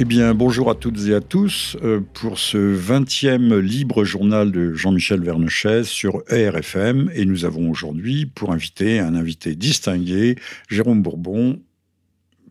Eh 0.00 0.04
bien, 0.04 0.32
bonjour 0.32 0.70
à 0.70 0.76
toutes 0.76 1.08
et 1.08 1.14
à 1.14 1.20
tous 1.20 1.76
euh, 1.82 1.98
pour 2.14 2.38
ce 2.38 2.56
20e 2.56 3.58
libre 3.58 4.04
journal 4.04 4.52
de 4.52 4.72
Jean-Michel 4.72 5.20
Vernochet 5.20 5.82
sur 5.82 6.22
ERFM. 6.30 7.10
Et 7.16 7.24
nous 7.24 7.44
avons 7.44 7.68
aujourd'hui 7.68 8.24
pour 8.24 8.52
inviter 8.52 9.00
un 9.00 9.16
invité 9.16 9.56
distingué, 9.56 10.36
Jérôme 10.68 11.02
Bourbon, 11.02 11.58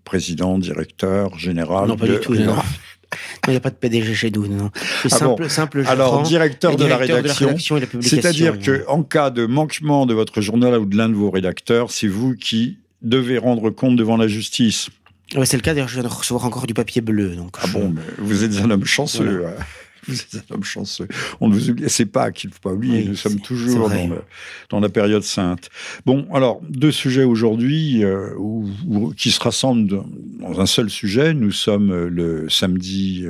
président, 0.03 0.57
directeur 0.57 1.39
général. 1.39 1.87
Non, 1.87 1.95
pas 1.95 2.07
du 2.07 2.19
tout. 2.19 2.35
Non. 2.45 2.57
il 3.47 3.51
n'y 3.51 3.55
a 3.55 3.61
pas 3.61 3.69
de 3.69 3.75
PDG 3.75 4.13
chez 4.13 4.31
nous, 4.31 4.47
non. 4.47 4.69
Ah 5.05 5.07
simple, 5.07 5.49
simple 5.49 5.83
Alors, 5.87 6.23
directeur, 6.23 6.75
de, 6.75 6.83
la 6.83 6.97
rédaction. 6.97 7.55
C'est-à-dire 8.01 8.57
qu'en 8.59 9.03
cas 9.03 9.29
de 9.29 9.45
manquement 9.45 10.05
de 10.05 10.13
votre 10.13 10.41
journal 10.41 10.77
ou 10.77 10.85
de 10.85 10.97
l'un 10.97 11.07
de 11.07 11.15
vos 11.15 11.31
rédacteurs, 11.31 11.91
c'est 11.91 12.09
vous 12.09 12.35
qui 12.35 12.79
devez 13.01 13.37
rendre 13.37 13.69
compte 13.69 13.95
devant 13.95 14.17
la 14.17 14.27
justice 14.27 14.89
c'est 15.43 15.57
le 15.57 15.61
cas, 15.61 15.73
d'ailleurs, 15.73 15.87
je 15.87 15.95
viens 15.95 16.03
de 16.03 16.07
recevoir 16.07 16.45
encore 16.45 16.67
du 16.67 16.73
papier 16.73 17.01
bleu. 17.01 17.35
Donc 17.35 17.57
ah 17.61 17.67
bon, 17.67 17.89
mais 17.89 18.01
vous 18.17 18.43
êtes 18.43 18.57
un 18.57 18.69
homme 18.71 18.85
chanceux. 18.85 19.45
Vous 20.07 20.15
êtes 20.15 20.45
un 20.49 20.55
homme 20.55 20.63
chanceux. 20.63 21.07
On 21.41 21.49
ne 21.49 21.53
vous 21.53 21.69
oublie, 21.69 21.85
c'est 21.87 22.05
pas 22.05 22.31
qu'il 22.31 22.49
ne 22.49 22.53
faut 22.53 22.61
pas 22.61 22.73
oublier, 22.73 23.03
nous 23.03 23.15
sommes 23.15 23.39
toujours 23.39 23.89
dans, 23.89 24.09
dans, 24.69 24.79
la 24.79 24.89
période 24.89 25.23
sainte. 25.23 25.69
Bon, 26.05 26.27
alors, 26.33 26.61
deux 26.69 26.91
sujets 26.91 27.23
aujourd'hui 27.23 28.03
euh, 28.03 28.29
qui 29.17 29.31
se 29.31 29.39
rassemblent 29.39 30.03
dans 30.39 30.61
un 30.61 30.65
seul 30.65 30.89
sujet. 30.89 31.33
Nous 31.33 31.51
sommes 31.51 32.07
le 32.07 32.47
samedi 32.49 33.25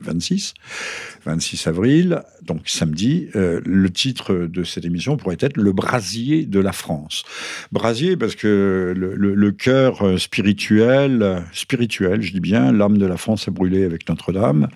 26, 0.00 0.54
euh, 0.54 1.30
26 1.30 1.66
avril, 1.66 2.22
donc 2.42 2.68
samedi. 2.68 3.28
Euh, 3.34 3.60
le 3.64 3.90
titre 3.90 4.34
de 4.34 4.62
cette 4.62 4.84
émission 4.84 5.16
pourrait 5.16 5.36
être 5.40 5.56
Le 5.56 5.72
brasier 5.72 6.46
de 6.46 6.60
la 6.60 6.72
France. 6.72 7.24
Brasier 7.72 8.16
parce 8.16 8.36
que 8.36 8.94
le, 8.96 9.14
le 9.14 9.52
cœur 9.52 10.20
spirituel, 10.20 11.42
spirituel, 11.52 12.22
je 12.22 12.32
dis 12.32 12.40
bien, 12.40 12.72
l'âme 12.72 12.98
de 12.98 13.06
la 13.06 13.16
France 13.16 13.48
a 13.48 13.50
brûlé 13.50 13.84
avec 13.84 14.08
Notre-Dame. 14.08 14.68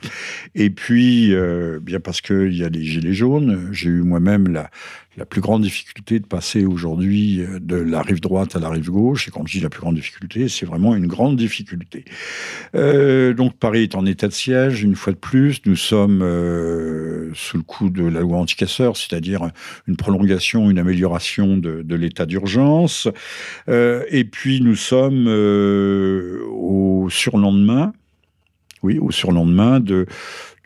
Et 0.55 0.71
puis, 0.71 1.28
euh, 1.33 1.79
bien 1.81 2.01
parce 2.01 2.21
qu'il 2.21 2.55
y 2.55 2.65
a 2.65 2.69
les 2.69 2.83
gilets 2.83 3.15
jaunes. 3.15 3.69
J'ai 3.73 3.89
eu 3.89 4.03
moi-même 4.03 4.49
la, 4.49 4.71
la 5.17 5.25
plus 5.25 5.41
grande 5.41 5.63
difficulté 5.63 6.19
de 6.19 6.27
passer 6.27 6.65
aujourd'hui 6.65 7.41
euh, 7.41 7.59
de 7.61 7.77
la 7.77 8.03
rive 8.03 8.21
droite 8.21 8.57
à 8.57 8.59
la 8.59 8.69
rive 8.69 8.91
gauche. 8.91 9.29
Et 9.29 9.31
quand 9.31 9.47
je 9.47 9.59
dis 9.59 9.61
la 9.61 9.71
plus 9.71 9.81
grande 9.81 9.95
difficulté, 9.95 10.49
c'est 10.49 10.67
vraiment 10.67 10.95
une 10.95 11.07
grande 11.07 11.37
difficulté. 11.37 12.05
Euh, 12.75 13.35
donc 13.35 13.57
Paris 13.57 13.83
est 13.83 13.95
en 13.95 14.07
état 14.07 14.29
de 14.29 14.33
siège, 14.33 14.83
une 14.83 14.95
fois 14.95 15.13
de 15.13 15.19
plus. 15.19 15.61
Nous 15.67 15.77
sommes 15.77 16.19
sous 17.35 17.57
le 17.57 17.63
coup 17.63 17.91
de 17.91 18.05
la 18.05 18.21
loi 18.21 18.39
anticasseur, 18.39 18.97
c'est-à-dire 18.97 19.51
une 19.87 19.97
prolongation, 19.97 20.71
une 20.71 20.79
amélioration 20.79 21.57
de, 21.57 21.83
de 21.83 21.95
l'état 21.95 22.27
d'urgence. 22.27 23.09
et 23.69 24.25
puis 24.25 24.61
nous 24.61 24.77
sommes 24.77 25.27
au 25.29 27.09
surlendemain 27.11 27.93
oui, 28.83 28.99
au 28.99 29.11
surlendemain 29.11 29.81
de, 29.81 30.07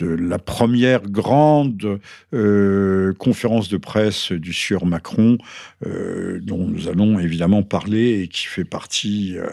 la 0.06 0.38
première 0.38 1.02
grande 1.02 2.00
euh, 2.34 3.12
conférence 3.14 3.68
de 3.68 3.76
presse 3.76 4.32
du 4.32 4.52
sieur 4.52 4.86
Macron, 4.86 5.38
euh, 5.86 6.40
dont 6.42 6.66
nous 6.66 6.88
allons 6.88 7.18
évidemment 7.18 7.62
parler 7.62 8.22
et 8.22 8.28
qui 8.28 8.46
fait 8.46 8.64
partie 8.64 9.36
euh, 9.36 9.46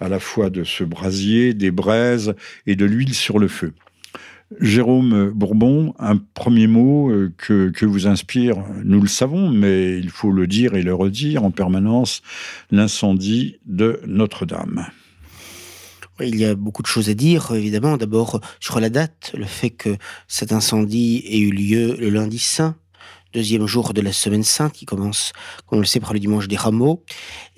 à 0.00 0.08
la 0.08 0.20
fois 0.20 0.50
de 0.50 0.64
ce 0.64 0.84
brasier, 0.84 1.54
des 1.54 1.70
braises 1.70 2.34
et 2.66 2.76
de 2.76 2.84
l'huile 2.84 3.14
sur 3.14 3.38
le 3.38 3.48
feu. 3.48 3.72
Jérôme 4.60 5.32
Bourbon, 5.34 5.92
un 5.98 6.16
premier 6.16 6.68
mot 6.68 7.12
que, 7.36 7.84
vous 7.84 8.06
inspire, 8.06 8.56
nous 8.84 9.00
le 9.00 9.08
savons, 9.08 9.50
mais 9.50 9.98
il 9.98 10.08
faut 10.08 10.30
le 10.30 10.46
dire 10.46 10.74
et 10.74 10.82
le 10.82 10.94
redire 10.94 11.42
en 11.42 11.50
permanence, 11.50 12.22
l'incendie 12.70 13.58
de 13.66 14.00
Notre-Dame. 14.06 14.86
Il 16.20 16.36
y 16.36 16.44
a 16.44 16.54
beaucoup 16.54 16.82
de 16.82 16.86
choses 16.86 17.10
à 17.10 17.14
dire, 17.14 17.52
évidemment. 17.52 17.96
D'abord, 17.96 18.40
sur 18.60 18.80
la 18.80 18.88
date, 18.88 19.32
le 19.34 19.44
fait 19.44 19.70
que 19.70 19.96
cet 20.28 20.52
incendie 20.52 21.22
ait 21.26 21.38
eu 21.38 21.50
lieu 21.50 21.96
le 21.98 22.08
lundi 22.08 22.38
saint, 22.38 22.76
deuxième 23.34 23.66
jour 23.66 23.92
de 23.92 24.00
la 24.00 24.12
semaine 24.12 24.42
sainte, 24.42 24.72
qui 24.72 24.86
commence, 24.86 25.32
comme 25.66 25.78
on 25.78 25.80
le 25.80 25.86
sait, 25.86 26.00
par 26.00 26.14
le 26.14 26.18
dimanche 26.18 26.48
des 26.48 26.56
rameaux, 26.56 27.04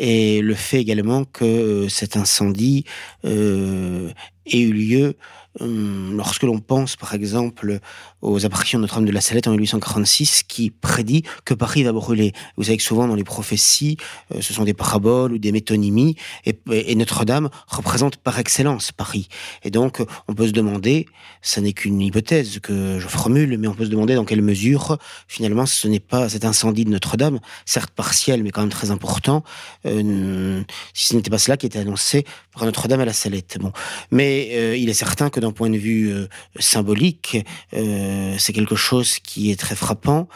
et 0.00 0.40
le 0.40 0.54
fait 0.54 0.80
également 0.80 1.24
que 1.24 1.44
euh, 1.44 1.88
cet 1.88 2.16
incendie 2.16 2.84
euh, 3.24 4.10
ait 4.46 4.60
eu 4.60 4.72
lieu 4.72 5.16
lorsque 5.60 6.42
l'on 6.42 6.60
pense, 6.60 6.96
par 6.96 7.14
exemple, 7.14 7.80
aux 8.22 8.44
apparitions 8.44 8.78
de 8.78 8.82
Notre-Dame 8.82 9.06
de 9.06 9.12
la 9.12 9.20
Salette 9.20 9.46
en 9.48 9.52
1846, 9.52 10.42
qui 10.44 10.70
prédit 10.70 11.22
que 11.44 11.54
Paris 11.54 11.82
va 11.84 11.92
brûler. 11.92 12.32
Vous 12.56 12.64
savez 12.64 12.76
que 12.76 12.82
souvent 12.82 13.06
dans 13.06 13.14
les 13.14 13.24
prophéties, 13.24 13.96
euh, 14.34 14.40
ce 14.40 14.52
sont 14.52 14.64
des 14.64 14.74
paraboles 14.74 15.32
ou 15.32 15.38
des 15.38 15.52
métonymies, 15.52 16.16
et, 16.44 16.94
Notre-Dame 16.94 17.48
représente 17.68 18.16
par 18.16 18.38
excellence 18.38 18.92
Paris. 18.92 19.28
Et 19.62 19.70
donc, 19.70 20.02
on 20.26 20.34
peut 20.34 20.48
se 20.48 20.52
demander, 20.52 21.06
ça 21.42 21.60
n'est 21.60 21.72
qu'une 21.72 22.00
hypothèse 22.00 22.58
que 22.60 22.98
je 22.98 23.06
formule, 23.06 23.56
mais 23.58 23.68
on 23.68 23.74
peut 23.74 23.84
se 23.84 23.90
demander 23.90 24.14
dans 24.14 24.24
quelle 24.24 24.42
mesure, 24.42 24.98
finalement, 25.28 25.66
ce 25.66 25.86
n'est 25.86 26.00
pas 26.00 26.28
cet 26.28 26.44
incendie 26.44 26.84
de 26.84 26.90
Notre-Dame, 26.90 27.38
certes 27.66 27.90
partiel, 27.90 28.42
mais 28.42 28.50
quand 28.50 28.62
même 28.62 28.70
très 28.70 28.90
important, 28.90 29.44
euh, 29.86 30.62
si 30.92 31.06
ce 31.06 31.16
n'était 31.16 31.30
pas 31.30 31.38
cela 31.38 31.56
qui 31.56 31.66
était 31.66 31.78
annoncé 31.78 32.24
Notre-Dame 32.66 33.00
à 33.00 33.04
la 33.04 33.12
Salette. 33.12 33.58
Bon, 33.60 33.72
mais 34.10 34.50
euh, 34.52 34.76
il 34.76 34.88
est 34.88 34.94
certain 34.94 35.30
que 35.30 35.40
d'un 35.40 35.52
point 35.52 35.70
de 35.70 35.76
vue 35.76 36.12
euh, 36.12 36.28
symbolique, 36.58 37.44
euh, 37.74 38.34
c'est 38.38 38.52
quelque 38.52 38.76
chose 38.76 39.18
qui 39.18 39.50
est 39.50 39.58
très 39.58 39.74
frappant 39.74 40.28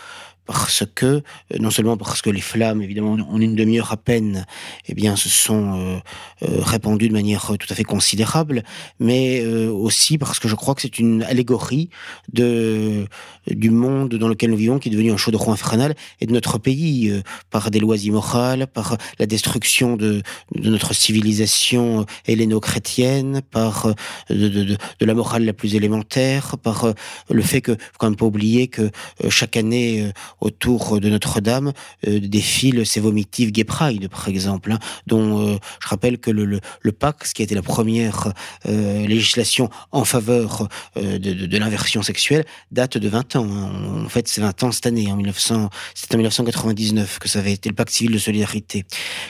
parce 0.53 0.85
que 0.95 1.07
euh, 1.07 1.21
non 1.59 1.71
seulement 1.71 1.97
parce 1.97 2.21
que 2.21 2.29
les 2.29 2.43
flammes, 2.43 2.83
évidemment, 2.83 3.13
en 3.13 3.41
une 3.41 3.55
demi-heure 3.55 3.91
à 3.91 3.97
peine, 3.97 4.45
eh 4.87 4.93
bien, 4.95 5.17
se 5.17 5.31
sont 5.31 5.73
euh, 5.73 5.97
euh, 6.43 6.61
répandues 6.61 7.09
de 7.09 7.15
manière 7.15 7.53
tout 7.59 7.67
à 7.71 7.75
fait 7.75 7.85
considérable, 7.85 8.63
mais 9.01 9.45
aussi 9.45 10.19
parce 10.19 10.39
que 10.39 10.49
je 10.49 10.55
crois 10.55 10.75
que 10.75 10.83
c'est 10.83 10.99
une 10.99 11.23
allégorie 11.23 11.89
de 12.33 13.07
du 13.49 13.71
monde 13.71 14.15
dans 14.15 14.29
lequel 14.29 14.51
nous 14.51 14.57
vivons, 14.57 14.79
qui 14.79 14.89
est 14.89 14.93
devenu 14.93 15.11
un 15.11 15.17
chaudron 15.17 15.53
infernal, 15.53 15.95
et 16.21 16.27
de 16.27 16.33
notre 16.33 16.59
pays 16.59 17.13
par 17.51 17.71
des 17.71 17.81
lois 17.81 17.97
immorales, 17.97 18.67
par 18.67 18.97
la 19.19 19.27
destruction 19.27 19.97
de, 19.97 20.23
notre 20.55 20.95
civilisation 20.95 22.07
helléno-chrétienne, 22.27 23.41
par 23.51 23.93
de, 24.31 24.49
de, 24.49 24.77
la 25.01 25.15
morale 25.15 25.45
la 25.45 25.53
plus 25.53 25.75
élémentaire, 25.75 26.57
par 26.59 26.93
le 27.31 27.43
fait 27.43 27.61
que, 27.61 27.77
quand 27.99 28.09
même 28.09 28.17
pas 28.17 28.27
oublier 28.27 28.69
que 28.69 28.91
chaque 29.29 29.57
année 29.57 30.13
autour 30.43 31.01
de 31.01 31.09
Notre-Dame 31.09 31.73
euh, 32.07 32.21
défilent 32.21 32.85
ces 32.85 33.01
vomitifs 33.01 33.53
Gay 33.53 33.65
Pride, 33.65 34.09
par 34.09 34.29
exemple, 34.29 34.73
hein, 34.73 34.79
dont 35.07 35.41
euh, 35.41 35.57
je 35.83 35.89
rappelle 35.89 36.19
que 36.19 36.31
le, 36.31 36.45
le, 36.45 36.61
le 36.81 36.93
ce 37.25 37.35
qui 37.35 37.43
a 37.43 37.45
été 37.45 37.55
la 37.55 37.63
première 37.63 38.33
euh, 38.67 39.07
législation 39.07 39.71
en 39.91 40.05
faveur 40.05 40.69
de, 40.97 41.19
de, 41.19 41.47
de 41.47 41.59
l'inversion 41.59 42.03
sexuelle, 42.03 42.45
date 42.71 42.97
de 42.97 43.09
20 43.09 43.37
ans. 43.37 43.47
Hein. 43.51 44.05
En 44.05 44.09
fait, 44.09 44.29
c'est 44.29 44.41
20 44.41 44.63
ans 44.63 44.73
cette 44.73 44.87
année, 44.87 45.11
en 45.11 45.17
1900, 45.17 45.69
c'est 45.95 46.15
en 46.15 46.19
1999 46.19 47.19
que 47.19 47.29
ça 47.29 47.41
avait 47.41 47.53
été 47.53 47.69
le 47.69 47.75
pacte 47.75 47.93
civil 47.93 48.13
de 48.13 48.19
solidarité, 48.19 48.85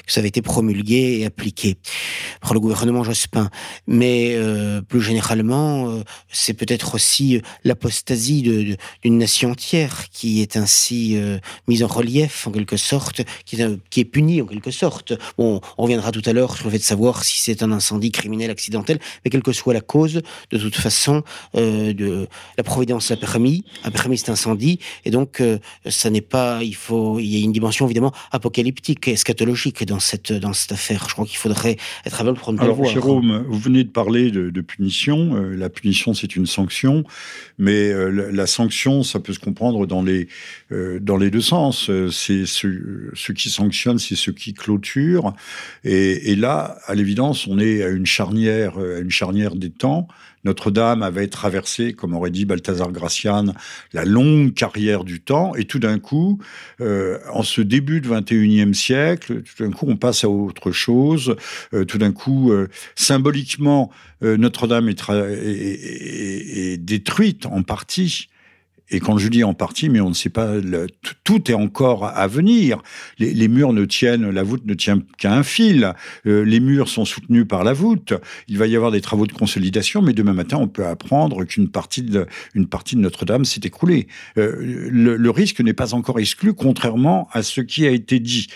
que 0.06 0.12
ça 0.12 0.20
avait 0.20 0.28
été 0.28 0.42
promulgué 0.42 1.20
et 1.20 1.26
appliqué 1.26 1.76
par 2.40 2.54
le 2.54 2.60
gouvernement 2.60 3.04
Jospin. 3.04 3.50
Mais 3.86 4.36
plus 4.88 5.00
généralement, 5.00 6.02
c'est 6.30 6.54
peut-être 6.54 6.94
aussi 6.94 7.40
l'apostasie 7.64 8.42
d'une 9.02 9.18
nation 9.18 9.52
entière 9.52 10.08
qui 10.10 10.42
est 10.42 10.56
ainsi 10.56 11.01
euh, 11.14 11.38
mise 11.68 11.82
en 11.82 11.86
relief 11.86 12.46
en 12.46 12.52
quelque 12.52 12.76
sorte, 12.76 13.22
qui 13.44 13.60
est, 13.60 13.78
qui 13.90 14.00
est 14.00 14.04
punie 14.04 14.40
en 14.42 14.46
quelque 14.46 14.70
sorte. 14.70 15.12
Bon, 15.38 15.60
on 15.78 15.82
reviendra 15.82 16.12
tout 16.12 16.22
à 16.26 16.32
l'heure 16.32 16.56
sur 16.56 16.66
le 16.66 16.70
fait 16.72 16.78
de 16.78 16.82
savoir 16.82 17.24
si 17.24 17.40
c'est 17.40 17.62
un 17.62 17.72
incendie 17.72 18.10
criminel 18.10 18.50
accidentel, 18.50 18.98
mais 19.24 19.30
quelle 19.30 19.42
que 19.42 19.52
soit 19.52 19.74
la 19.74 19.80
cause, 19.80 20.22
de 20.50 20.58
toute 20.58 20.76
façon, 20.76 21.22
euh, 21.56 21.92
de, 21.92 22.28
la 22.56 22.64
providence 22.64 23.10
a 23.10 23.16
permis, 23.16 23.64
a 23.84 23.90
permis 23.90 24.18
cet 24.18 24.30
incendie, 24.30 24.78
et 25.04 25.10
donc 25.10 25.40
euh, 25.40 25.58
ça 25.88 26.10
n'est 26.10 26.20
pas, 26.20 26.62
il 26.62 26.74
faut, 26.74 27.18
il 27.18 27.26
y 27.26 27.40
a 27.40 27.44
une 27.44 27.52
dimension 27.52 27.86
évidemment 27.86 28.12
apocalyptique, 28.30 29.08
eschatologique 29.08 29.84
dans 29.84 30.00
cette 30.00 30.32
dans 30.32 30.52
cette 30.52 30.72
affaire. 30.72 31.06
Je 31.08 31.14
crois 31.14 31.26
qu'il 31.26 31.38
faudrait 31.38 31.76
être 32.06 32.20
aveugle 32.20 32.38
pour 32.38 32.52
ne 32.52 32.58
pas 32.58 32.64
Alors, 32.64 32.76
le 32.76 32.82
voir. 32.82 32.92
Jérôme, 32.92 33.44
vous 33.48 33.58
venez 33.58 33.84
de 33.84 33.90
parler 33.90 34.30
de, 34.30 34.50
de 34.50 34.60
punition. 34.60 35.34
La 35.34 35.68
punition, 35.68 36.14
c'est 36.14 36.36
une 36.36 36.46
sanction, 36.46 37.04
mais 37.58 37.92
la, 37.92 38.30
la, 38.30 38.46
sanction, 38.46 39.02
ça 39.02 39.20
peut 39.20 39.32
se 39.32 39.38
comprendre 39.38 39.86
dans 39.86 40.02
les 40.02 40.28
euh, 40.72 40.91
dans 41.00 41.16
les 41.16 41.30
deux 41.30 41.40
sens. 41.40 41.90
Euh, 41.90 42.10
c'est 42.10 42.46
ce, 42.46 43.32
qui 43.32 43.50
sanctionne, 43.50 43.98
c'est 43.98 44.16
ce 44.16 44.30
qui 44.30 44.54
clôture. 44.54 45.34
Et, 45.84 46.36
là, 46.36 46.76
à 46.86 46.94
l'évidence, 46.94 47.46
on 47.46 47.58
est 47.58 47.82
à 47.82 47.88
une 47.88 48.06
charnière, 48.06 48.78
à 48.78 48.98
une 48.98 49.10
charnière 49.10 49.54
des 49.54 49.70
temps. 49.70 50.08
Notre-Dame 50.44 51.02
avait 51.02 51.28
traversé, 51.28 51.92
comme 51.92 52.14
aurait 52.14 52.30
dit 52.30 52.44
Balthazar 52.44 52.90
Gracian, 52.90 53.54
la 53.92 54.04
longue 54.04 54.54
carrière 54.54 55.04
du 55.04 55.20
temps, 55.20 55.54
et 55.54 55.64
tout 55.64 55.78
d'un 55.78 55.98
coup, 55.98 56.38
euh, 56.80 57.18
en 57.32 57.42
ce 57.42 57.60
début 57.60 58.00
du 58.00 58.08
21e 58.08 58.74
siècle, 58.74 59.42
tout 59.42 59.64
d'un 59.64 59.70
coup, 59.70 59.86
on 59.88 59.96
passe 59.96 60.24
à 60.24 60.28
autre 60.28 60.72
chose. 60.72 61.36
Euh, 61.74 61.84
tout 61.84 61.98
d'un 61.98 62.12
coup, 62.12 62.50
euh, 62.52 62.68
symboliquement, 62.94 63.90
Notre-Dame 64.20 64.88
est, 64.88 66.76
détruite 66.78 67.46
en 67.46 67.64
partie 67.64 68.28
Et 68.92 69.00
quand 69.00 69.16
je 69.16 69.28
dis 69.28 69.42
en 69.42 69.54
partie, 69.54 69.88
mais 69.88 70.00
on 70.00 70.10
ne 70.10 70.14
sait 70.14 70.28
pas, 70.28 70.52
tout 71.24 71.50
est 71.50 71.54
encore 71.54 72.04
à 72.04 72.26
venir. 72.26 72.82
Les, 73.18 73.48
murs 73.48 73.72
ne 73.72 73.86
tiennent, 73.86 74.28
la 74.30 74.42
voûte 74.42 74.66
ne 74.66 74.74
tient 74.74 75.00
qu'à 75.16 75.32
un 75.32 75.42
fil. 75.42 75.94
Euh, 76.26 76.44
les 76.44 76.60
murs 76.60 76.88
sont 76.88 77.06
soutenus 77.06 77.46
par 77.48 77.64
la 77.64 77.72
voûte. 77.72 78.12
Il 78.48 78.58
va 78.58 78.66
y 78.66 78.76
avoir 78.76 78.92
des 78.92 79.00
travaux 79.00 79.26
de 79.26 79.32
consolidation, 79.32 80.02
mais 80.02 80.12
demain 80.12 80.34
matin, 80.34 80.58
on 80.58 80.68
peut 80.68 80.86
apprendre 80.86 81.44
qu'une 81.44 81.68
partie 81.68 82.02
de, 82.02 82.26
Notre-Dame 82.54 83.46
s'est 83.46 83.62
écroulée. 83.64 84.08
Euh, 84.36 84.88
le, 84.90 85.30
risque 85.30 85.60
n'est 85.60 85.72
pas 85.72 85.94
encore 85.94 86.20
exclu, 86.20 86.52
contrairement 86.52 87.28
à 87.32 87.42
ce 87.42 87.62
qui 87.62 87.86
a 87.86 87.90
été 87.90 88.20
dit. 88.20 88.48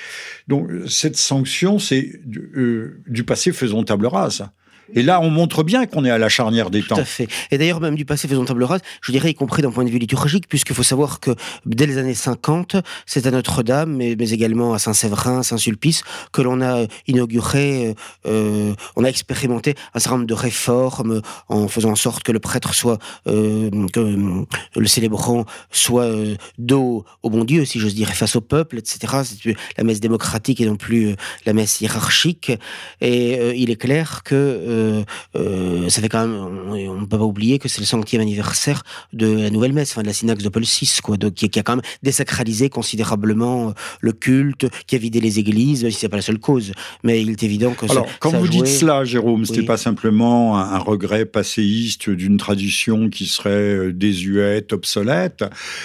Donc, 0.49 0.69
cette 0.87 1.17
sanction, 1.17 1.79
c'est 1.79 2.21
du, 2.27 2.41
euh, 2.55 3.03
du 3.06 3.25
passé 3.25 3.53
faisons 3.53 3.83
table 3.83 4.06
rase. 4.06 4.47
Et 4.94 5.03
là, 5.03 5.21
on 5.21 5.31
montre 5.31 5.62
bien 5.62 5.87
qu'on 5.87 6.05
est 6.05 6.11
à 6.11 6.19
la 6.19 6.29
charnière 6.29 6.71
des 6.71 6.83
temps. 6.83 6.97
Tout 6.97 7.00
à 7.00 7.05
fait. 7.05 7.29
Et 7.50 7.59
d'ailleurs, 7.59 7.81
même 7.81 7.94
du 7.94 8.05
passé 8.05 8.29
faisant 8.29 8.44
table 8.44 8.65
rase, 8.65 8.81
je 9.03 9.12
dirais, 9.12 9.31
y 9.31 9.35
compris 9.35 9.62
d'un 9.62 9.71
point 9.71 9.85
de 9.85 9.91
vue 9.91 9.99
liturgique, 9.99 10.49
puisqu'il 10.49 10.75
faut 10.75 10.83
savoir 10.83 11.21
que 11.21 11.33
dès 11.65 11.87
les 11.87 11.99
années 11.99 12.15
50, 12.15 12.77
c'est 13.05 13.27
à 13.27 13.31
Notre-Dame, 13.31 13.94
mais, 13.97 14.12
également 14.12 14.75
à 14.75 14.79
Saint-Séverin, 14.79 15.43
Saint-Sulpice, 15.43 16.03
que 16.33 16.43
l'on 16.43 16.61
a 16.61 16.87
inauguré, 17.06 17.94
euh, 18.27 18.75
on 18.97 19.05
a 19.05 19.09
expérimenté 19.09 19.75
un 19.94 20.00
certain 20.00 20.17
nombre 20.17 20.27
de 20.27 20.35
réformes 20.35 21.23
en 21.49 21.69
faisant 21.69 21.91
en 21.91 21.97
sorte 21.97 22.23
que 22.23 22.33
le 22.33 22.41
prêtre 22.41 22.75
soit, 22.75 22.99
euh, 23.29 23.71
que 23.93 24.00
euh, 24.00 24.44
le 24.77 24.87
célébrant 24.87 25.44
soit 25.71 26.11
dos 26.59 27.05
au 27.23 27.31
bon 27.31 27.44
Dieu, 27.44 27.65
si 27.65 27.79
j'ose 27.79 27.94
dire, 27.94 28.09
face 28.15 28.37
au 28.37 28.41
peuple, 28.41 28.79
etc. 28.79 29.23
C'est 29.25 29.56
la 29.79 29.85
messe 29.85 30.00
démocratique 30.00 30.61
et 30.61 30.67
non 30.67 30.77
plus 30.77 31.15
la 31.44 31.53
messe 31.53 31.81
hiérarchique. 31.81 32.53
Et 33.00 33.56
il 33.56 33.71
est 33.71 33.77
clair 33.77 34.23
que 34.25 34.75
euh, 34.76 35.05
euh, 35.37 35.88
ça 35.88 36.00
fait 36.00 36.08
quand 36.08 36.26
même, 36.26 36.37
on 36.37 37.00
ne 37.00 37.06
peut 37.06 37.19
pas 37.19 37.25
oublier 37.25 37.58
que 37.58 37.69
c'est 37.69 37.81
le 37.81 37.87
centième 37.87 38.23
anniversaire 38.23 38.82
de 39.12 39.26
la 39.26 39.50
nouvelle 39.50 39.73
messe, 39.73 39.93
enfin 39.93 40.02
de 40.02 40.06
la 40.06 40.12
synaxe 40.12 40.43
de 40.43 40.49
Paul 40.49 40.64
VI, 40.64 40.99
quoi, 41.02 41.17
qui, 41.17 41.46
a 41.58 41.62
quand 41.62 41.76
même 41.76 41.84
désacralisé 42.02 42.69
considérablement 42.69 43.69
euh, 43.69 43.73
le 44.00 44.12
culte, 44.12 44.67
qui 44.87 44.96
a 44.96 44.99
vidé 44.99 45.20
les 45.20 45.38
églises, 45.38 45.82
même 45.82 45.93
si 45.93 45.99
c'est 45.99 46.08
pas 46.08 46.17
la 46.17 46.23
seule 46.23 46.38
cause. 46.38 46.73
Mais 47.02 47.23
il 47.23 47.31
est 47.31 47.43
évident 47.43 47.73
que 47.73 47.90
Alors, 47.90 48.06
quand 48.20 48.31
vous 48.31 48.49
dites 48.49 48.67
cela, 48.67 49.05
Jérôme, 49.05 49.44
ce 49.44 49.55
c'était 49.55 49.67
pas 49.67 49.76
simplement 49.76 50.58
un, 50.58 50.78
regret 50.78 51.25
passéiste 51.25 52.11
d'une 52.11 52.37
tradition 52.37 53.08
qui 53.08 53.26
serait 53.26 53.93
désuète, 53.93 54.73
obsolète. 54.73 55.44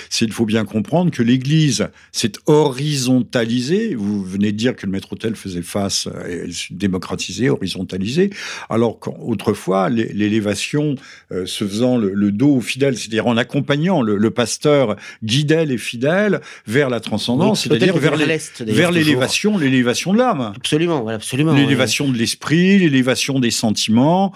C'est, 0.09 0.25
il 0.25 0.33
faut 0.33 0.45
bien 0.45 0.65
comprendre 0.65 1.11
que 1.11 1.23
l'Église 1.23 1.87
s'est 2.11 2.33
horizontalisée. 2.45 3.95
Vous 3.95 4.23
venez 4.23 4.51
de 4.51 4.57
dire 4.57 4.75
que 4.75 4.85
le 4.85 4.91
maître-autel 4.91 5.35
faisait 5.35 5.61
face, 5.61 6.07
et 6.29 6.49
démocratisé, 6.71 7.49
horizontalisé. 7.49 8.29
Alors, 8.69 8.80
alors 8.81 8.99
qu'autrefois, 8.99 9.89
l'élévation 9.89 10.95
euh, 11.31 11.45
se 11.45 11.65
faisant 11.65 11.97
le, 11.97 12.31
dos 12.31 12.55
aux 12.55 12.61
fidèles, 12.61 12.97
c'est-à-dire 12.97 13.27
en 13.27 13.37
accompagnant 13.37 14.01
le, 14.01 14.31
pasteur 14.31 14.95
guidait 15.23 15.65
les 15.65 15.77
fidèles 15.77 16.41
vers 16.65 16.89
la 16.89 16.99
transcendance, 16.99 17.63
c'est-à-dire 17.63 17.95
vers 17.97 18.91
l'élévation, 18.91 19.57
l'élévation 19.57 20.13
de 20.13 20.17
l'âme. 20.17 20.53
Absolument, 20.55 21.07
absolument. 21.07 21.53
L'élévation 21.53 22.09
de 22.09 22.17
l'esprit, 22.17 22.79
l'élévation 22.79 23.39
des 23.39 23.51
sentiments. 23.51 24.33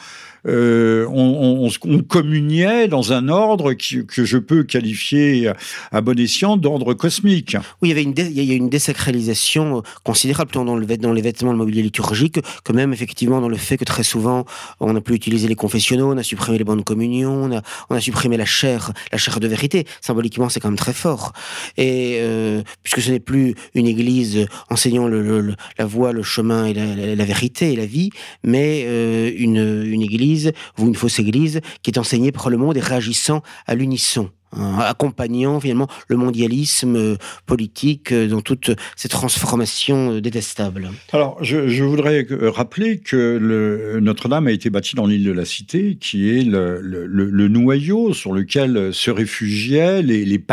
Euh, 0.47 1.05
on, 1.09 1.69
communiait 2.07 2.87
dans 2.87 3.13
un 3.13 3.29
ordre 3.29 3.73
que 3.73 4.25
je 4.25 4.37
peux 4.37 4.63
qualifier 4.63 5.51
à 5.91 6.01
bon 6.01 6.19
escient 6.19 6.57
d'ordre 6.57 6.93
cosmique. 6.93 7.57
Oui, 7.81 7.89
il 7.89 7.89
y 7.89 7.91
avait 7.91 8.03
une, 8.03 8.13
a 8.17 8.53
une 8.53 8.69
désacralisation 8.69 9.81
considérable 10.03 10.51
tant 10.51 10.65
dans, 10.65 10.75
le, 10.75 10.85
dans 10.85 11.13
les 11.13 11.21
vêtements, 11.21 11.51
le 11.51 11.57
mobilier 11.57 11.81
liturgique, 11.81 12.39
que 12.63 12.73
même 12.73 12.93
effectivement 12.93 13.41
dans 13.41 13.49
le 13.49 13.57
fait 13.57 13.77
que 13.77 13.85
très 13.85 14.03
souvent 14.03 14.45
on 14.79 14.93
n'a 14.93 15.01
plus 15.01 15.15
utilisé 15.15 15.47
les 15.47 15.55
confessionnaux, 15.55 16.11
on 16.11 16.17
a 16.17 16.23
supprimé 16.23 16.57
les 16.57 16.63
bandes 16.63 16.79
de 16.79 16.83
communion, 16.83 17.49
on 17.89 17.95
a, 17.95 17.99
supprimé 17.99 18.37
la 18.37 18.45
chair, 18.45 18.91
la 19.11 19.17
chair 19.17 19.39
de 19.39 19.47
vérité. 19.47 19.85
Symboliquement, 20.01 20.49
c'est 20.49 20.59
quand 20.59 20.69
même 20.69 20.77
très 20.77 20.93
fort. 20.93 21.33
Et 21.77 22.17
euh, 22.19 22.61
puisque 22.83 23.01
ce 23.01 23.11
n'est 23.11 23.19
plus 23.19 23.55
une 23.73 23.87
église 23.87 24.45
enseignant 24.69 25.07
la 25.07 25.85
voie, 25.85 26.11
le 26.11 26.23
chemin 26.23 26.65
et 26.65 26.73
la, 26.73 27.25
vérité 27.25 27.73
et 27.73 27.75
la 27.75 27.85
vie, 27.85 28.11
mais 28.43 28.83
euh, 28.85 29.31
une 29.35 30.01
église 30.01 30.34
ou 30.77 30.87
une 30.87 30.95
fausse 30.95 31.19
église, 31.19 31.61
qui 31.81 31.91
est 31.91 31.97
enseignée 31.97 32.31
par 32.31 32.49
le 32.49 32.57
monde 32.57 32.77
et 32.77 32.81
réagissant 32.81 33.41
à 33.67 33.75
l'unisson 33.75 34.29
hein, 34.51 34.79
accompagnant 34.79 35.59
finalement 35.59 35.87
le 36.07 36.17
mondialisme 36.17 36.95
euh, 36.95 37.15
politique 37.45 38.11
euh, 38.11 38.27
dans 38.27 38.41
toutes 38.41 38.71
ces 38.95 39.09
transformations 39.09 40.13
euh, 40.13 40.21
détestables. 40.21 40.89
Alors, 41.11 41.37
je, 41.43 41.83
voudrais 41.83 42.27
rappeler 42.29 42.99
que 42.99 43.99
Notre-Dame 43.99 44.47
a 44.47 44.51
été 44.51 44.69
bâtie 44.69 44.95
dans 44.95 45.05
l'île 45.05 45.23
de 45.23 45.31
la 45.31 45.45
Cité, 45.45 45.97
qui 45.99 46.29
est 46.29 46.43
le, 46.43 47.47
noyau 47.47 48.13
sur 48.13 48.33
lequel 48.33 48.93
se 48.93 49.11
réfugiaient 49.11 50.01
les, 50.01 50.25
les. 50.25 50.43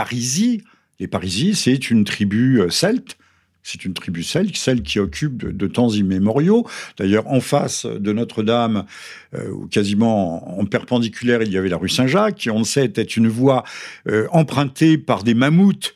Les 1.00 1.08
Parisies, 1.08 1.56
c'est 1.56 1.90
une 1.90 2.04
tribu 2.04 2.62
celte 2.70 3.16
c'est 3.62 3.84
une 3.84 3.94
tribu 3.94 4.22
celte, 4.22 4.56
celle 4.56 4.82
qui 4.82 4.98
occupe 4.98 5.36
de, 5.36 5.66
temps 5.66 5.88
immémoriaux. 5.88 6.66
D'ailleurs, 6.98 7.26
en 7.28 7.40
face 7.40 7.86
de 7.86 8.12
Notre-Dame, 8.12 8.84
euh, 9.34 9.66
quasiment 9.70 10.58
en, 10.58 10.64
perpendiculaire, 10.66 11.42
il 11.42 11.52
y 11.52 11.56
avait 11.56 11.68
la 11.68 11.76
rue 11.76 11.88
Saint-Jacques, 11.88 12.36
qui, 12.36 12.50
on 12.50 12.58
le 12.58 12.64
sait, 12.64 12.84
était 12.84 13.02
une 13.02 13.28
voie 13.28 13.64
euh, 14.08 14.26
empruntée 14.32 14.98
par 14.98 15.22
des 15.22 15.34
mammouths 15.34 15.94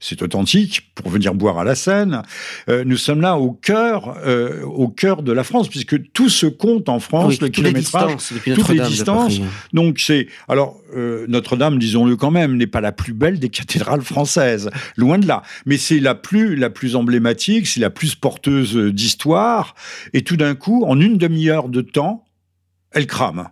c'est 0.00 0.22
authentique, 0.22 0.90
pour 0.94 1.10
venir 1.10 1.34
boire 1.34 1.58
à 1.58 1.64
la 1.64 1.74
Seine. 1.74 2.22
Euh, 2.68 2.84
nous 2.84 2.96
sommes 2.96 3.20
là 3.20 3.36
au 3.36 3.52
cœur, 3.52 4.16
euh, 4.24 4.62
au 4.64 4.88
cœur 4.88 5.22
de 5.22 5.32
la 5.32 5.44
France, 5.44 5.68
puisque 5.68 6.12
tout 6.12 6.28
se 6.28 6.46
compte 6.46 6.88
en 6.88 7.00
France, 7.00 7.40
le 7.40 7.48
kilométrage, 7.48 8.12
toutes 8.54 8.68
les 8.68 8.80
distances. 8.80 9.40
Donc 9.72 9.98
c'est, 9.98 10.28
alors 10.48 10.80
euh, 10.96 11.26
Notre-Dame, 11.28 11.78
disons-le 11.78 12.16
quand 12.16 12.30
même, 12.30 12.56
n'est 12.56 12.66
pas 12.66 12.80
la 12.80 12.92
plus 12.92 13.12
belle 13.12 13.38
des 13.38 13.48
cathédrales 13.48 14.02
françaises, 14.02 14.70
loin 14.96 15.18
de 15.18 15.26
là. 15.26 15.42
Mais 15.66 15.76
c'est 15.76 16.00
la 16.00 16.14
plus, 16.14 16.56
la 16.56 16.70
plus 16.70 16.96
emblématique, 16.96 17.66
c'est 17.66 17.80
la 17.80 17.90
plus 17.90 18.14
porteuse 18.14 18.76
d'histoire. 18.76 19.74
Et 20.12 20.22
tout 20.22 20.36
d'un 20.36 20.54
coup, 20.54 20.84
en 20.84 21.00
une 21.00 21.18
demi-heure 21.18 21.68
de 21.68 21.80
temps, 21.80 22.24
elle 22.92 23.06
crame. 23.06 23.48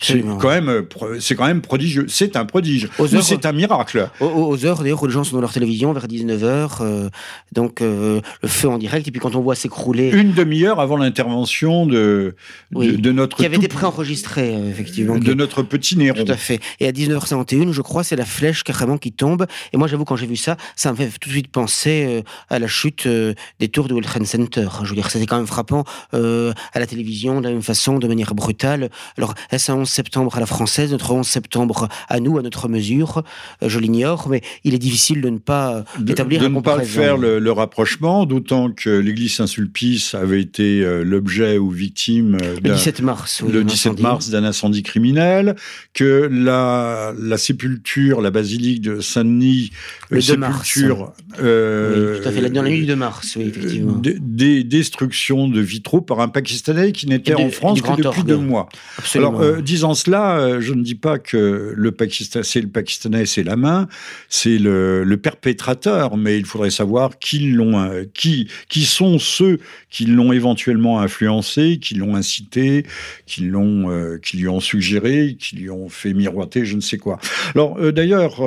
C'est 0.00 0.22
quand 0.22 0.48
même, 0.48 0.68
euh, 0.68 1.20
c'est 1.20 1.34
quand 1.34 1.46
même 1.46 1.60
prodigieux. 1.60 2.06
C'est 2.08 2.36
un 2.36 2.46
prodige. 2.46 2.88
c'est 3.22 3.44
un 3.44 3.52
miracle. 3.52 4.08
Aux, 4.20 4.64
heures, 4.64 4.78
d'ailleurs, 4.78 5.02
où 5.02 5.06
les 5.06 5.12
gens 5.12 5.24
sont 5.24 5.36
dans 5.36 5.42
leur 5.42 5.52
télévision 5.52 5.92
vers 5.92 6.06
19h, 6.06 6.78
euh, 6.80 7.10
donc 7.52 7.82
euh, 7.82 8.20
le 8.42 8.48
feu 8.48 8.68
en 8.68 8.78
direct, 8.78 9.06
et 9.06 9.10
puis 9.10 9.20
quand 9.20 9.34
on 9.36 9.42
voit 9.42 9.54
s'écrouler. 9.54 10.10
Une 10.10 10.32
demi-heure 10.32 10.80
avant 10.80 10.96
l'intervention 10.96 11.86
de, 11.86 12.34
de, 12.72 13.12
notre. 13.12 13.36
Qui 13.36 13.44
avait 13.44 13.56
été 13.56 13.68
préenregistré, 13.68 14.54
effectivement. 14.68 15.18
De 15.18 15.34
notre 15.34 15.62
petit 15.62 15.98
Néron. 15.98 16.24
Tout 16.24 16.32
à 16.32 16.36
fait. 16.36 16.60
Et 16.80 16.88
à 16.88 16.92
19h51, 16.92 17.72
je 17.72 17.82
crois, 17.82 18.02
c'est 18.02 18.16
la 18.16 18.24
flèche 18.24 18.64
carrément 18.64 18.96
qui 18.96 19.12
tombe. 19.12 19.46
Et 19.74 19.76
moi, 19.76 19.86
j'avoue, 19.86 20.04
quand 20.04 20.16
j'ai 20.16 20.26
vu 20.26 20.36
ça, 20.36 20.56
ça 20.76 20.92
me 20.92 20.96
fait 20.96 21.10
tout 21.20 21.28
de 21.28 21.34
suite 21.34 21.48
penser 21.48 22.22
à 22.48 22.58
la 22.58 22.66
chute 22.68 23.06
des 23.06 23.68
tours 23.68 23.86
du 23.86 23.92
World 23.92 24.08
Trade 24.08 24.24
Center. 24.24 24.68
Je 24.82 24.88
veux 24.88 24.94
dire, 24.94 25.10
c'était 25.10 25.26
quand 25.26 25.36
même 25.36 25.46
frappant 25.46 25.84
à 26.12 26.78
la 26.78 26.86
télévision, 26.86 27.40
de 27.40 27.48
la 27.48 27.52
même 27.52 27.62
façon, 27.62 27.98
de 27.98 28.08
manière 28.08 28.34
brutale. 28.34 28.88
Alors, 29.18 29.34
est-ce 29.50 29.70
un 29.70 29.76
septembre 29.90 30.36
à 30.36 30.40
la 30.40 30.46
française, 30.46 30.92
notre 30.92 31.12
11 31.12 31.26
septembre 31.26 31.88
à 32.08 32.20
nous, 32.20 32.38
à 32.38 32.42
notre 32.42 32.68
mesure. 32.68 33.22
Euh, 33.62 33.68
je 33.68 33.78
l'ignore, 33.78 34.28
mais 34.28 34.40
il 34.64 34.74
est 34.74 34.78
difficile 34.78 35.20
de 35.20 35.28
ne 35.28 35.38
pas 35.38 35.84
établir 36.06 36.40
de, 36.40 36.48
de 36.48 36.52
ne 36.52 36.60
pas 36.60 36.80
faire 36.82 37.16
le, 37.16 37.50
rapprochement, 37.50 38.26
d'autant 38.26 38.70
que 38.70 38.90
l'église 38.90 39.34
Saint-Sulpice 39.34 40.14
avait 40.14 40.40
été 40.40 40.82
euh, 40.82 41.02
l'objet 41.02 41.58
ou 41.58 41.70
victime 41.70 42.38
euh, 42.40 42.56
le 42.62 42.70
17 42.70 43.02
mars, 43.02 43.42
le 43.42 43.64
17 43.64 44.00
mars 44.00 44.30
d'un 44.30 44.44
incendie 44.44 44.82
criminel, 44.82 45.56
que 45.94 46.28
la, 46.30 47.12
la 47.18 47.38
sépulture, 47.38 48.20
la 48.20 48.30
basilique 48.30 48.82
de 48.82 49.00
Saint-Denis, 49.00 49.70
le 50.10 50.20
sépulture, 50.20 50.98
mars. 50.98 51.12
tout 51.36 52.28
à 52.28 52.30
fait, 52.30 52.50
dans 52.50 52.62
la 52.62 52.70
nuit 52.70 52.86
de 52.86 52.94
mars, 52.94 53.36
oui, 53.36 53.46
effectivement. 53.48 54.00
Des 54.00 54.64
destructions 54.64 55.48
de 55.48 55.60
vitraux 55.60 56.00
par 56.00 56.20
un 56.20 56.28
Pakistanais 56.28 56.92
qui 56.92 57.06
n'était 57.06 57.34
en 57.34 57.50
France 57.50 57.82
que 57.82 57.96
depuis 58.00 58.22
deux 58.22 58.36
mois. 58.36 58.68
Absolument. 58.98 59.38
Alors, 59.38 59.62
disant 59.80 59.94
cela, 59.94 60.38
euh, 60.38 60.60
je 60.60 60.74
ne 60.74 60.82
dis 60.82 60.94
pas 60.94 61.18
que 61.18 61.72
le 61.74 61.90
Pakistan, 61.90 62.40
c'est 62.42 62.60
le 62.60 62.68
Pakistanais, 62.68 63.24
c'est 63.24 63.42
la 63.42 63.56
main, 63.56 63.88
c'est 64.28 64.58
le, 64.58 65.16
perpétrateur, 65.22 66.18
mais 66.18 66.38
il 66.38 66.44
faudrait 66.44 66.70
savoir 66.70 67.18
qui 67.18 67.38
l'ont, 67.38 67.78
euh, 67.78 68.04
qui, 68.12 68.48
qui 68.68 68.84
sont 68.84 69.18
ceux 69.18 69.58
qui 69.88 70.04
l'ont 70.04 70.32
éventuellement 70.32 71.00
influencé, 71.00 71.78
qui 71.80 71.94
l'ont 71.94 72.14
incité, 72.14 72.84
qui 73.24 73.42
l'ont, 73.42 73.90
euh, 73.90 74.18
qui 74.18 74.36
lui 74.36 74.48
ont 74.48 74.60
suggéré, 74.60 75.36
qui 75.38 75.56
lui 75.56 75.70
ont 75.70 75.88
fait 75.88 76.12
miroiter, 76.12 76.66
je 76.66 76.76
ne 76.76 76.80
sais 76.82 76.98
quoi. 76.98 77.18
Alors 77.54 77.80
d'ailleurs, 77.92 78.42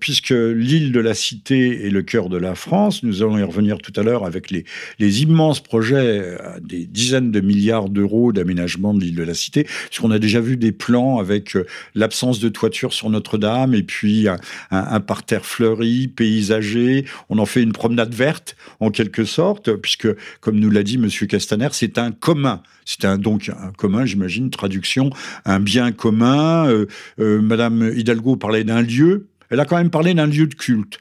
puisque 0.00 0.30
l'île 0.30 0.90
de 0.90 1.00
la 1.00 1.14
Cité 1.14 1.86
est 1.86 1.90
le 1.90 2.02
cœur 2.02 2.28
de 2.28 2.36
la 2.36 2.54
France, 2.54 3.04
nous 3.04 3.22
allons 3.22 3.38
y 3.38 3.42
revenir 3.42 3.78
tout 3.78 3.92
à 3.96 4.02
l'heure 4.02 4.24
avec 4.24 4.50
les, 4.50 4.64
les 4.98 5.22
immenses 5.22 5.60
projets 5.60 6.36
des 6.60 6.86
dizaines 6.86 7.30
de 7.30 7.40
milliards 7.40 7.88
d'euros 7.88 8.32
d'aménagement 8.32 8.94
de 8.94 9.00
l'île 9.00 9.14
de 9.14 9.22
la 9.22 9.34
Cité, 9.34 9.64
puisqu'on 9.64 10.10
a 10.10 10.18
déjà 10.18 10.40
vu 10.40 10.56
des 10.56 10.71
plan 10.72 11.18
avec 11.18 11.56
euh, 11.56 11.66
l'absence 11.94 12.40
de 12.40 12.48
toiture 12.48 12.92
sur 12.92 13.10
Notre-Dame 13.10 13.74
et 13.74 13.82
puis 13.82 14.26
un, 14.70 15.00
parterre 15.00 15.44
fleuri, 15.44 16.08
paysagé. 16.08 17.04
On 17.28 17.38
en 17.38 17.46
fait 17.46 17.62
une 17.62 17.72
promenade 17.72 18.14
verte 18.14 18.56
en 18.80 18.90
quelque 18.90 19.24
sorte, 19.24 19.74
puisque 19.76 20.08
comme 20.40 20.58
nous 20.58 20.70
l'a 20.70 20.82
dit 20.82 20.98
Monsieur 20.98 21.26
Castaner, 21.26 21.68
c'est 21.72 21.98
un 21.98 22.12
commun. 22.12 22.62
C'est 22.84 23.04
un 23.04 23.16
donc 23.16 23.48
un 23.48 23.72
commun, 23.76 24.04
j'imagine, 24.04 24.50
traduction, 24.50 25.10
un 25.44 25.60
bien 25.60 25.92
commun. 25.92 26.66
Euh, 26.66 26.86
euh, 27.20 27.40
Madame 27.40 27.92
Hidalgo 27.94 28.36
parlait 28.36 28.64
d'un 28.64 28.82
lieu 28.82 29.26
elle 29.52 29.60
a 29.60 29.66
quand 29.66 29.76
même 29.76 29.90
parlé 29.90 30.14
d'un 30.14 30.26
lieu 30.26 30.46
de 30.46 30.54
culte. 30.54 30.98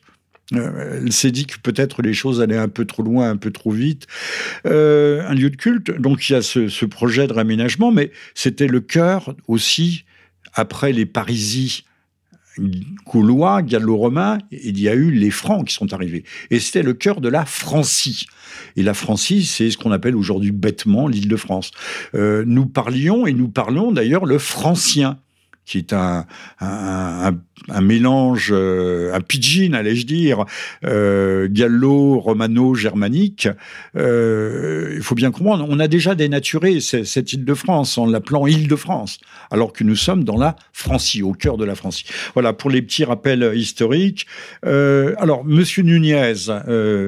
Euh, 0.53 1.01
elle 1.01 1.12
s'est 1.12 1.31
dit 1.31 1.46
que 1.46 1.58
peut-être 1.62 2.01
les 2.01 2.13
choses 2.13 2.41
allaient 2.41 2.58
un 2.58 2.67
peu 2.67 2.86
trop 2.86 3.03
loin, 3.03 3.29
un 3.29 3.38
peu 3.38 3.51
trop 3.51 3.72
vite. 3.72 4.08
Euh, 4.65 5.27
un 5.27 5.34
lieu 5.34 5.50
de 5.50 5.55
culte, 5.55 5.91
donc 6.00 6.29
il 6.29 6.34
y 6.34 6.36
a 6.36 6.41
ce, 6.41 6.86
projet 6.86 7.27
de 7.27 7.34
réaménagement, 7.34 7.91
mais 7.91 8.12
c'était 8.36 8.67
le 8.67 8.81
cœur 8.81 9.36
aussi, 9.48 10.05
après 10.53 10.91
les 10.91 11.05
Parisies 11.05 11.86
Gaulois, 13.08 13.62
gallo-romains, 13.62 14.39
il 14.51 14.79
y 14.79 14.89
a 14.89 14.93
eu 14.93 15.12
les 15.12 15.31
Francs 15.31 15.67
qui 15.67 15.74
sont 15.74 15.93
arrivés. 15.93 16.24
Et 16.50 16.60
c'était 16.60 16.84
le 16.84 16.93
cœur 16.93 17.22
de 17.22 17.29
la 17.29 17.46
Francie. 17.46 18.25
Et 18.75 18.84
la 18.84 18.93
Francie, 18.93 19.46
c'est 19.46 19.72
ce 19.72 19.77
qu'on 19.77 19.91
appelle 19.91 20.17
aujourd'hui 20.17 20.51
bêtement 20.51 21.08
l'île 21.08 21.29
de 21.29 21.36
France. 21.38 21.72
Euh, 22.13 22.43
nous 22.46 22.65
parlions, 22.65 23.25
et 23.25 23.34
nous 23.34 23.48
parlons 23.48 23.93
d'ailleurs 23.93 24.25
le 24.25 24.38
francien 24.38 25.17
qui 25.72 25.78
est 25.78 25.94
un, 25.94 26.25
mélange, 27.82 28.50
euh, 28.51 29.13
un 29.13 29.22
pidgin, 29.22 29.74
allais-je 29.74 30.06
dire, 30.06 30.44
euh, 30.84 31.48
gallo-romano-germanique. 31.50 33.48
Euh, 33.96 34.92
il 34.98 35.01
faut 35.01 35.16
bien 35.16 35.32
comprendre, 35.32 35.66
on 35.70 35.80
a 35.80 35.88
déjà 35.88 36.13
dénaturé 36.13 36.82
cette 36.82 37.32
île 37.32 37.46
de 37.46 37.54
France 37.54 37.98
en 37.98 38.06
l'appelant 38.06 38.48
île 38.48 38.68
de 38.68 38.75
France, 38.75 39.20
alors 39.50 39.72
que 39.72 39.86
nous 39.86 39.96
sommes 39.96 40.25
dans 40.25 40.36
la 40.38 40.58
Francie, 40.74 41.24
au 41.24 41.32
cœur 41.32 41.56
de 41.56 41.63
la 41.63 41.75
Francie. 41.75 42.04
Voilà, 42.34 42.51
pour 42.51 42.70
les 42.70 42.82
petits 42.82 43.06
rappels 43.06 43.54
historiques. 43.56 44.28
Alors, 44.63 45.46
Monsieur 45.46 45.84
Nunez, 45.84 46.34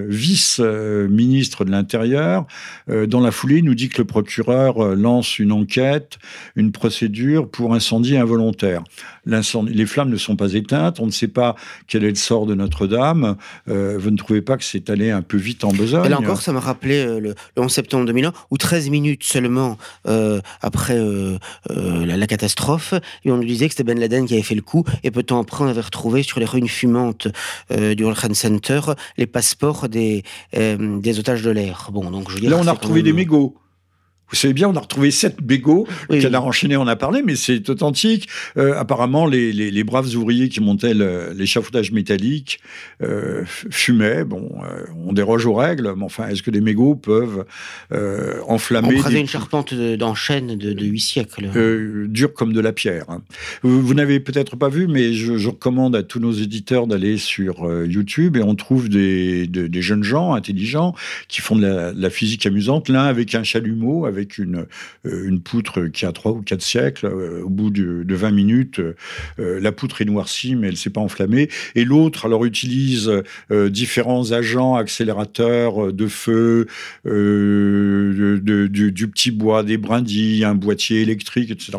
vice-ministre 0.08 1.66
de 1.66 1.72
l'Intérieur, 1.72 2.46
dans 2.88 3.20
la 3.20 3.32
foulée, 3.32 3.62
nous 3.62 3.76
dit 3.76 3.90
que 3.90 3.98
le 3.98 4.06
procureur 4.06 4.96
lance 4.96 5.38
une 5.38 5.52
enquête, 5.52 6.18
une 6.56 6.72
procédure 6.72 7.50
pour 7.50 7.74
incendie 7.74 8.16
involontaire. 8.16 8.53
Les 9.26 9.86
flammes 9.86 10.10
ne 10.10 10.18
sont 10.18 10.36
pas 10.36 10.54
éteintes, 10.54 11.00
on 11.00 11.06
ne 11.06 11.12
sait 11.12 11.28
pas 11.28 11.56
quel 11.88 12.04
est 12.04 12.10
le 12.10 12.16
sort 12.16 12.46
de 12.46 12.56
Notre-Dame. 12.56 13.38
Euh, 13.70 13.98
vous 13.98 14.12
ne 14.12 14.18
trouvez 14.18 14.42
pas 14.42 14.58
que 14.58 14.64
c'est 14.64 14.90
allé 14.90 15.12
un 15.12 15.22
peu 15.22 15.38
vite 15.38 15.64
en 15.64 15.72
besogne 15.72 16.10
Là 16.10 16.20
encore, 16.20 16.42
ça 16.42 16.52
m'a 16.52 16.60
rappelé 16.60 17.06
euh, 17.06 17.20
le, 17.20 17.36
11 17.58 17.72
septembre 17.72 18.06
2001, 18.06 18.34
où 18.52 18.58
13 18.58 18.90
minutes 18.90 19.24
seulement 19.24 19.78
euh, 20.08 20.42
après 20.62 21.00
la, 21.70 22.28
catastrophe, 22.28 22.94
et 23.26 23.32
on 23.32 23.38
nous 23.38 23.44
disait 23.44 23.68
que 23.68 23.74
c'était 23.74 23.84
Ben 23.84 24.00
Laden 24.00 24.26
qui 24.26 24.34
avait 24.34 24.44
fait 24.44 24.56
le 24.56 24.62
coup, 24.62 24.84
et 25.04 25.12
peu 25.12 25.22
de 25.22 25.28
temps 25.28 25.42
après, 25.42 25.64
on 25.64 25.68
avait 25.68 25.82
retrouvé 25.82 26.24
sur 26.24 26.40
les 26.40 26.46
ruines 26.46 26.68
fumantes 26.68 27.28
du 27.70 28.04
World 28.04 28.18
Trade 28.18 28.34
Center 28.34 28.82
les 29.18 29.28
passeports 29.28 29.90
des, 29.90 30.24
des 30.54 31.20
otages 31.20 31.42
de 31.42 31.52
l'air. 31.52 31.90
Bon, 31.92 32.10
donc 32.10 32.32
je 32.32 32.44
Là, 32.48 32.58
on 32.60 32.68
a 32.68 32.72
retrouvé 32.72 33.04
des 33.04 33.14
mégots. 33.14 33.58
Vous 34.30 34.36
savez 34.36 34.54
bien, 34.54 34.68
on 34.68 34.76
a 34.76 34.80
retrouvé 34.80 35.12
sept 35.12 35.44
bégots 35.44 35.88
oui, 36.10 36.20
qu'elle 36.20 36.34
a 36.34 36.42
enchaînés, 36.42 36.76
on 36.76 36.88
a 36.88 36.96
parlé, 36.96 37.22
mais 37.22 37.36
c'est 37.36 37.70
authentique. 37.70 38.28
Euh, 38.58 38.80
apparemment, 38.80 39.28
les, 39.28 39.54
les, 39.54 39.70
les, 39.70 39.84
braves 39.84 40.08
ouvriers 40.16 40.50
qui 40.50 40.60
montaient 40.60 40.96
l'échafaudage 41.36 41.92
métallique 41.92 42.60
euh, 43.04 43.44
fumaient. 43.46 44.24
Bon, 44.24 44.50
euh, 44.64 44.86
on 45.06 45.14
déroge 45.14 45.46
aux 45.46 45.54
règles, 45.54 45.94
mais 45.96 46.04
enfin, 46.04 46.28
est-ce 46.30 46.42
que 46.42 46.50
des 46.50 46.62
mégots 46.62 46.96
peuvent 46.96 47.46
euh, 47.92 48.40
enflammer 48.48 49.00
On 49.06 49.10
une 49.10 49.28
charpente 49.28 49.74
d'enchaîne 49.74 50.58
de, 50.58 50.74
de 50.74 50.86
8 50.86 51.00
siècles. 51.00 52.08
Dure 52.08 52.34
comme 52.34 52.54
de 52.54 52.60
la 52.60 52.74
pierre. 52.74 53.06
Hein. 53.10 53.22
Vous, 53.62 53.94
n'avez 53.94 54.20
peut-être 54.20 54.56
pas 54.56 54.70
vu, 54.70 54.88
mais 54.88 55.14
je, 55.14 55.38
je, 55.38 55.50
recommande 55.50 55.96
à 55.96 56.02
tous 56.02 56.20
nos 56.20 56.32
éditeurs 56.32 56.88
d'aller 56.88 57.18
sur 57.18 57.72
YouTube 57.86 58.38
et 58.38 58.42
on 58.42 58.56
trouve 58.56 58.90
des, 58.90 59.46
des, 59.46 59.82
jeunes 59.82 60.04
gens 60.04 60.34
intelligents 60.34 60.96
qui 61.28 61.42
font 61.42 61.56
de 61.56 61.68
la, 61.68 61.94
de 61.94 62.02
la 62.02 62.10
physique 62.10 62.46
amusante, 62.48 62.90
l'un 62.90 63.04
avec 63.04 63.36
un 63.36 63.44
chalumeau, 63.44 64.06
avec 64.14 64.38
une, 64.38 64.68
euh, 65.06 65.28
une 65.28 65.42
poutre 65.42 65.88
qui 65.88 66.06
a 66.06 66.12
trois 66.12 66.32
ou 66.32 66.42
quatre 66.42 66.62
siècles. 66.62 67.08
Euh, 67.08 67.42
au 67.44 67.50
bout 67.50 67.72
de, 67.72 68.06
20 68.16 68.32
minutes, 68.32 68.80
euh, 68.80 68.94
la 69.60 69.72
poutre 69.72 70.02
est 70.02 70.06
noircie, 70.06 70.56
mais 70.56 70.68
elle 70.68 70.74
ne 70.74 70.78
s'est 70.78 70.92
pas 70.92 71.02
enflammée. 71.02 71.50
Et 71.76 71.84
l'autre, 71.84 72.26
alors, 72.26 72.46
utilise 72.46 73.12
différents 73.50 74.32
agents 74.32 74.76
accélérateurs 74.76 75.92
de 75.92 76.08
feu, 76.08 76.68
du, 77.06 77.12
petit 79.08 79.32
bois, 79.32 79.64
des 79.64 79.78
brindilles, 79.78 80.44
un 80.44 80.56
boîtier 80.56 81.02
électrique, 81.02 81.50
etc. 81.52 81.78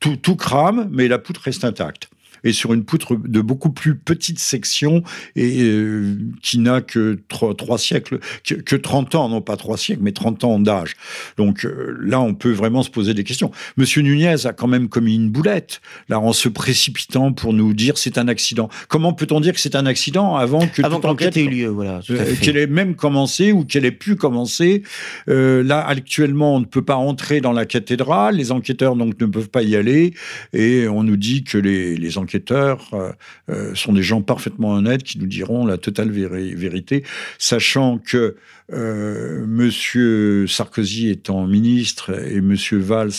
Tout 0.00 0.36
crame, 0.36 0.88
mais 0.90 1.08
la 1.08 1.18
poutre 1.18 1.42
reste 1.42 1.64
intacte 1.64 2.08
et 2.44 2.52
sur 2.52 2.72
une 2.72 2.84
poutre 2.84 3.16
de 3.16 3.40
beaucoup 3.40 3.70
plus 3.70 3.96
petite 3.96 4.38
section 4.38 5.02
et 5.34 5.62
euh, 5.62 6.16
qui 6.42 6.58
n'a 6.58 6.80
que 6.80 7.18
trois, 7.28 7.78
siècles, 7.78 8.20
que, 8.44 8.76
30 8.76 9.14
ans, 9.14 9.28
non 9.28 9.40
pas 9.40 9.56
trois 9.56 9.76
siècles, 9.76 10.02
mais 10.02 10.12
30 10.12 10.44
ans 10.44 10.58
d'âge. 10.58 10.94
Donc 11.36 11.64
euh, 11.64 11.96
là, 12.00 12.20
on 12.20 12.34
peut 12.34 12.52
vraiment 12.52 12.82
se 12.82 12.90
poser 12.90 13.14
des 13.14 13.24
questions. 13.24 13.50
Monsieur 13.76 14.02
Nunez 14.02 14.46
a 14.46 14.52
quand 14.52 14.68
même 14.68 14.88
commis 14.88 15.14
une 15.14 15.30
boulette, 15.30 15.80
là, 16.08 16.20
en 16.20 16.32
se 16.32 16.48
précipitant 16.48 17.32
pour 17.32 17.52
nous 17.52 17.74
dire 17.74 17.98
c'est 17.98 18.18
un 18.18 18.28
accident. 18.28 18.68
Comment 18.88 19.12
peut-on 19.12 19.40
dire 19.40 19.54
que 19.54 19.60
c'est 19.60 19.76
un 19.76 19.86
accident 19.86 20.36
avant 20.36 20.66
que 20.66 20.82
avant 20.82 21.00
l'enquête 21.02 21.36
ait 21.36 21.44
eu 21.44 21.48
lieu, 21.48 21.68
voilà, 21.68 22.00
euh, 22.10 22.34
qu'elle 22.40 22.56
ait 22.56 22.66
même 22.66 22.94
commencé 22.94 23.52
ou 23.52 23.64
qu'elle 23.64 23.84
ait 23.84 23.90
pu 23.90 24.16
commencer. 24.16 24.82
là, 25.26 25.86
actuellement, 25.86 26.56
on 26.56 26.60
ne 26.60 26.64
peut 26.64 26.84
pas 26.84 26.96
entrer 26.96 27.40
dans 27.40 27.52
la 27.52 27.66
cathédrale, 27.66 28.36
les 28.36 28.52
enquêteurs 28.52 28.96
donc 28.96 29.20
ne 29.20 29.26
peuvent 29.26 29.48
pas 29.48 29.62
y 29.62 29.76
aller, 29.76 30.14
et 30.52 30.88
on 30.88 31.02
nous 31.02 31.16
dit 31.16 31.44
que 31.44 31.58
les, 31.58 31.96
les 31.96 32.18
enquêteurs 32.18 32.25
euh, 32.34 33.12
euh, 33.50 33.74
sont 33.74 33.92
des 33.92 34.02
gens 34.02 34.22
parfaitement 34.22 34.74
honnêtes 34.74 35.02
qui 35.02 35.18
nous 35.18 35.26
diront 35.26 35.66
la 35.66 35.78
totale 35.78 36.10
vérité, 36.10 37.04
sachant 37.38 37.98
que 37.98 38.36
euh, 38.72 39.44
Monsieur 39.46 40.46
Sarkozy 40.46 41.10
étant 41.10 41.46
ministre 41.46 42.10
et 42.10 42.40
Monsieur 42.40 42.78
Valls 42.78 43.12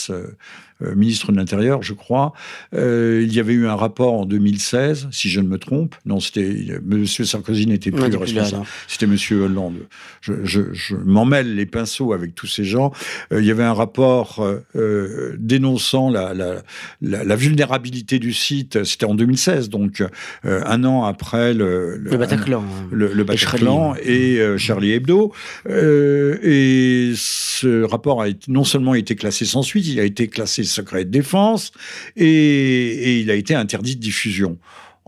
ministre 0.82 1.32
de 1.32 1.38
l'Intérieur, 1.38 1.82
je 1.84 1.94
crois. 1.94 2.34
Euh, 2.74 3.22
il 3.24 3.34
y 3.34 3.40
avait 3.40 3.54
eu 3.54 3.68
un 3.68 3.76
rapport 3.76 4.14
en 4.14 4.26
2016, 4.26 5.08
si 5.12 5.30
je 5.30 5.40
ne 5.40 5.48
me 5.48 5.58
trompe. 5.58 5.96
Non, 6.06 6.20
c'était 6.20 6.80
Monsieur 6.86 7.26
Sarkozy 7.26 7.68
n'était 7.68 7.92
plus 7.92 8.10
le 8.10 8.18
responsable. 8.18 8.66
C'était 8.88 9.08
Monsieur 9.08 9.44
Hollande. 9.44 9.88
Je, 10.22 10.34
je, 10.44 10.74
je 10.74 10.96
m'en 10.96 11.26
mêle 11.26 11.56
les 11.56 11.66
pinceaux 11.66 12.14
avec 12.14 12.36
tous 12.36 12.48
ces 12.48 12.64
gens. 12.64 12.92
Euh, 13.32 13.42
il 13.42 13.46
y 13.46 13.52
avait 13.52 13.64
un 13.64 13.74
rapport 13.74 14.46
euh, 14.76 15.36
dénonçant 15.40 16.10
la, 16.10 16.34
la, 16.34 16.64
la, 17.02 17.24
la, 17.24 17.36
vulnérabilité 17.36 18.20
du 18.20 18.34
site. 18.34 18.84
C'était 18.84 19.06
en 19.06 19.16
2016, 19.16 19.70
donc 19.70 20.02
euh, 20.46 20.62
un 20.66 20.84
an 20.84 21.04
après 21.06 21.54
le, 21.54 21.98
le, 21.98 22.18
Bataclan, 22.18 22.64
le, 22.92 23.14
le 23.14 23.24
Bataclan 23.24 23.96
et, 24.04 24.40
Charlie 24.58 24.92
Hebdo. 24.92 25.34
et 25.68 27.14
ce 27.16 27.84
rapport 27.84 28.22
a 28.22 28.28
non 28.48 28.64
seulement 28.64 28.96
été 28.96 29.16
classé 29.16 29.46
sans 29.46 29.62
suite, 29.62 29.88
il 29.88 30.00
a 30.00 30.04
été 30.04 30.28
classé 30.28 30.64
secret 30.68 31.06
de 31.06 31.10
défense 31.10 31.72
et, 32.16 33.20
il 33.20 33.32
a 33.32 33.36
été 33.36 33.56
interdit 33.56 33.96
de 33.96 34.02
diffusion. 34.02 34.58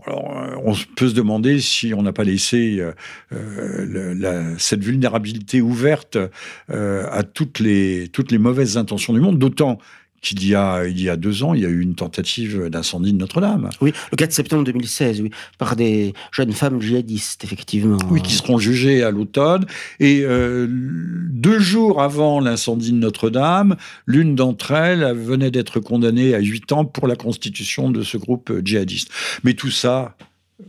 Alors, 0.06 0.36
euh, 0.36 0.56
on 0.64 0.74
peut 0.96 1.08
se 1.08 1.14
demander 1.14 1.60
si 1.60 1.92
on 1.94 2.02
n'a 2.02 2.12
pas 2.12 2.24
laissé 2.24 2.78
euh, 2.80 2.92
euh, 3.32 4.54
cette 4.58 4.82
vulnérabilité 4.82 5.60
ouverte 5.60 6.16
à 6.68 7.22
toutes 7.22 7.58
les, 7.58 8.08
toutes 8.08 8.32
les 8.32 8.38
mauvaises 8.38 8.76
intentions 8.76 9.12
du 9.12 9.20
monde, 9.20 9.38
d'autant 9.38 9.78
qu'il 10.20 10.46
y 10.46 10.54
a, 10.54 10.86
il 10.86 11.00
y 11.00 11.08
a 11.08 11.16
deux 11.16 11.42
ans, 11.42 11.54
il 11.54 11.62
y 11.62 11.66
a 11.66 11.68
eu 11.68 11.80
une 11.80 11.94
tentative 11.94 12.68
d'incendie 12.68 13.12
de 13.12 13.18
Notre-Dame. 13.18 13.70
Oui, 13.80 13.92
le 14.10 14.16
4 14.16 14.32
septembre 14.32 14.64
2016, 14.64 15.22
oui, 15.22 15.30
par 15.58 15.76
des 15.76 16.12
jeunes 16.32 16.52
femmes 16.52 16.80
djihadistes, 16.80 17.44
effectivement. 17.44 17.98
Oui, 18.10 18.20
qui 18.20 18.34
seront 18.34 18.58
jugées 18.58 19.02
à 19.02 19.10
l'automne. 19.10 19.64
Et 19.98 20.22
euh, 20.24 20.66
deux 20.70 21.58
jours 21.58 22.02
avant 22.02 22.40
l'incendie 22.40 22.92
de 22.92 22.98
Notre-Dame, 22.98 23.76
l'une 24.06 24.34
d'entre 24.34 24.72
elles 24.72 25.16
venait 25.16 25.50
d'être 25.50 25.80
condamnée 25.80 26.34
à 26.34 26.40
huit 26.40 26.70
ans 26.72 26.84
pour 26.84 27.06
la 27.06 27.16
constitution 27.16 27.90
de 27.90 28.02
ce 28.02 28.16
groupe 28.16 28.52
djihadiste. 28.64 29.10
Mais 29.44 29.54
tout 29.54 29.70
ça, 29.70 30.16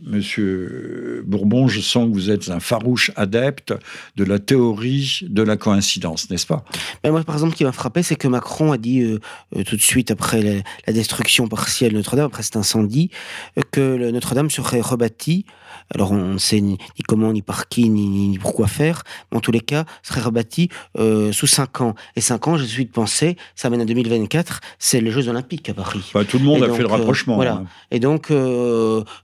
Monsieur 0.02 1.22
Bourbon, 1.26 1.68
je 1.68 1.80
sens 1.80 2.08
que 2.08 2.14
vous 2.14 2.30
êtes 2.30 2.48
un 2.50 2.60
farouche 2.60 3.10
adepte 3.16 3.74
de 4.16 4.24
la 4.24 4.38
théorie 4.38 5.20
de 5.22 5.42
la 5.42 5.56
coïncidence, 5.56 6.30
n'est-ce 6.30 6.46
pas? 6.46 6.64
Moi, 7.04 7.22
par 7.24 7.34
exemple, 7.34 7.52
ce 7.52 7.58
qui 7.58 7.64
m'a 7.64 7.72
frappé, 7.72 8.02
c'est 8.02 8.16
que 8.16 8.28
Macron 8.28 8.72
a 8.72 8.78
dit 8.78 9.00
euh, 9.00 9.18
euh, 9.56 9.64
tout 9.64 9.76
de 9.76 9.80
suite 9.82 10.10
après 10.10 10.62
la, 10.86 10.92
destruction 10.92 11.48
partielle 11.48 11.92
de 11.92 11.96
Notre-Dame, 11.96 12.26
après 12.26 12.42
cet 12.42 12.56
incendie, 12.56 13.10
euh, 13.58 13.62
que 13.70 14.10
Notre-Dame 14.10 14.50
serait 14.50 14.80
rebâtie. 14.80 15.44
Alors, 15.94 16.12
on 16.12 16.34
ne 16.34 16.38
sait 16.38 16.60
ni, 16.60 16.78
comment, 17.06 17.32
ni 17.32 17.42
par 17.42 17.68
qui, 17.68 17.88
ni, 17.88 18.06
ni, 18.06 18.38
pourquoi 18.38 18.66
faire, 18.66 19.02
mais 19.30 19.38
en 19.38 19.40
tous 19.40 19.52
les 19.52 19.60
cas, 19.60 19.84
serait 20.02 20.20
rebâtie 20.20 20.68
sous 20.96 21.46
cinq 21.46 21.80
ans. 21.80 21.94
Et 22.16 22.20
cinq 22.20 22.48
ans, 22.48 22.56
j'ai 22.56 22.66
suis 22.66 22.86
de 22.86 22.90
penser, 22.90 23.36
ça 23.54 23.70
mène 23.70 23.80
à 23.80 23.84
2024, 23.84 24.60
c'est 24.78 25.00
les 25.00 25.10
Jeux 25.10 25.28
Olympiques 25.28 25.68
à 25.68 25.74
Paris. 25.74 26.10
Bah, 26.14 26.24
tout 26.24 26.38
le 26.38 26.44
monde 26.44 26.62
a 26.62 26.72
fait 26.72 26.82
le 26.82 26.88
rapprochement. 26.88 27.36
voilà. 27.36 27.54
Hein. 27.54 27.66
Et 27.90 28.00
donc, 28.00 28.32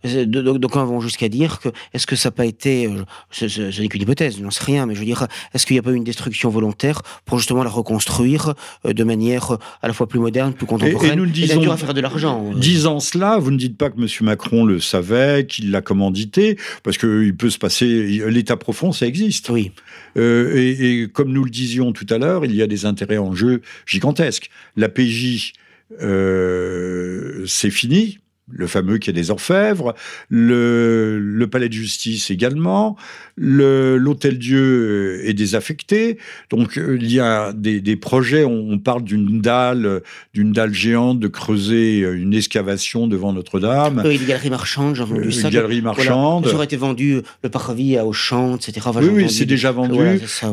d'aucuns 0.05 0.85
vont 0.85 1.01
jusqu'à 1.01 1.29
dire 1.29 1.61
que 1.61 1.69
est-ce 1.95 2.07
que 2.07 2.17
ça 2.17 2.29
n'a 2.29 2.33
pas 2.33 2.47
été, 2.47 2.87
euh, 2.87 3.05
ce, 3.31 3.81
n'est 3.81 3.89
qu'une 3.89 4.03
hypothèse, 4.03 4.39
je 4.39 4.43
n'en 4.43 4.51
sais 4.51 4.65
rien, 4.65 4.87
mais 4.87 4.95
je 4.95 5.01
veux 5.01 5.07
dire, 5.07 5.27
est-ce 5.55 5.67
qu'il 5.67 5.75
n'y 5.75 5.81
a 5.81 5.83
pas 5.83 5.91
eu 5.91 5.95
une 5.95 6.05
destruction 6.05 6.51
volontaire 6.51 7.03
pour 7.25 7.39
justement 7.39 7.63
la 7.63 7.71
reconstruire 7.71 8.55
euh, 8.87 8.93
de 8.93 9.05
manière 9.05 9.53
euh, 9.53 9.59
à 9.83 9.89
la 9.89 9.93
fois 9.93 10.09
plus 10.09 10.19
moderne, 10.19 10.53
plus 10.53 10.67
contemporaine, 10.67 11.13
et, 11.13 11.17
nous 11.17 11.25
le 11.25 11.31
disons, 11.31 11.71
à 11.71 11.77
faire 11.77 11.95
de 11.95 12.01
l'argent 12.01 12.51
Disant 12.55 13.01
cela, 13.01 13.39
vous 13.39 13.51
ne 13.51 13.59
dites 13.59 13.77
pas 13.77 13.91
que 13.91 14.01
M. 14.01 14.07
Macron 14.23 14.65
le 14.65 14.81
savait, 14.81 15.47
qu'il 15.47 15.71
l'a 15.71 15.81
commandité, 15.81 16.48
parce 16.83 16.99
qu'il 16.99 17.37
peut 17.37 17.51
se 17.51 17.59
passer, 17.59 17.87
l'état 18.29 18.57
profond, 18.57 18.93
ça 18.93 19.07
existe. 19.07 19.51
Oui. 19.51 19.73
et, 20.17 21.03
et, 21.03 21.09
comme 21.09 21.33
nous 21.33 21.45
le 21.45 21.51
disions 21.51 21.93
tout 21.93 22.07
à 22.11 22.19
l'heure, 22.19 22.45
il 22.45 22.55
y 22.55 22.63
a 22.63 22.67
des 22.67 22.85
intérêts 22.85 23.19
en 23.19 23.35
jeu 23.35 23.63
gigantesques. 23.87 24.51
La 24.77 24.89
PJ, 24.89 25.53
c'est 26.01 27.71
fini 27.71 28.19
le 28.51 28.67
fameux 28.67 28.99
quai 28.99 29.13
des 29.13 29.31
Orfèvres, 29.31 29.95
le, 30.29 31.19
le 31.19 31.47
palais 31.47 31.69
de 31.69 31.75
justice 31.75 32.31
également, 32.31 32.97
l'hôtel 33.37 34.39
Dieu 34.39 35.21
est 35.25 35.35
désaffecté. 35.35 36.19
Donc 36.51 36.77
euh, 36.79 36.99
il 37.01 37.13
y 37.13 37.21
a 37.21 37.53
des, 37.53 37.81
des 37.81 37.97
projets, 37.97 38.45
on, 38.45 38.79
parle 38.79 39.03
d'une 39.03 39.41
dalle, 39.41 40.03
d'une 40.35 40.53
dalle 40.53 40.73
géante, 40.73 41.19
de 41.19 41.29
creuser 41.29 42.01
une 42.01 42.35
excavation 42.35 43.07
devant 43.07 43.33
Notre-Dame. 43.33 44.03
Une 44.05 44.27
galerie 44.27 44.51
marchande, 44.51 44.95
j'ai 44.95 45.05
vendu 45.05 45.33
ça. 45.33 45.49
Une 45.49 45.55
galerie 45.55 45.83
marchande. 45.83 46.47
Ça 46.47 46.55
aurait 46.55 46.65
été 46.65 46.77
vendu 46.77 47.21
le 47.43 47.49
parvis 47.49 47.97
à 47.97 48.07
Auchan, 48.07 48.57
etc. 48.57 48.87
oui, 48.97 49.09
oui, 49.13 49.31
c'est 49.31 49.47
déjà 49.47 49.73
vendu. 49.73 49.99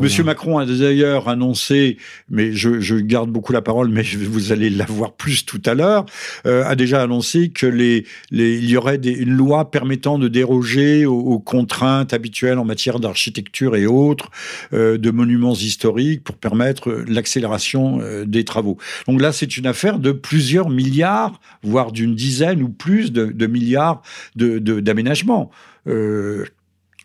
Monsieur 0.00 0.24
Macron 0.24 0.58
a 0.58 0.66
d'ailleurs 0.66 1.28
annoncé, 1.28 1.98
mais 2.30 2.52
je, 2.52 2.80
je, 2.80 2.96
garde 2.96 3.30
beaucoup 3.30 3.52
la 3.52 3.62
parole, 3.62 3.88
mais 3.88 4.02
vous 4.18 4.52
allez 4.52 4.70
la 4.70 4.86
voir 4.86 5.12
plus 5.12 5.44
tout 5.44 5.62
à 5.66 5.74
l'heure, 5.74 6.06
euh, 6.46 6.64
a 6.64 6.74
déjà 6.74 7.02
annoncé 7.02 7.50
que 7.50 7.66
les, 7.66 7.85
il 8.30 8.70
y 8.70 8.76
aurait 8.76 8.96
une 8.96 9.32
loi 9.32 9.70
permettant 9.70 10.18
de 10.18 10.28
déroger 10.28 11.06
aux, 11.06 11.38
contraintes 11.38 12.12
habituelles 12.12 12.58
en 12.58 12.64
matière 12.64 12.98
d'architecture 13.00 13.76
et 13.76 13.86
autres, 13.86 14.30
euh, 14.72 14.98
de 14.98 15.10
monuments 15.10 15.54
historiques, 15.54 16.24
pour 16.24 16.36
permettre 16.36 17.04
l'accélération 17.06 18.00
euh, 18.00 18.24
des 18.24 18.44
travaux. 18.44 18.78
Donc 19.06 19.20
là, 19.20 19.32
c'est 19.32 19.56
une 19.56 19.66
affaire 19.66 19.98
de 19.98 20.12
plusieurs 20.12 20.70
milliards, 20.70 21.40
voire 21.62 21.92
d'une 21.92 22.14
dizaine 22.14 22.62
ou 22.62 22.68
plus 22.68 23.12
de, 23.12 23.26
de 23.26 23.46
milliards 23.46 24.02
d'aménagements. 24.34 25.50
De, 25.86 26.44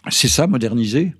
c'est 0.09 0.27
ça, 0.27 0.47
moderniser? 0.47 1.13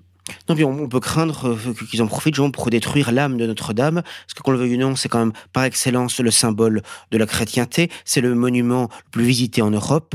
Non, 0.48 0.54
puis 0.54 0.64
on, 0.64 0.88
peut 0.88 1.00
craindre 1.00 1.48
euh, 1.48 1.86
qu'ils 1.90 2.02
en 2.02 2.06
profitent 2.06 2.32
pour 2.52 2.70
détruire 2.70 3.12
l'âme 3.12 3.36
de 3.36 3.46
Notre-Dame, 3.46 4.02
parce 4.02 4.34
que 4.34 4.42
qu'on 4.42 4.52
le 4.52 4.58
veuille 4.58 4.76
ou 4.76 4.78
non, 4.78 4.96
c'est 4.96 5.08
quand 5.08 5.18
même 5.18 5.32
par 5.52 5.64
excellence 5.64 6.20
le 6.20 6.30
symbole 6.30 6.82
de 7.10 7.18
la 7.18 7.26
chrétienté. 7.26 7.90
C'est 8.04 8.20
le 8.20 8.34
monument 8.34 8.82
le 8.82 9.10
plus 9.10 9.24
visité 9.24 9.62
en 9.62 9.70
Europe, 9.70 10.14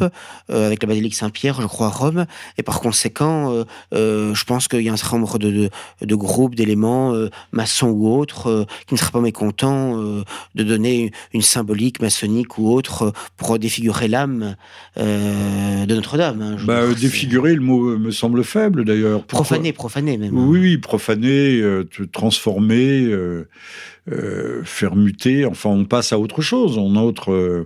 euh, 0.50 0.67
avec 0.67 0.81
la 0.83 0.88
basilique 0.88 1.15
Saint-Pierre, 1.15 1.62
je 1.62 1.67
crois, 1.67 1.88
à 1.88 1.89
Rome. 1.89 2.25
Et 2.57 2.63
par 2.63 2.79
conséquent, 2.79 3.63
euh, 3.93 4.33
je 4.33 4.43
pense 4.45 4.67
qu'il 4.67 4.81
y 4.81 4.89
a 4.89 4.93
un 4.93 4.97
certain 4.97 5.19
nombre 5.19 5.38
de, 5.38 5.69
de, 6.01 6.15
groupes, 6.15 6.55
d'éléments, 6.55 7.13
maçons 7.51 7.89
ou 7.89 8.17
autres, 8.17 8.65
qui 8.88 8.93
ne 8.93 9.00
seraient 9.00 9.12
pas 9.12 9.21
mécontents 9.21 9.97
de 10.55 10.63
donner 10.63 11.12
une 11.33 11.41
symbolique 11.41 12.01
maçonnique 12.01 12.57
ou 12.57 12.71
autre 12.74 13.13
pour 13.36 13.59
défigurer 13.59 14.07
l'âme 14.07 14.55
de 14.97 15.95
Notre-Dame. 15.95 16.41
Hein, 16.41 16.57
bah, 16.65 16.93
défigurer, 16.93 17.53
le 17.53 17.62
mot 17.62 17.97
me 17.97 18.12
semble 18.12 18.43
faible 18.43 18.86
d'ailleurs. 18.86 19.24
Profaner, 19.24 19.74
profaner 19.74 20.06
Hein. 20.15 20.47
Oui, 20.47 20.77
profaner, 20.77 21.59
euh, 21.61 21.83
transformer. 22.11 23.13
Euh, 24.11 24.37
euh, 24.37 24.61
faire 24.63 24.95
muter. 24.95 25.45
Enfin, 25.45 25.69
on 25.69 25.85
passe 25.85 26.13
à 26.13 26.19
autre 26.19 26.41
chose. 26.41 26.77
On 26.77 26.95
autre. 26.95 27.31
Euh, 27.31 27.65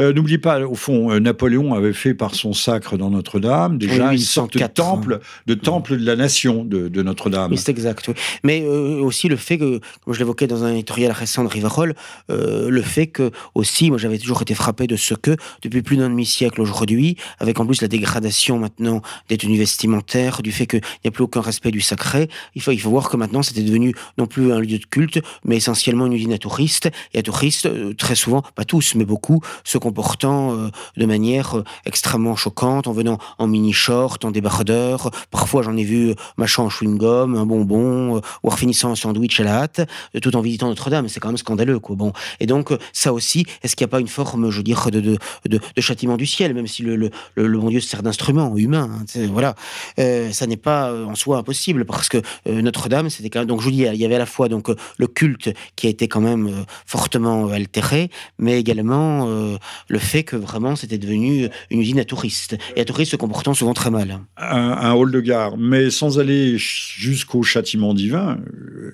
euh, 0.00 0.12
n'oubliez 0.12 0.38
pas, 0.38 0.60
au 0.60 0.74
fond, 0.74 1.18
Napoléon 1.20 1.74
avait 1.74 1.92
fait 1.92 2.14
par 2.14 2.34
son 2.34 2.52
sacre 2.52 2.96
dans 2.96 3.10
Notre-Dame 3.10 3.78
déjà 3.78 4.12
une 4.12 4.18
sorte 4.18 4.56
de 4.56 4.66
temple, 4.66 5.20
de 5.46 5.54
temple 5.54 5.96
de 5.98 6.04
la 6.04 6.16
nation 6.16 6.64
de, 6.64 7.02
Notre-Dame. 7.02 7.50
Oui, 7.52 7.58
c'est 7.58 7.70
exact. 7.70 8.10
Mais 8.44 8.64
aussi 8.64 9.28
le 9.28 9.36
fait 9.36 9.58
que, 9.58 9.80
comme 10.04 10.14
je 10.14 10.18
l'évoquais 10.18 10.46
dans 10.46 10.64
un 10.64 10.72
éditorial 10.72 11.12
récent 11.12 11.44
de 11.44 11.48
Rivarol, 11.48 11.94
le 12.28 12.82
fait 12.82 13.06
que 13.06 13.30
aussi, 13.54 13.90
moi, 13.90 13.98
j'avais 13.98 14.18
toujours 14.18 14.42
été 14.42 14.54
frappé 14.54 14.86
de 14.86 14.96
ce 14.96 15.14
que 15.14 15.36
depuis 15.62 15.82
plus 15.82 15.96
d'un 15.96 16.10
demi-siècle 16.10 16.60
aujourd'hui, 16.60 17.16
avec 17.38 17.58
en 17.60 17.66
plus 17.66 17.82
la 17.82 17.88
dégradation 17.88 18.58
maintenant 18.58 19.02
des 19.28 19.38
tenues 19.38 19.58
vestimentaires, 19.58 20.42
du 20.42 20.52
fait 20.52 20.66
qu'il 20.66 20.82
n'y 21.04 21.08
a 21.08 21.10
plus 21.10 21.24
aucun 21.24 21.40
respect 21.40 21.70
du 21.70 21.80
sacré, 21.80 22.28
il 22.54 22.62
faut, 22.62 22.72
il 22.72 22.80
faut 22.80 22.90
voir 22.90 23.08
que 23.08 23.16
maintenant 23.16 23.42
c'était 23.42 23.62
devenu 23.62 23.94
non 24.18 24.26
plus 24.26 24.52
un 24.52 24.60
lieu 24.60 24.78
de 24.78 24.86
culte, 24.86 25.20
mais 25.44 25.56
essentiellement 25.56 25.81
essentiellement 25.82 26.38
touristes, 26.38 26.90
et 27.14 27.18
à 27.18 27.22
touristes, 27.22 27.66
euh, 27.66 27.94
très 27.94 28.14
souvent, 28.14 28.42
pas 28.54 28.64
tous, 28.64 28.94
mais 28.94 29.04
beaucoup, 29.04 29.40
se 29.64 29.78
comportant 29.78 30.52
euh, 30.52 30.68
de 30.96 31.06
manière 31.06 31.58
euh, 31.58 31.64
extrêmement 31.84 32.36
choquante, 32.36 32.86
en 32.86 32.92
venant 32.92 33.18
en 33.38 33.46
mini-short, 33.46 34.24
en 34.24 34.30
débardeur, 34.30 35.10
parfois 35.30 35.62
j'en 35.62 35.76
ai 35.76 35.84
vu 35.84 36.14
machin 36.36 36.62
en 36.62 36.68
chewing-gum, 36.68 37.36
un 37.36 37.46
bonbon, 37.46 38.20
ou 38.42 38.50
finissant 38.50 38.92
un 38.92 38.94
sandwich 38.94 39.40
à 39.40 39.44
la 39.44 39.62
hâte, 39.62 39.80
tout 40.20 40.36
en 40.36 40.40
visitant 40.40 40.68
Notre-Dame, 40.68 41.08
c'est 41.08 41.20
quand 41.20 41.28
même 41.28 41.36
scandaleux, 41.38 41.78
quoi. 41.78 41.96
Bon. 41.96 42.12
Et 42.38 42.46
donc, 42.46 42.70
ça 42.92 43.12
aussi, 43.12 43.46
est-ce 43.62 43.74
qu'il 43.74 43.84
n'y 43.84 43.90
a 43.90 43.92
pas 43.92 44.00
une 44.00 44.08
forme, 44.08 44.50
je 44.50 44.58
veux 44.58 44.62
dire, 44.62 44.90
de, 44.90 45.00
de, 45.00 45.18
de, 45.48 45.60
châtiment 45.80 46.16
du 46.16 46.26
ciel, 46.26 46.54
même 46.54 46.66
si 46.66 46.82
le, 46.82 46.96
le, 46.96 47.10
le, 47.34 47.58
bon 47.58 47.70
Dieu 47.70 47.80
sert 47.80 48.02
d'instrument 48.02 48.56
humain, 48.56 48.90
hein, 49.16 49.26
voilà. 49.32 49.54
ça 49.96 50.46
n'est 50.46 50.56
pas 50.56 50.92
en 50.92 51.14
soi 51.14 51.38
impossible, 51.38 51.84
parce 51.84 52.08
que 52.08 52.22
Notre-Dame, 52.46 53.10
c'était 53.10 53.30
quand 53.30 53.40
même, 53.40 53.48
donc 53.48 53.60
je 53.60 53.64
vous 53.64 53.70
dis, 53.70 53.82
il 53.82 53.96
y 53.96 54.04
avait 54.04 54.16
à 54.16 54.18
la 54.18 54.26
fois 54.26 54.48
donc 54.48 54.70
le 54.98 55.06
culte 55.06 55.50
qui 55.76 55.86
a 55.86 55.90
été 55.90 56.08
quand 56.08 56.20
même 56.20 56.46
euh, 56.46 56.62
fortement 56.86 57.48
euh, 57.48 57.52
altéré, 57.52 58.10
mais 58.38 58.58
également 58.58 59.28
euh, 59.28 59.56
le 59.88 59.98
fait 59.98 60.22
que 60.22 60.36
vraiment 60.36 60.76
c'était 60.76 60.98
devenu 60.98 61.48
une 61.70 61.80
usine 61.80 61.98
à 61.98 62.04
touristes, 62.04 62.56
et 62.76 62.80
à 62.80 62.84
touristes 62.84 63.12
se 63.12 63.16
comportant 63.16 63.54
souvent 63.54 63.74
très 63.74 63.90
mal. 63.90 64.20
Un, 64.36 64.92
hall 64.92 65.10
de 65.10 65.20
gare, 65.20 65.56
mais 65.56 65.90
sans 65.90 66.18
aller 66.18 66.56
jusqu'au 66.56 67.42
châtiment 67.42 67.94
divin, 67.94 68.38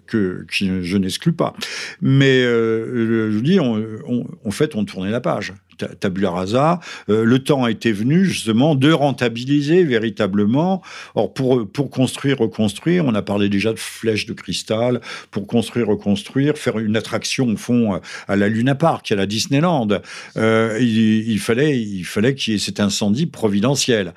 que, 0.06 0.46
je 0.50 0.96
n'exclus 0.96 1.32
pas. 1.32 1.54
Mais 2.00 2.42
je 2.42 3.30
vous 3.30 3.42
dis, 3.42 3.58
en 3.60 4.50
fait, 4.50 4.74
on 4.74 4.84
tournait 4.84 5.10
la 5.10 5.20
page 5.20 5.54
tabula 5.78 6.30
rasa. 6.30 6.80
Euh, 7.08 7.24
le 7.24 7.38
temps 7.38 7.66
été 7.66 7.92
venu 7.92 8.24
justement 8.24 8.74
de 8.74 8.92
rentabiliser 8.92 9.84
véritablement. 9.84 10.82
Or, 11.14 11.32
pour, 11.32 11.68
pour 11.70 11.90
construire, 11.90 12.38
reconstruire, 12.38 13.04
on 13.04 13.14
a 13.14 13.22
parlé 13.22 13.48
déjà 13.48 13.72
de 13.72 13.78
flèches 13.78 14.26
de 14.26 14.32
cristal, 14.32 15.00
pour 15.30 15.46
construire, 15.46 15.88
reconstruire, 15.88 16.56
faire 16.56 16.78
une 16.78 16.96
attraction 16.96 17.48
au 17.48 17.56
fond 17.56 18.00
à 18.26 18.36
la 18.36 18.48
Luna 18.48 18.74
Park, 18.74 19.10
à 19.12 19.16
la 19.16 19.26
Disneyland. 19.26 19.88
Euh, 20.36 20.78
il, 20.80 21.38
fallait 21.38 21.78
il 21.78 22.04
fallait 22.04 22.34
qu'il 22.34 22.54
y 22.54 22.56
ait 22.56 22.60
cet 22.60 22.80
incendie 22.80 23.26
providentiel. 23.26 24.14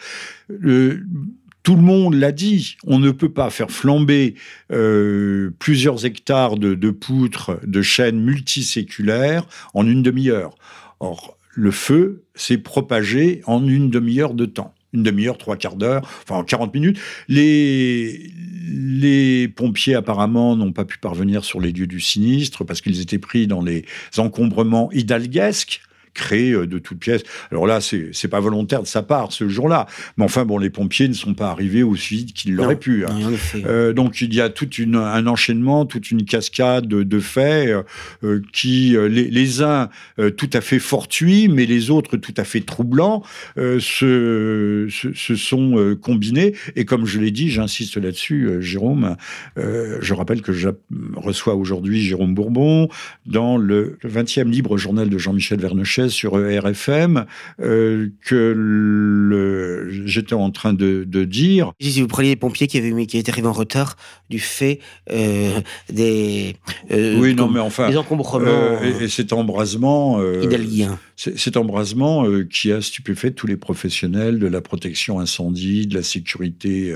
tout 0.50 1.76
le 1.76 1.82
monde 1.82 2.16
l'a 2.16 2.32
dit, 2.32 2.78
on 2.86 3.00
ne 3.00 3.12
peut 3.12 3.32
pas 3.32 3.50
faire 3.50 3.72
flamber 3.72 4.36
euh, 4.72 5.52
plusieurs 5.60 6.06
hectares 6.06 6.58
de, 6.58 6.74
de 6.74 6.90
poutres 6.90 7.60
de 7.66 7.82
chaînes 7.82 8.20
multiséculaires 8.20 9.46
en 9.74 9.88
une 9.88 10.02
demi-heure. 10.02 10.56
Or, 11.00 11.38
le 11.54 11.72
feu 11.72 12.24
s'est 12.36 12.58
propagé 12.58 13.42
en 13.46 13.68
une 13.68 13.90
demi-heure 13.90 14.34
de 14.34 14.46
temps. 14.46 14.74
Une 14.94 15.04
demi-heure, 15.04 15.38
trois 15.38 15.56
quarts 15.56 15.78
d'heure, 15.78 16.02
enfin 16.24 16.44
40 16.44 16.74
minutes. 16.74 17.00
Les, 17.30 18.32
les 18.68 19.48
pompiers 19.48 19.96
apparemment 19.96 20.56
n'ont 20.56 20.74
pas 20.74 20.86
pu 20.86 20.98
parvenir 20.98 21.46
sur 21.46 21.62
les 21.62 21.72
lieux 21.72 21.88
du 21.88 22.02
sinistre 22.02 22.66
parce 22.66 22.82
qu'ils 22.82 23.00
étaient 23.00 23.20
pris 23.20 23.48
dans 23.48 23.62
les 23.62 23.86
encombrements 24.18 24.92
hidalguesques 24.92 25.82
créé 26.14 26.52
euh, 26.52 26.68
de 26.68 26.80
toutes 26.80 27.00
pièces. 27.00 27.24
Alors 27.52 27.68
là, 27.68 27.80
c'est 27.82 28.28
pas 28.28 28.40
volontaire 28.40 28.82
de 28.82 28.88
sa 28.88 29.04
part 29.04 29.32
ce 29.32 29.48
jour-là, 29.48 29.88
mais 30.18 30.26
enfin 30.26 30.46
bon, 30.46 30.58
les 30.58 30.70
pompiers 30.70 31.08
ne 31.08 31.14
sont 31.14 31.34
pas 31.34 31.50
arrivés 31.50 31.84
aussi 31.84 32.18
vite 32.18 32.34
qu'ils 32.34 32.56
l'auraient 32.56 32.80
pu. 32.80 33.06
Hein. 33.06 33.32
Euh, 33.66 33.94
donc 33.94 34.22
il 34.22 34.34
y 34.34 34.42
a 34.42 34.50
tout 34.50 34.68
un 34.94 35.28
enchaînement, 35.28 35.86
toute 35.86 36.12
une 36.12 36.26
cascade 36.26 36.88
de, 36.88 37.20
faits 37.20 37.86
euh, 38.24 38.42
qui 38.52 38.96
les, 38.98 39.30
les, 39.30 39.62
uns 39.62 39.90
tout 40.38 40.50
à 40.54 40.62
fait 40.62 40.80
fortuits, 40.80 41.48
mais 41.48 41.66
les 41.66 41.90
autres 41.90 42.18
tout 42.18 42.34
à 42.38 42.44
fait 42.44 42.62
troublants, 42.62 43.24
se, 43.56 44.88
se, 44.90 45.36
sont 45.36 45.98
combinés. 46.02 46.56
Et 46.76 46.86
comme 46.86 47.06
je 47.06 47.20
l'ai 47.20 47.32
dit, 47.32 47.50
j'insiste 47.50 47.98
là-dessus, 47.98 48.58
Jérôme. 48.60 49.16
je 49.58 50.14
rappelle 50.14 50.42
que 50.42 50.54
je 50.54 50.70
reçois 51.16 51.56
aujourd'hui 51.56 52.02
Jérôme 52.02 52.34
Bourbon 52.34 52.90
dans 53.26 53.58
le, 53.58 53.98
le 54.02 54.10
20e 54.10 54.50
libre 54.50 54.78
journal 54.78 55.10
de 55.10 55.18
Jean-Michel 55.18 55.60
Vernochet 55.60 56.01
sur 56.10 56.34
RFM 56.34 57.26
euh, 57.60 58.10
que 58.26 59.88
j'étais 60.06 60.34
en 60.34 60.52
train 60.52 60.74
de, 60.74 61.04
dire. 61.24 61.72
Si 61.80 62.02
vous 62.02 62.08
preniez 62.08 62.30
les 62.30 62.36
pompiers 62.36 62.68
qui, 62.68 62.78
avaient, 62.78 63.06
qui 63.06 63.18
étaient 63.18 63.32
arrivés 63.32 63.48
en 63.48 63.54
retard 63.54 63.96
du 64.30 64.40
fait 64.40 64.80
euh, 65.12 65.60
des, 65.92 66.56
euh, 66.92 67.20
oui, 67.20 67.36
non, 67.36 67.50
mais 67.50 67.60
enfin, 67.60 67.90
des 67.90 67.98
encombrements. 67.98 68.82
et, 68.82 69.08
cet 69.08 69.34
embrasement. 69.34 70.22
idalien 70.42 70.98
cet 71.36 71.56
embrasement 71.56 72.26
euh, 72.26 72.48
qui 72.50 72.72
a 72.72 72.82
stupéfait 72.82 73.32
tous 73.32 73.46
les 73.46 73.58
professionnels 73.58 74.40
de 74.40 74.48
la 74.48 74.60
protection 74.60 75.20
incendie, 75.20 75.86
de 75.86 75.96
la 75.96 76.04
sécurité, 76.04 76.96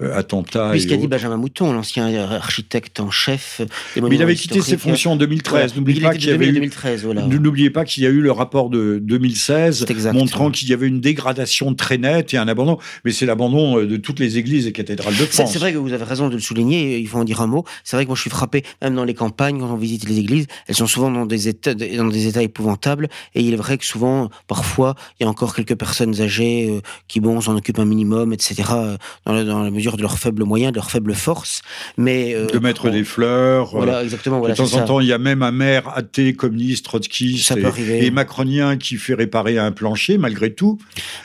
euh, 0.00 0.16
attentat. 0.16 0.70
Oui, 0.70 0.80
ce 0.80 0.86
qu'a 0.86 0.96
dit 0.96 1.08
Benjamin 1.08 1.36
Mouton, 1.36 1.72
l'ancien 1.72 2.06
architecte 2.30 3.00
en 3.00 3.10
chef. 3.10 3.62
Mais 4.00 4.14
il 4.14 4.22
avait 4.22 4.36
quitté 4.36 4.60
ses 4.60 4.76
fonctions 4.76 5.12
en 5.12 5.16
2013. 5.16 5.74
N'oubliez 5.74 6.00
pas 6.00 6.14
qu'il 6.14 6.28
y 6.28 6.32
avait 6.32 6.52
N'oubliez 7.26 7.70
pas 7.70 7.84
qu'il 7.84 8.04
y 8.04 8.06
a 8.06 8.10
eu 8.10 8.20
le 8.20 8.30
rapport 8.30 8.70
de 8.70 9.00
2016 9.02 9.86
montrant 10.12 10.50
qu'il 10.50 10.68
y 10.68 10.72
avait 10.72 10.86
une 10.86 11.00
dégradation 11.00 11.74
très 11.74 11.98
nette 11.98 12.32
et 12.34 12.36
un 12.36 12.46
abandon. 12.46 12.78
Mais 13.04 13.10
c'est 13.10 13.26
l'abandon 13.26 13.80
euh, 13.80 13.86
de 13.86 13.96
toutes 13.96 14.20
les 14.20 14.38
églises 14.38 14.66
et 14.66 14.72
cathédrales 14.72 15.16
de 15.16 15.24
France. 15.24 15.50
C'est 15.52 15.58
vrai 15.58 15.72
que 15.72 15.78
vous 15.78 15.92
avez 15.92 16.04
raison 16.04 16.28
de 16.28 16.34
le 16.34 16.40
souligner. 16.40 16.98
Il 16.98 17.08
faut 17.08 17.18
en 17.18 17.24
dire 17.24 17.40
un 17.40 17.46
mot. 17.48 17.64
C'est 17.82 17.96
vrai 17.96 18.04
que 18.04 18.08
moi 18.08 18.16
je 18.16 18.20
suis 18.20 18.30
frappé, 18.30 18.62
même 18.82 18.94
dans 18.94 19.04
les 19.04 19.14
campagnes, 19.14 19.58
quand 19.58 19.72
on 19.72 19.76
visite 19.76 20.08
les 20.08 20.18
églises, 20.18 20.46
elles 20.68 20.76
sont 20.76 20.86
souvent 20.86 21.10
dans 21.10 21.26
des 21.26 21.48
états, 21.48 21.74
dans 21.74 22.06
des 22.06 22.28
états 22.28 22.42
épouvantables. 22.42 23.08
Et 23.34 23.42
il 23.42 23.52
est 23.52 23.63
vrai 23.64 23.78
que 23.78 23.84
souvent, 23.84 24.30
parfois, 24.46 24.94
il 25.18 25.24
y 25.24 25.26
a 25.26 25.30
encore 25.30 25.54
quelques 25.54 25.74
personnes 25.74 26.20
âgées 26.20 26.70
euh, 26.70 26.80
qui, 27.08 27.20
bon, 27.20 27.40
s'en 27.40 27.56
occupent 27.56 27.78
un 27.78 27.84
minimum, 27.84 28.32
etc., 28.32 28.62
euh, 28.72 28.96
dans, 29.26 29.32
la, 29.32 29.44
dans, 29.44 29.62
la, 29.62 29.70
mesure 29.70 29.96
de 29.96 30.02
leurs 30.02 30.18
faibles 30.18 30.44
moyens, 30.44 30.72
de 30.72 30.76
leurs 30.76 30.90
faibles 30.90 31.14
forces. 31.14 31.62
Mais, 31.96 32.34
euh, 32.34 32.46
de 32.46 32.58
mettre 32.58 32.90
des 32.90 33.04
fleurs. 33.04 33.70
Voilà, 33.70 34.02
exactement. 34.02 34.38
Voilà, 34.38 34.54
de 34.54 34.58
temps 34.58 34.74
en 34.74 34.84
temps, 34.84 35.00
il 35.00 35.06
y 35.06 35.12
a 35.12 35.18
même 35.18 35.42
un 35.42 35.52
maire 35.52 35.88
athée, 35.96 36.34
communiste, 36.34 36.84
trotskiste 36.84 37.54
et, 37.56 38.06
et 38.06 38.10
macronien 38.10 38.76
qui 38.76 38.96
fait 38.96 39.14
réparer 39.14 39.58
un 39.58 39.72
plancher, 39.72 40.18
malgré 40.18 40.52
tout. 40.52 40.78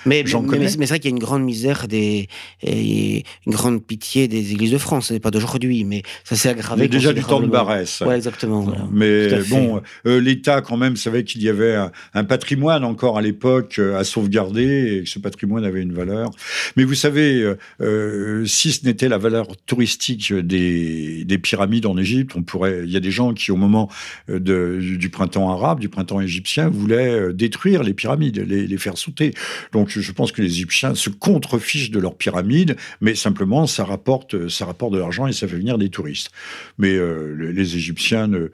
Mais, 0.05 0.23
mais, 0.23 0.67
c'est 0.67 0.85
vrai 0.85 0.99
qu'il 0.99 1.11
y 1.11 1.13
a 1.13 1.15
une 1.15 1.23
grande 1.23 1.43
misère 1.43 1.87
des, 1.87 2.27
et 2.63 3.23
une 3.45 3.53
grande 3.53 3.83
pitié 3.83 4.27
des 4.27 4.51
églises 4.51 4.71
de 4.71 4.77
France. 4.77 5.07
Ce 5.07 5.13
n'est 5.13 5.19
pas 5.19 5.31
d'aujourd'hui, 5.31 5.83
mais 5.83 6.03
ça 6.23 6.35
s'est 6.35 6.49
aggravé. 6.49 6.87
déjà 6.87 7.13
du 7.13 7.23
temps 7.23 7.39
de 7.41 7.47
Barès. 7.47 8.01
Ouais, 8.01 8.15
exactement. 8.15 8.65
Mais 8.91 9.29
bon, 9.49 9.81
euh, 10.05 10.19
l'État 10.19 10.61
quand 10.61 10.77
même 10.77 10.95
savait 10.95 11.23
qu'il 11.23 11.41
y 11.43 11.49
avait 11.49 11.75
un, 12.13 12.23
patrimoine 12.29 12.85
encore 12.85 13.17
à 13.17 13.21
l'époque 13.21 13.79
euh, 13.79 13.97
à 13.97 14.05
sauvegarder 14.05 14.99
et 14.99 15.03
que 15.03 15.09
ce 15.09 15.19
patrimoine 15.19 15.65
avait 15.65 15.81
une 15.81 15.91
valeur. 15.91 16.29
Mais 16.77 16.85
vous 16.85 16.95
savez, 16.95 17.55
euh, 17.81 18.45
si 18.45 18.71
ce 18.71 18.85
n'était 18.85 19.09
la 19.09 19.17
valeur 19.17 19.47
touristique 19.65 20.33
des, 20.33 21.25
des 21.25 21.37
pyramides 21.37 21.85
en 21.85 21.97
Égypte, 21.97 22.33
on 22.37 22.43
pourrait. 22.43 22.83
Il 22.85 22.91
y 22.91 22.95
a 22.95 23.01
des 23.01 23.11
gens 23.11 23.33
qui, 23.33 23.51
au 23.51 23.57
moment 23.57 23.89
du 24.29 25.09
printemps 25.09 25.49
arabe, 25.51 25.79
du 25.79 25.89
printemps 25.89 26.21
égyptien, 26.21 26.69
voulaient 26.69 27.33
détruire 27.33 27.83
les 27.83 27.93
pyramides, 27.93 28.37
les, 28.47 28.77
faire 28.77 28.97
sauter. 28.97 29.33
Donc, 29.73 29.89
je 29.89 30.11
pense 30.11 30.31
que 30.31 30.41
les 30.41 30.51
Égyptiens 30.51 30.95
se 30.95 31.09
contrefichent 31.09 31.91
de 31.91 31.99
leurs 31.99 32.15
pyramides, 32.15 32.77
mais 33.01 33.15
simplement 33.15 33.67
ça 33.67 33.83
rapporte, 33.83 34.47
ça 34.47 34.65
rapporte 34.65 34.93
de 34.93 34.99
l'argent 34.99 35.27
et 35.27 35.33
ça 35.33 35.47
fait 35.47 35.57
venir 35.57 35.77
des 35.77 35.89
touristes. 35.89 36.29
Mais 36.77 36.97
les, 37.37 37.75
Égyptiens 37.75 38.27
ne, 38.27 38.51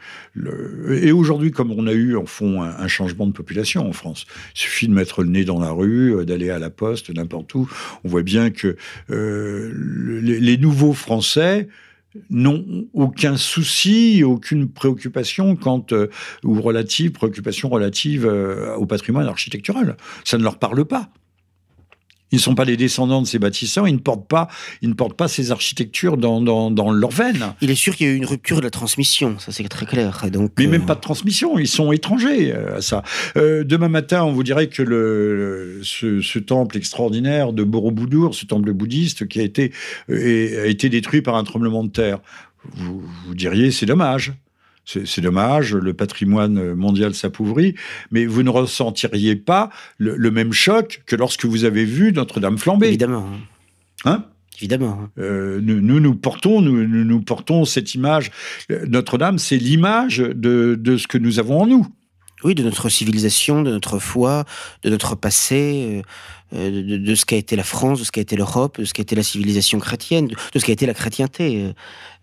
et 0.90 1.12
aujourd'hui, 1.12 1.52
comme 1.52 1.72
on 1.72 1.88
a 1.88 1.94
eu 1.94 2.16
en 2.16 2.26
fond 2.26 2.62
un, 2.62 2.88
changement 2.88 3.28
de 3.28 3.32
population 3.32 3.55
en 3.78 3.92
France, 3.94 4.26
il 4.56 4.60
suffit 4.60 4.88
de 4.88 4.94
mettre 4.94 5.24
le 5.24 5.30
nez 5.30 5.46
dans 5.46 5.60
la 5.60 5.72
rue, 5.72 6.16
euh, 6.16 6.26
d'aller 6.26 6.50
à 6.50 6.60
la 6.60 6.70
poste, 6.70 7.10
n'importe 7.10 7.54
où. 7.56 7.70
On 8.04 8.10
voit 8.10 8.24
bien 8.24 8.50
que 8.52 8.76
euh, 9.10 9.72
les, 10.22 10.58
nouveaux 10.58 10.94
Français 10.94 11.68
n'ont 12.30 12.88
aucun 12.94 13.38
souci, 13.38 14.24
aucune 14.24 14.70
préoccupation 14.70 15.56
quant 15.56 15.86
euh, 15.92 16.08
ou 16.44 16.62
relative 16.62 17.12
préoccupation 17.12 17.70
relative 17.70 18.26
au 18.78 18.86
patrimoine 18.86 19.28
architectural. 19.28 19.98
Ça 20.24 20.38
ne 20.38 20.44
leur 20.44 20.58
parle 20.58 20.86
pas. 20.86 21.10
Ils 22.32 22.38
ne 22.38 22.42
sont 22.42 22.56
pas 22.56 22.66
les 22.66 22.76
descendants 22.76 23.22
de 23.22 23.28
ces 23.28 23.40
bâtisseurs, 23.40 23.88
ils 23.88 23.94
ne 23.94 24.00
portent 24.00 24.28
pas, 24.28 24.48
ils 24.82 24.90
ne 24.90 24.94
portent 24.94 25.16
pas 25.16 25.28
ces 25.28 25.52
architectures 25.52 26.18
dans, 26.18 26.42
dans, 26.42 26.72
dans 26.72 26.92
leur 26.92 27.12
veine. 27.12 27.54
Il 27.62 27.70
est 27.70 27.76
sûr 27.76 27.96
qu'il 27.96 28.08
y 28.08 28.10
a 28.10 28.14
eu 28.14 28.18
une 28.18 28.26
rupture 28.26 28.58
de 28.58 28.64
la 28.64 28.72
transmission, 28.72 29.38
ça 29.40 29.52
c'est 29.52 29.68
très 29.70 29.86
clair. 29.86 30.26
Donc, 30.32 30.52
Mais 30.58 30.68
même 30.68 30.82
euh, 30.82 30.86
pas 30.86 30.96
de 30.96 31.02
transmission, 31.02 31.60
ils 31.60 31.68
sont 31.68 31.92
étrangers 31.92 32.52
euh, 32.54 32.78
à 32.78 32.82
ça. 32.82 33.04
Euh, 33.38 33.64
demain 33.64 33.90
matin, 33.90 34.24
on 34.24 34.32
vous 34.32 34.44
dirait 34.44 34.68
que 34.68 34.82
le, 34.82 35.82
ce, 35.84 36.40
temple 36.40 36.78
extraordinaire 36.78 37.54
de 37.54 37.64
Borobudur, 37.64 38.36
ce 38.36 38.46
temple 38.46 38.74
bouddhiste 38.74 39.28
qui 39.28 39.40
a 39.40 39.44
été, 39.44 39.72
a 40.10 40.66
été 40.66 40.90
détruit 40.90 41.22
par 41.22 41.36
un 41.36 41.44
tremblement 41.44 41.84
de 41.84 41.90
terre, 41.90 42.20
vous, 42.74 43.04
vous 43.26 43.36
diriez 43.36 43.72
c'est 43.72 43.86
dommage 43.86 44.34
c'est 44.86 45.22
dommage, 45.22 45.74
le 45.74 45.94
patrimoine 45.94 46.74
mondial 46.74 47.14
s'appauvrit, 47.14 47.76
mais 48.12 48.26
vous 48.26 48.44
ne 48.44 48.50
ressentiriez 48.50 49.36
pas 49.36 49.70
le, 49.98 50.32
même 50.32 50.54
choc 50.54 51.02
que 51.06 51.16
lorsque 51.16 51.46
vous 51.46 51.66
avez 51.66 51.86
vu 51.86 52.12
Notre-Dame 52.14 52.58
flamber. 52.58 52.88
Évidemment. 52.88 53.28
Hein? 54.06 54.26
Évidemment. 54.58 55.10
Euh, 55.18 55.60
nous, 55.62 55.82
nous, 55.82 56.16
portons, 56.16 56.62
nous, 56.62 56.88
nous 56.88 57.22
portons 57.22 57.66
cette 57.66 57.94
image. 57.94 58.32
Notre-Dame, 58.70 59.38
c'est 59.38 59.58
l'image 59.58 60.18
de, 60.18 60.78
de 60.80 60.98
ce 60.98 61.08
que 61.08 61.18
nous 61.18 61.40
avons 61.40 61.62
en 61.62 61.68
nous. 61.68 61.88
Oui, 62.44 62.54
de 62.54 62.64
notre 62.64 62.90
civilisation, 62.90 63.62
de 63.62 63.72
notre 63.72 63.98
foi, 63.98 64.44
de 64.84 64.90
notre 64.90 65.16
passé, 65.16 66.04
euh, 66.54 66.70
de, 66.70 66.98
de, 66.98 67.16
ce 67.16 67.26
qu'a 67.26 67.38
été 67.38 67.56
la 67.56 67.64
France, 67.64 68.00
de 68.00 68.04
ce 68.04 68.12
qu'a 68.12 68.22
été 68.22 68.36
l'Europe, 68.36 68.80
de 68.80 68.86
ce 68.86 68.94
qu'a 68.94 69.02
été 69.02 69.16
la 69.16 69.24
civilisation 69.24 69.80
chrétienne, 69.80 70.28
de, 70.28 70.60
ce 70.60 70.64
qu'a 70.64 70.74
été 70.74 70.86
la 70.86 70.94
chrétienté. 70.94 71.64
Euh, 71.64 71.74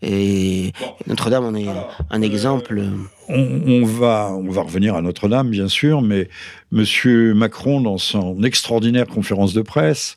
et 0.02 0.72
Notre-Dame 1.06 1.44
en 1.44 1.54
est 1.54 1.66
un 2.10 2.22
exemple. 2.22 2.82
On, 3.28 3.84
va, 3.84 4.30
on 4.32 4.50
va 4.50 4.62
revenir 4.62 4.94
à 4.94 5.02
Notre-Dame, 5.02 5.50
bien 5.50 5.68
sûr, 5.68 6.02
mais 6.02 6.28
M. 6.72 7.32
Macron, 7.34 7.80
dans 7.80 7.98
son 7.98 8.42
extraordinaire 8.42 9.06
conférence 9.06 9.54
de 9.54 9.62
presse, 9.62 10.16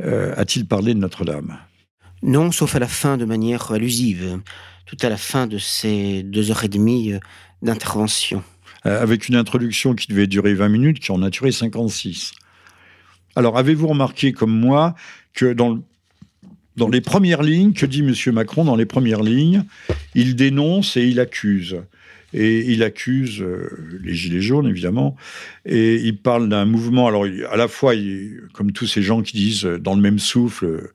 euh, 0.00 0.34
a-t-il 0.36 0.66
parlé 0.66 0.94
de 0.94 1.00
Notre-Dame? 1.00 1.58
Non, 2.22 2.52
sauf 2.52 2.76
à 2.76 2.78
la 2.78 2.88
fin, 2.88 3.16
de 3.16 3.24
manière 3.24 3.72
allusive, 3.72 4.40
tout 4.86 4.96
à 5.00 5.08
la 5.08 5.16
fin 5.16 5.46
de 5.46 5.58
ces 5.58 6.22
deux 6.22 6.50
heures 6.50 6.64
et 6.64 6.68
demie 6.68 7.14
d'intervention. 7.62 8.42
Avec 8.84 9.28
une 9.28 9.36
introduction 9.36 9.94
qui 9.94 10.08
devait 10.08 10.26
durer 10.26 10.54
20 10.54 10.68
minutes, 10.68 11.00
qui 11.00 11.12
en 11.12 11.22
a 11.22 11.30
duré 11.30 11.52
56. 11.52 12.32
Alors, 13.36 13.58
avez-vous 13.58 13.88
remarqué 13.88 14.32
comme 14.32 14.52
moi 14.52 14.94
que 15.32 15.52
dans, 15.52 15.80
dans 16.76 16.88
les 16.88 17.00
premières 17.00 17.42
lignes, 17.42 17.72
que 17.72 17.86
dit 17.86 18.00
M. 18.00 18.34
Macron 18.34 18.64
dans 18.64 18.76
les 18.76 18.86
premières 18.86 19.22
lignes 19.22 19.64
Il 20.14 20.36
dénonce 20.36 20.96
et 20.96 21.06
il 21.06 21.20
accuse. 21.20 21.76
Et 22.32 22.72
il 22.72 22.82
accuse 22.82 23.40
euh, 23.40 24.00
les 24.02 24.12
Gilets 24.12 24.40
jaunes, 24.40 24.66
évidemment, 24.66 25.14
et 25.64 25.94
il 25.94 26.18
parle 26.18 26.48
d'un 26.48 26.64
mouvement. 26.64 27.06
Alors, 27.06 27.26
à 27.48 27.56
la 27.56 27.68
fois, 27.68 27.94
comme 28.52 28.72
tous 28.72 28.88
ces 28.88 29.02
gens 29.02 29.22
qui 29.22 29.36
disent 29.36 29.64
euh, 29.64 29.78
dans 29.78 29.94
le 29.94 30.02
même 30.02 30.18
souffle 30.18 30.90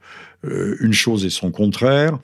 euh, 0.46 0.78
une 0.80 0.94
chose 0.94 1.26
et 1.26 1.30
son 1.30 1.52
contraire, 1.52 2.18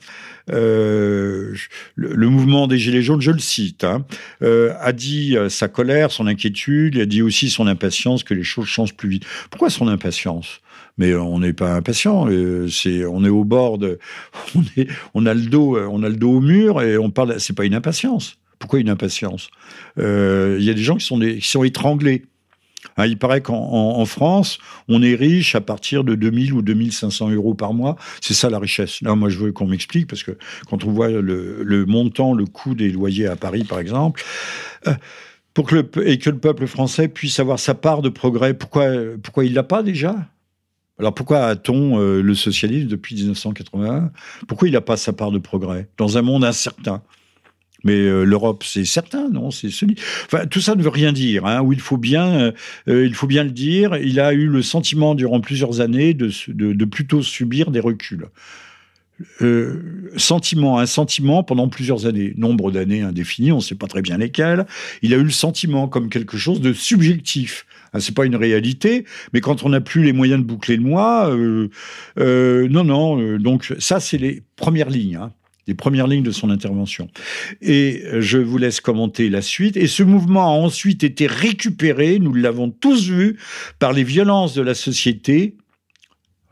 le, 0.48 1.54
mouvement 1.96 2.66
des 2.66 2.78
Gilets 2.78 3.02
jaunes, 3.02 3.20
je 3.20 3.30
le 3.30 3.38
cite, 3.38 3.84
hein, 3.84 4.04
a 4.40 4.92
dit 4.92 5.36
sa 5.48 5.68
colère, 5.68 6.12
son 6.12 6.26
inquiétude, 6.26 6.94
il 6.94 7.00
a 7.00 7.06
dit 7.06 7.22
aussi 7.22 7.50
son 7.50 7.66
impatience 7.66 8.22
que 8.22 8.34
les 8.34 8.44
choses 8.44 8.66
changent 8.66 8.94
plus 8.94 9.08
vite. 9.08 9.24
Pourquoi 9.50 9.70
son 9.70 9.88
impatience? 9.88 10.60
Mais 10.98 11.14
on 11.14 11.40
n'est 11.40 11.52
pas 11.52 11.74
impatient. 11.74 12.28
C'est, 12.70 13.04
on 13.04 13.24
est 13.24 13.28
au 13.28 13.44
bord 13.44 13.78
de, 13.78 13.98
on, 15.14 15.26
a 15.26 15.34
le 15.34 15.46
dos, 15.46 15.78
on 15.78 16.02
a 16.02 16.08
le 16.08 16.16
dos 16.16 16.36
au 16.36 16.40
mur 16.40 16.80
et 16.80 16.96
on 16.96 17.10
parle. 17.10 17.38
C'est 17.40 17.56
pas 17.56 17.64
une 17.64 17.74
impatience. 17.74 18.38
Pourquoi 18.58 18.80
une 18.80 18.88
impatience? 18.88 19.50
Euh, 19.98 20.56
Il 20.58 20.64
y 20.64 20.70
a 20.70 20.74
des 20.74 20.82
gens 20.82 20.96
qui 20.96 21.06
sont, 21.06 21.18
qui 21.18 21.48
sont 21.48 21.64
étranglés. 21.64 22.24
Hein, 22.96 23.06
il 23.06 23.18
paraît 23.18 23.42
qu'en 23.42 24.04
France, 24.04 24.58
on 24.88 25.02
est 25.02 25.14
riche 25.14 25.54
à 25.54 25.60
partir 25.60 26.04
de 26.04 26.14
2000 26.14 26.52
ou 26.54 26.62
2500 26.62 27.30
euros 27.30 27.54
par 27.54 27.74
mois. 27.74 27.96
C'est 28.20 28.34
ça 28.34 28.48
la 28.48 28.58
richesse. 28.58 29.00
Là, 29.02 29.14
moi, 29.14 29.28
je 29.28 29.38
veux 29.38 29.52
qu'on 29.52 29.66
m'explique 29.66 30.06
parce 30.06 30.22
que 30.22 30.32
quand 30.68 30.84
on 30.84 30.90
voit 30.90 31.08
le, 31.08 31.84
montant, 31.86 32.32
le 32.32 32.46
coût 32.46 32.74
des 32.74 32.90
loyers 32.90 33.26
à 33.26 33.36
Paris, 33.36 33.64
par 33.64 33.80
exemple, 33.80 34.22
euh, 34.86 34.94
pour 35.52 35.70
et 36.04 36.18
que 36.18 36.30
le 36.30 36.38
peuple 36.38 36.66
français 36.66 37.08
puisse 37.08 37.40
avoir 37.40 37.58
sa 37.58 37.74
part 37.74 38.02
de 38.02 38.08
progrès, 38.08 38.54
pourquoi, 38.54 38.88
pourquoi 39.22 39.44
il 39.44 39.54
l'a 39.54 39.62
pas 39.62 39.82
déjà? 39.82 40.14
Alors 40.98 41.14
pourquoi 41.14 41.46
a-t-on 41.46 41.98
euh, 41.98 42.22
le 42.22 42.34
socialisme 42.34 42.88
depuis 42.88 43.14
1981 43.16 44.10
Pourquoi 44.48 44.68
il 44.68 44.72
n'a 44.72 44.80
pas 44.80 44.96
sa 44.96 45.12
part 45.12 45.30
de 45.30 45.38
progrès? 45.38 45.88
Dans 45.98 46.16
un 46.16 46.22
monde 46.22 46.44
incertain 46.44 47.02
mais 47.84 47.94
euh, 47.94 48.24
l'Europe, 48.24 48.64
c'est 48.64 48.84
certain, 48.84 49.28
non 49.28 49.50
C'est 49.50 49.70
celui. 49.70 49.96
Enfin, 50.26 50.46
tout 50.46 50.60
ça 50.60 50.74
ne 50.74 50.82
veut 50.82 50.88
rien 50.88 51.12
dire. 51.12 51.46
Hein, 51.46 51.66
il 51.70 51.80
faut 51.80 51.98
bien, 51.98 52.52
euh, 52.88 53.06
il 53.06 53.14
faut 53.14 53.26
bien 53.26 53.44
le 53.44 53.50
dire. 53.50 53.96
Il 53.96 54.20
a 54.20 54.32
eu 54.32 54.46
le 54.46 54.62
sentiment 54.62 55.14
durant 55.14 55.40
plusieurs 55.40 55.80
années 55.80 56.14
de, 56.14 56.84
plutôt 56.84 57.22
subir 57.22 57.70
des 57.70 57.80
reculs. 57.80 58.26
Euh, 59.40 60.10
sentiment, 60.18 60.78
un 60.78 60.84
sentiment 60.84 61.42
pendant 61.42 61.68
plusieurs 61.68 62.04
années, 62.04 62.34
nombre 62.36 62.70
d'années 62.70 63.00
indéfinies, 63.00 63.50
on 63.50 63.56
ne 63.56 63.62
sait 63.62 63.74
pas 63.74 63.86
très 63.86 64.02
bien 64.02 64.18
lesquelles. 64.18 64.66
Il 65.00 65.14
a 65.14 65.16
eu 65.16 65.22
le 65.22 65.30
sentiment 65.30 65.88
comme 65.88 66.10
quelque 66.10 66.36
chose 66.36 66.60
de 66.60 66.74
subjectif. 66.74 67.66
Ah, 67.94 68.00
c'est 68.00 68.14
pas 68.14 68.26
une 68.26 68.36
réalité, 68.36 69.06
mais 69.32 69.40
quand 69.40 69.62
on 69.62 69.70
n'a 69.70 69.80
plus 69.80 70.02
les 70.02 70.12
moyens 70.12 70.40
de 70.40 70.44
boucler 70.44 70.76
le 70.76 70.82
mois, 70.82 71.34
non, 72.18 72.84
non. 72.84 73.38
donc 73.38 73.72
ça, 73.78 74.00
c'est 74.00 74.18
les 74.18 74.42
premières 74.56 74.90
lignes. 74.90 75.16
Hein 75.16 75.32
les 75.66 75.74
premières 75.74 76.06
lignes 76.06 76.22
de 76.22 76.30
son 76.30 76.50
intervention. 76.50 77.08
Et 77.60 78.02
euh, 78.06 78.20
je 78.20 78.38
vous 78.38 78.58
laisse 78.58 78.80
commenter 78.80 79.28
la 79.28 79.42
suite. 79.42 79.76
Et 79.76 79.86
ce 79.86 80.02
mouvement 80.02 80.44
a 80.44 80.58
ensuite 80.58 81.04
été 81.04 81.26
récupéré, 81.26 82.18
nous 82.18 82.32
l'avons 82.32 82.70
tous 82.70 83.08
vu, 83.08 83.38
par 83.78 83.92
les 83.92 84.04
violences 84.04 84.54
de 84.54 84.62
la 84.62 84.74
société. 84.74 85.56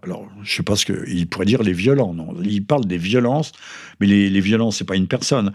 Alors, 0.03 0.29
je 0.42 0.53
ne 0.53 0.57
sais 0.57 0.62
pas 0.62 0.77
ce 0.77 0.85
qu'il 0.85 1.27
pourrait 1.29 1.46
dire 1.46 1.62
les 1.62 1.72
violents, 1.72 2.12
non. 2.12 2.35
Il 2.42 2.66
parle 2.66 2.85
des 2.85 2.98
violences, 2.98 3.53
mais 4.00 4.07
les, 4.07 4.40
violences, 4.40 4.79
c'est 4.79 4.85
pas 4.85 4.96
une 4.96 5.09
personne. 5.09 5.53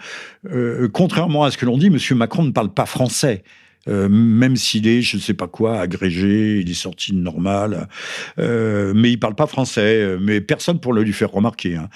Euh, 0.51 0.89
contrairement 0.91 1.43
à 1.43 1.51
ce 1.51 1.57
que 1.57 1.65
l'on 1.65 1.77
dit, 1.77 1.87
M. 1.87 2.17
Macron 2.17 2.43
ne 2.43 2.51
parle 2.51 2.73
pas 2.73 2.87
français. 2.87 3.43
Euh, 3.87 4.09
même 4.09 4.55
s'il 4.57 4.87
est, 4.87 5.01
je 5.01 5.15
ne 5.15 5.21
sais 5.21 5.33
pas 5.33 5.47
quoi, 5.47 5.79
agrégé, 5.79 6.59
il 6.59 6.69
est 6.69 6.73
sorti 6.73 7.13
de 7.13 7.17
normal, 7.17 7.87
euh, 8.37 8.93
mais 8.93 9.11
il 9.11 9.17
parle 9.17 9.35
pas 9.35 9.47
français, 9.47 10.01
euh, 10.01 10.17
mais 10.21 10.41
personne 10.41 10.79
pour 10.79 10.91
le 10.91 11.01
lui 11.01 11.13
faire 11.13 11.31
remarquer. 11.31 11.77
Hein. 11.77 11.89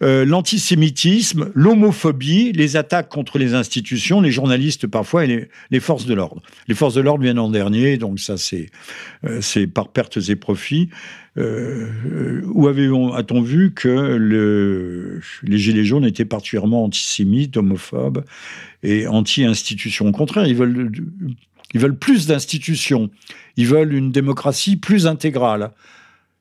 L'antisémitisme, 0.00 1.50
l'homophobie, 1.54 2.52
les 2.52 2.76
attaques 2.76 3.08
contre 3.08 3.38
les 3.38 3.54
institutions, 3.54 4.20
les 4.20 4.30
journalistes 4.30 4.86
parfois 4.86 5.24
et 5.24 5.48
les, 5.70 5.80
forces 5.80 6.04
de 6.06 6.14
l'ordre. 6.14 6.42
Les 6.68 6.74
forces 6.74 6.94
de 6.94 7.00
l'ordre 7.00 7.22
viennent 7.22 7.38
en 7.38 7.50
dernier, 7.50 7.96
donc 7.96 8.20
ça 8.20 8.36
c'est 8.36 9.66
par 9.66 9.88
pertes 9.88 10.18
et 10.28 10.36
profits. 10.36 10.90
où 11.36 12.68
a-t-on 12.68 13.40
vu 13.42 13.72
que 13.72 13.88
le, 13.88 15.20
les 15.42 15.58
Gilets 15.58 15.84
jaunes 15.84 16.04
étaient 16.04 16.24
particulièrement 16.24 16.84
antisémites, 16.84 17.56
homophobes 17.56 18.24
et 18.82 19.06
anti-institutions. 19.06 20.08
Au 20.08 20.12
contraire, 20.12 20.46
ils 20.46 20.54
veulent, 20.54 20.90
ils 21.74 21.80
veulent 21.80 21.98
plus 21.98 22.26
d'institutions. 22.26 23.10
Ils 23.56 23.66
veulent 23.66 23.94
une 23.94 24.12
démocratie 24.12 24.76
plus 24.76 25.06
intégrale. 25.06 25.70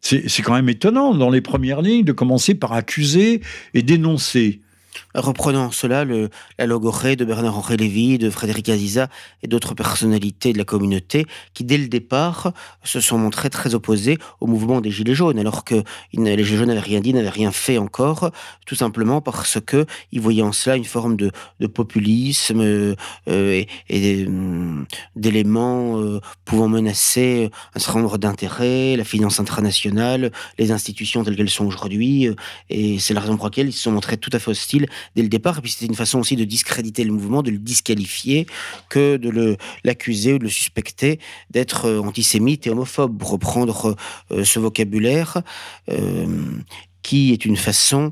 C'est 0.02 0.42
quand 0.42 0.54
même 0.54 0.70
étonnant, 0.70 1.14
dans 1.14 1.30
les 1.30 1.42
premières 1.42 1.82
lignes, 1.82 2.06
de 2.06 2.14
commencer 2.14 2.56
par 2.56 2.72
accuser 2.74 3.42
et 3.74 3.82
dénoncer. 3.82 4.62
Reprenant 5.16 5.72
cela, 5.72 6.04
le, 6.06 6.30
la 6.58 6.66
logorée 6.66 7.16
de 7.16 7.26
Bernard-Henri 7.26 7.78
Lévy, 7.78 8.18
de 8.18 8.30
Frédéric 8.30 8.70
Aziza 8.70 9.10
et 9.44 9.48
d'autres 9.48 9.74
personnalités 9.74 10.54
de 10.54 10.58
la 10.58 10.66
communauté 10.66 11.26
qui, 11.54 11.64
dès 11.64 11.78
le 11.78 11.88
départ, 11.88 12.54
se 12.84 13.00
sont 13.00 13.18
montrés 13.18 13.50
très 13.50 13.76
opposés 13.76 14.18
au 14.40 14.48
mouvement 14.48 14.82
des 14.82 14.92
Gilets 14.92 15.16
jaunes, 15.16 15.40
alors 15.40 15.64
que 15.64 15.84
les 16.14 16.44
Gilets 16.44 16.58
jaunes 16.58 16.68
n'avaient 16.68 16.80
rien 16.80 17.02
dit, 17.02 17.14
n'avaient 17.14 17.30
rien 17.30 17.52
fait 17.52 17.78
encore, 17.78 18.32
tout 18.66 18.76
simplement 18.76 19.22
parce 19.22 19.60
que 19.66 19.86
ils 20.12 20.22
voyaient 20.22 20.44
en 20.44 20.52
cela 20.52 20.76
une 20.76 20.86
forme 20.86 21.16
de, 21.16 21.32
populisme 21.68 22.62
euh, 22.62 22.96
et, 23.28 24.26
hum, 24.26 24.86
d'éléments 25.16 26.00
euh, 26.00 26.20
pouvant 26.46 26.68
menacer 26.68 27.50
un 27.76 27.80
certain 27.80 28.02
nombre 28.02 28.18
d'intérêts, 28.18 28.96
la 28.96 29.04
finance 29.04 29.40
internationale, 29.40 30.32
les 30.58 30.72
institutions 30.72 31.24
telles 31.24 31.36
qu'elles 31.36 31.50
sont 31.50 31.66
aujourd'hui. 31.66 32.28
Euh, 32.28 32.36
et 32.70 33.00
c'est 33.00 33.14
la 33.14 33.22
raison 33.22 33.38
pour 33.38 33.46
laquelle 33.46 33.68
ils 33.68 33.74
se 33.74 33.84
sont 33.84 33.92
montrés 33.92 34.18
tout 34.18 34.30
à 34.34 34.40
fait 34.40 34.52
hostiles 34.52 34.79
dès 35.16 35.22
le 35.22 35.30
départ. 35.30 35.60
Et 35.60 35.62
puis 35.62 35.72
c'était 35.72 35.86
une 35.86 35.96
façon 35.96 36.20
aussi 36.20 36.36
de 36.36 36.44
discréditer 36.44 37.04
le 37.04 37.12
mouvement, 37.12 37.44
de 37.44 37.52
le 37.52 37.58
disqualifier, 37.58 38.48
que 38.90 39.18
de 39.18 39.58
l'accuser 39.84 40.34
ou 40.34 40.40
de 40.40 40.44
le 40.44 40.50
suspecter 40.50 41.20
d'être 41.50 41.86
euh, 41.86 42.00
antisémite 42.00 42.68
et 42.68 42.70
homophobe, 42.70 43.18
pour 43.18 43.32
reprendre 43.32 43.96
euh, 44.32 44.44
ce 44.44 44.60
vocabulaire. 44.60 45.42
Euh, 45.90 46.26
qui 47.02 47.32
est 47.32 47.46
une 47.46 47.56
façon 47.56 48.12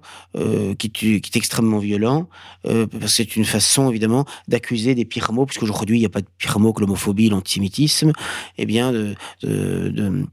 qui, 0.79 0.89
qui, 0.89 1.15
est 1.15 1.35
extrêmement 1.35 1.77
violent, 1.77 2.29
parce 2.63 2.87
que 2.89 3.07
c'est 3.07 3.35
une 3.35 3.43
façon 3.43 3.89
évidemment 3.89 4.25
d'accuser 4.47 4.95
des 4.95 5.03
pires 5.03 5.33
mots, 5.33 5.45
puisqu'aujourd'hui 5.45 5.97
il 5.97 5.99
n'y 5.99 6.05
a 6.05 6.09
pas 6.09 6.21
de 6.21 6.27
pire 6.37 6.57
mot 6.57 6.71
que 6.71 6.79
l'homophobie, 6.79 7.29
l'antisémitisme, 7.29 8.09
et 8.09 8.63
eh 8.63 8.65
bien 8.65 8.93
de 8.93 10.25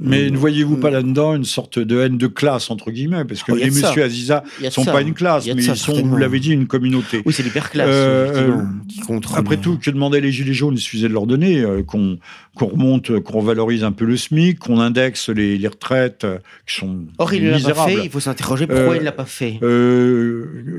mais 0.00 0.30
ne 0.30 0.36
voyez-vous 0.36 0.76
pas 0.76 0.90
là-dedans 0.90 1.34
une 1.34 1.44
sorte 1.44 1.78
de 1.78 2.00
haine 2.00 2.18
de 2.18 2.26
classe, 2.26 2.70
entre 2.70 2.90
guillemets 2.90 3.24
Parce 3.24 3.42
que 3.42 3.52
oh, 3.52 3.56
les 3.56 3.70
Monsieur 3.70 4.02
Aziza 4.02 4.44
ne 4.62 4.70
sont 4.70 4.84
pas 4.84 5.02
une 5.02 5.14
classe, 5.14 5.46
mais 5.46 5.64
ils 5.64 5.76
sont, 5.76 6.02
vous 6.02 6.16
l'avez 6.16 6.40
dit, 6.40 6.52
une 6.52 6.66
communauté. 6.66 7.22
Oui, 7.24 7.32
c'est 7.32 7.42
l'hyperclasse 7.42 7.88
euh, 7.88 8.50
euh 8.50 8.62
qui 8.88 9.02
Après 9.34 9.56
tout, 9.56 9.78
que 9.78 9.90
demandaient 9.90 10.20
les 10.20 10.32
Gilets 10.32 10.54
jaunes 10.54 10.74
Il 10.74 10.80
suffisait 10.80 11.08
de 11.08 11.12
leur 11.12 11.26
donner, 11.26 11.60
euh, 11.60 11.82
qu'on 11.82 12.18
remonte, 12.56 13.18
qu'on 13.20 13.40
valorise 13.40 13.84
un 13.84 13.92
peu 13.92 14.04
le 14.04 14.16
SMIC, 14.16 14.58
qu'on 14.58 14.80
indexe 14.80 15.28
les, 15.28 15.66
retraites 15.66 16.24
euh, 16.24 16.38
qui 16.66 16.76
sont 16.76 17.04
Or, 17.18 17.32
il 17.34 17.44
ne 17.44 17.50
l'a 17.50 17.74
pas 17.74 17.86
fait, 17.86 18.04
il 18.04 18.10
faut 18.10 18.20
s'interroger 18.20 18.66
pourquoi 18.66 18.96
il 18.96 19.00
ne 19.00 19.04
l'a 19.04 19.12
pas 19.12 19.24
fait. 19.24 19.58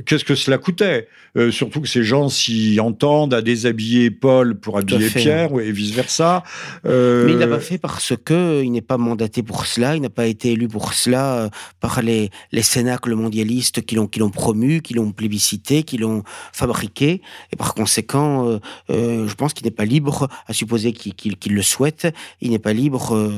Qu'est-ce 0.06 0.26
que 0.26 0.36
cela 0.36 0.58
coûtait? 0.58 1.08
Surtout 1.49 1.82
que 1.82 1.88
ces 1.88 2.04
gens 2.04 2.30
s'y 2.30 2.80
entendent 2.80 3.34
à 3.34 3.41
déshabiller 3.41 4.12
Paul 4.12 4.56
pour 4.56 4.78
habiller 4.78 5.10
Pierre, 5.10 5.49
et 5.60 5.71
vice-versa. 5.71 6.43
Mais 6.84 6.91
il 6.91 7.36
ne 7.36 7.39
l'a 7.39 7.47
pas 7.47 7.60
fait 7.60 7.78
parce 7.78 8.13
qu'il 8.26 8.71
n'est 8.71 8.82
pas 8.82 8.97
mandaté 9.04 9.44
pour 9.44 9.66
cela, 9.66 9.96
il 9.96 10.02
n'a 10.02 10.10
pas 10.10 10.26
été 10.26 10.54
élu 10.54 10.68
pour 10.68 10.94
cela 10.94 11.36
euh, 11.36 11.50
par 11.80 12.02
les, 12.02 12.32
les 12.52 12.63
cénacles 12.63 13.13
mondialistes 13.16 13.86
qui 13.86 13.96
l'ont, 13.96 14.08
qui 14.08 14.20
l'ont 14.20 14.30
promu, 14.30 14.82
qui 14.82 14.94
l'ont 14.94 15.12
plébiscité, 15.12 15.84
qui 15.84 15.98
l'ont 15.98 16.24
fabriqué. 16.52 17.22
Et 17.52 17.56
par 17.56 17.74
conséquent, 17.76 18.48
euh, 18.48 18.60
euh, 18.89 19.28
je 19.28 19.36
pense 19.36 19.54
qu'il 19.54 19.66
n'est 19.66 19.72
pas 19.72 19.86
libre, 19.86 20.28
à 20.48 20.54
supposer 20.54 20.94
qu'il, 20.94 21.13
qu'il, 21.13 21.54
le 21.54 21.62
souhaite, 21.62 22.08
il 22.42 22.52
n'est 22.52 22.60
pas 22.60 22.74
libre 22.74 23.32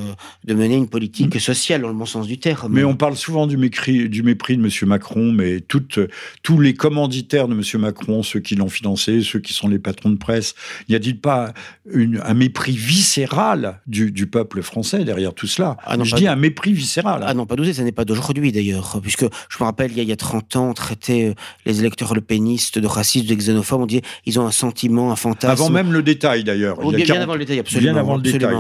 de 0.44 0.54
mener 0.54 0.76
une 0.76 0.88
politique 0.88 1.36
mm. 1.36 1.40
sociale 1.40 1.82
dans 1.82 1.90
le 1.90 1.94
bon 1.94 2.06
sens 2.06 2.28
du 2.28 2.38
terme. 2.38 2.72
Mais 2.74 2.84
on 2.84 2.96
parle 2.96 3.16
souvent 3.16 3.48
du, 3.48 3.58
mépris, 3.58 4.10
du 4.10 4.24
mépris 4.24 4.58
de 4.58 4.64
M. 4.64 4.70
Macron, 4.88 5.32
mais 5.32 5.60
toutes, 5.60 6.00
tous 6.44 6.60
les 6.60 6.74
commanditaires 6.74 7.48
de 7.48 7.54
M. 7.54 7.82
Macron, 7.82 8.24
ceux 8.24 8.40
qui 8.40 8.56
l'ont 8.56 8.70
financé, 8.70 9.22
ceux 9.22 9.40
qui 9.40 9.54
sont 9.54 9.68
les 9.68 9.80
patrons 9.80 10.12
de 10.12 10.18
presse, 10.18 10.56
n'y 10.88 10.96
a-t-il 10.96 11.20
pas 11.20 11.54
une, 11.92 12.22
un 12.24 12.34
mépris 12.34 12.76
viscéral 12.76 13.82
du, 13.88 14.12
du 14.12 14.28
peuple 14.28 14.62
français 14.62 15.04
derrière 15.04 15.34
tout 15.34 15.48
cela. 15.56 15.78
Ah 15.86 15.96
je 16.02 16.16
dis 16.16 16.28
un 16.28 16.36
mépris 16.36 16.74
viscéral. 16.74 17.24
Ah 17.26 17.34
non, 17.34 17.46
pas 17.46 17.56
d'oser, 17.56 17.74
ça 17.74 17.84
n'est 17.84 17.92
pas 17.92 18.06
d'aujourd'hui 18.06 18.52
d'ailleurs. 18.52 19.00
Puisque 19.02 19.26
je 19.50 19.58
me 19.60 19.64
rappelle, 19.64 19.92
il 19.92 19.98
y 19.98 20.00
a, 20.00 20.04
il 20.04 20.10
y 20.10 20.14
a 20.14 20.18
30 20.18 20.56
ans, 20.56 20.70
on 20.70 20.74
traitait 20.74 21.30
euh, 21.30 21.34
les 21.66 21.80
électeurs 21.80 22.14
le 22.14 22.22
péniste 22.22 22.80
de 22.80 22.88
racistes, 22.88 23.28
de 23.28 23.36
xénophobes. 23.36 23.82
On 23.82 23.86
disait 23.86 24.02
ils 24.26 24.40
ont 24.40 24.46
un 24.46 24.52
sentiment, 24.52 25.12
un 25.12 25.16
fantasme. 25.16 25.52
Avant 25.52 25.70
même 25.70 25.92
le 25.92 26.04
détail 26.04 26.44
d'ailleurs. 26.44 26.78
Oh, 26.82 26.92
bien, 26.92 27.22
avant 27.22 27.34
le 27.34 27.40
détail, 27.40 27.60
absolument. 27.60 27.94
Bien 27.94 28.00
avant 28.00 28.16
le 28.16 28.22
détail. 28.22 28.56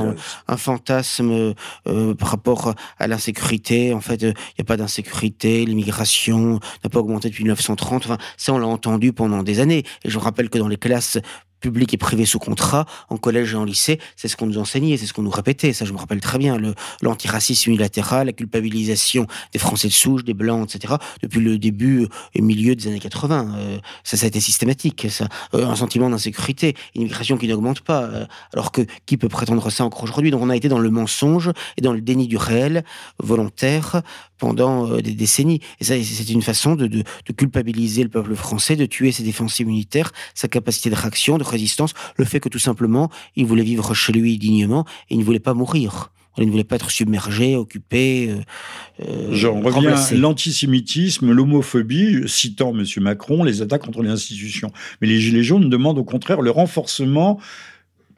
Un 0.47 0.57
fantasme 0.57 1.53
euh, 1.87 2.13
par 2.15 2.29
rapport 2.29 2.73
à 2.99 3.07
l'insécurité. 3.07 3.93
En 3.93 4.01
fait, 4.01 4.23
euh, 4.23 4.33
il 4.35 4.59
n'y 4.59 4.61
a 4.61 4.65
pas 4.65 4.77
d'insécurité. 4.77 5.65
L'immigration 5.65 6.59
n'a 6.83 6.89
pas 6.89 6.99
augmenté 6.99 7.29
depuis 7.29 7.43
1930. 7.43 8.05
Enfin, 8.05 8.17
ça, 8.37 8.53
on 8.53 8.57
l'a 8.57 8.67
entendu 8.67 9.13
pendant 9.13 9.43
des 9.43 9.59
années. 9.59 9.83
Et 10.03 10.09
je 10.09 10.17
rappelle 10.17 10.49
que 10.49 10.57
dans 10.57 10.67
les 10.67 10.77
classes 10.77 11.19
public 11.65 11.95
et 11.95 11.97
privé 11.97 12.25
sous 12.25 12.37
contrat, 12.37 12.85
en 13.09 13.17
collège 13.17 13.53
et 13.53 13.57
en 13.57 13.63
lycée, 13.63 13.99
c'est 14.15 14.27
ce 14.27 14.37
qu'on 14.37 14.45
nous 14.45 14.59
enseignait, 14.59 14.97
c'est 14.97 15.07
ce 15.07 15.13
qu'on 15.13 15.23
nous 15.23 15.31
répétait. 15.31 15.73
Ça, 15.73 15.83
je 15.83 15.93
me 15.93 15.97
rappelle 15.97 16.19
très 16.19 16.37
bien. 16.37 16.59
L'antiracisme 17.01 17.71
unilatéral, 17.71 18.27
la 18.27 18.33
culpabilisation 18.33 19.25
des 19.51 19.57
Français 19.57 19.87
de 19.87 19.93
souche, 19.93 20.23
des 20.23 20.35
Blancs, 20.35 20.75
etc., 20.75 20.93
depuis 21.23 21.39
le 21.39 21.57
début 21.57 22.07
et 22.35 22.41
milieu 22.41 22.75
des 22.75 22.87
années 22.87 22.99
80. 22.99 23.55
Euh, 23.57 23.77
ça, 24.03 24.15
ça 24.15 24.25
a 24.25 24.27
été 24.27 24.39
systématique. 24.39 25.07
Ça. 25.09 25.27
Euh, 25.55 25.65
un 25.65 25.75
sentiment 25.75 26.07
d'insécurité, 26.07 26.75
une 26.93 27.01
immigration 27.01 27.35
qui 27.35 27.47
n'augmente 27.47 27.81
pas. 27.81 28.03
Euh, 28.03 28.25
alors 28.53 28.71
que 28.71 28.81
qui 29.07 29.17
peut 29.17 29.29
prétendre 29.29 29.67
ça 29.71 29.85
encore 29.85 30.03
aujourd'hui? 30.03 30.29
Donc 30.29 30.43
on 30.43 30.51
a 30.51 30.55
été 30.55 30.69
dans 30.69 30.77
le 30.77 30.91
mensonge 30.91 31.49
et 31.77 31.81
dans 31.81 31.93
le 31.93 32.01
déni 32.01 32.27
du 32.27 32.37
réel 32.37 32.83
volontaire 33.17 34.03
pendant 34.37 34.97
des 34.97 35.13
décennies. 35.13 35.61
Et 35.79 35.83
ça, 35.83 35.95
c'est 36.01 36.29
une 36.29 36.41
façon 36.41 36.75
de, 36.75 36.87
de, 36.87 37.03
de, 37.25 37.33
culpabiliser 37.33 38.03
le 38.03 38.09
peuple 38.09 38.35
français, 38.35 38.75
de 38.75 38.85
tuer 38.85 39.11
ses 39.11 39.23
défenses 39.23 39.59
immunitaires, 39.59 40.11
sa 40.33 40.47
capacité 40.47 40.89
de 40.89 40.95
réaction, 40.95 41.37
de 41.37 41.43
résistance, 41.43 41.93
le 42.17 42.25
fait 42.25 42.39
que 42.39 42.49
tout 42.49 42.59
simplement, 42.59 43.09
il 43.35 43.45
voulait 43.45 43.63
vivre 43.63 43.93
chez 43.93 44.13
lui 44.13 44.37
dignement 44.37 44.85
et 45.09 45.15
il 45.15 45.19
ne 45.19 45.23
voulait 45.23 45.39
pas 45.39 45.53
mourir. 45.53 46.11
Il 46.37 46.47
ne 46.47 46.51
voulait 46.51 46.65
pas 46.65 46.75
être 46.75 46.91
submergé, 46.91 47.55
occupé. 47.55 48.29
Euh, 48.29 49.07
euh 49.07 49.27
J'en 49.31 49.61
reviens. 49.61 49.95
L'antisémitisme, 50.11 51.31
l'homophobie, 51.31 52.27
citant 52.27 52.77
M. 52.77 52.85
Macron, 52.97 53.43
les 53.43 53.61
attaques 53.61 53.83
contre 53.83 54.01
les 54.01 54.09
institutions. 54.09 54.71
Mais 54.99 55.07
les 55.07 55.19
Gilets 55.19 55.43
jaunes 55.43 55.69
demandent 55.69 55.97
au 55.97 56.03
contraire 56.03 56.41
le 56.41 56.51
renforcement 56.51 57.39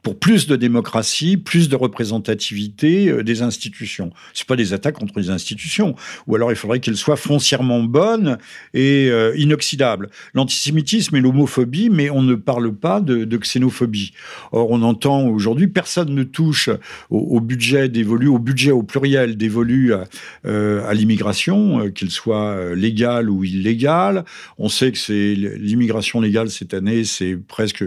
pour 0.08 0.18
plus 0.18 0.46
de 0.46 0.56
démocratie, 0.56 1.36
plus 1.36 1.68
de 1.68 1.76
représentativité 1.76 3.10
euh, 3.10 3.22
des 3.22 3.42
institutions. 3.42 4.10
C'est 4.32 4.46
pas 4.46 4.56
des 4.56 4.72
attaques 4.72 4.94
contre 4.94 5.18
les 5.18 5.28
institutions, 5.28 5.94
ou 6.26 6.34
alors 6.34 6.50
il 6.50 6.56
faudrait 6.56 6.80
qu'elles 6.80 6.96
soient 6.96 7.16
foncièrement 7.16 7.82
bonnes 7.82 8.38
et 8.72 9.10
euh, 9.10 9.36
inoxydables. 9.36 10.08
L'antisémitisme 10.32 11.14
et 11.16 11.20
l'homophobie, 11.20 11.90
mais 11.90 12.08
on 12.08 12.22
ne 12.22 12.36
parle 12.36 12.74
pas 12.74 13.02
de, 13.02 13.36
xénophobie. 13.36 14.12
Or, 14.50 14.70
on 14.70 14.80
entend 14.80 15.26
aujourd'hui, 15.26 15.68
personne 15.68 16.14
ne 16.14 16.22
touche 16.22 16.70
au, 17.10 17.40
budget 17.40 17.90
dévolu, 17.90 18.28
au 18.28 18.38
budget 18.38 18.70
au 18.70 18.82
pluriel 18.82 19.36
dévolu 19.36 19.92
à, 19.92 20.04
euh, 20.46 20.90
l'immigration, 20.94 21.90
qu'il 21.90 22.10
soit 22.10 22.74
légal 22.74 23.28
ou 23.28 23.44
illégal. 23.44 24.24
On 24.56 24.70
sait 24.70 24.90
que 24.90 24.96
c'est 24.96 25.34
l'immigration 25.34 26.22
légale 26.22 26.48
cette 26.48 26.72
année, 26.72 27.04
c'est 27.04 27.36
presque 27.36 27.84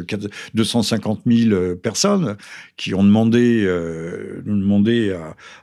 250 0.54 1.22
000 1.26 1.78
personnes 1.78 2.11
qui 2.78 2.94
ont 2.94 3.04
demandé, 3.04 3.64
euh, 3.66 4.42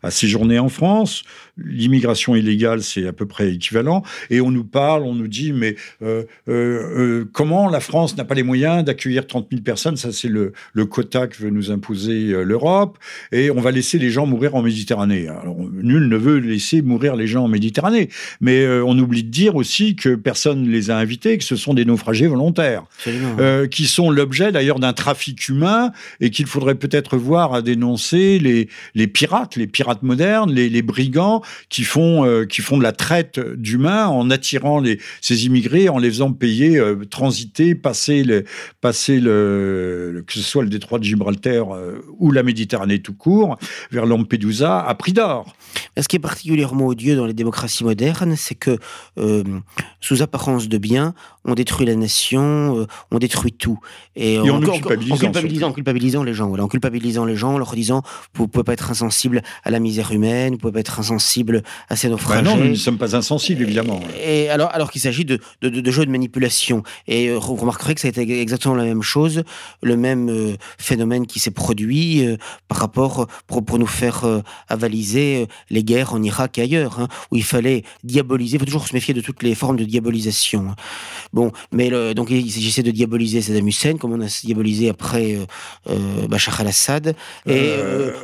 à, 0.02 0.10
séjourner 0.10 0.58
en 0.58 0.68
France. 0.68 1.24
L'immigration 1.64 2.36
illégale, 2.36 2.82
c'est 2.82 3.06
à 3.06 3.12
peu 3.12 3.26
près 3.26 3.50
équivalent. 3.50 4.02
Et 4.30 4.40
on 4.40 4.50
nous 4.50 4.64
parle, 4.64 5.02
on 5.02 5.14
nous 5.14 5.28
dit, 5.28 5.52
mais 5.52 5.76
euh, 6.02 6.24
euh, 6.48 7.24
comment 7.32 7.68
la 7.68 7.80
France 7.80 8.16
n'a 8.16 8.24
pas 8.24 8.34
les 8.34 8.42
moyens 8.42 8.84
d'accueillir 8.84 9.26
30 9.26 9.48
000 9.50 9.62
personnes? 9.62 9.96
Ça, 9.96 10.12
c'est 10.12 10.28
le, 10.28 10.52
quota 10.86 11.26
que 11.26 11.42
veut 11.42 11.50
nous 11.50 11.70
imposer 11.70 12.44
l'Europe. 12.44 12.98
Et 13.32 13.50
on 13.50 13.60
va 13.60 13.72
laisser 13.72 13.98
les 13.98 14.10
gens 14.10 14.26
mourir 14.26 14.54
en 14.54 14.62
Méditerranée. 14.62 15.28
Alors, 15.28 15.56
nul 15.58 16.08
ne 16.08 16.16
veut 16.16 16.38
laisser 16.38 16.82
mourir 16.82 17.16
les 17.16 17.26
gens 17.26 17.44
en 17.44 17.48
Méditerranée. 17.48 18.08
Mais 18.40 18.66
on 18.80 18.96
oublie 18.98 19.24
de 19.24 19.30
dire 19.30 19.56
aussi 19.56 19.96
que 19.96 20.14
personne 20.14 20.62
ne 20.62 20.70
les 20.70 20.90
a 20.90 20.96
invités, 20.96 21.36
que 21.36 21.44
ce 21.44 21.56
sont 21.56 21.74
des 21.74 21.84
naufragés 21.84 22.28
volontaires, 22.28 22.84
qui 23.70 23.86
sont 23.86 24.10
l'objet 24.10 24.52
d'ailleurs 24.52 24.78
d'un 24.78 24.92
trafic 24.92 25.48
humain 25.48 25.92
et 26.20 26.28
et 26.28 26.30
qu'il 26.30 26.46
faudrait 26.46 26.74
peut-être 26.74 27.16
voir 27.16 27.54
à 27.54 27.62
dénoncer 27.62 28.38
les, 28.38 28.68
les 28.94 29.06
pirates, 29.06 29.56
les 29.56 29.66
pirates 29.66 30.02
modernes, 30.02 30.52
les, 30.52 30.68
les 30.68 30.82
brigands 30.82 31.42
qui 31.68 31.84
font, 31.84 32.24
euh, 32.24 32.44
qui 32.44 32.60
font 32.60 32.78
de 32.78 32.82
la 32.82 32.92
traite 32.92 33.40
d'humains 33.40 34.06
en 34.06 34.30
attirant 34.30 34.80
les, 34.80 34.98
ces 35.20 35.46
immigrés, 35.46 35.88
en 35.88 35.98
les 35.98 36.10
faisant 36.10 36.32
payer, 36.32 36.78
euh, 36.78 37.04
transiter, 37.04 37.74
passer, 37.74 38.24
le, 38.24 38.44
passer 38.80 39.20
le, 39.20 40.24
que 40.26 40.32
ce 40.34 40.40
soit 40.40 40.62
le 40.62 40.68
détroit 40.68 40.98
de 40.98 41.04
Gibraltar 41.04 41.74
euh, 41.74 42.04
ou 42.18 42.30
la 42.30 42.42
Méditerranée 42.42 43.00
tout 43.00 43.14
court, 43.14 43.58
vers 43.90 44.06
Lampedusa 44.06 44.80
à 44.80 44.94
prix 44.94 45.12
d'or. 45.12 45.54
Ce 45.98 46.08
qui 46.08 46.16
est 46.16 46.20
particulièrement 46.20 46.86
odieux 46.86 47.16
dans 47.16 47.26
les 47.26 47.34
démocraties 47.34 47.84
modernes, 47.84 48.34
c'est 48.36 48.54
que, 48.54 48.78
sous 50.00 50.22
apparence 50.22 50.68
de 50.68 50.78
bien, 50.78 51.14
on 51.44 51.54
détruit 51.54 51.86
la 51.86 51.96
nation, 51.96 52.86
on 53.10 53.18
détruit 53.18 53.52
tout. 53.52 53.78
Et, 54.16 54.38
en, 54.38 54.60
culpabilisant, 54.60 55.68
en 55.68 55.72
culpabilisant 55.72 56.22
les 56.22 56.34
gens, 56.34 56.52
en 56.52 56.68
culpabilisant 56.68 57.24
les 57.24 57.36
gens, 57.36 57.54
en 57.54 57.58
leur 57.58 57.74
disant 57.74 58.02
vous 58.34 58.48
pouvez 58.48 58.64
pas 58.64 58.72
être 58.72 58.90
insensible 58.90 59.42
à 59.64 59.70
la 59.70 59.80
misère 59.80 60.12
humaine, 60.12 60.52
vous 60.52 60.58
pouvez 60.58 60.72
pas 60.72 60.80
être 60.80 61.00
insensible 61.00 61.37
insensibles 61.38 61.62
à 61.88 61.96
ces 61.96 62.08
naufragés. 62.08 62.42
Ben 62.42 62.50
non, 62.50 62.56
nous 62.56 62.70
ne 62.70 62.74
sommes 62.74 62.98
pas 62.98 63.16
insensibles, 63.16 63.62
évidemment. 63.62 64.00
Et, 64.24 64.48
alors, 64.48 64.70
alors 64.72 64.90
qu'il 64.90 65.00
s'agit 65.00 65.24
de, 65.24 65.38
de, 65.62 65.68
de, 65.68 65.90
jeux 65.90 66.06
de 66.06 66.10
manipulation. 66.10 66.82
Et 67.06 67.30
vous 67.30 67.56
remarquerez 67.56 67.94
que 67.94 68.00
ça 68.00 68.08
a 68.08 68.10
été 68.10 68.40
exactement 68.40 68.74
la 68.74 68.84
même 68.84 69.02
chose, 69.02 69.42
le 69.82 69.96
même 69.96 70.56
phénomène 70.78 71.26
qui 71.26 71.40
s'est 71.40 71.50
produit 71.50 72.24
par 72.68 72.78
rapport 72.78 73.26
pour, 73.46 73.64
pour 73.64 73.78
nous 73.78 73.86
faire 73.86 74.24
avaliser 74.68 75.46
les 75.70 75.84
guerres 75.84 76.14
en 76.14 76.22
Irak 76.22 76.58
et 76.58 76.62
ailleurs, 76.62 77.00
hein, 77.00 77.08
où 77.30 77.36
il 77.36 77.44
fallait 77.44 77.84
diaboliser. 78.04 78.56
Il 78.56 78.60
faut 78.60 78.66
toujours 78.66 78.88
se 78.88 78.94
méfier 78.94 79.14
de 79.14 79.20
toutes 79.20 79.42
les 79.42 79.54
formes 79.54 79.76
de 79.76 79.84
diabolisation. 79.84 80.74
Bon, 81.32 81.52
mais 81.72 81.90
donc 82.14 82.30
il 82.30 82.50
s'agissait 82.50 82.82
de 82.82 82.90
diaboliser 82.90 83.42
Saddam 83.42 83.68
Hussein, 83.68 83.96
comme 83.96 84.12
on 84.12 84.20
a 84.20 84.26
diabolisé 84.44 84.88
après 84.88 85.38
Bachar 86.28 86.60
al-Assad. 86.60 87.14
Et 87.46 87.74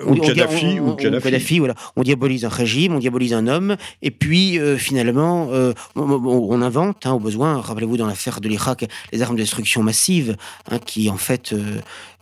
ou, 0.07 0.14
Kadhafi, 0.16 0.81
ou, 0.81 0.94
Kadhafi. 0.94 1.59
voilà. 1.59 1.74
On 1.96 2.03
diabolise 2.03 2.44
un 2.44 2.48
régime, 2.48 2.94
on 2.94 2.98
diabolise 3.05 3.35
un 3.35 3.47
homme, 3.47 3.77
et 4.03 4.11
puis 4.11 4.59
finalement, 4.79 5.49
on, 5.95 6.62
invente, 6.62 7.07
hein, 7.07 7.12
au 7.12 7.19
besoin. 7.19 7.61
Rappelez-vous 7.61 7.97
dans 7.97 8.07
l'affaire 8.07 8.40
de 8.40 8.49
l'Irak, 8.49 8.87
les 9.12 9.23
armes 9.23 9.37
de 9.37 9.43
destruction 9.43 9.83
massive, 9.83 10.37
hein, 10.71 10.79
qui 10.79 11.11
en 11.11 11.17
fait 11.17 11.55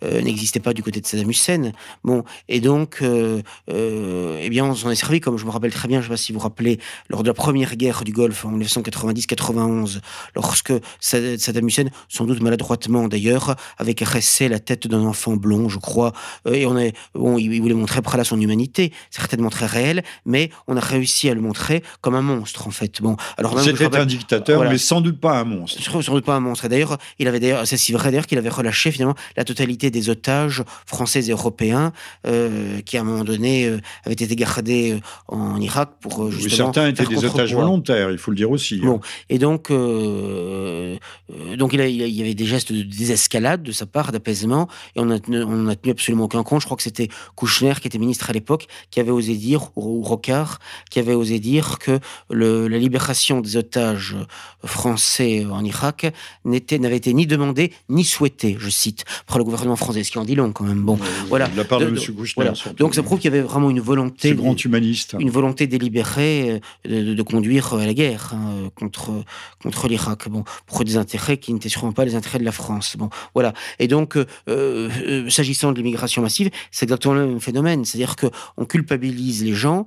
euh, 0.04 0.20
n'existait 0.20 0.60
pas 0.60 0.72
du 0.72 0.82
côté 0.82 1.00
de 1.00 1.06
Saddam 1.06 1.30
Hussein. 1.30 1.72
Bon, 2.02 2.24
et 2.48 2.60
donc, 2.60 2.98
euh, 3.02 3.40
euh, 3.70 4.40
eh 4.42 4.50
bien, 4.50 4.64
on 4.64 4.74
s'en 4.74 4.90
est 4.90 4.96
servi, 4.96 5.20
comme 5.20 5.38
je 5.38 5.44
me 5.44 5.50
rappelle 5.50 5.72
très 5.72 5.86
bien, 5.86 6.00
je 6.00 6.06
ne 6.06 6.08
sais 6.08 6.14
pas 6.14 6.16
si 6.16 6.32
vous 6.32 6.38
vous 6.38 6.42
rappelez, 6.42 6.80
lors 7.08 7.22
de 7.22 7.28
la 7.28 7.34
première 7.34 7.76
guerre 7.76 8.02
du 8.02 8.12
Golfe 8.12 8.44
en 8.44 8.52
1990-91, 8.58 10.00
lorsque 10.34 10.72
Saddam 11.00 11.68
Hussein, 11.68 11.86
sans 12.08 12.24
doute 12.24 12.40
maladroitement 12.40 13.06
d'ailleurs, 13.06 13.54
avait 13.78 13.94
caressé 13.94 14.48
la 14.48 14.58
tête 14.58 14.88
d'un 14.88 15.04
enfant 15.04 15.36
blond, 15.36 15.68
je 15.68 15.78
crois, 15.78 16.12
et 16.50 16.66
on 16.66 16.76
est, 16.76 16.94
bon, 17.14 17.38
il 17.38 17.60
voulait 17.60 17.74
montrer 17.74 17.98
après 17.98 18.18
là 18.18 18.24
son 18.24 18.40
humanité, 18.40 18.92
certainement 19.10 19.50
très 19.50 19.66
réelle, 19.66 20.02
mais 20.26 20.50
on 20.66 20.71
a 20.76 20.80
réussi 20.80 21.28
à 21.28 21.34
le 21.34 21.40
montrer 21.40 21.82
comme 22.00 22.14
un 22.14 22.22
monstre, 22.22 22.66
en 22.66 22.70
fait. 22.70 23.00
Bon, 23.00 23.16
alors 23.36 23.58
c'était 23.60 23.96
un 23.96 24.06
dictateur, 24.06 24.68
mais 24.68 24.78
sans 24.78 25.00
doute 25.00 25.20
pas 25.20 25.38
un 25.38 25.44
monstre. 25.44 25.82
Sans 25.82 26.12
doute 26.12 26.24
pas 26.24 26.34
un 26.34 26.40
monstre. 26.40 26.66
Et 26.66 26.68
d'ailleurs, 26.68 26.98
il 27.18 27.28
avait 27.28 27.40
d'ailleurs, 27.40 27.66
c'est 27.66 27.76
si 27.76 27.92
vrai 27.92 28.10
d'ailleurs 28.10 28.26
qu'il 28.26 28.38
avait 28.38 28.48
relâché 28.48 28.90
finalement 28.90 29.14
la 29.36 29.44
totalité 29.44 29.90
des 29.90 30.10
otages 30.10 30.62
français 30.86 31.26
et 31.26 31.30
européens 31.30 31.92
euh, 32.26 32.80
qui, 32.82 32.96
à 32.96 33.00
un 33.00 33.04
moment 33.04 33.24
donné, 33.24 33.66
euh, 33.66 33.80
avaient 34.04 34.14
été 34.14 34.36
gardés 34.36 34.92
euh, 34.92 35.00
en 35.28 35.60
Irak 35.60 35.90
pour 36.00 36.30
justement. 36.30 36.72
certains 36.72 36.88
étaient 36.88 37.06
des 37.06 37.24
otages 37.24 37.54
volontaires, 37.54 38.10
il 38.10 38.18
faut 38.18 38.30
le 38.30 38.36
dire 38.36 38.50
aussi. 38.50 38.80
Hein. 38.82 38.86
Bon, 38.86 39.00
et 39.28 39.38
donc, 39.38 39.70
donc 39.70 41.72
il, 41.72 41.80
y 41.80 42.20
avait 42.20 42.34
des 42.34 42.46
gestes 42.46 42.72
de 42.72 42.82
désescalade 42.82 43.62
de 43.62 43.72
sa 43.72 43.86
part, 43.86 44.12
d'apaisement, 44.12 44.68
et 44.96 45.00
on 45.00 45.06
n'a 45.06 45.18
on 45.30 45.68
a 45.68 45.76
tenu 45.76 45.92
absolument 45.92 46.24
aucun 46.24 46.42
compte. 46.42 46.60
Je 46.60 46.66
crois 46.66 46.76
que 46.76 46.82
c'était 46.82 47.08
Kouchner, 47.34 47.74
qui 47.80 47.88
était 47.88 47.98
ministre 47.98 48.30
à 48.30 48.32
l'époque, 48.32 48.66
qui 48.90 49.00
avait 49.00 49.10
osé 49.10 49.34
dire, 49.34 49.70
ou 49.76 50.02
Rocard, 50.02 50.51
qui 50.90 50.98
avait 50.98 51.14
osé 51.14 51.38
dire 51.38 51.78
que 51.78 51.98
le, 52.30 52.68
la 52.68 52.78
libération 52.78 53.40
des 53.40 53.56
otages 53.56 54.16
français 54.64 55.46
en 55.50 55.64
Irak 55.64 56.12
n'avait 56.44 56.96
été 56.96 57.12
ni 57.12 57.26
demandée 57.26 57.72
ni 57.88 58.04
souhaitée, 58.04 58.56
je 58.58 58.70
cite, 58.70 59.04
par 59.26 59.38
le 59.38 59.44
gouvernement 59.44 59.76
français, 59.76 60.04
ce 60.04 60.10
qui 60.10 60.18
en 60.18 60.24
dit 60.24 60.34
long 60.34 60.52
quand 60.52 60.64
même. 60.64 60.82
Bon, 60.82 60.98
voilà. 61.28 61.48
De 61.48 61.56
la 61.56 61.64
part 61.64 61.80
de, 61.80 61.86
M. 61.86 61.96
Kouchner. 62.16 62.52
Donc 62.76 62.94
ça 62.94 63.02
prouve 63.02 63.18
qu'il 63.18 63.30
y 63.30 63.34
avait 63.34 63.42
vraiment 63.42 63.70
une 63.70 63.80
volonté, 63.80 64.34
grand 64.34 64.62
humaniste, 64.64 65.16
une 65.18 65.30
volonté 65.30 65.66
délibérée 65.66 66.60
euh, 66.88 67.14
de, 67.14 67.22
conduire 67.22 67.74
à 67.74 67.86
la 67.86 67.94
guerre 67.94 68.32
hein, 68.34 68.70
contre 68.74 69.24
contre 69.62 69.88
l'Irak. 69.88 70.28
Bon, 70.28 70.44
pour 70.66 70.84
des 70.84 70.96
intérêts 70.96 71.36
qui 71.36 71.52
n'étaient 71.52 71.68
sûrement 71.68 71.92
pas 71.92 72.04
les 72.04 72.14
intérêts 72.14 72.38
de 72.38 72.44
la 72.44 72.52
France. 72.52 72.96
Bon, 72.96 73.10
voilà. 73.34 73.52
Et 73.78 73.88
donc, 73.88 74.16
euh, 74.16 74.26
euh, 74.48 75.28
s'agissant 75.30 75.72
de 75.72 75.76
l'immigration 75.76 76.22
massive, 76.22 76.50
c'est 76.70 76.84
exactement 76.84 77.14
le 77.14 77.26
même 77.26 77.40
phénomène, 77.40 77.84
c'est-à-dire 77.84 78.16
que 78.16 78.26
on 78.56 78.64
culpabilise 78.64 79.44
les 79.44 79.54
gens 79.54 79.86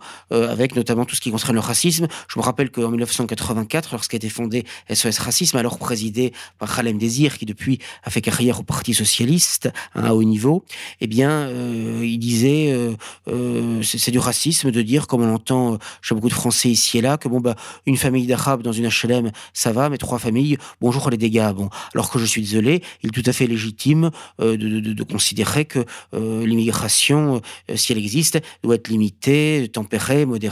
avec 0.56 0.76
notamment 0.76 1.06
tout 1.06 1.16
ce 1.16 1.22
qui 1.22 1.32
concerne 1.32 1.54
le 1.54 1.60
racisme. 1.60 2.08
Je 2.28 2.40
me 2.40 2.44
rappelle 2.44 2.72
qu'en 2.72 2.90
1984, 2.90 3.92
lorsqu'a 3.92 4.18
été 4.18 4.30
fondé 4.30 4.64
SOS 4.92 5.20
Racisme, 5.20 5.58
alors 5.58 5.78
présidé 5.78 6.32
par 6.60 6.74
Khalem 6.74 6.98
Désir, 6.98 7.38
qui 7.38 7.46
depuis 7.46 7.80
a 8.04 8.10
fait 8.10 8.22
carrière 8.22 8.62
au 8.62 8.64
Parti 8.64 8.94
socialiste 8.94 9.70
à 9.94 10.16
haut 10.16 10.24
niveau, 10.24 10.64
eh 11.02 11.08
bien, 11.08 11.30
euh, 11.30 12.02
il 12.04 12.20
disait, 12.20 12.72
euh, 12.72 12.94
euh, 13.28 13.82
c'est 13.84 14.12
du 14.12 14.20
racisme 14.20 14.72
de 14.72 14.82
dire, 14.82 15.08
comme 15.08 15.24
on 15.24 15.28
l'entend 15.28 15.78
chez 16.02 16.16
beaucoup 16.16 16.30
de 16.30 16.34
Français 16.34 16.70
ici 16.70 16.98
et 16.98 17.02
là, 17.02 17.18
que 17.18 17.28
bon 17.28 17.42
bah 17.42 17.56
une 17.86 17.98
famille 17.98 18.28
d'Arabes 18.28 18.62
dans 18.62 18.72
une 18.72 18.88
HLM, 18.88 19.32
ça 19.54 19.72
va, 19.72 19.90
mais 19.90 19.98
trois 19.98 20.20
familles, 20.20 20.58
bonjour 20.82 21.10
les 21.10 21.18
dégâts. 21.18 21.52
Bon, 21.54 21.70
alors 21.94 22.10
que 22.10 22.20
je 22.20 22.26
suis 22.26 22.42
désolé, 22.42 22.82
il 23.04 23.10
est 23.10 23.12
tout 23.12 23.30
à 23.30 23.34
fait 23.34 23.48
légitime 23.48 24.12
de, 24.40 25.04
considérer 25.04 25.66
que 25.66 25.86
l'immigration, 26.14 27.42
si 27.76 27.92
elle 27.92 27.98
existe, 27.98 28.40
doit 28.64 28.76
être 28.76 28.88
limitée, 28.88 29.70
tempérée, 29.72 30.26
modérée, 30.26 30.45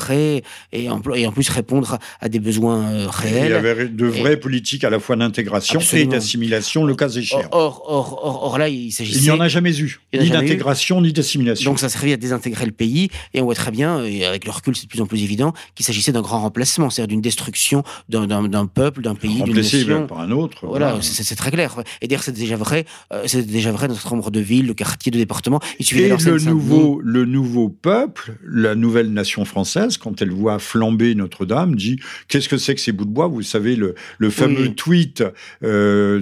et 0.72 0.90
en, 0.90 1.02
et 1.16 1.28
en 1.28 1.32
plus 1.32 1.50
répondre 1.50 1.98
à 2.20 2.30
des 2.30 2.40
besoins 2.40 3.08
réels. 3.08 3.46
Il 3.46 3.52
y 3.52 3.54
avait 3.54 3.88
de 3.88 4.06
vraies 4.06 4.38
politiques 4.38 4.84
à 4.84 4.90
la 4.90 5.00
fois 5.00 5.16
d'intégration 5.16 5.80
et 5.94 6.06
d'assimilation, 6.06 6.86
le 6.86 6.96
cas 6.96 7.10
échéant. 7.10 7.42
Or, 7.52 7.84
or, 7.88 8.20
or, 8.24 8.44
or 8.44 8.58
là, 8.58 8.70
il 8.70 8.92
s'agissait 8.92 9.22
n'y 9.22 9.32
en 9.32 9.40
a 9.40 9.48
jamais 9.48 9.78
eu, 9.80 10.00
ni 10.14 10.30
d'intégration, 10.30 11.02
ni 11.02 11.14
d'assimilation. 11.14 11.72
Donc 11.72 11.80
ça 11.80 11.90
servait 11.90 12.14
à 12.14 12.18
désintégrer 12.18 12.66
le 12.66 12.72
pays, 12.72 13.10
et 13.34 13.42
on 13.42 13.46
voit 13.46 13.56
très 13.56 13.72
bien, 13.72 14.04
et 14.04 14.26
avec 14.26 14.46
le 14.46 14.52
recul 14.52 14.76
c'est 14.76 14.86
de 14.86 14.90
plus 14.90 15.02
en 15.02 15.06
plus 15.06 15.24
évident, 15.24 15.54
qu'il 15.76 15.86
s'agissait 15.86 16.12
d'un 16.12 16.22
grand 16.22 16.42
remplacement, 16.42 16.90
c'est-à-dire 16.90 17.10
d'une 17.10 17.22
destruction 17.22 17.84
d'un 18.10 18.66
peuple, 18.66 19.02
d'un 19.02 19.16
pays, 19.16 19.42
d'une 19.44 19.56
nation. 19.56 20.08
par 20.08 20.20
un 20.20 20.32
autre. 20.32 20.66
Voilà, 20.68 20.98
c'est 21.02 21.36
très 21.36 21.52
clair. 21.52 21.76
Et 22.02 22.08
d'ailleurs 22.08 22.24
c'est 22.24 22.32
déjà 22.32 22.56
vrai, 22.56 22.86
euh, 23.12 23.24
c'est 23.26 23.46
déjà 23.46 23.72
vrai 23.72 23.88
dans 23.88 23.94
notre 23.94 24.14
nombre 24.14 24.32
de 24.32 24.40
villes, 24.40 24.68
de 24.68 24.74
quartiers, 24.74 25.12
de 25.12 25.18
départements. 25.18 25.60
Il 25.80 26.00
et 26.00 26.10
le 26.10 26.40
nouveau, 26.40 27.00
le 27.04 27.26
nouveau 27.26 27.70
peuple, 27.70 28.36
la 28.46 28.76
nouvelle 28.76 29.12
nation 29.12 29.46
française, 29.46 29.83
quand 30.00 30.22
elle 30.22 30.32
voit 30.32 30.60
flamber 30.60 31.15
Notre-Dame, 31.15 31.76
dit 31.76 32.00
qu'est-ce 32.28 32.50
que 32.50 32.58
c'est 32.58 32.76
que 32.76 32.82
ces 32.82 32.91
bouts 32.91 33.06
de 33.06 33.12
bois? 33.12 33.28
Vous 33.28 33.41
savez 33.41 33.76
le, 33.76 33.96
le 34.17 34.30
fameux 34.30 34.74
tweet 34.74 35.24
euh, 35.63 36.22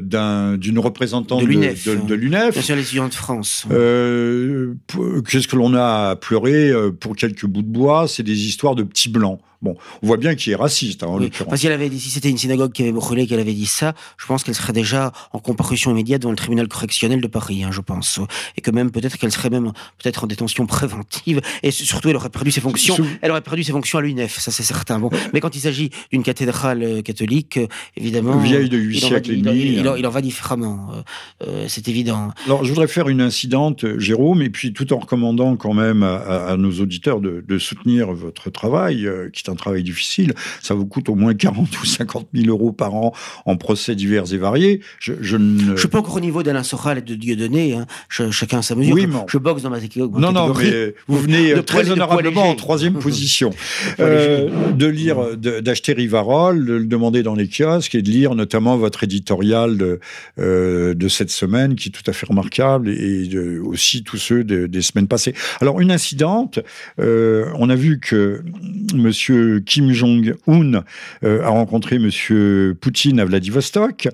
d'une 0.58 0.80
représentante 0.80 1.41
de 1.41 1.47
l'UNEF, 1.47 1.88
de, 1.88 1.95
de, 1.95 2.15
l'UNEF. 2.15 2.56
De 2.56 2.62
France. 3.13 3.65
Euh, 3.71 4.74
qu'est-ce 5.28 5.47
que 5.47 5.56
l'on 5.56 5.74
a 5.74 6.12
à 6.12 6.15
pleurer 6.15 6.69
euh, 6.69 6.91
pour 6.91 7.15
quelques 7.15 7.45
bouts 7.45 7.62
de 7.62 7.67
bois? 7.67 8.08
C'est 8.08 8.24
des 8.24 8.45
histoires 8.45 8.76
de 8.76 8.84
petits 8.84 9.10
blancs. 9.10 9.39
Bon, 9.62 9.76
on 10.02 10.08
voit 10.08 10.17
bien 10.17 10.36
qu'il 10.36 10.52
est 10.54 10.56
raciste, 10.56 11.04
hein, 11.04 11.08
en 11.08 11.17
l'occurrence. 11.17 11.50
Parce 11.50 11.62
qu'elle 11.62 11.71
avait 11.71 11.89
dit, 11.89 12.00
si 12.00 12.10
c'était 12.10 12.30
une 12.30 12.38
synagogue 12.38 12.71
qui 12.71 12.82
avait 12.82 12.91
brûlé, 12.91 13.28
qu'elle 13.28 13.39
avait 13.39 13.54
dit 13.54 13.67
ça, 13.67 13.93
je 14.17 14.26
pense 14.26 14.43
qu'elle 14.43 14.56
serait 14.56 14.74
déjà 14.74 15.12
en 15.34 15.39
comparution 15.39 15.91
immédiate 15.91 16.21
devant 16.21 16.32
le 16.32 16.38
tribunal 16.38 16.67
correctionnel 16.67 17.21
de 17.21 17.28
Paris, 17.28 17.63
hein, 17.63 17.69
je 17.71 17.82
pense. 17.82 18.19
Et 18.58 18.62
que 18.62 18.71
même, 18.71 18.91
peut-être 18.91 19.17
qu'elle 19.17 19.32
serait 19.32 19.50
même, 19.50 19.71
peut-être 20.02 20.24
en 20.24 20.28
détention 20.28 20.65
préventive. 20.65 21.41
Et 21.62 21.71
surtout, 21.71 22.10
elle 22.10 22.15
aurait 22.15 22.30
perdu 22.30 22.52
ses 22.52 22.62
fonctions. 22.62 22.97
Elle 23.21 23.32
aurait 23.32 23.41
perdu 23.41 23.63
ses 23.63 23.71
fonctions 23.71 24.00
à 24.00 24.02
l'UNEF, 24.02 24.39
ça 24.39 24.52
c'est 24.52 24.63
certain. 24.63 25.00
Bon. 25.00 25.10
Mais 25.34 25.39
quand 25.39 25.56
il 25.56 25.60
s'agit 25.60 25.91
d'une 26.12 26.24
cathédrale 26.24 26.84
euh, 26.84 27.02
catholique, 27.02 27.58
euh, 27.58 27.67
évidemment. 27.97 28.38
Vieille 28.39 28.69
de 28.69 28.78
huit 28.78 29.00
siècles 29.00 29.32
et 29.32 29.38
demi. 29.38 29.78
Il, 29.97 30.08
en 30.08 30.10
va 30.10 30.21
différemment. 30.21 30.89
Euh, 31.45 31.65
c'est 31.67 31.88
évident. 31.88 32.32
Alors, 32.45 32.63
je 32.63 32.69
voudrais 32.69 32.88
faire 32.88 33.10
une 33.10 33.21
incidente, 33.21 33.86
Jérôme, 34.00 34.41
et 34.41 34.50
puis 34.50 34.74
tout 34.74 34.91
en 34.93 35.00
recommandant 35.00 35.56
quand 35.56 35.74
même 35.74 36.04
à, 36.04 36.56
nos 36.58 36.71
auditeurs 36.80 37.21
de, 37.21 37.43
de, 37.47 37.58
soutenir 37.58 38.12
votre 38.12 38.50
travail, 38.50 39.08
qui 39.34 39.43
est 39.45 39.50
un 39.52 39.56
travail 39.56 39.84
difficile 39.84 40.34
ça 40.62 40.74
vous 40.74 40.86
coûte 40.86 41.10
au 41.10 41.16
moins 41.16 41.34
40 41.34 41.82
ou 41.82 41.86
50 41.86 42.28
000 42.34 42.48
euros 42.48 42.72
par 42.72 42.96
an 42.96 43.14
en 43.46 43.58
procès 43.58 43.96
divers 43.96 44.34
et 44.34 44.38
variés. 44.38 44.82
Je, 45.00 45.14
je 45.22 45.38
ne... 45.38 45.76
Je 45.76 45.80
suis 45.80 45.88
pas 45.88 46.00
encore 46.00 46.16
au 46.16 46.20
niveau 46.20 46.44
d'Alain 46.44 46.64
Soral 46.64 47.00
et 47.00 47.02
de 47.02 47.16
Dieudonné, 47.16 47.74
hein. 47.74 47.86
chacun 48.32 48.60
à 48.60 48.62
sa 48.62 48.76
mesure. 48.76 48.96
Oui, 48.96 49.08
je 49.28 49.38
boxe 49.38 49.64
dans 49.64 49.70
ma 49.70 49.80
catégorie. 49.80 50.22
Non, 50.22 50.32
non, 50.32 50.54
mais 50.54 50.96
vous 51.08 51.20
venez 51.20 51.54
très 51.64 51.90
honorablement 51.90 52.50
en 52.50 52.56
troisième 52.56 52.94
position. 53.00 53.52
euh, 54.00 54.72
de 54.72 54.86
lire, 54.86 55.38
d'acheter 55.38 55.94
Rivarol, 55.94 56.66
de 56.66 56.74
le 56.74 56.86
demander 56.86 57.24
dans 57.24 57.36
les 57.36 57.48
kiosques 57.48 57.96
et 57.96 58.02
de 58.02 58.10
lire 58.10 58.36
notamment 58.36 58.78
votre 58.78 59.04
éditorial 59.04 59.78
de, 59.78 60.00
euh, 60.40 60.94
de 60.94 61.08
cette 61.08 61.32
semaine 61.32 61.76
qui 61.76 61.90
est 61.90 61.92
tout 61.92 62.10
à 62.10 62.14
fait 62.14 62.26
remarquable 62.26 62.90
et 62.90 63.28
de, 63.28 63.60
aussi 63.60 64.04
tous 64.04 64.18
ceux 64.18 64.44
des 64.44 64.82
semaines 64.82 65.08
passées. 65.08 65.34
Alors, 65.60 65.80
une 65.82 65.92
incidente, 65.92 66.60
euh, 67.00 67.46
on 67.56 67.70
a 67.70 67.76
vu 67.76 68.00
que 68.00 68.44
Monsieur 68.94 69.40
Kim 69.65 69.91
Jong-un 69.91 70.84
euh, 71.23 71.43
a 71.43 71.49
rencontré 71.49 71.99
Monsieur 71.99 72.75
Poutine 72.80 73.19
à 73.19 73.25
Vladivostok 73.25 74.08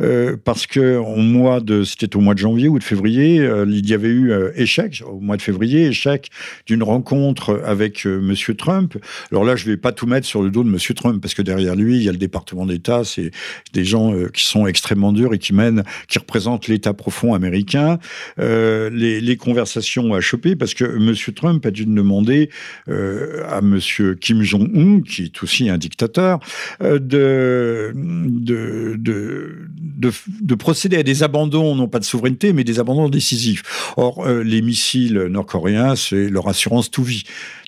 euh, 0.00 0.36
parce 0.42 0.66
que 0.66 0.96
au 0.96 1.16
mois 1.16 1.60
de, 1.60 1.84
c'était 1.84 2.16
au 2.16 2.20
mois 2.20 2.34
de 2.34 2.38
janvier 2.38 2.68
ou 2.68 2.78
de 2.78 2.84
février, 2.84 3.40
euh, 3.40 3.66
il 3.68 3.88
y 3.88 3.94
avait 3.94 4.08
eu 4.08 4.32
échec 4.56 5.02
au 5.06 5.20
mois 5.20 5.36
de 5.36 5.42
février, 5.42 5.86
échec 5.86 6.30
d'une 6.66 6.82
rencontre 6.82 7.62
avec 7.64 8.04
Monsieur 8.04 8.54
Trump. 8.54 8.96
Alors 9.30 9.44
là, 9.44 9.56
je 9.56 9.66
vais 9.66 9.76
pas 9.76 9.92
tout 9.92 10.06
mettre 10.06 10.26
sur 10.26 10.42
le 10.42 10.50
dos 10.50 10.64
de 10.64 10.68
Monsieur 10.68 10.94
Trump 10.94 11.20
parce 11.20 11.34
que 11.34 11.42
derrière 11.42 11.74
lui, 11.76 11.96
il 11.96 12.02
y 12.02 12.08
a 12.08 12.12
le 12.12 12.18
département 12.18 12.66
d'État, 12.66 13.02
c'est 13.04 13.30
des 13.72 13.84
gens 13.84 14.14
qui 14.32 14.44
sont 14.44 14.66
extrêmement 14.66 15.12
durs 15.12 15.34
et 15.34 15.38
qui 15.38 15.52
mènent, 15.52 15.82
qui 16.08 16.18
représentent 16.18 16.68
l'État 16.68 16.94
profond 16.94 17.34
américain. 17.34 17.98
Les, 18.38 19.36
conversations 19.36 20.04
ont 20.04 20.14
achoppé 20.14 20.54
parce 20.56 20.74
que 20.74 20.84
Monsieur 20.84 21.32
Trump 21.32 21.64
a 21.66 21.70
dû 21.70 21.84
demander 21.84 22.50
à 22.88 23.60
Monsieur 23.60 24.14
Kim 24.14 24.42
Jong-un, 24.42 24.68
qui 25.06 25.24
est 25.24 25.42
aussi 25.42 25.68
un 25.68 25.78
dictateur, 25.78 26.40
euh, 26.82 26.98
de, 26.98 27.92
de, 27.94 28.96
de, 28.98 30.12
de, 30.42 30.54
procéder 30.54 30.96
à 30.96 31.02
des 31.02 31.22
abandons, 31.22 31.74
non 31.74 31.88
pas 31.88 31.98
de 31.98 32.04
souveraineté, 32.04 32.52
mais 32.52 32.64
des 32.64 32.80
abandons 32.80 33.08
décisifs. 33.08 33.62
Or, 33.96 34.26
euh, 34.26 34.42
les 34.42 34.62
missiles 34.62 35.18
nord-coréens, 35.30 35.96
c'est 35.96 36.28
leur 36.28 36.48
assurance 36.48 36.90
tout 36.90 37.04
vie 37.04 37.24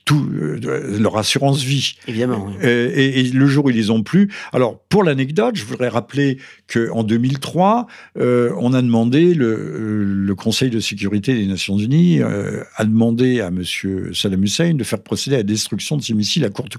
tout 0.07 0.27
leur 0.31 1.19
assurance 1.19 1.63
vie. 1.63 1.97
Évidemment. 2.07 2.49
Et, 2.63 3.25
le 3.25 3.47
jour 3.47 3.67
où 3.67 3.71
ils 3.71 3.77
les 3.77 3.91
ont 3.91 4.03
plus. 4.03 4.33
Alors, 4.53 4.79
pour 4.89 5.03
l'anecdote, 5.03 5.57
je 5.57 5.65
voudrais 5.65 5.89
rappeler 5.89 6.39
qu'en 6.73 7.03
2003, 7.03 7.87
on 8.17 8.73
a 8.73 8.83
demandé, 8.83 9.35
le, 9.35 10.05
le, 10.05 10.35
Conseil 10.37 10.71
de 10.71 10.81
sécurité 10.81 11.35
des 11.35 11.47
Nations 11.47 11.77
Unies 11.77 12.21
a 12.23 12.85
demandé 12.85 13.41
à 13.41 13.51
Monsieur 13.51 14.13
Saddam 14.15 14.45
Hussein 14.45 14.75
de 14.75 14.85
faire 14.85 15.03
procéder 15.03 15.37
à 15.37 15.39
la 15.41 15.43
destruction 15.43 15.97
de 15.97 16.03
ces 16.03 16.15
missiles 16.15 16.45
à 16.45 16.51
courte 16.51 16.77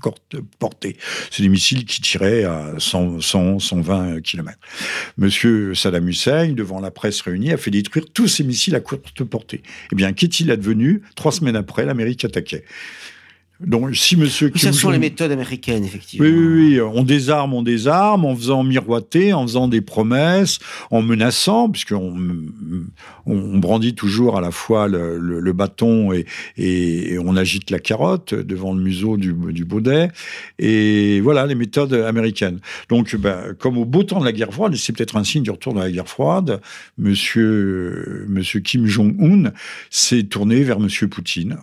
portée. 0.57 0.95
C'est 1.29 1.43
des 1.43 1.49
missiles 1.49 1.85
qui 1.85 2.01
tiraient 2.01 2.45
à 2.45 2.75
100, 2.77 3.19
100 3.19 3.59
120 3.59 4.21
km. 4.21 4.57
Monsieur 5.17 5.73
Saddam 5.73 6.07
Hussein, 6.07 6.53
devant 6.53 6.79
la 6.79 6.91
presse 6.91 7.21
réunie, 7.21 7.51
a 7.51 7.57
fait 7.57 7.71
détruire 7.71 8.05
tous 8.13 8.27
ces 8.27 8.43
missiles 8.43 8.75
à 8.75 8.79
courte 8.79 9.23
portée. 9.23 9.61
Eh 9.91 9.95
bien, 9.95 10.13
qu'est-il 10.13 10.49
advenu? 10.51 11.01
Trois 11.15 11.31
semaines 11.31 11.55
après, 11.55 11.85
l'Amérique 11.85 12.25
attaquait. 12.25 12.63
Donc, 13.59 13.95
si 13.95 14.15
monsieur 14.17 14.51
Ce 14.55 14.71
sont 14.71 14.91
les 14.91 14.99
méthodes 14.99 15.31
américaines, 15.31 15.83
effectivement. 15.83 16.27
Oui, 16.27 16.31
oui, 16.31 16.79
oui, 16.79 16.81
on 16.81 17.03
désarme, 17.03 17.55
on 17.55 17.63
désarme, 17.63 18.23
en 18.23 18.35
faisant 18.35 18.63
miroiter, 18.63 19.33
en 19.33 19.41
faisant 19.43 19.67
des 19.67 19.81
promesses, 19.81 20.59
en 20.91 21.01
menaçant, 21.01 21.69
puisqu'on 21.69 22.15
on 23.25 23.57
brandit 23.57 23.95
toujours 23.95 24.37
à 24.37 24.41
la 24.41 24.51
fois 24.51 24.87
le, 24.87 25.53
bâton 25.53 26.13
et, 26.13 26.25
et, 26.57 27.17
on 27.17 27.35
agite 27.35 27.71
la 27.71 27.79
carotte 27.79 28.35
devant 28.35 28.73
le 28.73 28.81
museau 28.81 29.17
du, 29.17 29.33
du 29.33 29.65
baudet. 29.65 30.09
Et 30.59 31.19
voilà, 31.21 31.47
les 31.47 31.55
méthodes 31.55 31.93
américaines. 31.93 32.59
Donc, 32.89 33.15
ben, 33.15 33.55
comme 33.57 33.77
au 33.79 33.85
beau 33.85 34.03
temps 34.03 34.19
de 34.19 34.25
la 34.25 34.33
guerre 34.33 34.53
froide, 34.53 34.75
et 34.75 34.77
c'est 34.77 34.93
peut-être 34.93 35.15
un 35.15 35.23
signe 35.23 35.43
du 35.43 35.51
retour 35.51 35.73
de 35.73 35.79
la 35.79 35.89
guerre 35.89 36.07
froide, 36.07 36.61
monsieur, 36.99 38.25
monsieur 38.29 38.59
Kim 38.59 38.85
Jong-un 38.85 39.51
s'est 39.89 40.23
tourné 40.23 40.61
vers 40.61 40.79
monsieur 40.79 41.07
Poutine. 41.07 41.57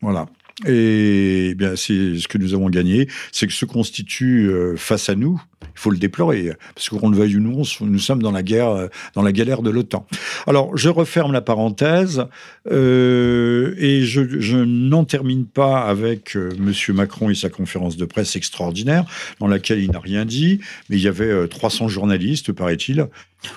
Voilà. 0.00 0.26
Et 0.66 1.48
eh 1.50 1.54
bien, 1.56 1.74
c'est 1.74 2.16
ce 2.16 2.28
que 2.28 2.38
nous 2.38 2.54
avons 2.54 2.70
gagné, 2.70 3.08
c'est 3.32 3.48
que 3.48 3.52
se 3.52 3.64
constitue 3.64 4.48
euh, 4.48 4.76
face 4.76 5.08
à 5.08 5.16
nous, 5.16 5.42
il 5.62 5.80
faut 5.80 5.90
le 5.90 5.96
déplorer, 5.96 6.52
parce 6.76 6.88
qu'on 6.88 7.10
le 7.10 7.16
veuille 7.16 7.38
ou 7.38 7.40
non, 7.40 7.62
nous 7.80 7.98
sommes 7.98 8.22
dans 8.22 8.30
la 8.30 8.44
guerre, 8.44 8.68
euh, 8.68 8.86
dans 9.14 9.22
la 9.22 9.32
galère 9.32 9.62
de 9.62 9.70
l'OTAN. 9.70 10.06
Alors, 10.46 10.76
je 10.76 10.88
referme 10.90 11.32
la 11.32 11.40
parenthèse 11.40 12.26
euh, 12.70 13.74
et 13.78 14.02
je, 14.02 14.40
je 14.40 14.58
n'en 14.58 15.04
termine 15.04 15.44
pas 15.44 15.80
avec 15.80 16.36
Monsieur 16.36 16.92
Macron 16.92 17.30
et 17.30 17.34
sa 17.34 17.48
conférence 17.48 17.96
de 17.96 18.04
presse 18.04 18.36
extraordinaire, 18.36 19.06
dans 19.40 19.48
laquelle 19.48 19.80
il 19.80 19.90
n'a 19.90 19.98
rien 19.98 20.24
dit, 20.24 20.60
mais 20.88 20.98
il 20.98 21.02
y 21.02 21.08
avait 21.08 21.48
300 21.48 21.88
journalistes, 21.88 22.52
paraît-il, 22.52 23.08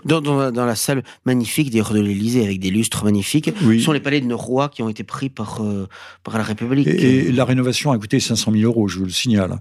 dans, 0.06 0.22
dans, 0.22 0.66
la 0.66 0.76
salle 0.76 1.04
magnifique 1.26 1.70
d'ailleurs 1.72 1.94
de 1.94 2.00
l'Élysée 2.00 2.44
avec 2.44 2.60
des 2.60 2.70
lustres 2.70 3.04
magnifiques, 3.04 3.52
ce 3.60 3.80
sont 3.80 3.92
les 3.92 4.00
palais 4.00 4.22
de 4.22 4.26
nos 4.26 4.38
rois 4.38 4.70
qui 4.70 4.84
ont 4.84 4.90
été 4.90 5.04
pris 5.04 5.30
par, 5.30 5.64
euh, 5.64 5.88
par 6.24 6.38
la 6.38 6.44
République. 6.44 6.88
Et, 6.88 7.32
la 7.32 7.46
rénovation 7.46 7.92
a 7.92 7.98
coûté 7.98 8.20
500 8.20 8.52
000 8.52 8.64
euros, 8.64 8.88
je 8.88 9.00
vous 9.00 9.06
le 9.06 9.12
signale. 9.12 9.60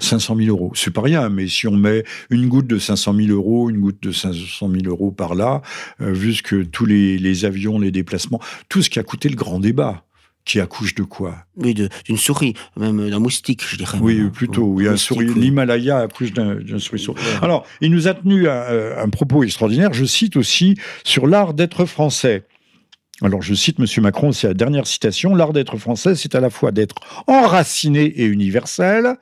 500 0.00 0.36
000 0.36 0.48
euros, 0.48 0.72
c'est 0.74 0.90
pas 0.90 1.00
rien, 1.00 1.28
mais 1.28 1.46
si 1.46 1.66
on 1.68 1.76
met 1.76 2.02
une 2.28 2.48
goutte 2.48 2.66
de 2.66 2.78
500 2.78 3.14
000 3.14 3.28
euros, 3.28 3.70
une 3.70 3.80
goutte 3.80 4.02
de 4.02 4.10
500 4.10 4.68
000 4.68 4.82
euros 4.86 5.10
par 5.12 5.34
là, 5.34 5.62
euh, 6.00 6.12
vu 6.12 6.34
ce 6.34 6.42
que 6.42 6.62
tous 6.64 6.86
les, 6.86 7.18
les 7.18 7.44
avions, 7.44 7.78
les 7.78 7.92
déplacements, 7.92 8.40
tout 8.68 8.82
ce 8.82 8.90
qui 8.90 8.98
a 8.98 9.04
coûté 9.04 9.28
le 9.28 9.36
grand 9.36 9.60
débat 9.60 10.04
qui 10.44 10.60
accouche 10.60 10.94
de 10.94 11.02
quoi 11.02 11.36
Oui, 11.56 11.74
d'une 11.74 12.18
souris, 12.18 12.54
même 12.76 13.08
d'un 13.08 13.18
moustique, 13.18 13.62
je 13.66 13.76
dirais. 13.76 13.98
Oui, 14.00 14.28
plutôt. 14.30 14.64
Oui, 14.64 14.86
un 14.86 14.96
souris. 14.96 15.32
L'Himalaya 15.34 15.98
accouche 15.98 16.32
d'un 16.32 16.78
souris. 16.78 17.06
Alors, 17.42 17.66
il 17.80 17.90
nous 17.90 18.08
a 18.08 18.14
tenu 18.14 18.48
un, 18.48 18.98
un 18.98 19.08
propos 19.08 19.42
extraordinaire. 19.42 19.92
Je 19.92 20.04
cite 20.04 20.36
aussi 20.36 20.76
sur 21.02 21.26
l'art 21.26 21.54
d'être 21.54 21.84
français. 21.86 22.44
Alors 23.22 23.42
je 23.42 23.54
cite 23.54 23.78
M. 23.78 23.86
Macron, 24.02 24.32
c'est 24.32 24.48
la 24.48 24.54
dernière 24.54 24.88
citation, 24.88 25.36
l'art 25.36 25.52
d'être 25.52 25.76
français, 25.76 26.16
c'est 26.16 26.34
à 26.34 26.40
la 26.40 26.50
fois 26.50 26.72
d'être 26.72 26.96
enraciné 27.28 28.06
et 28.06 28.24
universel, 28.24 29.14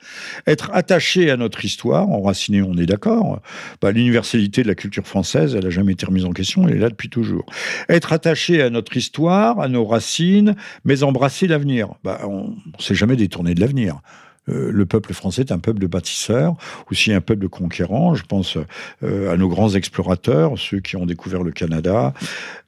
être 0.47 0.71
attaché 0.73 1.29
à 1.29 1.37
notre 1.37 1.63
histoire, 1.63 2.09
enraciné 2.09 2.63
on 2.63 2.75
est 2.75 2.87
d'accord, 2.87 3.39
bah, 3.83 3.91
l'universalité 3.91 4.63
de 4.63 4.67
la 4.67 4.73
culture 4.73 5.05
française, 5.05 5.53
elle 5.55 5.65
n'a 5.65 5.69
jamais 5.69 5.93
été 5.93 6.07
remise 6.07 6.25
en 6.25 6.31
question, 6.31 6.67
elle 6.67 6.77
est 6.77 6.79
là 6.79 6.89
depuis 6.89 7.09
toujours. 7.09 7.45
Être 7.87 8.13
attaché 8.13 8.63
à 8.63 8.71
notre 8.71 8.97
histoire, 8.97 9.59
à 9.59 9.67
nos 9.67 9.85
racines, 9.85 10.55
mais 10.85 11.03
embrasser 11.03 11.45
l'avenir. 11.45 11.89
Bah, 12.03 12.21
on 12.23 12.47
ne 12.47 12.81
s'est 12.81 12.95
jamais 12.95 13.15
détourné 13.15 13.53
de 13.53 13.61
l'avenir. 13.61 14.01
Euh, 14.49 14.71
le 14.71 14.85
peuple 14.85 15.13
français 15.13 15.41
est 15.41 15.51
un 15.51 15.59
peuple 15.59 15.79
de 15.79 15.87
bâtisseurs, 15.87 16.55
aussi 16.91 17.13
un 17.13 17.21
peuple 17.21 17.41
de 17.41 17.47
conquérants. 17.47 18.15
Je 18.15 18.23
pense 18.23 18.57
euh, 19.03 19.31
à 19.31 19.37
nos 19.37 19.47
grands 19.47 19.73
explorateurs, 19.73 20.57
ceux 20.57 20.79
qui 20.79 20.95
ont 20.95 21.05
découvert 21.05 21.43
le 21.43 21.51
Canada, 21.51 22.13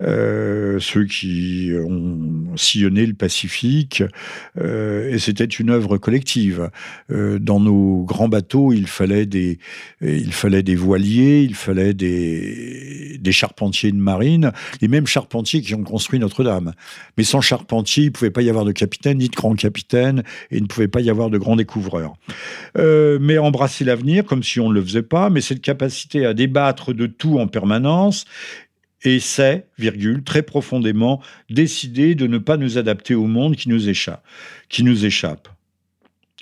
euh, 0.02 0.80
ceux 0.80 1.06
qui 1.06 1.72
ont 1.86 2.56
sillonné 2.56 3.06
le 3.06 3.14
Pacifique. 3.14 4.04
et 4.58 5.18
c'était 5.20 5.46
une 5.46 5.70
œuvre 5.70 5.98
collective. 5.98 6.70
dans 7.10 7.60
nos 7.60 8.04
grands 8.04 8.28
bateaux, 8.28 8.74
il 8.74 8.88
fallait 8.88 9.26
des, 9.26 9.58
il 10.02 10.34
fallait 10.34 10.64
des 10.64 10.76
voiliers, 10.76 11.42
il 11.42 11.56
fallait 11.56 11.94
des, 11.94 13.18
des 13.20 13.32
charpentiers 13.32 13.92
de 13.92 13.98
marine, 13.98 14.52
les 14.82 14.88
mêmes 14.88 15.08
charpentiers 15.08 15.62
qui 15.62 15.76
ont 15.76 15.84
construit 15.84 16.20
Notre-Dame. 16.20 16.74
Mais 17.18 17.24
sans 17.24 17.42
charpentier, 17.42 18.04
il 18.04 18.08
ne 18.08 18.12
pouvait 18.12 18.32
pas 18.32 18.42
y 18.42 18.50
avoir 18.50 18.66
de 18.66 18.72
capitaine 18.72 19.18
ni 19.18 19.30
de 19.30 19.36
grand 19.36 19.56
capitaine, 19.56 20.24
et 20.52 20.58
il 20.58 20.64
ne 20.64 20.68
pouvait 20.68 20.88
pas 20.88 21.02
y 21.02 21.10
avoir 21.10 21.30
de 21.30 21.38
grands 21.38 21.56
découvreur. 21.66 22.14
Euh, 22.78 23.18
mais 23.20 23.38
embrasser 23.38 23.84
l'avenir, 23.84 24.24
comme 24.24 24.44
si 24.44 24.60
on 24.60 24.70
ne 24.70 24.76
le 24.76 24.84
faisait 24.84 25.02
pas, 25.02 25.30
mais 25.30 25.42
cette 25.42 25.62
capacité 25.62 26.26
à 26.26 26.34
débattre 26.34 26.94
de 26.94 27.08
tout 27.08 27.40
en 27.40 27.48
permanence, 27.48 28.26
et 29.04 29.20
c'est, 29.20 29.68
virgule, 29.78 30.24
très 30.24 30.42
profondément 30.42 31.22
décider 31.50 32.16
de 32.16 32.28
ne 32.28 32.38
pas 32.38 32.58
nous 32.58 32.78
adapter 32.78 33.14
au 33.14 33.28
monde 33.28 33.56
qui 33.56 33.70
nous 33.70 33.90
échappe. 33.90 34.24
Qui 34.70 34.84
nous 34.84 35.06
échappe. 35.06 35.48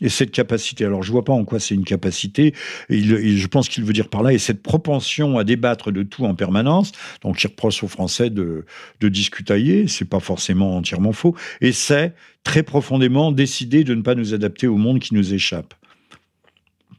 Et 0.02 0.10
cette 0.10 0.32
capacité, 0.32 0.86
alors 0.86 1.04
je 1.04 1.12
vois 1.12 1.24
pas 1.24 1.34
en 1.34 1.46
quoi 1.46 1.60
c'est 1.60 1.76
une 1.76 1.84
capacité, 1.84 2.54
je 2.90 3.48
pense 3.48 3.70
qu'il 3.70 3.84
veut 3.84 3.94
dire 3.94 4.10
par 4.10 4.24
là, 4.24 4.34
et 4.34 4.40
cette 4.40 4.64
propension 4.64 5.38
à 5.38 5.44
débattre 5.44 5.92
de 5.92 6.02
tout 6.02 6.26
en 6.26 6.34
permanence, 6.34 6.92
donc 7.22 7.44
il 7.44 7.48
reproche 7.48 7.84
aux 7.84 7.88
Français 7.88 8.32
de, 8.32 8.66
de 9.02 9.10
discutailler, 9.10 9.88
c'est 9.88 10.10
pas 10.10 10.20
forcément 10.20 10.78
entièrement 10.78 11.14
faux, 11.14 11.36
et 11.62 11.72
c'est 11.72 12.14
très 12.44 12.64
profondément 12.64 13.32
décider 13.32 13.84
de 13.84 13.94
ne 13.94 14.02
pas 14.02 14.16
nous 14.16 14.34
adapter 14.34 14.66
au 14.66 14.78
monde 14.78 15.00
qui 15.00 15.14
nous 15.14 15.34
échappe. 15.34 15.76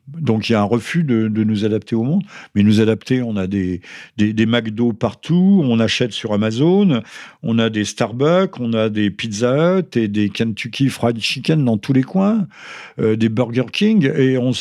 Donc 0.09 0.49
il 0.49 0.53
y 0.53 0.55
a 0.55 0.61
un 0.61 0.65
refus 0.65 1.03
de, 1.03 1.29
nous 1.29 1.65
adapter 1.65 1.97
au 1.97 2.03
monde. 2.03 2.23
Mais 2.55 2.63
nous 2.63 2.81
adapter, 2.81 3.23
on 3.23 3.37
a 3.37 3.47
des, 3.47 3.81
des, 4.17 4.47
McDo 4.47 4.93
partout, 4.93 5.63
on 5.65 5.81
achète 5.81 6.13
sur 6.13 6.33
Amazon, 6.33 7.03
on 7.43 7.59
a 7.59 7.71
des 7.71 7.85
Starbucks, 7.85 8.61
on 8.61 8.73
a 8.75 8.91
des 8.91 9.11
Pizza 9.11 9.79
Hut 9.79 9.97
et 9.97 10.09
des 10.09 10.29
Kentucky 10.29 10.89
Fried 10.89 11.19
Chicken 11.19 11.65
dans 11.65 11.79
tous 11.79 11.93
les 11.95 12.03
coins, 12.03 12.47
euh, 13.01 13.17
des 13.17 13.29
Burger 13.31 13.67
King, 13.73 14.11
et 14.15 14.37
on, 14.37 14.53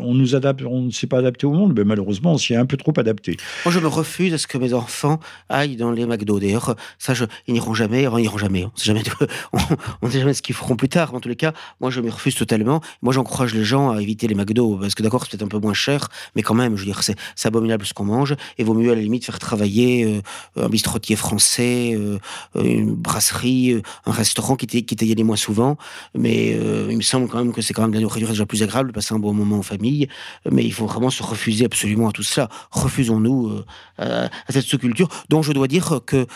on 0.00 0.14
nous 0.14 0.34
adapte, 0.36 0.62
on 0.62 0.82
ne 0.82 0.90
s'est 0.90 1.06
pas 1.08 1.18
adapté 1.18 1.46
au 1.46 1.52
monde. 1.52 1.74
Mais 1.76 1.84
malheureusement, 1.84 2.32
on 2.32 2.38
s'y 2.38 2.52
est 2.52 2.56
un 2.56 2.66
peu 2.66 2.76
trop 2.76 2.92
adapté. 2.96 3.36
Moi, 3.64 3.72
je 3.72 3.80
me 3.80 3.88
refuse 3.88 4.32
à 4.32 4.38
ce 4.38 4.46
que 4.46 4.58
mes 4.58 4.74
enfants 4.74 5.18
aillent 5.48 5.76
dans 5.76 5.90
les 5.90 6.06
McDo. 6.06 6.38
D'ailleurs, 6.38 6.76
ça, 6.98 7.14
je, 7.14 7.24
ils 7.48 7.54
n'iront 7.54 7.74
jamais. 7.74 8.02
ils 8.02 8.16
n'iront 8.16 8.38
jamais. 8.38 8.64
On 8.64 8.70
ne 8.74 8.78
sait 8.78 8.86
jamais, 8.86 9.02
sait 10.10 10.20
jamais 10.20 10.34
ce 10.34 10.42
qu'ils 10.42 10.54
feront 10.54 10.76
plus 10.76 10.88
tard. 10.88 11.14
En 11.14 11.20
tous 11.20 11.28
les 11.28 11.36
cas, 11.36 11.52
moi, 11.80 11.90
je 11.90 12.00
me 12.00 12.10
refuse 12.10 12.36
totalement. 12.36 12.80
Moi, 13.02 13.12
j'encourage 13.12 13.54
les 13.54 13.64
gens 13.64 13.90
à 13.90 14.00
éviter 14.00 14.28
les 14.28 14.34
McDo 14.34 14.67
parce 14.76 14.94
que 14.94 15.02
d'accord, 15.02 15.24
c'est 15.24 15.30
peut-être 15.30 15.44
un 15.44 15.48
peu 15.48 15.58
moins 15.58 15.74
cher, 15.74 16.08
mais 16.34 16.42
quand 16.42 16.54
même, 16.54 16.76
je 16.76 16.80
veux 16.80 16.86
dire, 16.86 17.02
c'est, 17.02 17.16
abominable 17.44 17.86
ce 17.86 17.94
qu'on 17.94 18.04
mange, 18.04 18.34
et 18.58 18.64
vaut 18.64 18.74
mieux 18.74 18.92
à 18.92 18.94
la 18.94 19.00
limite 19.00 19.24
faire 19.24 19.38
travailler 19.38 20.04
euh, 20.04 20.20
un 20.64 20.68
bistrotier 20.68 21.16
français, 21.16 21.94
euh, 21.94 22.18
une 22.54 22.94
brasserie, 22.94 23.72
euh, 23.72 23.82
un 24.06 24.12
restaurant 24.12 24.56
qui, 24.56 24.66
qui 24.66 25.06
y 25.06 25.12
allé 25.12 25.24
moins 25.24 25.36
souvent, 25.36 25.76
mais 26.14 26.50
il 26.90 26.96
me 26.96 27.02
semble 27.02 27.28
quand 27.28 27.38
même 27.38 27.52
que 27.52 27.62
c'est 27.62 27.72
quand 27.72 27.82
même 27.82 27.90
de 27.90 27.96
la 27.96 28.02
nourriture 28.02 28.28
déjà 28.28 28.46
plus 28.46 28.62
agréable 28.62 28.90
de 28.90 28.94
passer 28.94 29.14
un 29.14 29.18
bon 29.18 29.32
moment 29.32 29.58
en 29.58 29.62
famille, 29.62 30.08
mais 30.50 30.64
il 30.64 30.72
faut 30.72 30.86
vraiment 30.86 31.10
se 31.10 31.22
refuser 31.22 31.64
absolument 31.64 32.08
à 32.08 32.12
tout 32.12 32.22
cela. 32.22 32.48
Refusons-nous 32.70 33.62
à 33.98 34.28
cette 34.50 34.64
sous-culture, 34.64 35.08
dont 35.28 35.42
je 35.42 35.52
dois 35.52 35.68
dire 35.68 36.00
que 36.06 36.26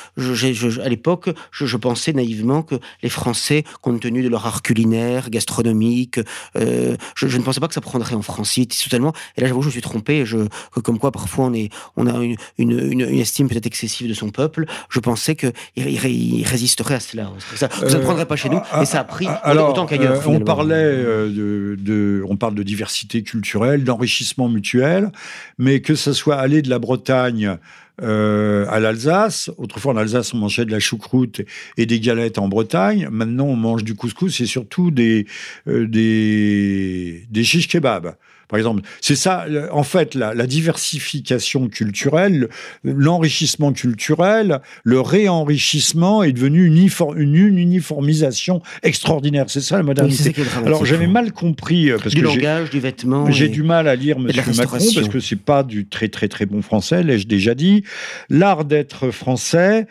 à 0.80 0.88
l'époque, 0.88 1.30
je, 1.50 1.76
pensais 1.76 2.12
naïvement 2.12 2.62
que 2.62 2.76
les 3.02 3.08
Français, 3.08 3.64
compte 3.80 4.00
tenu 4.00 4.22
de 4.22 4.28
leur 4.28 4.46
art 4.46 4.62
culinaire, 4.62 5.30
gastronomique, 5.30 6.20
je, 6.54 6.96
je 7.16 7.36
ne 7.36 7.42
pensais 7.42 7.60
pas 7.60 7.68
que 7.68 7.74
ça 7.74 7.80
prendrait 7.80 8.14
en 8.14 8.21
France 8.22 8.52
totalement. 8.84 9.12
Et 9.36 9.40
là, 9.40 9.48
j'avoue, 9.48 9.62
je 9.62 9.66
me 9.66 9.72
suis 9.72 9.80
trompé. 9.80 10.24
Je, 10.26 10.38
comme 10.82 10.98
quoi, 10.98 11.10
parfois, 11.10 11.46
on, 11.46 11.54
est, 11.54 11.70
on 11.96 12.06
a 12.06 12.22
une, 12.22 12.36
une, 12.58 13.00
estime 13.00 13.48
peut-être 13.48 13.66
excessive 13.66 14.08
de 14.08 14.14
son 14.14 14.30
peuple. 14.30 14.66
Je 14.88 15.00
pensais 15.00 15.36
qu'il 15.36 15.52
il 15.76 16.44
résisterait 16.44 16.94
à 16.94 17.00
cela. 17.00 17.30
Ça, 17.56 17.68
ne 17.82 17.94
euh, 17.94 18.00
prendrait 18.00 18.26
pas 18.26 18.36
chez 18.36 18.48
nous. 18.48 18.60
et 18.80 18.84
ça 18.84 19.00
a 19.00 19.04
pris 19.04 19.26
alors, 19.42 19.70
autant 19.70 19.86
qu'ailleurs. 19.86 20.26
Euh, 20.26 20.30
on 20.30 20.40
parlait 20.40 20.74
euh, 20.76 21.76
de, 21.78 22.24
on 22.28 22.36
parle 22.36 22.54
de 22.54 22.62
diversité 22.62 23.22
culturelle, 23.22 23.84
d'enrichissement 23.84 24.48
mutuel, 24.48 25.10
mais 25.58 25.80
que 25.80 25.94
ce 25.94 26.12
soit 26.12 26.36
aller 26.36 26.62
de 26.62 26.70
la 26.70 26.78
Bretagne 26.78 27.58
à 28.02 28.80
l'Alsace. 28.80 29.50
Autrefois, 29.58 29.94
en 29.94 29.96
Alsace, 29.96 30.34
on 30.34 30.38
mangeait 30.38 30.64
de 30.64 30.70
la 30.70 30.80
choucroute 30.80 31.42
et 31.76 31.86
des 31.86 32.00
galettes 32.00 32.38
en 32.38 32.48
Bretagne. 32.48 33.08
Maintenant, 33.10 33.46
on 33.46 33.56
mange 33.56 33.84
du 33.84 33.94
couscous 33.94 34.40
et 34.40 34.46
surtout 34.46 34.90
des, 34.90 35.26
des, 35.66 37.24
des 37.30 37.44
shish 37.44 37.68
kebabs. 37.68 38.16
Par 38.48 38.58
exemple, 38.58 38.82
c'est 39.00 39.16
ça, 39.16 39.46
en 39.70 39.82
fait, 39.82 40.14
la, 40.14 40.46
diversification 40.46 41.68
culturelle, 41.68 42.48
l'enrichissement 42.84 43.72
culturel, 43.72 44.60
le 44.84 45.00
réenrichissement 45.00 46.22
est 46.22 46.32
devenu 46.32 46.66
une, 46.66 46.88
une, 47.16 47.58
uniformisation 47.58 48.62
extraordinaire. 48.82 49.46
C'est 49.48 49.60
ça 49.60 49.76
la 49.76 49.82
modernité. 49.82 50.34
Alors 50.64 50.84
j'avais 50.84 51.06
mal 51.06 51.32
compris 51.32 51.90
euh, 51.90 51.98
parce 51.98 52.14
du 52.14 52.20
que 52.20 52.26
langage, 52.26 52.70
du 52.70 52.80
vêtement. 52.80 53.30
J'ai 53.30 53.48
du 53.48 53.62
mal 53.62 53.88
à 53.88 53.94
lire 53.94 54.18
Monsieur 54.18 54.52
Macron 54.56 54.78
parce 54.94 55.08
que 55.08 55.20
c'est 55.20 55.36
pas 55.36 55.62
du 55.62 55.86
très 55.86 56.08
très 56.08 56.28
très 56.28 56.46
bon 56.46 56.62
français. 56.62 57.02
L'ai-je 57.02 57.26
déjà 57.26 57.54
dit 57.54 57.84
L'art 58.28 58.64
d'être 58.64 59.10
français, 59.10 59.86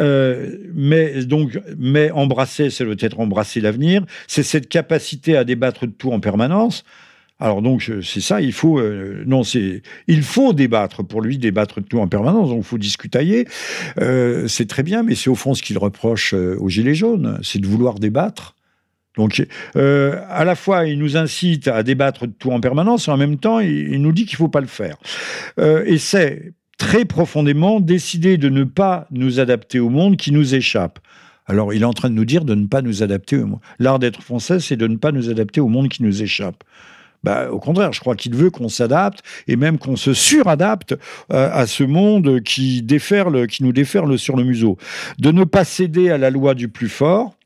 euh, 0.00 0.56
mais 0.74 1.24
donc 1.24 1.58
mais 1.78 2.10
embrasser, 2.10 2.70
c'est 2.70 2.84
peut-être 2.84 3.20
embrasser 3.20 3.60
l'avenir. 3.60 4.04
C'est 4.26 4.42
cette 4.42 4.68
capacité 4.68 5.36
à 5.36 5.44
débattre 5.44 5.86
de 5.86 5.92
tout 5.92 6.12
en 6.12 6.20
permanence. 6.20 6.84
Alors 7.40 7.62
donc 7.62 7.88
c'est 8.02 8.20
ça, 8.20 8.40
il 8.40 8.52
faut 8.52 8.80
euh, 8.80 9.22
non 9.24 9.44
c'est 9.44 9.82
il 10.08 10.22
faut 10.22 10.52
débattre 10.52 11.04
pour 11.04 11.22
lui 11.22 11.38
débattre 11.38 11.80
de 11.80 11.86
tout 11.86 12.00
en 12.00 12.08
permanence, 12.08 12.48
donc 12.48 12.58
il 12.58 12.64
faut 12.64 12.78
discutailler. 12.78 13.46
Euh, 14.00 14.48
c'est 14.48 14.66
très 14.66 14.82
bien, 14.82 15.04
mais 15.04 15.14
c'est 15.14 15.30
au 15.30 15.36
fond 15.36 15.54
ce 15.54 15.62
qu'il 15.62 15.78
reproche 15.78 16.34
euh, 16.34 16.56
aux 16.58 16.68
gilets 16.68 16.96
jaunes, 16.96 17.38
c'est 17.42 17.60
de 17.60 17.66
vouloir 17.66 18.00
débattre. 18.00 18.56
Donc 19.16 19.44
à 19.74 20.44
la 20.44 20.54
fois 20.54 20.86
il 20.86 20.98
nous 20.98 21.16
incite 21.16 21.66
à 21.66 21.82
débattre 21.82 22.26
de 22.26 22.32
tout 22.32 22.50
en 22.50 22.60
permanence, 22.60 23.08
et 23.08 23.10
en 23.10 23.16
même 23.16 23.36
temps 23.36 23.58
il, 23.58 24.00
nous 24.00 24.12
dit 24.12 24.26
qu'il 24.26 24.36
faut 24.36 24.48
pas 24.48 24.60
le 24.60 24.68
faire. 24.68 24.96
et 25.58 25.98
c'est 25.98 26.52
très 26.76 27.04
profondément 27.04 27.80
décider 27.80 28.36
de 28.36 28.48
ne 28.48 28.62
pas 28.62 29.08
nous 29.10 29.40
adapter 29.40 29.80
au 29.80 29.90
monde 29.90 30.16
qui 30.16 30.30
nous 30.30 30.54
échappe. 30.54 31.00
Alors, 31.48 31.72
il 31.72 31.82
est 31.82 31.86
en 31.86 31.94
train 31.94 32.10
de 32.10 32.14
nous 32.14 32.26
dire 32.26 32.44
de 32.44 32.54
ne 32.54 32.66
pas 32.66 32.82
nous 32.82 33.02
adapter 33.02 33.38
au 33.38 33.46
monde. 33.46 33.60
L'art 33.78 33.98
d'être 33.98 34.22
français, 34.22 34.60
c'est 34.60 34.76
de 34.76 34.86
ne 34.86 34.96
pas 34.96 35.12
nous 35.12 35.30
adapter 35.30 35.60
au 35.60 35.68
monde 35.68 35.88
qui 35.88 36.02
nous 36.02 36.22
échappe. 36.22 36.62
Bah, 37.24 37.50
au 37.50 37.58
contraire, 37.58 37.92
je 37.92 38.00
crois 38.00 38.14
qu'il 38.14 38.34
veut 38.34 38.50
qu'on 38.50 38.68
s'adapte 38.68 39.22
et 39.46 39.56
même 39.56 39.78
qu'on 39.78 39.96
se 39.96 40.12
suradapte 40.12 40.92
euh, 41.32 41.50
à 41.52 41.66
ce 41.66 41.84
monde 41.84 42.40
qui 42.42 42.82
déferle, 42.82 43.46
qui 43.46 43.64
nous 43.64 43.72
déferle 43.72 44.18
sur 44.18 44.36
le 44.36 44.44
museau. 44.44 44.76
De 45.18 45.30
ne 45.30 45.44
pas 45.44 45.64
céder 45.64 46.10
à 46.10 46.18
la 46.18 46.30
loi 46.30 46.54
du 46.54 46.68
plus 46.68 46.88
fort, 46.88 47.37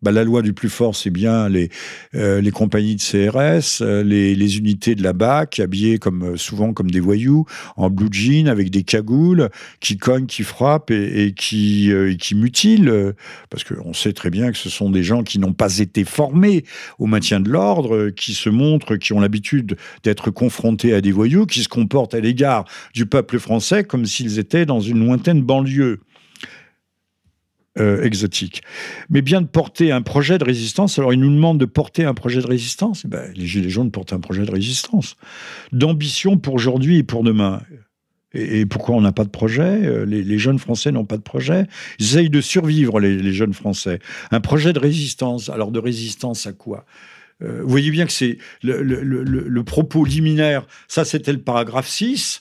bah, 0.00 0.12
la 0.12 0.22
loi 0.22 0.42
du 0.42 0.52
plus 0.52 0.68
fort, 0.68 0.94
c'est 0.94 1.10
bien 1.10 1.48
les, 1.48 1.70
euh, 2.14 2.40
les 2.40 2.50
compagnies 2.52 2.96
de 2.96 3.00
CRS, 3.00 3.82
euh, 3.82 4.04
les, 4.04 4.34
les, 4.34 4.58
unités 4.58 4.94
de 4.94 5.02
la 5.02 5.12
BAC, 5.12 5.58
habillées 5.58 5.98
comme, 5.98 6.22
euh, 6.22 6.36
souvent 6.36 6.72
comme 6.72 6.90
des 6.90 7.00
voyous, 7.00 7.46
en 7.76 7.90
blue 7.90 8.08
jean, 8.12 8.48
avec 8.48 8.70
des 8.70 8.84
cagoules, 8.84 9.48
qui 9.80 9.96
cognent, 9.96 10.26
qui 10.26 10.44
frappent 10.44 10.92
et, 10.92 11.24
et 11.24 11.32
qui, 11.32 11.90
qui 12.20 12.34
mutilent, 12.34 13.14
parce 13.50 13.64
qu'on 13.64 13.92
sait 13.92 14.12
très 14.12 14.30
bien 14.30 14.52
que 14.52 14.58
ce 14.58 14.70
sont 14.70 14.90
des 14.90 15.02
gens 15.02 15.22
qui 15.22 15.38
n'ont 15.38 15.52
pas 15.52 15.78
été 15.78 16.04
formés 16.04 16.64
au 16.98 17.06
maintien 17.06 17.40
de 17.40 17.50
l'ordre, 17.50 18.10
qui 18.10 18.34
se 18.34 18.48
montrent, 18.50 18.96
qui 18.96 19.12
ont 19.12 19.20
l'habitude 19.20 19.76
d'être 20.04 20.30
confrontés 20.30 20.94
à 20.94 21.00
des 21.00 21.12
voyous, 21.12 21.46
qui 21.46 21.62
se 21.62 21.68
comportent 21.68 22.14
à 22.14 22.20
l'égard 22.20 22.64
du 22.94 23.06
peuple 23.06 23.38
français 23.38 23.84
comme 23.84 24.06
s'ils 24.06 24.38
étaient 24.38 24.66
dans 24.66 24.80
une 24.80 25.04
lointaine 25.04 25.42
banlieue. 25.42 26.00
Euh, 27.80 28.02
exotique. 28.02 28.62
Mais 29.08 29.22
bien 29.22 29.40
de 29.40 29.46
porter 29.46 29.92
un 29.92 30.02
projet 30.02 30.38
de 30.38 30.44
résistance. 30.44 30.98
Alors, 30.98 31.12
ils 31.12 31.20
nous 31.20 31.32
demandent 31.32 31.60
de 31.60 31.64
porter 31.64 32.04
un 32.04 32.14
projet 32.14 32.40
de 32.40 32.46
résistance. 32.46 33.02
Eh 33.04 33.08
ben, 33.08 33.32
les 33.36 33.46
Gilets 33.46 33.68
jaunes 33.68 33.92
portent 33.92 34.12
un 34.12 34.18
projet 34.18 34.44
de 34.44 34.50
résistance. 34.50 35.14
D'ambition 35.70 36.38
pour 36.38 36.54
aujourd'hui 36.54 36.96
et 36.96 37.02
pour 37.04 37.22
demain. 37.22 37.62
Et, 38.34 38.66
pourquoi 38.66 38.96
on 38.96 39.00
n'a 39.00 39.12
pas 39.12 39.24
de 39.24 39.30
projet? 39.30 39.86
Euh, 39.86 40.04
les, 40.04 40.38
jeunes 40.38 40.58
Français 40.58 40.90
n'ont 40.90 41.04
pas 41.04 41.18
de 41.18 41.22
projet. 41.22 41.66
Ils 42.00 42.06
essayent 42.06 42.30
de 42.30 42.40
survivre, 42.40 42.98
les, 42.98 43.32
jeunes 43.32 43.54
Français. 43.54 44.00
Un 44.32 44.40
projet 44.40 44.72
de 44.72 44.80
résistance. 44.80 45.48
Alors, 45.48 45.70
de 45.70 45.78
résistance 45.78 46.48
à 46.48 46.52
quoi? 46.52 46.84
Euh, 47.42 47.62
Vous 47.62 47.68
voyez 47.68 47.92
bien 47.92 48.06
que 48.06 48.12
c'est 48.12 48.38
le, 48.62 48.82
le, 48.82 49.64
propos 49.64 50.04
liminaire. 50.04 50.66
Ça, 50.88 51.04
c'était 51.04 51.32
le 51.32 51.40
paragraphe 51.40 51.88
6 51.88 52.40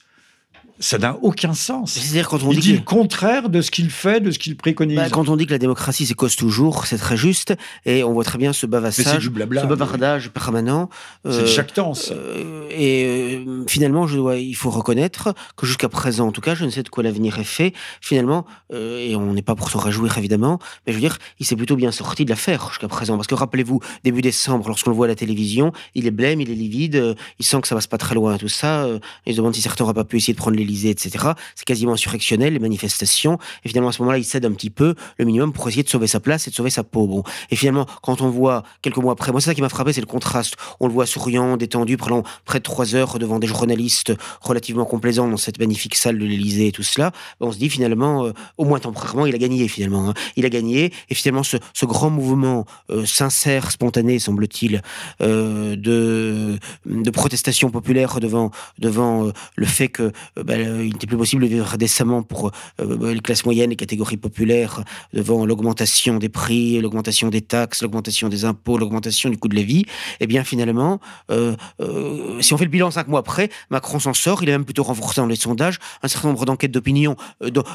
ça 0.80 0.98
n'a 0.98 1.18
aucun 1.22 1.54
sens. 1.54 1.94
C'est-à-dire 1.94 2.28
quand 2.28 2.44
on 2.44 2.52
il 2.52 2.60
dit, 2.60 2.74
le 2.74 2.82
contraire 2.82 3.50
de 3.50 3.62
ce 3.62 3.72
qu'il 3.72 3.90
fait, 3.90 4.20
de 4.20 4.32
ce 4.32 4.40
qu'il 4.40 4.56
préconise. 4.56 4.96
Bah, 4.96 5.10
quand 5.10 5.30
on 5.30 5.36
dit 5.36 5.46
que 5.46 5.52
la 5.52 5.58
démocratie 5.58 6.08
cause 6.14 6.36
toujours, 6.36 6.86
c'est 6.86 6.98
très 6.98 7.18
juste, 7.18 7.56
et 7.86 8.04
on 8.04 8.14
voit 8.14 8.24
très 8.24 8.38
bien 8.38 8.54
ce 8.54 8.66
bavassage, 8.66 9.24
du 9.24 9.30
blabla, 9.30 9.62
ce 9.64 9.68
bavardage 9.68 10.30
permanent. 10.30 10.90
Euh, 11.26 11.32
c'est 11.32 11.42
de 11.42 11.48
jactance. 11.48 12.12
Euh, 12.12 12.68
et 12.72 13.38
euh, 13.46 13.64
finalement, 13.68 14.08
je 14.08 14.18
dois, 14.18 14.38
il 14.38 14.56
faut 14.56 14.70
reconnaître 14.70 15.34
que 15.56 15.66
jusqu'à 15.66 15.90
présent, 15.90 16.28
en 16.28 16.32
tout 16.32 16.42
cas, 16.42 16.56
je 16.56 16.66
ne 16.66 16.70
sais 16.70 16.84
de 16.84 16.90
quoi 16.90 17.04
l'avenir 17.04 17.40
est 17.40 17.44
fait. 17.44 17.74
Finalement, 18.02 18.46
euh, 18.74 19.00
et 19.00 19.16
on 19.16 19.34
n'est 19.34 19.42
pas 19.42 19.56
pour 19.56 19.70
se 19.70 19.78
réjouir 19.78 20.18
évidemment, 20.18 20.60
mais 20.86 20.94
je 20.94 20.98
veux 20.98 21.02
dire, 21.02 21.18
il 21.40 21.46
s'est 21.46 21.56
plutôt 21.56 21.76
bien 21.76 21.92
sorti 21.92 22.26
de 22.26 22.30
l'affaire 22.30 22.70
jusqu'à 22.70 22.88
présent, 22.88 23.16
parce 23.16 23.28
que 23.28 23.36
rappelez-vous, 23.36 23.80
début 24.04 24.22
décembre, 24.22 24.68
lorsqu'on 24.68 24.92
le 24.92 24.96
voit 24.96 25.06
à 25.06 25.10
la 25.10 25.16
télévision, 25.16 25.72
il 25.96 26.08
est 26.08 26.12
blême, 26.12 26.42
il 26.42 26.52
est 26.52 26.56
livide, 26.56 27.16
il 27.40 27.46
sent 27.46 27.62
que 27.62 27.68
ça 27.68 27.76
va 27.76 27.82
pas 27.90 27.98
très 27.98 28.16
loin, 28.16 28.38
tout 28.38 28.50
ça. 28.50 28.86
il 29.26 29.32
se 29.32 29.38
demande 29.38 29.56
si 29.56 29.62
certains 29.62 29.86
n'auraient 29.86 29.94
pas 29.94 30.04
pu 30.04 30.18
essayer 30.18 30.34
de 30.34 30.38
prendre 30.38 30.58
les 30.58 30.66
etc. 30.68 31.34
C'est 31.56 31.66
quasiment 31.66 31.94
insurrectionnel, 31.94 32.54
les 32.54 32.60
manifestations. 32.60 33.38
Et 33.64 33.70
finalement, 33.70 33.90
à 33.90 33.92
ce 33.92 34.02
moment-là, 34.02 34.18
il 34.18 34.26
cède 34.26 34.46
un 34.46 34.52
petit 34.52 34.70
peu 34.70 34.96
le 35.18 35.26
minimum 35.26 35.54
pour 35.54 35.68
essayer 35.68 35.84
de 35.84 35.90
sauver 35.90 36.08
sa 36.08 36.20
place 36.20 36.48
et 36.48 36.52
de 36.52 36.56
sauver 36.56 36.70
sa 36.70 36.84
peau. 36.84 37.08
Bon. 37.08 37.24
Et 37.52 37.56
finalement, 37.56 37.86
quand 38.02 38.22
on 38.22 38.30
voit 38.30 38.64
quelques 38.82 38.98
mois 38.98 39.14
après, 39.14 39.32
moi, 39.32 39.42
c'est 39.42 39.50
ça 39.50 39.56
qui 39.56 39.62
m'a 39.62 39.70
frappé, 39.70 39.94
c'est 39.94 40.02
le 40.02 40.08
contraste. 40.08 40.56
On 40.80 40.88
le 40.88 40.94
voit 40.94 41.06
souriant, 41.06 41.58
détendu, 41.58 41.98
prenant 41.98 42.24
près 42.46 42.60
de 42.60 42.64
trois 42.64 42.96
heures 42.96 43.20
devant 43.20 43.40
des 43.40 43.48
journalistes 43.48 44.14
relativement 44.42 44.86
complaisants 44.86 45.28
dans 45.28 45.38
cette 45.38 45.60
magnifique 45.60 45.96
salle 45.96 46.18
de 46.18 46.26
l'Élysée 46.26 46.68
et 46.68 46.72
tout 46.72 46.84
cela. 46.84 47.12
On 47.40 47.52
se 47.52 47.58
dit 47.58 47.70
finalement, 47.70 48.26
euh, 48.26 48.34
au 48.58 48.66
moins 48.66 48.80
temporairement, 48.80 49.26
il 49.26 49.36
a 49.36 49.38
gagné 49.38 49.68
finalement. 49.68 50.10
Hein. 50.10 50.14
Il 50.36 50.46
a 50.46 50.50
gagné. 50.50 50.94
Et 51.10 51.16
finalement, 51.16 51.44
ce, 51.44 51.58
grand 51.86 52.10
mouvement 52.10 52.66
euh, 52.90 53.06
sincère, 53.06 53.72
spontané, 53.72 54.20
semble-t-il, 54.20 54.82
euh, 55.22 55.76
de, 55.76 56.58
de 56.86 57.10
protestation 57.12 57.70
populaire 57.70 58.20
devant, 58.20 58.52
devant 58.78 59.32
le 59.56 59.66
fait 59.66 59.88
que 59.88 60.12
bah, 60.36 60.57
il 60.62 60.94
n'était 60.94 61.08
plus 61.08 61.18
possible 61.18 61.44
de 61.44 61.48
vivre 61.48 61.78
décemment 61.78 62.24
pour 62.24 62.52
euh, 62.80 63.14
les 63.14 63.20
classes 63.20 63.46
moyennes, 63.46 63.70
les 63.70 63.76
catégories 63.76 64.18
populaires, 64.18 64.84
devant 65.14 65.46
l'augmentation 65.46 66.18
des 66.18 66.30
prix, 66.30 66.80
l'augmentation 66.82 67.30
des 67.30 67.42
taxes, 67.42 67.82
l'augmentation 67.82 68.30
des 68.30 68.46
impôts, 68.46 68.78
l'augmentation 68.78 69.30
du 69.30 69.38
coût 69.38 69.48
de 69.48 69.56
la 69.56 69.64
vie. 69.64 69.86
Eh 70.20 70.28
bien, 70.28 70.44
finalement, 70.44 71.00
euh, 71.32 71.56
euh, 71.82 72.42
si 72.42 72.54
on 72.54 72.58
fait 72.58 72.66
le 72.66 72.72
bilan 72.72 72.92
cinq 72.92 73.08
mois 73.08 73.20
après, 73.20 73.50
Macron 73.70 74.00
s'en 74.00 74.14
sort. 74.14 74.44
Il 74.44 74.50
est 74.50 74.52
même 74.52 74.66
plutôt 74.66 74.84
renforcé 74.84 75.22
dans 75.22 75.28
les 75.28 75.36
sondages. 75.36 75.80
Un 76.04 76.08
certain 76.08 76.30
nombre 76.30 76.46
d'enquêtes 76.46 76.72
d'opinion 76.72 77.16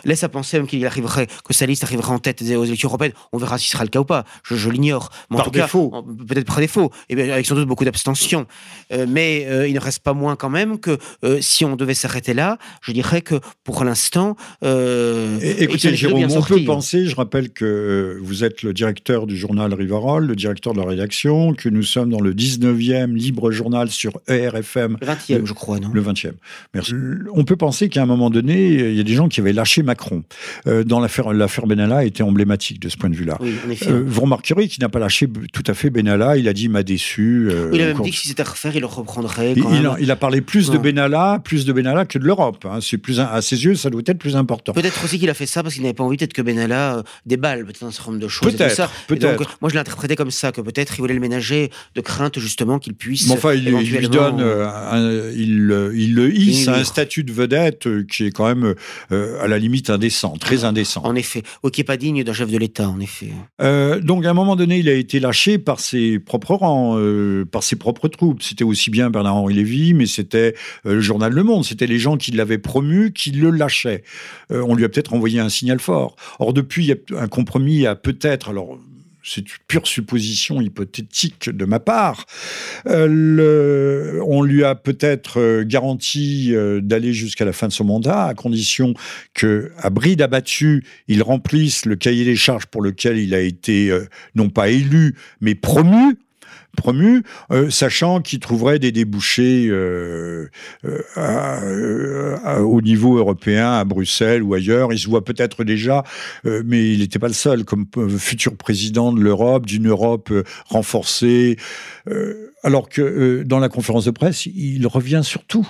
laisse 0.04 0.24
à 0.24 0.28
penser 0.28 0.58
même 0.58 0.66
qu'il 0.66 0.84
arriverait, 0.86 1.26
que 1.44 1.54
sa 1.54 1.66
liste 1.66 1.84
arriverait 1.84 2.12
en 2.12 2.18
tête 2.18 2.42
aux 2.42 2.64
élections 2.64 2.88
européennes. 2.88 3.12
On 3.32 3.38
verra 3.38 3.58
si 3.58 3.66
ce 3.66 3.72
sera 3.72 3.84
le 3.84 3.90
cas 3.90 4.00
ou 4.00 4.04
pas. 4.04 4.24
Je, 4.44 4.70
l'ignore. 4.70 5.10
Par 5.30 5.50
défaut. 5.50 6.04
Peut-être 6.26 6.46
par 6.46 6.58
défaut. 6.58 6.90
Et 7.08 7.14
bien, 7.14 7.30
avec 7.30 7.46
sans 7.46 7.54
doute 7.54 7.68
beaucoup 7.68 7.84
d'abstention. 7.84 8.46
mais 8.90 9.68
il 9.68 9.74
ne 9.74 9.80
reste 9.80 10.00
pas 10.00 10.14
moins 10.14 10.36
quand 10.36 10.50
même 10.50 10.78
que 10.78 10.98
si 11.40 11.64
on 11.64 11.76
devait 11.76 11.94
s'arrêter 11.94 12.34
là, 12.34 12.58
je 12.82 12.92
dirais 12.92 13.22
que 13.22 13.36
pour 13.64 13.84
l'instant. 13.84 14.36
Euh, 14.62 15.38
écoutez, 15.58 15.94
Jérôme, 15.94 16.26
on 16.30 16.42
peut 16.42 16.64
penser, 16.64 17.06
je 17.06 17.14
rappelle 17.14 17.50
que 17.50 17.64
euh, 17.64 18.18
vous 18.22 18.44
êtes 18.44 18.62
le 18.62 18.72
directeur 18.72 19.26
du 19.26 19.36
journal 19.36 19.72
Rivarol, 19.74 20.26
le 20.26 20.36
directeur 20.36 20.72
de 20.72 20.78
la 20.78 20.86
rédaction, 20.86 21.54
que 21.54 21.68
nous 21.68 21.82
sommes 21.82 22.10
dans 22.10 22.20
le 22.20 22.34
19e 22.34 23.14
libre 23.14 23.50
journal 23.50 23.90
sur 23.90 24.20
ERFM. 24.28 24.96
Le 25.00 25.06
20e, 25.06 25.44
je 25.44 25.52
crois, 25.52 25.78
non? 25.78 25.90
Le 25.92 26.02
20e. 26.02 26.32
Merci. 26.74 26.94
On 27.34 27.44
peut 27.44 27.56
penser 27.56 27.88
qu'à 27.88 28.02
un 28.02 28.06
moment 28.06 28.30
donné, 28.30 28.74
il 28.74 28.94
y 28.94 29.00
a 29.00 29.04
des 29.04 29.14
gens 29.14 29.28
qui 29.28 29.40
avaient 29.40 29.52
lâché 29.52 29.82
Macron. 29.82 30.22
Euh, 30.66 30.84
dans 30.84 31.00
l'affaire, 31.00 31.32
l'affaire 31.32 31.66
Benalla 31.66 32.04
était 32.04 32.22
emblématique 32.22 32.80
de 32.80 32.88
ce 32.88 32.96
point 32.96 33.10
de 33.10 33.16
vue-là. 33.16 33.38
Oui, 33.40 33.54
euh, 33.86 34.02
vous 34.06 34.20
remarquerez 34.22 34.68
qu'il 34.68 34.82
n'a 34.82 34.88
pas 34.88 34.98
lâché 34.98 35.28
tout 35.52 35.64
à 35.66 35.74
fait 35.74 35.90
Benalla. 35.90 36.36
Il 36.36 36.48
a 36.48 36.52
dit, 36.52 36.64
il 36.64 36.70
m'a 36.70 36.82
déçu. 36.82 37.50
il 37.72 37.80
a 37.80 37.86
même 37.86 38.02
dit 38.02 38.10
que 38.10 38.16
si 38.16 38.28
c'était 38.28 38.42
à 38.42 38.50
refaire, 38.50 38.74
il 38.74 38.80
le 38.80 38.86
reprendrait. 38.86 39.54
il, 39.98 40.10
a, 40.10 40.16
parlé 40.16 40.40
plus 40.40 40.70
de 40.70 40.78
Benalla, 40.78 41.40
plus 41.42 41.64
de 41.64 41.72
Benalla 41.72 42.04
que 42.04 42.18
de 42.18 42.24
l'Europe. 42.24 42.61
Hein. 42.70 42.78
C'est 42.80 42.98
plus 42.98 43.20
à 43.20 43.40
ses 43.42 43.64
yeux, 43.64 43.74
ça 43.74 43.90
doit 43.90 44.02
être 44.06 44.18
plus 44.18 44.36
important. 44.36 44.72
Peut-être 44.72 45.04
aussi 45.04 45.18
qu'il 45.18 45.30
a 45.30 45.34
fait 45.34 45.46
ça 45.46 45.62
parce 45.62 45.74
qu'il 45.74 45.82
n'avait 45.82 45.94
pas 45.94 46.04
envie 46.04 46.16
peut-être 46.16 46.32
que 46.32 46.42
Benalla 46.42 46.98
euh, 46.98 47.02
déballe 47.26 47.64
peut-être 47.64 47.84
un 47.84 47.90
certain 47.90 48.12
nombre 48.12 48.22
de 48.22 48.28
choses. 48.28 48.54
Peut-être. 48.54 49.58
Moi, 49.60 49.68
je 49.68 49.74
l'ai 49.74 49.80
interprété 49.80 50.16
comme 50.16 50.30
ça, 50.30 50.52
que 50.52 50.60
peut-être 50.60 50.94
il 50.96 51.00
voulait 51.00 51.14
le 51.14 51.20
ménager 51.20 51.70
de 51.94 52.00
crainte 52.00 52.38
justement 52.38 52.78
qu'il 52.78 52.94
puisse. 52.94 53.26
Mais 53.28 53.34
enfin, 53.34 53.54
il, 53.54 53.64
lui 53.64 54.08
donne, 54.08 54.40
euh, 54.40 55.32
il, 55.34 55.42
il, 55.94 56.14
le 56.14 56.34
hisse 56.34 56.68
à 56.68 56.76
un 56.76 56.84
statut 56.84 57.24
de 57.24 57.32
vedette 57.32 57.86
euh, 57.86 58.04
qui 58.04 58.26
est 58.26 58.30
quand 58.30 58.46
même 58.46 58.74
à 59.10 59.48
la 59.48 59.58
limite 59.58 59.90
indécent, 59.90 60.36
très 60.36 60.64
indécent. 60.64 61.02
En 61.04 61.14
effet, 61.14 61.42
ou 61.62 61.70
qui 61.70 61.80
n'est 61.80 61.84
pas 61.84 61.96
digne 61.96 62.24
d'un 62.24 62.32
chef 62.32 62.50
de 62.50 62.58
l'État, 62.58 62.88
en 62.88 63.00
effet. 63.00 63.30
donc, 64.02 64.24
à 64.24 64.30
un 64.30 64.34
moment 64.34 64.56
donné, 64.56 64.78
il 64.78 64.88
a 64.88 64.94
été 64.94 65.20
lâché 65.20 65.58
par 65.58 65.80
ses 65.80 66.18
propres 66.18 66.54
rangs, 66.54 66.98
par 67.50 67.62
ses 67.62 67.76
propres 67.76 68.08
troupes. 68.08 68.42
C'était 68.42 68.64
aussi 68.64 68.90
bien 68.90 69.10
Bernard-Henri 69.10 69.54
Lévy, 69.54 69.94
mais 69.94 70.06
c'était 70.06 70.54
le 70.84 71.00
journal 71.00 71.32
Le 71.32 71.42
Monde. 71.42 71.64
C'était 71.64 71.86
les 71.86 71.98
gens 71.98 72.16
qui 72.16 72.30
l'avaient 72.32 72.51
promu, 72.58 73.12
qui 73.12 73.30
le 73.30 73.50
lâchaient. 73.50 74.02
on 74.50 74.74
lui 74.74 74.84
a 74.84 74.88
peut-être 74.88 75.14
envoyé 75.14 75.40
un 75.40 75.48
signal 75.48 75.80
fort. 75.80 76.16
Or, 76.38 76.52
depuis, 76.52 76.92
a 76.92 76.96
un 77.18 77.28
compromis 77.28 77.86
à 77.86 77.94
peut-être, 77.94 78.50
alors 78.50 78.78
c'est 79.24 79.40
une 79.42 79.56
pure 79.68 79.86
supposition 79.86 80.60
hypothétique 80.60 81.50
de 81.50 81.64
ma 81.64 81.80
part. 81.80 82.26
Euh, 82.86 84.20
on 84.26 84.42
lui 84.42 84.64
a 84.64 84.74
peut-être 84.74 85.40
euh, 85.40 85.64
garanti 85.64 86.54
euh, 86.54 86.80
d'aller 86.80 87.12
jusqu'à 87.12 87.44
la 87.44 87.52
fin 87.52 87.68
de 87.68 87.72
son 87.72 87.84
mandat, 87.84 88.24
à 88.24 88.34
condition 88.34 88.94
que, 89.34 89.70
à 89.78 89.90
bride 89.90 90.22
abattue, 90.22 90.84
il 91.08 91.22
remplisse 91.22 91.86
le 91.86 91.96
cahier 91.96 92.24
des 92.24 92.36
charges 92.36 92.66
pour 92.66 92.82
lequel 92.82 93.18
il 93.18 93.34
a 93.34 93.40
été 93.40 93.96
non 94.34 94.48
pas 94.48 94.68
élu, 94.70 95.14
mais 95.40 95.54
promu 95.54 96.16
promu, 96.76 97.22
sachant 97.70 98.20
qu'il 98.20 98.40
trouverait 98.40 98.78
des 98.78 98.92
débouchés 98.92 99.70
au 102.58 102.80
niveau 102.80 103.18
européen, 103.18 103.72
à 103.72 103.84
Bruxelles 103.84 104.42
ou 104.42 104.54
ailleurs. 104.54 104.92
Il 104.92 104.98
se 104.98 105.08
voit 105.08 105.24
peut-être 105.24 105.64
déjà, 105.64 106.04
mais 106.44 106.92
il 106.92 107.00
n'était 107.00 107.18
pas 107.18 107.28
le 107.28 107.34
seul, 107.34 107.64
comme 107.64 107.86
futur 108.18 108.56
président 108.56 109.12
de 109.12 109.20
l'Europe, 109.20 109.66
d'une 109.66 109.88
Europe 109.88 110.32
renforcée. 110.66 111.56
alors 112.62 112.88
que 112.88 113.42
dans 113.44 113.58
la 113.58 113.68
conférence 113.68 114.04
de 114.04 114.10
presse, 114.10 114.46
il 114.46 114.86
revient 114.86 115.22
sur 115.22 115.44
tout. 115.44 115.68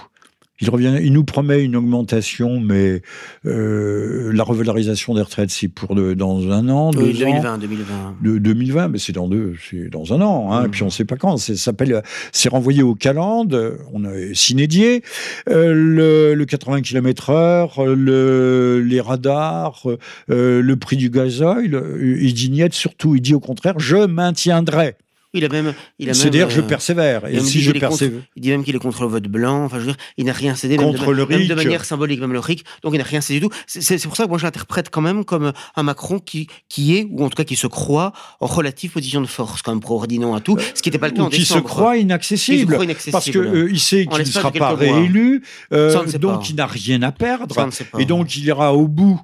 Il, 0.61 0.71
revient, 0.71 0.99
il 1.03 1.13
nous 1.13 1.25
promet 1.25 1.63
une 1.63 1.75
augmentation, 1.75 2.61
mais 2.61 3.03
euh, 3.47 4.31
la 4.33 4.45
revalorisation 4.45 5.15
des 5.15 5.23
retraites, 5.23 5.51
c'est 5.51 5.69
pour 5.69 5.95
dans 5.95 6.51
un 6.51 6.69
an, 6.69 6.91
deux 6.91 7.13
2020, 7.13 7.59
2020. 7.59 8.17
De, 8.23 8.39
2020, 8.39 8.89
mais 8.89 8.99
c'est 8.99 9.13
dans 9.13 9.29
deux, 9.29 9.55
c'est 9.69 9.89
dans 9.89 10.13
un 10.13 10.21
an. 10.21 10.53
Hein, 10.53 10.67
Et 10.67 10.69
puis 10.69 10.83
on 10.83 10.87
ne 10.87 10.91
sait 10.91 11.05
pas 11.05 11.17
quand. 11.17 11.37
C'est 11.39 11.57
s'appelle, 11.57 12.03
c'est 12.31 12.49
renvoyé 12.49 12.83
au 12.83 12.95
calende. 12.95 13.79
On 13.93 14.05
a 14.05 14.13
sinédié 14.35 15.03
euh, 15.49 15.73
le, 15.75 16.35
le, 16.35 16.45
80 16.45 16.83
km/h, 16.83 17.85
le, 17.85 18.81
les 18.87 19.01
radars, 19.01 19.83
euh, 20.31 20.63
le 20.63 20.77
prix 20.77 20.97
du 20.97 21.11
gasoil. 21.11 21.83
Il 22.01 22.35
dit 22.35 22.51
niet 22.51 22.73
surtout. 22.73 23.17
Il 23.17 23.21
dit 23.21 23.35
au 23.35 23.41
contraire, 23.41 23.79
je 23.79 24.07
maintiendrai. 24.07 24.97
Il 25.35 25.45
a 25.45 25.49
même, 25.49 25.73
il 25.99 26.11
a 26.11 26.15
C'est-à-dire, 26.15 26.51
je 26.51 26.61
euh, 26.61 26.65
persévère. 26.65 27.27
Et 27.27 27.41
si 27.41 27.63
je 27.63 27.73
persévère. 27.73 28.21
il 28.37 28.43
dit 28.43 28.51
même 28.51 28.65
qu'il 28.65 28.77
est 28.77 28.79
contre 28.79 29.03
le 29.03 29.09
vote 29.09 29.29
blanc. 29.29 29.65
Enfin, 29.65 29.79
je 29.79 29.85
veux 29.85 29.93
dire, 29.93 29.97
il 30.19 30.27
n'a 30.27 30.33
rien 30.33 30.55
cédé. 30.55 30.77
Contre 30.77 31.07
même 31.07 31.07
de, 31.07 31.13
le. 31.13 31.27
Même 31.27 31.47
de 31.47 31.55
manière 31.55 31.85
symbolique, 31.85 32.21
même 32.21 32.33
le 32.33 32.39
RIC. 32.39 32.65
Donc, 32.83 32.93
il 32.95 32.99
n'a 32.99 33.05
rien 33.05 33.23
cédé 33.23 33.41
du 33.41 33.47
tout. 33.47 33.55
C'est 33.67 34.03
pour 34.03 34.17
ça 34.17 34.25
que 34.25 34.29
moi, 34.29 34.39
je 34.39 34.45
l'interprète 34.45 34.91
quand 34.91 35.01
même 35.01 35.25
comme 35.25 35.53
un 35.75 35.83
Macron 35.83 36.19
qui, 36.19 36.49
qui 36.69 36.97
est, 36.97 37.07
ou 37.11 37.25
en 37.25 37.31
tout 37.31 37.37
cas 37.37 37.45
qui 37.45 37.57
se 37.57 37.67
croit, 37.67 38.13
en 38.41 38.47
relative 38.47 38.93
position 38.93 39.23
de 39.23 39.27
force, 39.27 39.63
quand 39.63 39.73
même, 39.73 39.81
pro-ordinant 39.81 40.35
à 40.35 40.41
tout. 40.41 40.59
Ce 40.75 40.83
qui 40.83 40.91
n'était 40.91 40.99
pas 40.99 41.09
le 41.09 41.15
cas 41.15 41.23
en 41.23 41.31
qui 41.31 41.47
se 41.47 41.59
croit 41.59 41.97
inaccessible. 41.97 42.61
se 42.61 42.73
croit 42.73 42.85
inaccessible. 42.85 43.13
Parce 43.13 43.25
qu'il 43.25 43.39
euh, 43.39 43.71
il 43.71 43.81
sait 43.81 44.07
qu'il 44.07 44.19
ne 44.19 44.25
sera 44.25 44.53
pas 44.53 44.75
réélu. 44.75 45.43
Euh, 45.73 46.05
donc, 46.19 46.51
il 46.51 46.57
n'a 46.57 46.67
rien 46.67 47.03
à 47.03 47.13
perdre. 47.13 47.69
Et 47.99 48.05
donc, 48.05 48.37
il 48.37 48.45
ira 48.45 48.75
au 48.75 48.87
bout 48.87 49.21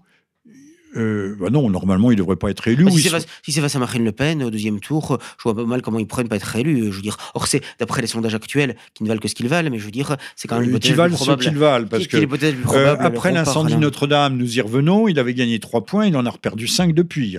euh, 0.96 1.36
bah 1.38 1.50
non, 1.50 1.68
normalement, 1.68 2.10
il 2.10 2.14
ne 2.14 2.18
devrait 2.18 2.36
pas 2.36 2.50
être 2.50 2.66
élu. 2.68 2.84
Bah, 2.84 2.90
si 2.90 3.52
c'est 3.52 3.60
face, 3.60 3.76
à 3.76 3.78
Marine 3.78 4.04
Le 4.04 4.12
Pen 4.12 4.42
au 4.42 4.50
deuxième 4.50 4.80
tour, 4.80 5.18
je 5.38 5.42
vois 5.42 5.54
pas 5.54 5.64
mal 5.64 5.82
comment 5.82 5.98
il 5.98 6.06
pourrait 6.06 6.24
ne 6.24 6.28
pas 6.28 6.36
être 6.36 6.56
élu. 6.56 6.90
Je 6.90 6.96
veux 6.96 7.02
dire, 7.02 7.16
or 7.34 7.46
c'est 7.46 7.62
d'après 7.78 8.00
les 8.00 8.06
sondages 8.06 8.34
actuels 8.34 8.76
qui 8.94 9.02
ne 9.02 9.08
valent 9.08 9.20
que 9.20 9.28
ce 9.28 9.34
qu'ils 9.34 9.48
valent, 9.48 9.70
mais 9.70 9.78
je 9.78 9.84
veux 9.84 9.90
dire, 9.90 10.16
c'est 10.36 10.48
quand 10.48 10.56
même 10.56 10.64
euh, 10.64 10.72
l'hypothèse 10.72 10.92
valent 10.92 11.16
ce 11.16 11.32
qu'ils 11.34 11.58
valent, 11.58 11.86
parce 11.86 12.06
que 12.06 12.16
euh, 12.16 12.96
après 12.98 13.32
l'incendie 13.32 13.74
de 13.74 13.80
Notre-Dame, 13.80 14.36
nous 14.36 14.58
y 14.58 14.60
revenons, 14.60 15.08
il 15.08 15.18
avait 15.18 15.34
gagné 15.34 15.58
3 15.58 15.84
points, 15.84 16.06
il 16.06 16.16
en 16.16 16.24
a 16.26 16.32
perdu 16.32 16.66
5 16.66 16.94
depuis. 16.94 17.38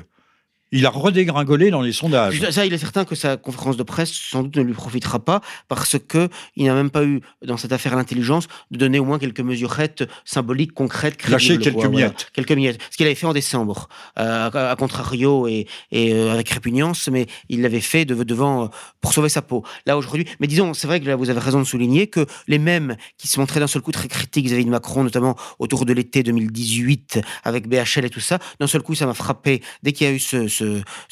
Il 0.71 0.85
a 0.85 0.89
redégringolé 0.89 1.71
dans 1.71 1.81
les 1.81 1.91
sondages. 1.91 2.39
Ça, 2.51 2.65
il 2.65 2.73
est 2.73 2.77
certain 2.77 3.05
que 3.05 3.15
sa 3.15 3.37
conférence 3.37 3.77
de 3.77 3.83
presse, 3.83 4.11
sans 4.11 4.43
doute, 4.43 4.57
ne 4.57 4.61
lui 4.61 4.73
profitera 4.73 5.19
pas 5.19 5.41
parce 5.67 5.97
que 5.99 6.29
il 6.55 6.65
n'a 6.65 6.73
même 6.73 6.91
pas 6.91 7.03
eu, 7.03 7.21
dans 7.45 7.57
cette 7.57 7.71
affaire, 7.71 7.95
l'intelligence 7.95 8.47
de 8.71 8.77
donner 8.77 8.99
au 8.99 9.05
moins 9.05 9.19
quelques 9.19 9.39
mesurettes 9.39 10.03
symboliques, 10.25 10.73
concrètes, 10.73 11.17
crédibles. 11.17 11.33
Lâcher 11.33 11.57
quelques 11.57 11.85
miettes. 11.85 12.29
Quelques 12.33 12.51
miettes. 12.51 12.79
Ce 12.91 12.97
qu'il 12.97 13.05
avait 13.05 13.15
fait 13.15 13.25
en 13.25 13.33
décembre, 13.33 13.89
euh, 14.19 14.49
à, 14.51 14.75
contrario 14.75 15.47
et, 15.47 15.67
et 15.91 16.13
euh, 16.13 16.33
avec 16.33 16.49
répugnance, 16.49 17.09
mais 17.09 17.25
il 17.49 17.61
l'avait 17.61 17.79
fait 17.79 18.05
devant, 18.05 18.65
euh, 18.65 18.67
pour 19.01 19.13
sauver 19.13 19.29
sa 19.29 19.41
peau. 19.41 19.63
Là, 19.85 19.97
aujourd'hui, 19.97 20.25
mais 20.39 20.47
disons, 20.47 20.73
c'est 20.73 20.87
vrai 20.87 20.99
que 20.99 21.07
là, 21.07 21.15
vous 21.15 21.29
avez 21.29 21.39
raison 21.39 21.59
de 21.59 21.65
souligner 21.65 22.07
que 22.07 22.25
les 22.47 22.59
mêmes 22.59 22.95
qui 23.17 23.27
se 23.27 23.39
montraient 23.39 23.59
d'un 23.59 23.67
seul 23.67 23.81
coup 23.81 23.91
très 23.91 24.07
critiques 24.07 24.45
vis-à-vis 24.45 24.65
de 24.65 24.69
Macron, 24.69 25.03
notamment 25.03 25.35
autour 25.57 25.85
de 25.85 25.93
l'été 25.93 26.21
2018, 26.21 27.21
avec 27.43 27.67
BHL 27.67 28.05
et 28.05 28.09
tout 28.09 28.19
ça, 28.19 28.39
d'un 28.59 28.67
seul 28.67 28.81
coup, 28.81 28.93
ça 28.93 29.05
m'a 29.05 29.13
frappé 29.13 29.61
dès 29.83 29.93
qu'il 29.93 30.07
y 30.07 30.09
a 30.09 30.13
eu 30.13 30.19
ce 30.19 30.47
ce, 30.47 30.58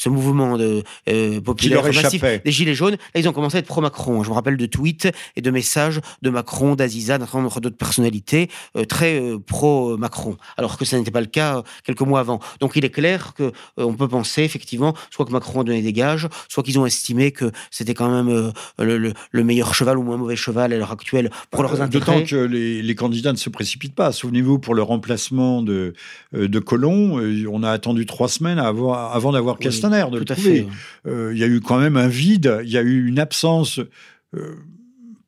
mouvement 0.10 0.58
de, 0.58 0.84
euh, 1.10 1.42
populaire 1.42 1.84
massif 1.84 2.22
des 2.22 2.52
Gilets 2.52 2.74
jaunes. 2.74 2.98
Là, 3.14 3.22
ils 3.22 3.30
ont 3.30 3.34
commencé 3.34 3.58
à 3.58 3.60
être 3.60 3.68
pro-Macron. 3.68 4.24
Je 4.24 4.30
me 4.30 4.36
rappelle 4.36 4.58
de 4.58 4.66
tweets 4.66 5.08
et 5.36 5.42
de 5.42 5.52
messages 5.52 6.02
de 6.22 6.30
Macron, 6.30 6.76
d'Aziza, 6.76 7.18
d'un 7.18 7.26
certain 7.26 7.42
nombre 7.42 7.62
d'autres 7.62 7.78
personnalités 7.78 8.50
euh, 8.76 8.86
très 8.86 9.20
euh, 9.20 9.38
pro-Macron, 9.40 10.38
alors 10.58 10.78
que 10.78 10.86
ça 10.86 10.98
n'était 10.98 11.12
pas 11.12 11.22
le 11.22 11.28
cas 11.28 11.64
quelques 11.84 12.02
mois 12.02 12.20
avant. 12.20 12.40
Donc 12.60 12.74
il 12.76 12.86
est 12.86 12.90
clair 12.90 13.34
qu'on 13.36 13.52
on 13.78 13.94
peut 13.94 14.08
penser 14.08 14.44
effectivement 14.44 14.94
soit 15.12 15.26
que 15.26 15.32
Macron 15.32 15.62
a 15.62 15.64
donné 15.64 15.82
des 15.82 15.94
gages, 15.94 16.28
soit 16.50 16.64
qu'ils 16.64 16.80
ont 16.80 16.86
estimé 16.86 17.32
que 17.32 17.52
c'était 17.72 17.94
quand 17.94 18.10
même 18.10 18.52
le, 18.80 19.44
meilleur 19.44 19.74
cheval 19.74 19.98
ou 19.98 20.04
moins 20.04 20.18
mauvais 20.18 20.36
cheval 20.36 20.74
à 20.74 20.78
l'heure 20.78 20.92
actuelle 20.92 21.30
pour 21.52 21.64
leurs 21.64 21.82
intérêts. 21.82 22.06
D'autant 22.06 22.24
que 22.24 22.36
les, 22.36 22.96
candidats 22.96 23.32
ne 23.32 23.38
se 23.38 23.50
précipitent 23.50 23.96
pas. 23.96 24.12
Souvenez-vous, 24.12 24.60
pour 24.60 24.74
le 24.74 24.82
remplacement 24.82 25.62
de, 25.62 25.94
de 26.34 26.60
Colomb, 26.60 27.22
on 27.50 27.64
a 27.64 27.72
attendu 27.72 28.06
trois 28.06 28.28
semaines 28.28 28.60
avant 28.60 29.32
d'avoir 29.38 29.58
Castaner 29.60 30.06
de 30.12 30.18
le 30.18 30.26
trouver. 30.26 30.68
Euh, 31.06 31.32
il 31.34 31.40
y 31.40 31.44
a 31.44 31.48
eu 31.48 31.62
quand 31.62 31.80
même 31.80 31.98
un 31.98 32.08
vide, 32.08 32.60
il 32.64 32.70
y 32.70 32.78
a 32.78 32.82
eu 32.82 33.08
une 33.08 33.20
absence. 33.20 33.80
Euh, 34.36 34.56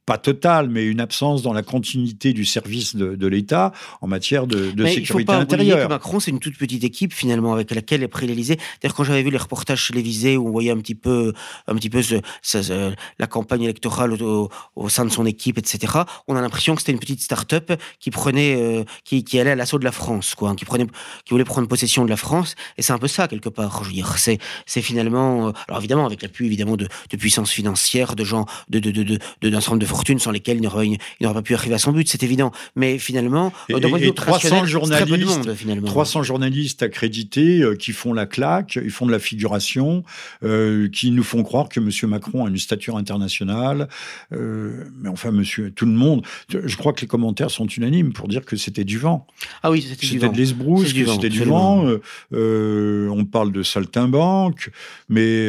pas 0.09 0.17
totale, 0.17 0.69
mais 0.69 0.85
une 0.85 1.01
absence 1.01 1.43
dans 1.43 1.53
la 1.53 1.61
continuité 1.61 2.33
du 2.33 2.43
service 2.43 2.95
de, 2.95 3.27
l'État 3.27 3.71
en 4.01 4.07
matière 4.07 4.47
de, 4.47 4.71
de 4.71 4.85
sécurité 4.87 5.01
il 5.01 5.05
faut 5.05 5.23
pas 5.23 5.37
intérieure. 5.37 5.87
Que 5.87 5.93
Macron, 5.93 6.19
c'est 6.19 6.31
une 6.31 6.39
toute 6.39 6.57
petite 6.57 6.83
équipe 6.83 7.13
finalement 7.13 7.53
avec 7.53 7.69
laquelle 7.69 8.01
est 8.01 8.07
pris 8.07 8.25
l'Élysée. 8.25 8.57
D'ailleurs, 8.81 8.95
quand 8.95 9.03
j'avais 9.03 9.21
vu 9.21 9.29
les 9.29 9.37
reportages 9.37 9.87
télévisés 9.87 10.35
où 10.35 10.47
on 10.47 10.51
voyait 10.51 10.71
un 10.71 10.79
petit 10.79 10.95
peu, 10.95 11.31
un 11.67 11.75
petit 11.75 11.91
peu 11.91 12.01
ce, 12.01 12.93
la 13.19 13.27
campagne 13.27 13.61
électorale 13.61 14.13
au, 14.13 14.49
sein 14.89 15.05
de 15.05 15.11
son 15.11 15.27
équipe, 15.27 15.59
etc., 15.59 15.93
on 16.27 16.35
a 16.35 16.41
l'impression 16.41 16.73
que 16.73 16.81
c'était 16.81 16.91
une 16.91 16.99
petite 16.99 17.21
start-up 17.21 17.71
qui 17.99 18.09
prenait, 18.09 18.55
euh, 18.55 18.83
qui, 19.03 19.23
qui, 19.23 19.39
allait 19.39 19.51
à 19.51 19.55
l'assaut 19.55 19.77
de 19.77 19.85
la 19.85 19.91
France, 19.91 20.33
quoi, 20.33 20.49
hein, 20.49 20.55
qui 20.55 20.65
prenait, 20.65 20.87
qui 21.23 21.29
voulait 21.35 21.43
prendre 21.43 21.67
possession 21.67 22.03
de 22.03 22.09
la 22.09 22.17
France. 22.17 22.55
Et 22.79 22.81
c'est 22.81 22.93
un 22.93 22.97
peu 22.97 23.07
ça 23.07 23.27
quelque 23.27 23.49
part. 23.49 23.83
Je 23.83 23.89
veux 23.89 23.93
dire, 23.93 24.17
c'est, 24.17 24.39
c'est 24.65 24.81
finalement, 24.81 25.49
euh, 25.49 25.51
alors 25.67 25.81
évidemment 25.81 26.07
avec 26.07 26.23
l'appui 26.23 26.47
évidemment 26.47 26.77
de, 26.77 26.87
de 27.11 27.17
puissance 27.17 27.51
financière, 27.51 28.15
de 28.15 28.23
gens, 28.23 28.47
de, 28.69 28.79
de, 28.79 28.89
de, 28.89 29.03
de, 29.03 29.19
d'un 29.43 29.61
certain 29.61 29.73
nombre 29.73 29.98
sans 30.19 30.31
lesquelles 30.31 30.57
il 30.57 30.63
n'aurait 30.63 31.33
pas 31.33 31.41
pu 31.41 31.53
arriver 31.53 31.75
à 31.75 31.79
son 31.79 31.91
but, 31.91 32.07
c'est 32.07 32.23
évident. 32.23 32.51
Mais 32.75 32.97
finalement, 32.97 33.51
et, 33.69 33.75
et 33.75 34.13
300 34.13 34.65
journalistes, 34.65 35.45
monde, 35.45 35.53
finalement. 35.53 35.87
300 35.87 36.23
journalistes 36.23 36.83
accrédités 36.83 37.61
euh, 37.61 37.75
qui 37.75 37.91
font 37.91 38.13
la 38.13 38.25
claque, 38.25 38.79
ils 38.81 38.91
font 38.91 39.05
de 39.05 39.11
la 39.11 39.19
figuration, 39.19 40.03
euh, 40.43 40.89
qui 40.89 41.11
nous 41.11 41.23
font 41.23 41.43
croire 41.43 41.69
que 41.69 41.79
M. 41.79 41.89
Macron 42.09 42.45
a 42.45 42.49
une 42.49 42.57
stature 42.57 42.97
internationale. 42.97 43.87
Euh, 44.33 44.85
mais 45.01 45.09
enfin, 45.09 45.31
monsieur, 45.31 45.71
tout 45.71 45.85
le 45.85 45.91
monde, 45.91 46.25
je 46.49 46.75
crois 46.77 46.93
que 46.93 47.01
les 47.01 47.07
commentaires 47.07 47.51
sont 47.51 47.67
unanimes 47.67 48.13
pour 48.13 48.27
dire 48.27 48.45
que 48.45 48.55
c'était 48.55 48.85
du 48.85 48.97
vent. 48.97 49.27
Ah 49.63 49.71
oui, 49.71 49.81
c'était 49.81 50.05
du 50.05 50.05
vent. 50.05 50.21
C'était 50.21 50.33
de 50.33 50.37
l'esbrouche, 50.37 50.87
c'était 50.87 51.29
du 51.29 51.43
vent. 51.43 51.85
on 52.31 53.25
parle 53.25 53.51
de 53.51 53.63
saltimbanque, 53.63 54.71
mais, 55.09 55.47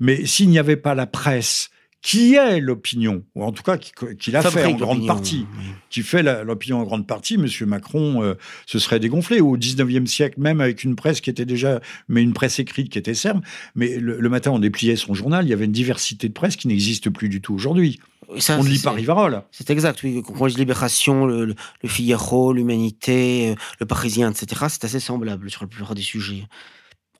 mais 0.00 0.26
s'il 0.26 0.48
n'y 0.48 0.58
avait 0.58 0.76
pas 0.76 0.94
la 0.94 1.06
presse 1.06 1.71
qui 2.02 2.34
est 2.34 2.60
l'opinion, 2.60 3.22
ou 3.36 3.44
en 3.44 3.52
tout 3.52 3.62
cas 3.62 3.78
qui, 3.78 4.32
l'a 4.32 4.42
fait 4.42 4.64
en 4.64 4.72
grande 4.72 5.06
partie, 5.06 5.46
qui 5.88 6.02
fait 6.02 6.22
l'opinion 6.44 6.80
en 6.80 6.82
grande 6.82 7.06
partie, 7.06 7.34
M. 7.34 7.46
Macron 7.68 8.22
euh, 8.22 8.34
se 8.66 8.80
serait 8.80 8.98
dégonflé. 8.98 9.40
Au 9.40 9.56
19e 9.56 10.06
siècle, 10.06 10.40
même 10.40 10.60
avec 10.60 10.82
une 10.82 10.96
presse 10.96 11.20
qui 11.20 11.30
était 11.30 11.44
déjà, 11.44 11.80
mais 12.08 12.20
une 12.20 12.32
presse 12.32 12.58
écrite 12.58 12.90
qui 12.90 12.98
était 12.98 13.14
serbe, 13.14 13.40
mais 13.76 13.98
le, 13.98 14.28
matin 14.28 14.50
on 14.50 14.58
dépliait 14.58 14.96
son 14.96 15.14
journal, 15.14 15.46
il 15.46 15.50
y 15.50 15.52
avait 15.52 15.66
une 15.66 15.72
diversité 15.72 16.28
de 16.28 16.32
presse 16.32 16.56
qui 16.56 16.66
n'existe 16.66 17.08
plus 17.08 17.28
du 17.28 17.40
tout 17.40 17.54
aujourd'hui. 17.54 18.00
on 18.28 18.64
ne 18.64 18.68
lit 18.68 18.80
pas 18.80 18.90
Rivarol. 18.90 19.42
C'est 19.52 19.70
exact, 19.70 20.02
oui. 20.02 20.22
On 20.40 20.46
lit 20.46 20.56
Libération, 20.56 21.26
le, 21.26 21.46
le 21.46 21.88
Figaro, 21.88 22.52
l'Humanité, 22.52 23.50
euh, 23.50 23.54
le 23.78 23.86
Parisien, 23.86 24.32
etc., 24.32 24.66
c'est 24.68 24.84
assez 24.84 25.00
semblable 25.00 25.50
sur 25.50 25.62
la 25.62 25.68
plupart 25.68 25.94
des 25.94 26.02
sujets. 26.02 26.48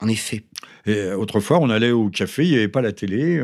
En 0.02 0.08
effet. 0.08 0.42
Et 0.86 0.94
euh, 0.94 1.16
autrefois, 1.16 1.58
on 1.60 1.70
allait 1.70 1.92
au 1.92 2.08
café, 2.08 2.44
il 2.44 2.50
n'y 2.50 2.56
avait 2.56 2.68
pas 2.68 2.82
la 2.82 2.92
télé, 2.92 3.42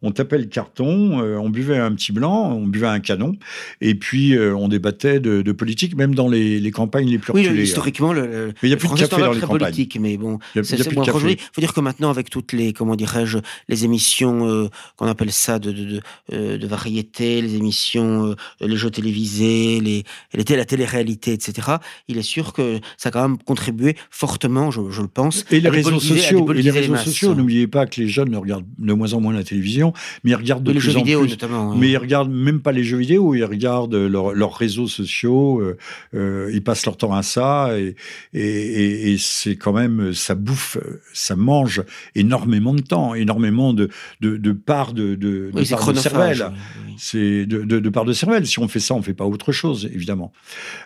on, 0.00 0.10
tapait 0.12 0.38
le 0.38 0.46
carton, 0.46 1.20
euh, 1.20 1.36
on 1.36 1.50
buvait 1.50 1.76
un 1.76 1.92
petit 1.94 2.12
blanc, 2.12 2.50
on 2.50 2.66
buvait 2.66 2.86
un 2.86 3.00
canon, 3.00 3.36
et 3.82 3.94
puis 3.94 4.34
euh, 4.34 4.56
on 4.56 4.68
débattait 4.68 5.20
de, 5.20 5.52
politique, 5.52 5.96
même 5.96 6.14
dans 6.14 6.28
les, 6.28 6.70
campagnes 6.70 7.08
les 7.08 7.18
plus 7.18 7.32
reculées. 7.32 7.50
Oui, 7.50 7.62
historiquement, 7.62 8.12
le, 8.12 8.54
il 8.62 8.68
n'y 8.68 8.74
a 8.74 8.78
plus 8.78 8.88
de 8.88 8.94
café 8.94 9.20
dans 9.20 9.32
les 9.32 9.40
campagnes. 9.40 9.58
Politique, 9.58 9.98
mais 10.00 10.16
bon, 10.16 10.38
il 10.54 10.64
faut 10.64 11.60
dire 11.60 11.74
que 11.74 11.80
maintenant, 11.80 12.08
avec 12.10 12.30
toutes 12.30 12.52
les, 12.52 12.72
comment 12.72 12.96
dirais-je, 12.96 13.38
les 13.68 13.84
émissions 13.84 14.68
qu'on 14.96 15.06
appelle 15.06 15.32
ça 15.32 15.58
de, 15.58 15.72
de, 15.72 16.56
de, 16.56 16.66
variété, 16.66 17.42
les 17.42 17.56
émissions, 17.56 18.34
les 18.60 18.76
jeux 18.76 18.90
télévisés, 18.90 19.80
les, 19.80 20.04
les 20.32 20.56
la 20.56 20.64
télé-réalité, 20.64 21.32
etc., 21.32 21.76
il 22.08 22.16
est 22.16 22.22
sûr 22.22 22.52
que 22.52 22.80
ça 22.96 23.10
a 23.10 23.12
quand 23.12 23.28
même 23.28 23.38
contribué 23.38 23.96
fortement, 24.10 24.70
je, 24.70 24.80
le 24.80 25.08
pense, 25.08 25.44
et 25.50 25.60
les 25.60 25.68
réseaux 25.68 25.97
sociaux, 25.98 26.44
réseaux 26.44 26.96
sociaux. 26.96 27.34
N'oubliez 27.34 27.66
pas 27.66 27.86
que 27.86 28.00
les 28.00 28.08
jeunes 28.08 28.30
ne 28.30 28.36
regardent 28.36 28.66
de 28.78 28.92
moins 28.92 29.12
en 29.12 29.20
moins 29.20 29.32
la 29.32 29.44
télévision, 29.44 29.92
mais 30.24 30.30
ils 30.30 30.36
regardent 30.36 30.64
de 30.64 30.72
les 30.72 30.78
plus 30.78 30.90
jeux 30.90 30.98
vidéo, 30.98 31.20
plus. 31.20 31.30
Notamment, 31.30 31.74
Mais 31.74 31.90
ils 31.90 31.96
regardent 31.96 32.32
même 32.32 32.60
pas 32.60 32.72
les 32.72 32.84
jeux 32.84 32.98
vidéo, 32.98 33.34
ils 33.34 33.44
regardent 33.44 33.94
leurs 33.94 34.54
réseaux 34.54 34.88
sociaux. 34.88 35.60
Euh, 35.60 35.76
euh, 36.14 36.50
ils 36.52 36.62
passent 36.62 36.86
leur 36.86 36.96
temps 36.96 37.14
à 37.14 37.22
ça 37.22 37.70
et, 37.78 37.94
et, 38.32 39.12
et, 39.12 39.16
c'est 39.18 39.56
quand 39.56 39.72
même 39.72 40.12
ça 40.12 40.34
bouffe, 40.34 40.78
ça 41.12 41.36
mange 41.36 41.82
énormément 42.14 42.74
de 42.74 42.80
temps, 42.80 43.14
énormément 43.14 43.72
de 43.72 43.88
de, 44.20 44.36
de 44.36 44.52
parts 44.52 44.92
de 44.92 45.14
de, 45.14 45.50
de, 45.52 45.68
part 45.68 45.92
de 45.92 45.98
cervelle. 45.98 46.50
C'est 46.96 47.46
de, 47.46 47.62
de, 47.62 47.78
de 47.78 47.88
part 47.88 48.04
de 48.04 48.12
cervelle. 48.12 48.46
Si 48.46 48.58
on 48.58 48.68
fait 48.68 48.80
ça, 48.80 48.94
on 48.94 49.02
fait 49.02 49.14
pas 49.14 49.24
autre 49.24 49.52
chose, 49.52 49.88
évidemment. 49.92 50.32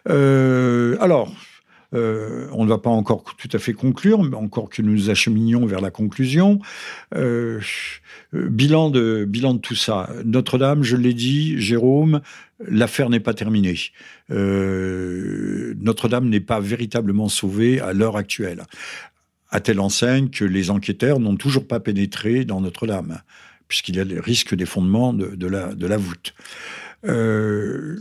Euh, 0.09 0.97
alors. 1.01 1.33
On 1.93 2.65
ne 2.65 2.69
va 2.69 2.79
pas 2.79 2.91
encore 2.91 3.25
tout 3.37 3.49
à 3.53 3.59
fait 3.59 3.73
conclure, 3.73 4.23
mais 4.23 4.37
encore 4.37 4.69
que 4.69 4.83
nous 4.83 4.93
nous 4.93 5.11
acheminions 5.11 5.67
vers 5.67 5.81
la 5.81 5.91
conclusion. 5.91 6.61
bilan, 8.33 8.91
de, 8.91 9.25
bilan 9.29 9.55
de 9.55 9.61
tout 9.61 9.75
ça. 9.75 10.11
Notre-Dame, 10.25 10.83
je 10.83 10.97
l'ai 10.97 11.15
dit, 11.15 11.61
Jérôme, 11.61 12.21
l'affaire 12.67 13.11
n'est 13.11 13.21
pas 13.21 13.35
terminée. 13.35 13.79
Notre-Dame 14.31 16.29
n'est 16.29 16.41
pas 16.41 16.61
véritablement 16.61 17.29
sauvée 17.29 17.81
à 17.81 17.93
l'heure 17.93 18.17
actuelle 18.17 18.65
à 19.53 19.61
telle 19.61 19.79
enseigne 19.79 20.31
que 20.31 20.45
les 20.45 20.71
enquêteurs 20.71 21.21
n'ont 21.21 21.37
toujours 21.37 21.69
pas 21.69 21.79
pénétré 21.79 22.45
dans 22.45 22.61
Notre-Dame, 22.61 23.21
puisqu'il 23.69 23.97
y 23.97 24.01
a 24.01 24.05
le 24.05 24.19
risque 24.19 24.55
d'effondrement 24.55 25.13
de, 25.13 25.37
de, 25.37 25.47
la, 25.47 25.75
de 25.75 25.87
la 25.87 25.99
voûte. 25.99 26.35
Euh, 27.05 27.99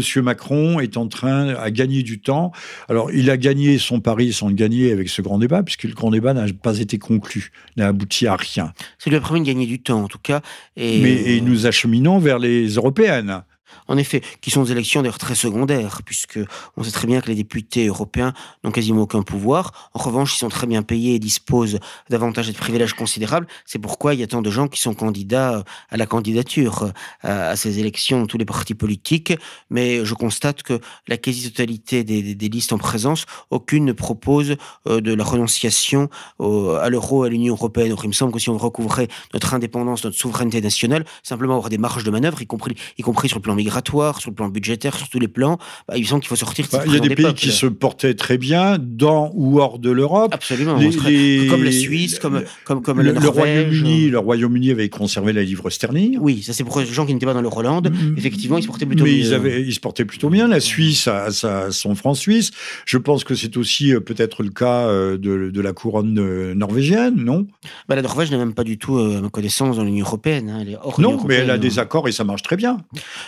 Monsieur 0.00 0.22
Macron 0.22 0.80
est 0.80 0.96
en 0.96 1.08
train 1.08 1.48
à 1.48 1.70
gagner 1.70 2.02
du 2.02 2.22
temps. 2.22 2.52
Alors, 2.88 3.12
il 3.12 3.28
a 3.28 3.36
gagné 3.36 3.76
son 3.76 4.00
pari 4.00 4.32
sans 4.32 4.48
le 4.48 4.54
gagner 4.54 4.92
avec 4.92 5.10
ce 5.10 5.20
grand 5.20 5.36
débat, 5.36 5.62
puisque 5.62 5.82
le 5.84 5.92
grand 5.92 6.10
débat 6.10 6.32
n'a 6.32 6.46
pas 6.54 6.78
été 6.78 6.96
conclu, 6.96 7.50
n'a 7.76 7.88
abouti 7.88 8.26
à 8.26 8.34
rien. 8.34 8.72
Ça 8.96 9.10
lui 9.10 9.16
a 9.18 9.20
permis 9.20 9.42
de 9.42 9.46
gagner 9.46 9.66
du 9.66 9.78
temps, 9.82 10.04
en 10.04 10.08
tout 10.08 10.18
cas. 10.18 10.40
Et 10.74 11.02
Mais 11.02 11.34
et 11.36 11.42
nous 11.42 11.66
acheminons 11.66 12.18
vers 12.18 12.38
les 12.38 12.66
européennes 12.76 13.42
en 13.88 13.96
effet, 13.96 14.22
qui 14.40 14.50
sont 14.50 14.64
des 14.64 14.72
élections 14.72 15.02
d'ailleurs 15.02 15.18
très 15.18 15.34
secondaires, 15.34 16.02
puisque 16.04 16.38
on 16.76 16.82
sait 16.82 16.90
très 16.90 17.06
bien 17.06 17.20
que 17.20 17.28
les 17.28 17.34
députés 17.34 17.86
européens 17.86 18.32
n'ont 18.64 18.70
quasiment 18.70 19.02
aucun 19.02 19.22
pouvoir. 19.22 19.90
En 19.94 19.98
revanche, 19.98 20.34
ils 20.34 20.38
sont 20.38 20.48
très 20.48 20.66
bien 20.66 20.82
payés 20.82 21.14
et 21.14 21.18
disposent 21.18 21.78
d'avantages 22.08 22.48
et 22.48 22.52
de 22.52 22.58
privilèges 22.58 22.94
considérables. 22.94 23.46
C'est 23.66 23.78
pourquoi 23.78 24.14
il 24.14 24.20
y 24.20 24.22
a 24.22 24.26
tant 24.26 24.42
de 24.42 24.50
gens 24.50 24.68
qui 24.68 24.80
sont 24.80 24.94
candidats 24.94 25.64
à 25.90 25.96
la 25.96 26.06
candidature 26.06 26.92
à, 27.22 27.56
ces 27.56 27.78
élections, 27.78 28.26
tous 28.26 28.38
les 28.38 28.44
partis 28.44 28.74
politiques. 28.74 29.32
Mais 29.70 30.04
je 30.04 30.14
constate 30.14 30.62
que 30.62 30.80
la 31.08 31.16
quasi-totalité 31.16 32.04
des, 32.04 32.48
listes 32.48 32.72
en 32.72 32.78
présence, 32.78 33.26
aucune 33.50 33.84
ne 33.84 33.92
propose 33.92 34.56
euh, 34.88 35.00
de 35.00 35.14
la 35.14 35.24
renonciation 35.24 36.08
à 36.40 36.88
l'euro, 36.88 37.22
à 37.22 37.28
l'Union 37.28 37.54
européenne. 37.54 37.94
il 38.02 38.08
me 38.08 38.12
semble 38.12 38.32
que 38.32 38.38
si 38.38 38.50
on 38.50 38.58
recouvrait 38.58 39.08
notre 39.32 39.54
indépendance, 39.54 40.04
notre 40.04 40.16
souveraineté 40.16 40.60
nationale, 40.60 41.04
simplement 41.22 41.54
avoir 41.54 41.70
des 41.70 41.78
marges 41.78 42.04
de 42.04 42.10
manœuvre, 42.10 42.42
y 42.42 42.46
compris, 42.46 42.74
y 42.98 43.02
compris 43.02 43.28
sur 43.28 43.38
le 43.38 43.42
plan 43.42 43.54
migratoire, 43.60 44.20
sur 44.20 44.30
le 44.30 44.34
plan 44.34 44.48
budgétaire, 44.48 44.96
sur 44.96 45.08
tous 45.08 45.18
les 45.18 45.28
plans, 45.28 45.58
bah, 45.88 45.96
il 45.96 46.06
semble 46.06 46.22
qu'il 46.22 46.28
faut 46.28 46.36
sortir. 46.36 46.66
Bah, 46.72 46.82
il 46.86 46.94
y 46.94 46.96
a 46.96 47.00
des, 47.00 47.14
pays 47.14 47.34
qui 47.34 47.50
se 47.50 47.66
portaient 47.66 48.14
très 48.14 48.38
bien 48.38 48.78
dans 48.80 49.30
ou 49.34 49.60
hors 49.60 49.78
de 49.78 49.90
l'Europe. 49.90 50.32
Absolument. 50.34 50.78
Comme 50.78 51.64
la 51.64 51.72
Suisse, 51.72 52.18
comme, 52.18 52.42
comme, 52.64 52.82
comme 52.82 53.00
le, 53.00 53.28
Royaume-Uni. 53.28 54.10
Le 54.10 54.18
Royaume-Uni 54.18 54.70
avait 54.70 54.88
conservé 54.88 55.32
la 55.32 55.42
livre 55.42 55.70
sterling. 55.70 56.18
Oui, 56.20 56.42
ça 56.42 56.52
c'est 56.52 56.64
pour 56.64 56.80
les 56.80 56.86
gens 56.86 57.06
qui 57.06 57.14
n'étaient 57.14 57.26
pas 57.26 57.34
dans 57.34 57.42
l'Euroland. 57.42 57.82
Mm, 57.82 57.88
mm. 57.88 58.14
Effectivement, 58.18 58.58
ils 58.58 58.62
se 58.62 58.68
portaient 58.68 58.86
plutôt 58.86 59.04
mais 59.04 59.10
bien. 59.10 59.26
Ils, 59.26 59.34
avaient, 59.34 59.62
ils 59.62 59.74
se 59.74 59.80
portaient 59.80 60.04
plutôt 60.04 60.30
bien. 60.30 60.48
La 60.48 60.60
Suisse 60.60 61.08
a, 61.08 61.30
son 61.70 61.94
franc 61.94 62.14
suisse. 62.14 62.50
Je 62.86 62.98
pense 62.98 63.24
que 63.24 63.34
c'est 63.34 63.56
aussi 63.56 63.94
euh, 63.94 64.00
peut-être 64.00 64.42
le 64.42 64.50
cas 64.50 64.86
euh, 64.88 65.16
de, 65.16 65.50
de, 65.50 65.60
la 65.60 65.72
couronne 65.72 66.18
euh, 66.18 66.54
norvégienne, 66.54 67.16
non? 67.16 67.46
Bah, 67.88 67.96
La 67.96 68.02
Norvège 68.02 68.30
n'est 68.30 68.38
même 68.38 68.54
pas 68.54 68.64
du 68.64 68.78
tout, 68.78 68.98
à 68.98 69.20
ma 69.20 69.28
connaissance, 69.28 69.76
dans 69.76 69.84
l'Union 69.84 70.04
européenne. 70.04 70.50
Hein. 70.50 70.58
Elle 70.62 70.70
est 70.70 70.76
hors 70.82 71.00
non, 71.00 71.22
mais 71.26 71.36
elle 71.36 71.50
a 71.50 71.58
des 71.58 71.78
accords 71.78 72.08
et 72.08 72.12
ça 72.12 72.24
marche 72.24 72.42
très 72.42 72.56
bien. 72.56 72.78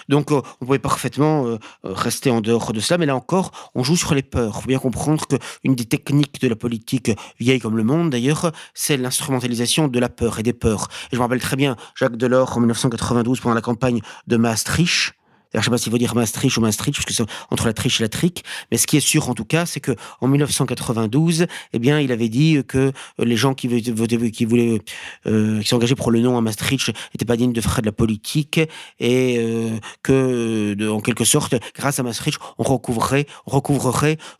Donc, 0.08 0.21
on 0.30 0.64
pouvait 0.64 0.78
parfaitement 0.78 1.46
euh, 1.46 1.58
rester 1.84 2.30
en 2.30 2.40
dehors 2.40 2.72
de 2.72 2.80
cela, 2.80 2.98
mais 2.98 3.06
là 3.06 3.16
encore, 3.16 3.70
on 3.74 3.82
joue 3.82 3.96
sur 3.96 4.14
les 4.14 4.22
peurs. 4.22 4.56
Il 4.58 4.62
faut 4.62 4.68
bien 4.68 4.78
comprendre 4.78 5.24
qu'une 5.26 5.74
des 5.74 5.84
techniques 5.84 6.40
de 6.40 6.48
la 6.48 6.56
politique 6.56 7.10
vieille 7.38 7.60
comme 7.60 7.76
le 7.76 7.84
monde, 7.84 8.10
d'ailleurs, 8.10 8.52
c'est 8.74 8.96
l'instrumentalisation 8.96 9.88
de 9.88 9.98
la 9.98 10.08
peur 10.08 10.38
et 10.38 10.42
des 10.42 10.52
peurs. 10.52 10.88
Et 11.10 11.16
je 11.16 11.16
me 11.16 11.22
rappelle 11.22 11.40
très 11.40 11.56
bien 11.56 11.76
Jacques 11.94 12.16
Delors 12.16 12.56
en 12.56 12.60
1992 12.60 13.40
pendant 13.40 13.54
la 13.54 13.60
campagne 13.60 14.00
de 14.26 14.36
Maastricht 14.36 15.14
je 15.54 15.58
ne 15.58 15.64
sais 15.64 15.70
pas 15.70 15.78
s'il 15.78 15.92
faut 15.92 15.98
dire 15.98 16.14
Maastricht 16.14 16.56
ou 16.56 16.60
Maastricht, 16.60 16.96
parce 16.96 17.04
que 17.04 17.12
c'est 17.12 17.24
entre 17.50 17.66
la 17.66 17.72
triche 17.72 18.00
et 18.00 18.04
la 18.04 18.08
trique. 18.08 18.44
Mais 18.70 18.78
ce 18.78 18.86
qui 18.86 18.96
est 18.96 19.00
sûr, 19.00 19.28
en 19.28 19.34
tout 19.34 19.44
cas, 19.44 19.66
c'est 19.66 19.80
que 19.80 19.92
en 20.20 20.28
1992, 20.28 21.46
eh 21.72 21.78
bien, 21.78 22.00
il 22.00 22.12
avait 22.12 22.28
dit 22.28 22.58
que 22.66 22.92
les 23.18 23.36
gens 23.36 23.54
qui, 23.54 23.68
votaient, 23.68 24.30
qui 24.30 24.44
voulaient, 24.44 24.80
euh, 25.26 25.62
pour 25.96 26.10
le 26.10 26.20
nom 26.20 26.38
à 26.38 26.40
Maastricht 26.40 26.88
n'étaient 27.14 27.24
pas 27.24 27.36
dignes 27.36 27.52
de 27.52 27.60
faire 27.60 27.80
de 27.80 27.86
la 27.86 27.92
politique 27.92 28.60
et 28.98 29.36
euh, 29.38 29.78
que, 30.02 30.76
en 30.88 31.00
quelque 31.00 31.24
sorte, 31.24 31.54
grâce 31.74 31.98
à 31.98 32.02
Maastricht, 32.02 32.40
on 32.58 32.62
recouvrerait, 32.62 33.26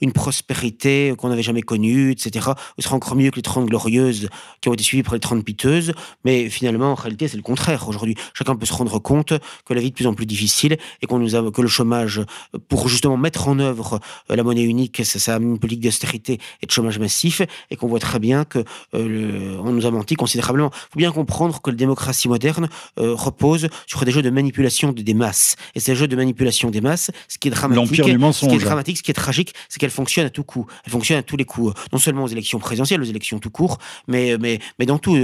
une 0.00 0.12
prospérité 0.12 1.14
qu'on 1.18 1.28
n'avait 1.28 1.42
jamais 1.42 1.62
connue, 1.62 2.10
etc. 2.10 2.50
Ce 2.78 2.84
serait 2.84 2.94
encore 2.94 3.16
mieux 3.16 3.30
que 3.30 3.36
les 3.36 3.42
30 3.42 3.66
glorieuses 3.66 4.28
qui 4.60 4.68
ont 4.68 4.74
été 4.74 4.82
suivies 4.82 5.02
par 5.02 5.14
les 5.14 5.20
30 5.20 5.44
piteuses. 5.44 5.92
Mais 6.24 6.48
finalement, 6.48 6.92
en 6.92 6.94
réalité, 6.94 7.28
c'est 7.28 7.36
le 7.36 7.42
contraire. 7.42 7.88
Aujourd'hui, 7.88 8.16
chacun 8.34 8.56
peut 8.56 8.66
se 8.66 8.72
rendre 8.72 8.98
compte 8.98 9.32
que 9.66 9.74
la 9.74 9.80
vie 9.80 9.88
est 9.88 9.90
de 9.90 9.94
plus 9.94 10.06
en 10.06 10.14
plus 10.14 10.26
difficile 10.26 10.76
et 11.02 11.06
qu'on 11.06 11.18
nous 11.18 11.36
a, 11.36 11.50
que 11.50 11.60
le 11.60 11.68
chômage, 11.68 12.22
pour 12.68 12.88
justement 12.88 13.16
mettre 13.16 13.48
en 13.48 13.58
œuvre 13.58 14.00
euh, 14.30 14.36
la 14.36 14.42
monnaie 14.42 14.62
unique, 14.62 15.04
ça, 15.04 15.18
ça 15.18 15.34
a 15.36 15.38
une 15.38 15.58
politique 15.58 15.82
d'austérité 15.82 16.38
et 16.62 16.66
de 16.66 16.70
chômage 16.70 16.98
massif, 16.98 17.42
et 17.70 17.76
qu'on 17.76 17.88
voit 17.88 17.98
très 17.98 18.20
bien 18.20 18.44
que 18.44 18.64
euh, 18.94 19.58
on 19.62 19.72
nous 19.72 19.84
a 19.86 19.90
menti 19.90 20.14
considérablement. 20.14 20.70
Il 20.72 20.92
faut 20.92 20.98
bien 20.98 21.12
comprendre 21.12 21.60
que 21.60 21.70
la 21.70 21.76
démocratie 21.76 22.28
moderne 22.28 22.68
euh, 22.98 23.14
repose 23.14 23.68
sur 23.86 24.04
des 24.04 24.12
jeux 24.12 24.22
de 24.22 24.30
manipulation 24.30 24.92
des 24.92 25.14
masses. 25.14 25.56
Et 25.74 25.80
ces 25.80 25.96
jeux 25.96 26.08
de 26.08 26.16
manipulation 26.16 26.70
des 26.70 26.80
masses, 26.80 27.10
ce 27.28 27.38
qui 27.38 27.48
est 27.48 27.50
dramatique, 27.50 27.96
ce 27.96 28.02
qui 28.46 28.54
est 28.54 28.58
dramatique, 28.58 28.98
ce 28.98 29.02
qui 29.02 29.10
est 29.10 29.14
tragique, 29.14 29.54
c'est 29.68 29.80
qu'elle 29.80 29.90
fonctionne 29.90 30.26
à 30.26 30.30
tout 30.30 30.44
coup. 30.44 30.66
Elle 30.84 30.92
fonctionne 30.92 31.18
à 31.18 31.22
tous 31.22 31.36
les 31.36 31.44
coups. 31.44 31.74
Non 31.92 31.98
seulement 31.98 32.24
aux 32.24 32.28
élections 32.28 32.60
présidentielles, 32.60 33.00
aux 33.00 33.04
élections 33.04 33.40
tout 33.40 33.50
court, 33.50 33.78
mais 34.06 34.36
mais 34.38 34.60
mais 34.78 34.86
dans 34.86 34.98
tout. 34.98 35.16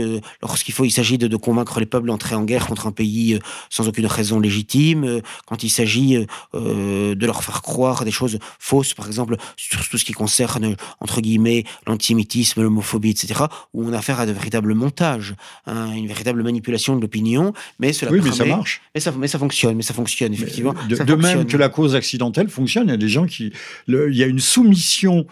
Lorsqu'il 0.42 0.74
faut, 0.74 0.84
il 0.84 0.90
s'agit 0.90 1.18
de, 1.18 1.28
de, 1.28 1.36
convaincre 1.36 1.78
les 1.80 1.86
peuples 1.86 2.08
d'entrer 2.08 2.34
en 2.34 2.44
guerre 2.44 2.66
contre 2.66 2.86
un 2.86 2.92
pays 2.92 3.38
sans 3.70 3.88
aucune 3.88 4.06
raison 4.06 4.40
légitime, 4.40 5.20
quand 5.46 5.62
il 5.62 5.67
il 5.68 5.70
s'agit 5.70 6.26
euh, 6.54 7.14
de 7.14 7.26
leur 7.26 7.44
faire 7.44 7.62
croire 7.62 8.04
des 8.04 8.10
choses 8.10 8.38
fausses, 8.58 8.94
par 8.94 9.06
exemple, 9.06 9.36
sur 9.56 9.86
tout 9.88 9.98
ce 9.98 10.04
qui 10.04 10.12
concerne, 10.12 10.76
entre 11.00 11.20
guillemets, 11.20 11.64
l'antisémitisme, 11.86 12.62
l'homophobie, 12.62 13.10
etc., 13.10 13.44
où 13.74 13.86
on 13.86 13.92
a 13.92 13.98
affaire 13.98 14.18
à 14.18 14.26
de 14.26 14.32
véritables 14.32 14.74
montages, 14.74 15.34
hein, 15.66 15.92
une 15.92 16.06
véritable 16.06 16.42
manipulation 16.42 16.96
de 16.96 17.02
l'opinion, 17.02 17.52
mais 17.78 17.92
cela 17.92 18.10
Oui, 18.10 18.20
mais 18.22 18.32
ça 18.32 18.44
marche. 18.44 18.80
Mais 18.94 19.00
ça, 19.00 19.12
mais 19.12 19.28
ça 19.28 19.38
fonctionne, 19.38 19.76
mais 19.76 19.82
ça 19.82 19.94
fonctionne, 19.94 20.32
effectivement. 20.32 20.74
de, 20.88 21.14
même 21.14 21.46
que 21.46 21.56
la 21.56 21.68
cause 21.68 21.94
accidentelle 21.94 22.48
fonctionne, 22.48 22.88
il 22.88 22.90
y 22.90 22.94
a 22.94 22.96
des 22.96 23.08
gens 23.08 23.26
qui... 23.26 23.52
il 23.88 24.16
y 24.16 24.22
a 24.22 24.26
une 24.26 24.40
soumission 24.40 25.26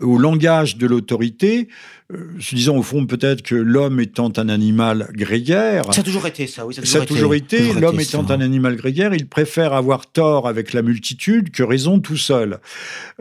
au 0.00 0.16
langage 0.16 0.76
de 0.76 0.86
l'autorité, 0.86 1.68
euh, 2.12 2.28
se 2.40 2.54
disant 2.54 2.76
au 2.76 2.82
fond 2.82 3.06
peut-être 3.06 3.42
que 3.42 3.54
l'homme 3.54 4.00
étant 4.00 4.30
un 4.36 4.48
animal 4.48 5.08
grégaire. 5.12 5.92
Ça 5.92 6.02
a 6.02 6.04
toujours 6.04 6.26
été 6.26 6.46
ça, 6.46 6.66
oui. 6.66 6.74
Ça 6.74 7.02
a 7.02 7.06
toujours, 7.06 7.34
été. 7.34 7.72
L'homme 7.72 7.98
étant 7.98 8.28
un 8.30 8.40
animal 8.40 8.76
grégaire, 8.76 9.14
il 9.14 9.26
préfère 9.26 9.72
avoir 9.72 10.06
tort 10.06 10.46
avec 10.46 10.72
la 10.72 10.82
multitude 10.82 11.50
que 11.50 11.62
raison 11.62 11.98
tout 11.98 12.16
seul. 12.16 12.60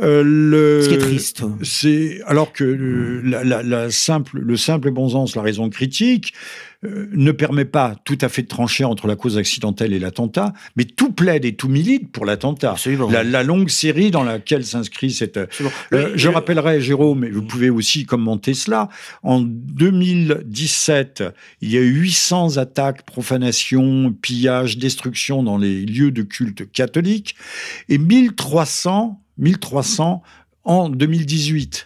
Euh, 0.01 0.23
le, 0.23 0.81
Ce 0.83 0.89
qui 0.89 0.95
est 0.95 0.99
triste. 0.99 1.43
C'est 1.63 2.21
alors 2.25 2.53
que 2.53 2.63
euh, 2.63 3.21
la, 3.23 3.63
la, 3.63 3.91
simple, 3.91 4.39
le 4.39 4.57
simple 4.57 4.91
bon 4.91 5.09
sens, 5.09 5.35
la 5.35 5.41
raison 5.41 5.69
critique, 5.69 6.33
euh, 6.83 7.07
ne 7.11 7.31
permet 7.31 7.65
pas 7.65 7.95
tout 8.05 8.17
à 8.21 8.29
fait 8.29 8.41
de 8.41 8.47
trancher 8.47 8.83
entre 8.83 9.05
la 9.05 9.15
cause 9.15 9.37
accidentelle 9.37 9.93
et 9.93 9.99
l'attentat, 9.99 10.51
mais 10.75 10.85
tout 10.85 11.11
plaide 11.11 11.45
et 11.45 11.53
tout 11.53 11.69
milite 11.69 12.11
pour 12.11 12.25
l'attentat. 12.25 12.75
La, 13.11 13.23
la, 13.23 13.43
longue 13.43 13.69
série 13.69 14.09
dans 14.09 14.23
laquelle 14.23 14.65
s'inscrit 14.65 15.11
cette. 15.11 15.37
Euh, 15.37 16.13
je 16.15 16.27
rappellerai, 16.27 16.81
Jérôme, 16.81 17.23
et 17.23 17.29
vous 17.29 17.43
pouvez 17.43 17.69
aussi 17.69 18.07
commenter 18.07 18.55
cela. 18.55 18.89
En 19.21 19.41
2017, 19.41 21.23
il 21.61 21.71
y 21.71 21.77
a 21.77 21.81
eu 21.81 21.91
800 21.91 22.57
attaques, 22.57 23.05
profanations, 23.05 24.11
pillages, 24.19 24.79
destructions 24.79 25.43
dans 25.43 25.59
les 25.59 25.85
lieux 25.85 26.09
de 26.09 26.23
culte 26.23 26.71
catholiques, 26.71 27.35
et 27.89 27.99
1300, 27.99 29.21
1300 29.37 30.23
en 30.63 30.89
2018. 30.89 31.85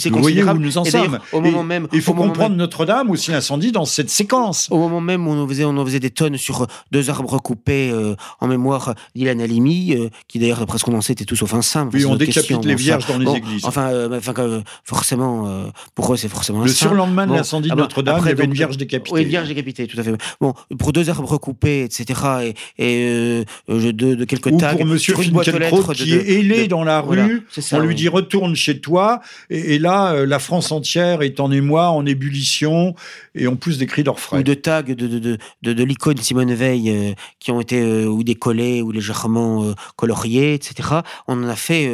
C'est 0.00 0.10
Vous 0.10 0.20
voyez 0.20 0.42
où 0.42 0.58
nous 0.58 0.78
en 0.78 0.84
sommes. 0.84 1.18
Au 1.32 1.40
moment 1.40 1.62
même, 1.62 1.86
il 1.92 2.02
faut 2.02 2.14
comprendre 2.14 2.56
Notre-Dame 2.56 3.10
aussi 3.10 3.32
incendie 3.32 3.72
dans 3.72 3.84
cette 3.84 4.10
séquence. 4.10 4.68
Au 4.70 4.78
moment 4.78 5.00
même 5.00 5.26
où 5.26 5.30
on 5.30 5.46
faisait, 5.46 5.64
on 5.64 5.84
faisait 5.84 6.00
des 6.00 6.10
tonnes 6.10 6.36
sur 6.36 6.66
deux 6.90 7.10
arbres 7.10 7.38
coupés 7.38 7.90
euh, 7.90 8.14
en 8.40 8.48
mémoire 8.48 8.94
d'Ilan 9.14 9.38
Halimi, 9.38 9.94
euh, 9.94 10.08
qui 10.28 10.38
d'ailleurs, 10.38 10.64
presque 10.66 10.86
qu'on 10.86 10.96
en 10.96 11.00
sait, 11.00 11.12
était 11.12 11.24
tout 11.24 11.36
sauf 11.36 11.54
un 11.54 11.62
saint. 11.62 11.88
Oui, 11.92 12.04
on 12.04 12.16
décapite 12.16 12.64
les 12.64 12.74
vierges 12.74 13.06
dans 13.06 13.18
les 13.18 13.30
églises. 13.36 13.64
Enfin, 13.64 13.90
euh, 13.90 14.18
enfin 14.18 14.62
forcément, 14.84 15.70
pour 15.94 16.12
eux, 16.12 16.16
c'est 16.16 16.28
forcément 16.28 16.62
un 16.62 16.64
Le 16.64 16.72
surlendemain 16.72 17.26
de 17.26 17.34
l'incendie 17.34 17.68
de 17.68 17.74
ah 17.74 17.76
Notre-Dame, 17.76 18.20
il 18.24 18.28
y 18.28 18.32
avait 18.32 18.44
une 18.44 18.52
vierge 18.52 18.76
décapitée. 18.76 19.14
Oui, 19.14 19.22
une 19.22 19.28
vierge 19.28 19.48
décapitée, 19.48 19.86
tout 19.86 19.98
à 19.98 20.02
fait. 20.02 20.12
Bon, 20.40 20.54
pour 20.78 20.92
deux 20.92 21.10
arbres 21.10 21.38
coupés, 21.38 21.84
etc., 21.84 22.20
et, 22.42 22.54
et 22.78 23.44
de, 23.68 23.92
de, 23.92 24.24
quelques 24.24 24.56
tags. 24.56 24.74
Ou 24.74 24.78
pour 24.78 24.86
Monsieur 24.86 25.14
Finkielkraut 25.14 25.92
qui 25.92 26.14
est 26.14 26.38
ailé 26.38 26.68
dans 26.68 26.84
la 26.84 27.00
rue, 27.00 27.46
on 27.72 27.78
lui 27.80 27.94
dit 27.94 28.08
retourne 28.08 28.54
chez 28.54 28.80
toi, 28.80 29.20
et 29.50 29.78
là, 29.78 29.89
euh, 29.90 30.26
la 30.26 30.38
France 30.38 30.72
entière 30.72 31.22
est 31.22 31.40
en 31.40 31.50
émoi, 31.50 31.90
en 31.90 32.04
ébullition, 32.06 32.94
et 33.34 33.46
on 33.46 33.56
pousse 33.56 33.78
des 33.78 33.86
cris 33.86 34.02
d'orfraie. 34.02 34.38
Ou 34.38 34.42
de 34.42 34.54
tags 34.54 34.82
de, 34.82 34.94
de, 34.94 35.38
de, 35.62 35.84
l'icône 35.84 36.18
Simone 36.18 36.54
Veil 36.54 36.90
euh, 36.90 37.12
qui 37.38 37.50
ont 37.50 37.60
été 37.60 37.80
euh, 37.80 38.06
ou 38.06 38.22
décollés 38.22 38.82
ou 38.82 38.90
légèrement 38.92 39.74
coloriés, 39.96 40.54
etc. 40.54 40.88
On 41.28 41.44
en 41.44 41.48
a 41.48 41.56
fait 41.56 41.90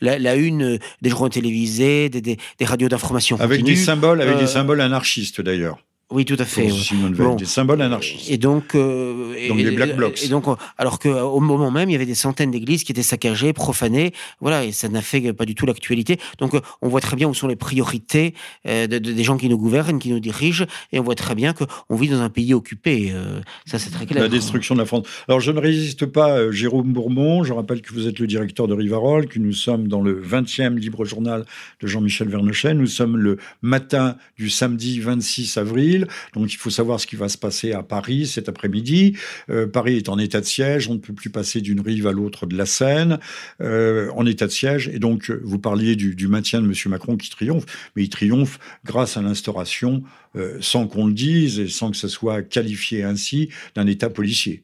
la, 0.00 0.34
une 0.34 0.78
des 1.02 1.10
journaux 1.10 1.28
télévisés, 1.28 2.08
des, 2.08 2.20
des, 2.20 2.64
radios 2.64 2.88
d'information. 2.88 3.38
Avec 3.40 3.62
des 3.62 3.76
symboles, 3.76 4.20
avec 4.20 4.38
des 4.38 4.46
symboles 4.46 4.80
anarchistes 4.80 5.40
d'ailleurs. 5.40 5.78
Oui, 6.12 6.24
tout 6.24 6.36
à 6.38 6.44
fait. 6.44 6.68
Des 7.36 7.44
symboles 7.44 7.82
anarchistes. 7.82 8.30
Et 8.30 8.38
donc, 8.38 8.76
euh, 8.76 9.48
donc 9.48 9.56
des 9.56 9.72
black 9.72 9.96
blocs. 9.96 10.22
Et 10.22 10.28
donc, 10.28 10.44
alors 10.78 11.00
qu'au 11.00 11.40
moment 11.40 11.72
même, 11.72 11.90
il 11.90 11.94
y 11.94 11.96
avait 11.96 12.06
des 12.06 12.14
centaines 12.14 12.52
d'églises 12.52 12.84
qui 12.84 12.92
étaient 12.92 13.02
saccagées, 13.02 13.52
profanées, 13.52 14.12
voilà, 14.40 14.64
et 14.64 14.70
ça 14.70 14.88
n'a 14.88 15.02
fait 15.02 15.32
pas 15.32 15.44
du 15.44 15.56
tout 15.56 15.66
l'actualité. 15.66 16.20
Donc, 16.38 16.52
on 16.80 16.88
voit 16.88 17.00
très 17.00 17.16
bien 17.16 17.26
où 17.26 17.34
sont 17.34 17.48
les 17.48 17.56
priorités 17.56 18.34
euh, 18.68 18.86
de, 18.86 18.98
des 18.98 19.24
gens 19.24 19.36
qui 19.36 19.48
nous 19.48 19.58
gouvernent, 19.58 19.98
qui 19.98 20.10
nous 20.10 20.20
dirigent, 20.20 20.66
et 20.92 21.00
on 21.00 21.02
voit 21.02 21.16
très 21.16 21.34
bien 21.34 21.52
qu'on 21.52 21.96
vit 21.96 22.08
dans 22.08 22.20
un 22.20 22.30
pays 22.30 22.54
occupé. 22.54 23.10
Euh, 23.12 23.40
ça, 23.64 23.80
c'est 23.80 23.90
très 23.90 24.06
clair. 24.06 24.22
La 24.22 24.28
destruction 24.28 24.76
de 24.76 24.80
la 24.80 24.86
France. 24.86 25.08
Alors, 25.26 25.40
je 25.40 25.50
ne 25.50 25.58
résiste 25.58 26.06
pas, 26.06 26.52
Jérôme 26.52 26.92
Bourmont. 26.92 27.42
Je 27.42 27.52
rappelle 27.52 27.82
que 27.82 27.92
vous 27.92 28.06
êtes 28.06 28.20
le 28.20 28.28
directeur 28.28 28.68
de 28.68 28.74
Rivarol, 28.74 29.26
que 29.26 29.40
nous 29.40 29.52
sommes 29.52 29.88
dans 29.88 30.02
le 30.02 30.22
20e 30.22 30.76
libre 30.76 31.04
journal 31.04 31.44
de 31.80 31.86
Jean-Michel 31.88 32.28
Vernochet. 32.28 32.74
Nous 32.74 32.86
sommes 32.86 33.16
le 33.16 33.38
matin 33.60 34.16
du 34.38 34.50
samedi 34.50 35.00
26 35.00 35.56
avril. 35.56 35.95
Donc 36.34 36.52
il 36.52 36.56
faut 36.56 36.70
savoir 36.70 37.00
ce 37.00 37.06
qui 37.06 37.16
va 37.16 37.28
se 37.28 37.38
passer 37.38 37.72
à 37.72 37.82
Paris 37.82 38.26
cet 38.26 38.48
après-midi. 38.48 39.16
Euh, 39.50 39.66
Paris 39.66 39.96
est 39.96 40.08
en 40.08 40.18
état 40.18 40.40
de 40.40 40.46
siège, 40.46 40.88
on 40.88 40.94
ne 40.94 40.98
peut 40.98 41.12
plus 41.12 41.30
passer 41.30 41.60
d'une 41.60 41.80
rive 41.80 42.06
à 42.06 42.12
l'autre 42.12 42.46
de 42.46 42.56
la 42.56 42.66
Seine, 42.66 43.18
euh, 43.60 44.10
en 44.14 44.26
état 44.26 44.46
de 44.46 44.52
siège. 44.52 44.88
Et 44.92 44.98
donc 44.98 45.30
vous 45.30 45.58
parliez 45.58 45.96
du, 45.96 46.28
maintien 46.28 46.60
de 46.60 46.66
M. 46.66 46.74
Macron 46.86 47.16
qui 47.16 47.30
triomphe, 47.30 47.66
mais 47.94 48.02
il 48.02 48.08
triomphe 48.08 48.58
grâce 48.84 49.16
à 49.16 49.22
l'instauration, 49.22 50.02
euh, 50.36 50.58
sans 50.60 50.86
qu'on 50.86 51.06
le 51.06 51.14
dise 51.14 51.60
et 51.60 51.68
sans 51.68 51.90
que 51.90 51.96
ce 51.96 52.08
soit 52.08 52.42
qualifié 52.42 53.04
ainsi, 53.04 53.48
d'un 53.74 53.86
État 53.86 54.10
policier. 54.10 54.62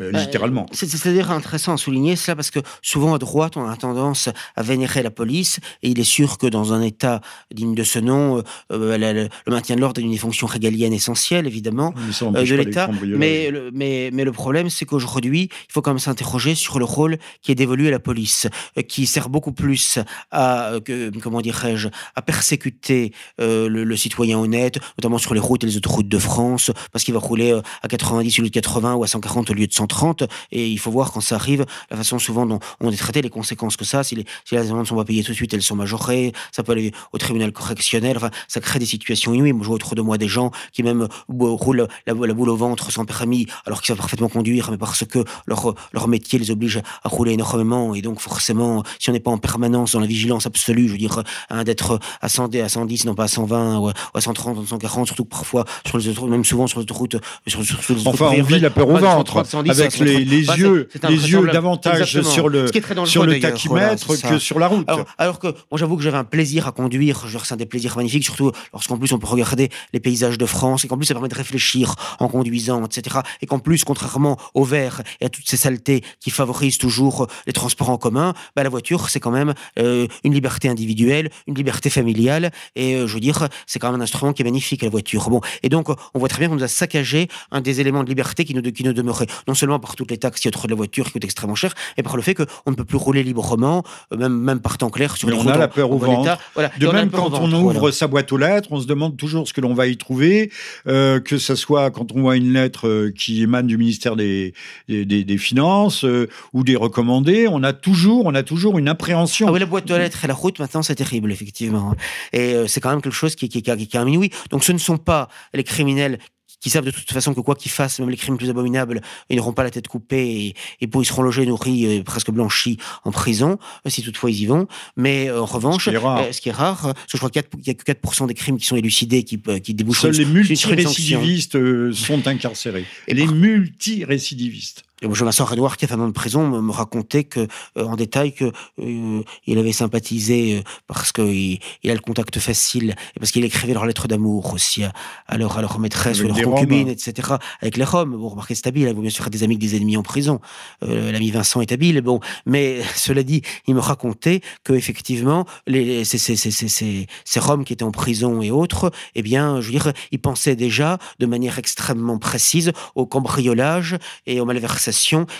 Euh, 0.00 0.12
littéralement. 0.12 0.66
C'est-à-dire 0.70 1.32
intéressant 1.32 1.72
à 1.72 1.76
souligner 1.76 2.14
cela 2.14 2.36
parce 2.36 2.50
que 2.50 2.60
souvent 2.82 3.14
à 3.14 3.18
droite, 3.18 3.56
on 3.56 3.68
a 3.68 3.76
tendance 3.76 4.28
à 4.54 4.62
vénérer 4.62 5.02
la 5.02 5.10
police 5.10 5.58
et 5.82 5.88
il 5.88 5.98
est 5.98 6.04
sûr 6.04 6.38
que 6.38 6.46
dans 6.46 6.72
un 6.72 6.82
État 6.82 7.20
digne 7.52 7.74
de 7.74 7.82
ce 7.82 7.98
nom, 7.98 8.38
euh, 8.38 8.42
euh, 8.72 9.28
le, 9.46 9.52
maintien 9.52 9.74
de 9.74 9.80
l'ordre 9.80 10.00
est 10.00 10.04
une 10.04 10.12
des 10.12 10.18
fonctions 10.18 10.46
régaliennes 10.46 10.92
essentielles, 10.92 11.48
évidemment, 11.48 11.94
de 12.20 12.54
l'État. 12.54 12.88
Mais, 13.02 13.52
mais, 13.72 14.10
mais 14.12 14.24
le 14.24 14.30
problème, 14.30 14.70
c'est 14.70 14.84
qu'aujourd'hui, 14.84 15.48
il 15.52 15.72
faut 15.72 15.82
quand 15.82 15.90
même 15.90 15.98
s'interroger 15.98 16.54
sur 16.54 16.78
le 16.78 16.84
rôle 16.84 17.18
qui 17.42 17.50
est 17.50 17.56
dévolu 17.56 17.88
à 17.88 17.90
la 17.90 17.98
police, 17.98 18.46
qui 18.86 19.06
sert 19.06 19.28
beaucoup 19.28 19.52
plus 19.52 19.98
à, 20.30 20.74
comment 21.22 21.40
dirais-je, 21.40 21.88
à 22.14 22.22
persécuter 22.22 23.12
le, 23.38 23.96
citoyen 23.96 24.38
honnête, 24.38 24.78
notamment 24.96 25.18
sur 25.18 25.34
les 25.34 25.40
routes 25.40 25.64
et 25.64 25.66
les 25.66 25.76
autoroutes 25.76 26.08
de 26.08 26.18
France, 26.18 26.70
parce 26.92 27.04
qu'il 27.04 27.14
va 27.14 27.20
rouler 27.20 27.58
à 27.82 27.88
90 27.88 28.38
au 28.38 28.42
lieu 28.42 28.48
de 28.48 28.54
80 28.54 28.94
ou 28.94 29.02
à 29.02 29.08
140 29.08 29.50
au 29.50 29.54
lieu 29.54 29.66
de 29.66 29.72
100 29.72 29.87
30, 29.88 30.24
et 30.52 30.68
il 30.68 30.78
faut 30.78 30.90
voir 30.90 31.12
quand 31.12 31.20
ça 31.20 31.36
arrive, 31.36 31.64
la 31.90 31.96
façon 31.96 32.18
souvent 32.18 32.46
dont 32.46 32.60
on 32.80 32.90
est 32.90 32.96
traité, 32.96 33.22
les 33.22 33.30
conséquences 33.30 33.76
que 33.76 33.84
ça, 33.84 34.04
si 34.04 34.14
les, 34.14 34.24
si 34.44 34.54
les 34.54 34.70
amendes 34.70 34.80
ne 34.80 34.84
sont 34.84 34.96
pas 34.96 35.04
payées 35.04 35.22
tout 35.22 35.32
de 35.32 35.36
suite, 35.36 35.52
elles 35.54 35.62
sont 35.62 35.76
majorées, 35.76 36.32
ça 36.52 36.62
peut 36.62 36.72
aller 36.72 36.92
au 37.12 37.18
tribunal 37.18 37.52
correctionnel, 37.52 38.16
enfin, 38.16 38.30
ça 38.46 38.60
crée 38.60 38.78
des 38.78 38.86
situations 38.86 39.34
inouïes. 39.34 39.52
Moi, 39.52 39.62
je 39.62 39.68
vois 39.68 39.76
autour 39.76 39.94
de 39.94 40.02
moi 40.02 40.18
des 40.18 40.28
gens 40.28 40.50
qui 40.72 40.82
même 40.82 41.08
roulent 41.28 41.88
la, 42.06 42.14
boule 42.14 42.50
au 42.50 42.56
ventre 42.56 42.90
sans 42.92 43.04
permis, 43.04 43.46
alors 43.66 43.80
qu'ils 43.80 43.88
savent 43.88 43.98
parfaitement 43.98 44.28
conduire, 44.28 44.70
mais 44.70 44.78
parce 44.78 45.04
que 45.04 45.24
leur, 45.46 45.74
leur 45.92 46.08
métier 46.08 46.38
les 46.38 46.50
oblige 46.50 46.80
à 47.04 47.08
rouler 47.08 47.32
énormément, 47.32 47.94
et 47.94 48.02
donc 48.02 48.20
forcément, 48.20 48.82
si 48.98 49.10
on 49.10 49.12
n'est 49.12 49.20
pas 49.20 49.30
en 49.30 49.38
permanence 49.38 49.92
dans 49.92 50.00
la 50.00 50.06
vigilance 50.06 50.46
absolue, 50.46 50.86
je 50.86 50.92
veux 50.92 50.98
dire, 50.98 51.22
hein, 51.50 51.64
d'être 51.64 51.98
à 52.20 52.28
100, 52.28 52.54
à 52.56 52.68
110, 52.68 53.06
non 53.06 53.14
pas 53.14 53.24
à 53.24 53.28
120, 53.28 53.78
ou 53.78 53.88
à 53.88 54.20
130, 54.20 54.66
140, 54.66 55.06
surtout 55.06 55.24
que 55.24 55.30
parfois, 55.30 55.64
sur 55.86 55.98
les 55.98 56.08
autres, 56.08 56.26
même 56.26 56.44
souvent 56.44 56.66
sur 56.66 56.78
les 56.78 56.82
autoroutes, 56.82 57.16
sur, 57.46 57.60
enfin, 58.06 58.30
on 58.36 58.42
vit 58.42 58.60
la 58.60 58.70
peur 58.70 58.88
au 58.88 58.96
ventre 58.96 59.42
avec 59.80 59.98
les, 59.98 60.24
les 60.24 60.46
yeux, 60.46 60.88
les 61.08 61.30
yeux 61.30 61.46
davantage 61.46 62.20
sur 62.22 62.48
le, 62.48 62.66
sur 63.06 63.24
le 63.24 63.40
tachymètre 63.40 64.20
que 64.20 64.38
sur 64.38 64.58
la 64.58 64.68
route. 64.68 64.88
Alors, 65.18 65.38
que 65.38 65.48
moi 65.70 65.78
j'avoue 65.78 65.96
que 65.96 66.02
j'avais 66.02 66.18
un 66.18 66.24
plaisir 66.24 66.66
à 66.66 66.72
conduire, 66.72 67.26
je 67.26 67.38
ressens 67.38 67.56
des 67.56 67.66
plaisirs 67.66 67.96
magnifiques, 67.96 68.24
surtout 68.24 68.52
lorsqu'en 68.72 68.98
plus 68.98 69.12
on 69.12 69.18
peut 69.18 69.26
regarder 69.26 69.70
les 69.92 70.00
paysages 70.00 70.38
de 70.38 70.46
France 70.46 70.84
et 70.84 70.88
qu'en 70.88 70.96
plus 70.96 71.06
ça 71.06 71.14
permet 71.14 71.28
de 71.28 71.34
réfléchir 71.34 71.94
en 72.18 72.28
conduisant, 72.28 72.84
etc. 72.84 73.18
Et 73.42 73.46
qu'en 73.46 73.58
plus, 73.58 73.84
contrairement 73.84 74.38
au 74.54 74.64
verre 74.64 75.02
et 75.20 75.26
à 75.26 75.28
toutes 75.28 75.48
ces 75.48 75.56
saletés 75.56 76.02
qui 76.20 76.30
favorisent 76.30 76.78
toujours 76.78 77.26
les 77.46 77.52
transports 77.52 77.90
en 77.90 77.98
commun, 77.98 78.34
bah, 78.56 78.62
la 78.62 78.68
voiture 78.68 79.08
c'est 79.10 79.20
quand 79.20 79.30
même 79.30 79.54
euh, 79.78 80.06
une 80.24 80.34
liberté 80.34 80.68
individuelle, 80.68 81.30
une 81.46 81.54
liberté 81.54 81.90
familiale. 81.90 82.50
Et 82.76 82.94
euh, 82.94 83.06
je 83.06 83.14
veux 83.14 83.20
dire 83.20 83.48
c'est 83.66 83.78
quand 83.78 83.90
même 83.90 84.00
un 84.00 84.04
instrument 84.04 84.32
qui 84.32 84.42
est 84.42 84.44
magnifique 84.44 84.82
la 84.82 84.90
voiture. 84.90 85.30
Bon. 85.30 85.40
Et 85.62 85.68
donc 85.68 85.88
on 85.88 86.18
voit 86.18 86.28
très 86.28 86.40
bien 86.40 86.48
qu'on 86.48 86.56
nous 86.56 86.64
a 86.64 86.68
saccagé 86.68 87.28
un 87.50 87.60
des 87.60 87.80
éléments 87.80 88.02
de 88.02 88.08
liberté 88.08 88.44
qui 88.44 88.54
nous, 88.54 88.62
qui 88.62 88.84
nous 88.84 88.92
demeurait. 88.92 89.26
Non 89.46 89.54
seulement 89.54 89.67
par 89.78 89.94
toutes 89.96 90.10
les 90.10 90.18
taxes 90.18 90.40
qui 90.40 90.48
autour 90.48 90.64
de 90.64 90.70
la 90.70 90.76
voiture 90.76 91.06
qui 91.06 91.12
coûtent 91.12 91.24
extrêmement 91.24 91.54
cher, 91.54 91.74
et 91.96 92.02
par 92.02 92.16
le 92.16 92.22
fait 92.22 92.34
qu'on 92.34 92.70
ne 92.70 92.74
peut 92.74 92.84
plus 92.84 92.96
rouler 92.96 93.22
librement, 93.22 93.82
euh, 94.12 94.16
même, 94.16 94.32
même 94.38 94.60
par 94.60 94.78
temps 94.78 94.90
clair 94.90 95.16
sur 95.16 95.28
Mais 95.28 95.34
les 95.34 95.40
on 95.40 95.46
a 95.48 95.58
la 95.58 95.68
peur 95.68 95.90
au 95.90 95.98
ventre. 95.98 96.38
Voilà. 96.54 96.70
De 96.78 96.86
même, 96.88 97.10
quand 97.10 97.32
on 97.34 97.52
ouvre 97.52 97.90
sa 97.90 98.06
boîte 98.06 98.32
aux 98.32 98.36
lettres, 98.38 98.68
on 98.72 98.80
se 98.80 98.86
demande 98.86 99.16
toujours 99.16 99.46
ce 99.46 99.52
que 99.52 99.60
l'on 99.60 99.74
va 99.74 99.86
y 99.86 99.96
trouver, 99.96 100.50
euh, 100.86 101.20
que 101.20 101.38
ce 101.38 101.54
soit 101.54 101.90
quand 101.90 102.12
on 102.12 102.22
voit 102.22 102.36
une 102.36 102.52
lettre 102.52 102.88
euh, 102.88 103.12
qui 103.16 103.42
émane 103.42 103.66
du 103.66 103.76
ministère 103.76 104.16
des, 104.16 104.54
des, 104.88 105.04
des, 105.04 105.38
Finances 105.38 106.04
ou 106.52 106.64
des 106.64 106.74
recommandés, 106.74 107.46
on 107.48 107.62
a 107.62 107.72
toujours, 107.72 108.26
on 108.26 108.34
a 108.34 108.42
toujours 108.42 108.78
une 108.78 108.88
appréhension. 108.88 109.46
Ah 109.48 109.52
oui, 109.52 109.60
la 109.60 109.66
boîte 109.66 109.88
aux 109.90 109.96
lettres 109.96 110.24
et 110.24 110.28
la 110.28 110.34
route, 110.34 110.58
maintenant, 110.58 110.82
c'est 110.82 110.96
terrible, 110.96 111.30
effectivement. 111.30 111.94
Et 112.32 112.66
c'est 112.66 112.80
quand 112.80 112.90
même 112.90 113.00
quelque 113.00 113.14
chose 113.14 113.36
qui, 113.36 113.48
qui, 113.48 113.62
qui, 113.62 113.86
qui 113.86 113.96
a 113.96 114.00
un 114.00 114.04
minuit. 114.04 114.30
Donc 114.50 114.64
ce 114.64 114.72
ne 114.72 114.78
sont 114.78 114.98
pas 114.98 115.28
les 115.54 115.64
criminels 115.64 116.18
qui 116.60 116.70
savent 116.70 116.84
de 116.84 116.90
toute 116.90 117.10
façon 117.10 117.34
que 117.34 117.40
quoi 117.40 117.54
qu'ils 117.54 117.70
fassent, 117.70 118.00
même 118.00 118.10
les 118.10 118.16
crimes 118.16 118.36
plus 118.36 118.50
abominables, 118.50 119.00
ils 119.30 119.36
n'auront 119.36 119.52
pas 119.52 119.62
la 119.62 119.70
tête 119.70 119.88
coupée 119.88 120.54
et, 120.80 120.86
pour, 120.86 121.02
ils 121.02 121.06
seront 121.06 121.22
logés, 121.22 121.46
nourris, 121.46 121.98
euh, 121.98 122.02
presque 122.02 122.30
blanchis 122.30 122.78
en 123.04 123.10
prison, 123.10 123.58
euh, 123.86 123.90
si 123.90 124.02
toutefois 124.02 124.30
ils 124.30 124.42
y 124.42 124.46
vont. 124.46 124.66
Mais 124.96 125.28
euh, 125.28 125.42
en 125.42 125.46
revanche, 125.46 125.84
ce 125.84 125.90
qui 125.90 125.96
est 125.96 125.98
rare, 125.98 126.24
ce 126.32 126.40
qui 126.40 126.48
est 126.48 126.52
rare 126.52 126.82
parce 126.82 127.06
que 127.06 127.12
je 127.12 127.18
crois 127.18 127.30
qu'il 127.30 127.42
n'y 127.66 127.70
a 127.70 127.74
que 127.74 127.92
4% 127.92 128.26
des 128.26 128.34
crimes 128.34 128.58
qui 128.58 128.66
sont 128.66 128.76
élucidés, 128.76 129.22
qui, 129.22 129.40
qui 129.62 129.74
débouchent 129.74 130.00
Seuls 130.00 130.12
les 130.12 130.24
multirécidivistes 130.24 131.92
sont 131.92 132.26
incarcérés. 132.26 132.84
Et 133.06 133.14
les 133.14 133.26
multirécidivistes 133.26 134.84
Jonathan 135.02 135.44
Renoir, 135.44 135.76
qui 135.76 135.84
a 135.84 135.88
fait 135.88 135.94
un 135.94 136.00
an 136.00 136.08
de 136.08 136.12
prison, 136.12 136.46
me, 136.48 136.72
racontait 136.72 137.24
que, 137.24 137.46
euh, 137.76 137.84
en 137.84 137.96
détail 137.96 138.32
que 138.32 138.52
euh, 138.80 139.22
il 139.46 139.58
avait 139.58 139.72
sympathisé 139.72 140.58
euh, 140.58 140.62
parce 140.86 141.12
qu'il 141.12 141.60
il 141.82 141.90
a 141.90 141.94
le 141.94 142.00
contact 142.00 142.38
facile 142.38 142.96
et 143.14 143.20
parce 143.20 143.30
qu'il 143.30 143.44
écrivait 143.44 143.74
leurs 143.74 143.86
lettres 143.86 144.08
d'amour 144.08 144.52
aussi 144.54 144.82
à, 145.28 145.38
leur, 145.38 145.56
à 145.58 145.60
leur 145.60 145.78
maîtresse 145.78 146.20
ou 146.20 146.28
leur 146.28 146.40
concubine, 146.42 146.88
etc. 146.88 147.34
Avec 147.60 147.76
les 147.76 147.84
Roms. 147.84 148.16
Bon, 148.16 148.28
remarquez, 148.28 148.54
c'est 148.54 148.66
habile. 148.66 148.88
Il 148.88 148.94
vaut 148.94 149.02
bien 149.02 149.10
sûr 149.10 149.28
des 149.30 149.42
amis 149.44 149.56
que 149.56 149.60
des 149.60 149.76
ennemis 149.76 149.96
en 149.96 150.02
prison. 150.02 150.40
L'ami 150.82 151.30
Vincent 151.30 151.60
est 151.60 151.72
habile. 151.72 152.00
Bon, 152.00 152.20
mais 152.46 152.80
cela 152.94 153.22
dit, 153.22 153.42
il 153.66 153.74
me 153.74 153.80
racontait 153.80 154.40
que 154.64 154.72
effectivement, 154.72 155.46
les, 155.66 156.04
ces, 156.04 156.18
ces, 156.18 156.36
ces, 156.36 156.50
ces, 156.50 157.06
ces 157.24 157.40
Roms 157.40 157.64
qui 157.64 157.72
étaient 157.72 157.84
en 157.84 157.92
prison 157.92 158.42
et 158.42 158.50
autres, 158.50 158.90
eh 159.14 159.22
bien, 159.22 159.60
je 159.60 159.66
veux 159.66 159.72
dire, 159.72 159.92
ils 160.10 160.20
pensaient 160.20 160.56
déjà 160.56 160.98
de 161.18 161.26
manière 161.26 161.58
extrêmement 161.58 162.18
précise 162.18 162.72
au 162.94 163.06
cambriolage 163.06 163.96
et 164.26 164.40
au 164.40 164.44
malversation 164.44 164.87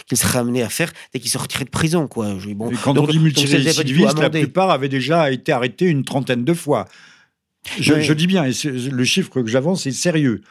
qu'il 0.07 0.19
serait 0.19 0.39
amené 0.39 0.63
à 0.63 0.69
faire 0.69 0.93
dès 1.13 1.21
qu'il 1.21 1.31
sortirait 1.31 1.65
de 1.65 1.71
prison. 1.71 2.09
Quoi. 2.09 2.35
Bon, 2.55 2.71
quand 2.83 2.97
on 2.99 3.07
dit 3.07 3.19
multirécidiviste, 3.19 4.19
la 4.19 4.31
plupart 4.31 4.71
avaient 4.71 4.89
déjà 4.89 5.31
été 5.31 5.53
arrêtés 5.53 5.87
une 5.87 6.05
trentaine 6.05 6.45
de 6.45 6.55
fois. 6.55 6.87
Je, 7.79 8.01
je 8.01 8.13
dis 8.13 8.27
bien, 8.27 8.45
et 8.45 8.53
le 8.65 9.05
chiffre 9.05 9.43
que 9.43 9.47
j'avance 9.47 9.87
est 9.87 9.93
sérieux. 9.93 10.43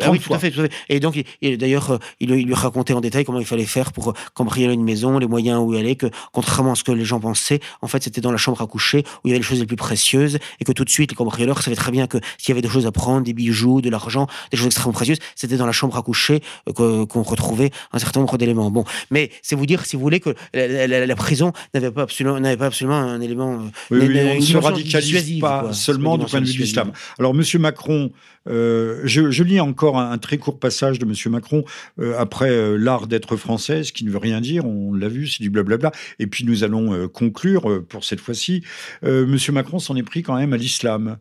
Ah 0.00 0.10
oui, 0.10 0.18
tout 0.18 0.34
à, 0.34 0.38
fait, 0.38 0.50
tout 0.50 0.60
à 0.60 0.64
fait. 0.64 0.72
Et 0.88 1.00
donc, 1.00 1.22
d'ailleurs, 1.42 1.92
euh, 1.92 1.98
il, 2.20 2.30
lui 2.30 2.54
racontait 2.54 2.92
en 2.92 3.00
détail 3.00 3.24
comment 3.24 3.38
il 3.38 3.46
fallait 3.46 3.64
faire 3.64 3.92
pour 3.92 4.10
euh, 4.10 4.14
cambrioler 4.34 4.74
une 4.74 4.82
maison, 4.82 5.18
les 5.18 5.28
moyens 5.28 5.60
où 5.62 5.74
il 5.74 5.80
allait, 5.80 5.94
que 5.94 6.06
contrairement 6.32 6.72
à 6.72 6.74
ce 6.74 6.82
que 6.82 6.92
les 6.92 7.04
gens 7.04 7.20
pensaient, 7.20 7.60
en 7.82 7.86
fait, 7.86 8.02
c'était 8.02 8.20
dans 8.20 8.32
la 8.32 8.36
chambre 8.36 8.60
à 8.60 8.66
coucher 8.66 9.04
où 9.22 9.28
il 9.28 9.30
y 9.30 9.32
avait 9.32 9.38
les 9.38 9.44
choses 9.44 9.60
les 9.60 9.66
plus 9.66 9.76
précieuses 9.76 10.38
et 10.60 10.64
que 10.64 10.72
tout 10.72 10.84
de 10.84 10.90
suite, 10.90 11.10
les 11.10 11.16
cambrioleurs 11.16 11.62
savaient 11.62 11.76
très 11.76 11.92
bien 11.92 12.06
que 12.06 12.18
s'il 12.38 12.50
y 12.50 12.52
avait 12.52 12.62
des 12.62 12.68
choses 12.68 12.86
à 12.86 12.92
prendre, 12.92 13.22
des 13.22 13.32
bijoux, 13.32 13.80
de 13.80 13.90
l'argent, 13.90 14.26
des 14.50 14.56
choses 14.56 14.66
extrêmement 14.66 14.92
précieuses, 14.92 15.18
c'était 15.36 15.56
dans 15.56 15.66
la 15.66 15.72
chambre 15.72 15.96
à 15.96 16.02
coucher 16.02 16.40
euh, 16.68 17.06
qu'on 17.06 17.22
retrouvait 17.22 17.70
un 17.92 17.98
certain 17.98 18.20
nombre 18.20 18.38
d'éléments. 18.38 18.70
Bon, 18.70 18.84
mais 19.10 19.30
c'est 19.42 19.54
vous 19.54 19.66
dire, 19.66 19.86
si 19.86 19.94
vous 19.94 20.02
voulez, 20.02 20.20
que 20.20 20.34
la, 20.52 21.16
prison 21.16 21.52
n'avait 21.74 21.90
pas 21.90 22.02
absolument, 22.02 22.40
n'avait 22.40 22.56
pas 22.56 22.66
absolument 22.66 22.96
un 22.96 23.20
élément. 23.20 23.58
Oui, 23.90 23.98
oui, 24.00 24.20
on 24.20 24.34
ne 24.36 24.40
se 24.40 24.56
radicalise 24.56 25.40
pas 25.40 25.72
seulement 25.72 26.18
du 26.18 26.26
point 26.26 26.40
de 26.40 26.46
vue 26.46 26.54
de 26.54 26.58
l'islam. 26.58 26.92
Alors, 27.18 27.34
Monsieur 27.34 27.58
Macron, 27.58 28.10
je, 28.46 29.30
je 29.30 29.42
lis 29.44 29.60
en 29.60 29.66
encore 29.76 29.98
un, 29.98 30.16
très 30.16 30.38
court 30.38 30.58
passage 30.58 30.98
de 30.98 31.04
M. 31.04 31.12
Macron 31.30 31.62
euh, 32.00 32.18
après 32.18 32.48
euh, 32.48 32.78
l'art 32.78 33.08
d'être 33.08 33.36
français, 33.36 33.84
ce 33.84 33.92
qui 33.92 34.06
ne 34.06 34.10
veut 34.10 34.16
rien 34.16 34.40
dire, 34.40 34.64
on 34.64 34.94
l'a 34.94 35.08
vu, 35.08 35.28
c'est 35.28 35.42
du 35.42 35.50
blablabla. 35.50 35.92
Et 36.18 36.26
puis 36.26 36.44
nous 36.46 36.64
allons 36.64 36.94
euh, 36.94 37.08
conclure 37.08 37.84
pour 37.86 38.02
cette 38.04 38.20
fois-ci. 38.20 38.62
M. 39.02 39.36
Macron 39.52 39.78
s'en 39.78 39.96
est 39.96 40.02
pris 40.02 40.22
quand 40.22 40.34
même 40.34 40.54
à 40.54 40.56
l'islam. 40.56 41.18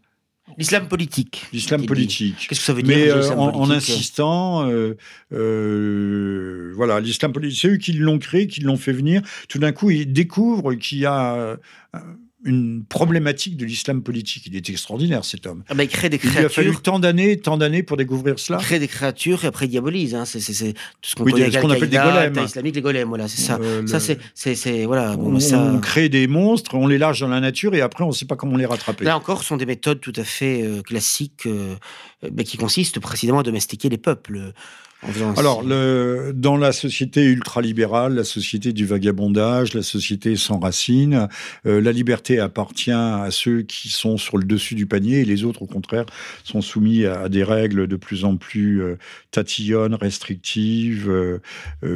L'islam 0.57 0.87
politique. 0.87 1.47
L'islam 1.51 1.85
politique. 1.85 2.47
Qu'est-ce 2.47 2.61
que 2.61 2.65
ça 2.65 2.71
veut 2.71 2.81
dire 2.81 2.95
Mais 2.95 3.31
en, 3.33 3.69
insistant, 3.69 4.69
voilà, 5.31 7.01
l'islam 7.01 7.33
politique, 7.33 7.59
c'est 7.59 7.67
eux 7.67 7.77
qui 7.77 7.91
l'ont 7.91 8.19
créé, 8.19 8.47
qui 8.47 8.61
l'ont 8.61 8.77
fait 8.77 8.93
venir. 8.93 9.21
Tout 9.49 9.59
d'un 9.59 9.73
coup, 9.73 9.89
ils 9.89 10.13
découvrent 10.13 10.75
qu'il 10.75 10.99
y 10.99 11.05
a 11.05 11.57
une 12.45 12.85
problématique 12.85 13.57
de 13.57 13.65
l'islam 13.65 14.03
politique. 14.03 14.43
Il 14.45 14.55
est 14.55 14.69
extraordinaire, 14.69 15.25
cet 15.25 15.47
homme. 15.47 15.63
Ah 15.67 15.73
bah, 15.73 15.83
il 15.83 15.89
crée 15.89 16.09
des 16.09 16.19
créatures. 16.19 16.41
Il 16.41 16.45
a 16.45 16.49
fallu 16.49 16.75
tant 16.81 16.99
d'années, 16.99 17.37
tant 17.37 17.57
d'années 17.57 17.81
pour 17.81 17.97
découvrir 17.97 18.37
cela. 18.37 18.59
Il 18.61 18.65
crée 18.65 18.79
des 18.79 18.87
créatures 18.87 19.43
et 19.43 19.47
après 19.47 19.65
il 19.65 19.69
diabolise. 19.69 20.13
Hein. 20.13 20.25
C'est 20.25 20.39
tout 20.41 20.79
ce 21.01 21.15
qu'on 21.15 21.25
appelle 21.25 21.89
des 21.89 21.97
golems. 21.97 22.45
islamique, 22.45 22.75
les 22.75 22.81
golems, 22.81 23.09
voilà, 23.09 23.27
c'est 23.27 23.41
ça. 23.41 23.57
Euh, 23.59 23.85
ça, 23.87 23.99
c'est, 23.99 24.85
voilà. 24.85 25.15
on, 25.17 25.39
ça... 25.39 25.59
on, 25.59 25.79
crée 25.79 26.07
des 26.07 26.27
monstres, 26.27 26.75
on 26.75 26.87
les 26.87 26.99
lâche 26.99 27.19
dans 27.19 27.27
la 27.27 27.39
nature 27.39 27.73
et 27.73 27.81
après 27.81 28.03
on 28.03 28.09
ne 28.09 28.13
sait 28.13 28.25
pas 28.25 28.35
comment 28.35 28.57
les 28.57 28.65
rattraper. 28.65 29.03
Là 29.05 29.17
encore, 29.17 29.41
ce 29.41 29.47
sont 29.47 29.57
des 29.57 29.65
méthodes 29.65 29.99
tout 29.99 30.13
à 30.15 30.23
fait 30.23 30.61
euh, 30.61 30.81
classiques 30.83 31.47
euh, 31.47 31.75
qui 32.45 32.57
consistent 32.57 32.99
précisément 32.99 33.39
à 33.39 33.43
domestiquer 33.43 33.89
les 33.89 33.97
peuples. 33.97 34.53
Alors, 35.37 35.63
le, 35.63 36.31
dans 36.33 36.57
la 36.57 36.71
société 36.71 37.23
ultralibérale, 37.23 38.15
la 38.15 38.23
société 38.23 38.73
du 38.73 38.85
vagabondage, 38.85 39.73
la 39.73 39.83
société 39.83 40.35
sans 40.35 40.59
racines, 40.59 41.27
euh, 41.65 41.79
la 41.79 41.91
liberté 41.91 42.39
appartient 42.39 42.91
à 42.91 43.27
ceux 43.29 43.61
qui 43.61 43.89
sont 43.89 44.17
sur 44.17 44.37
le 44.37 44.45
dessus 44.45 44.75
du 44.75 44.85
panier 44.85 45.19
et 45.19 45.25
les 45.25 45.43
autres, 45.43 45.61
au 45.61 45.67
contraire, 45.67 46.05
sont 46.43 46.61
soumis 46.61 47.05
à, 47.05 47.29
des 47.29 47.43
règles 47.43 47.87
de 47.87 47.95
plus 47.95 48.25
en 48.25 48.37
plus 48.37 48.81
euh, 48.81 48.97
tatillonnes, 49.31 49.95
restrictives, 49.95 51.09
euh, 51.09 51.39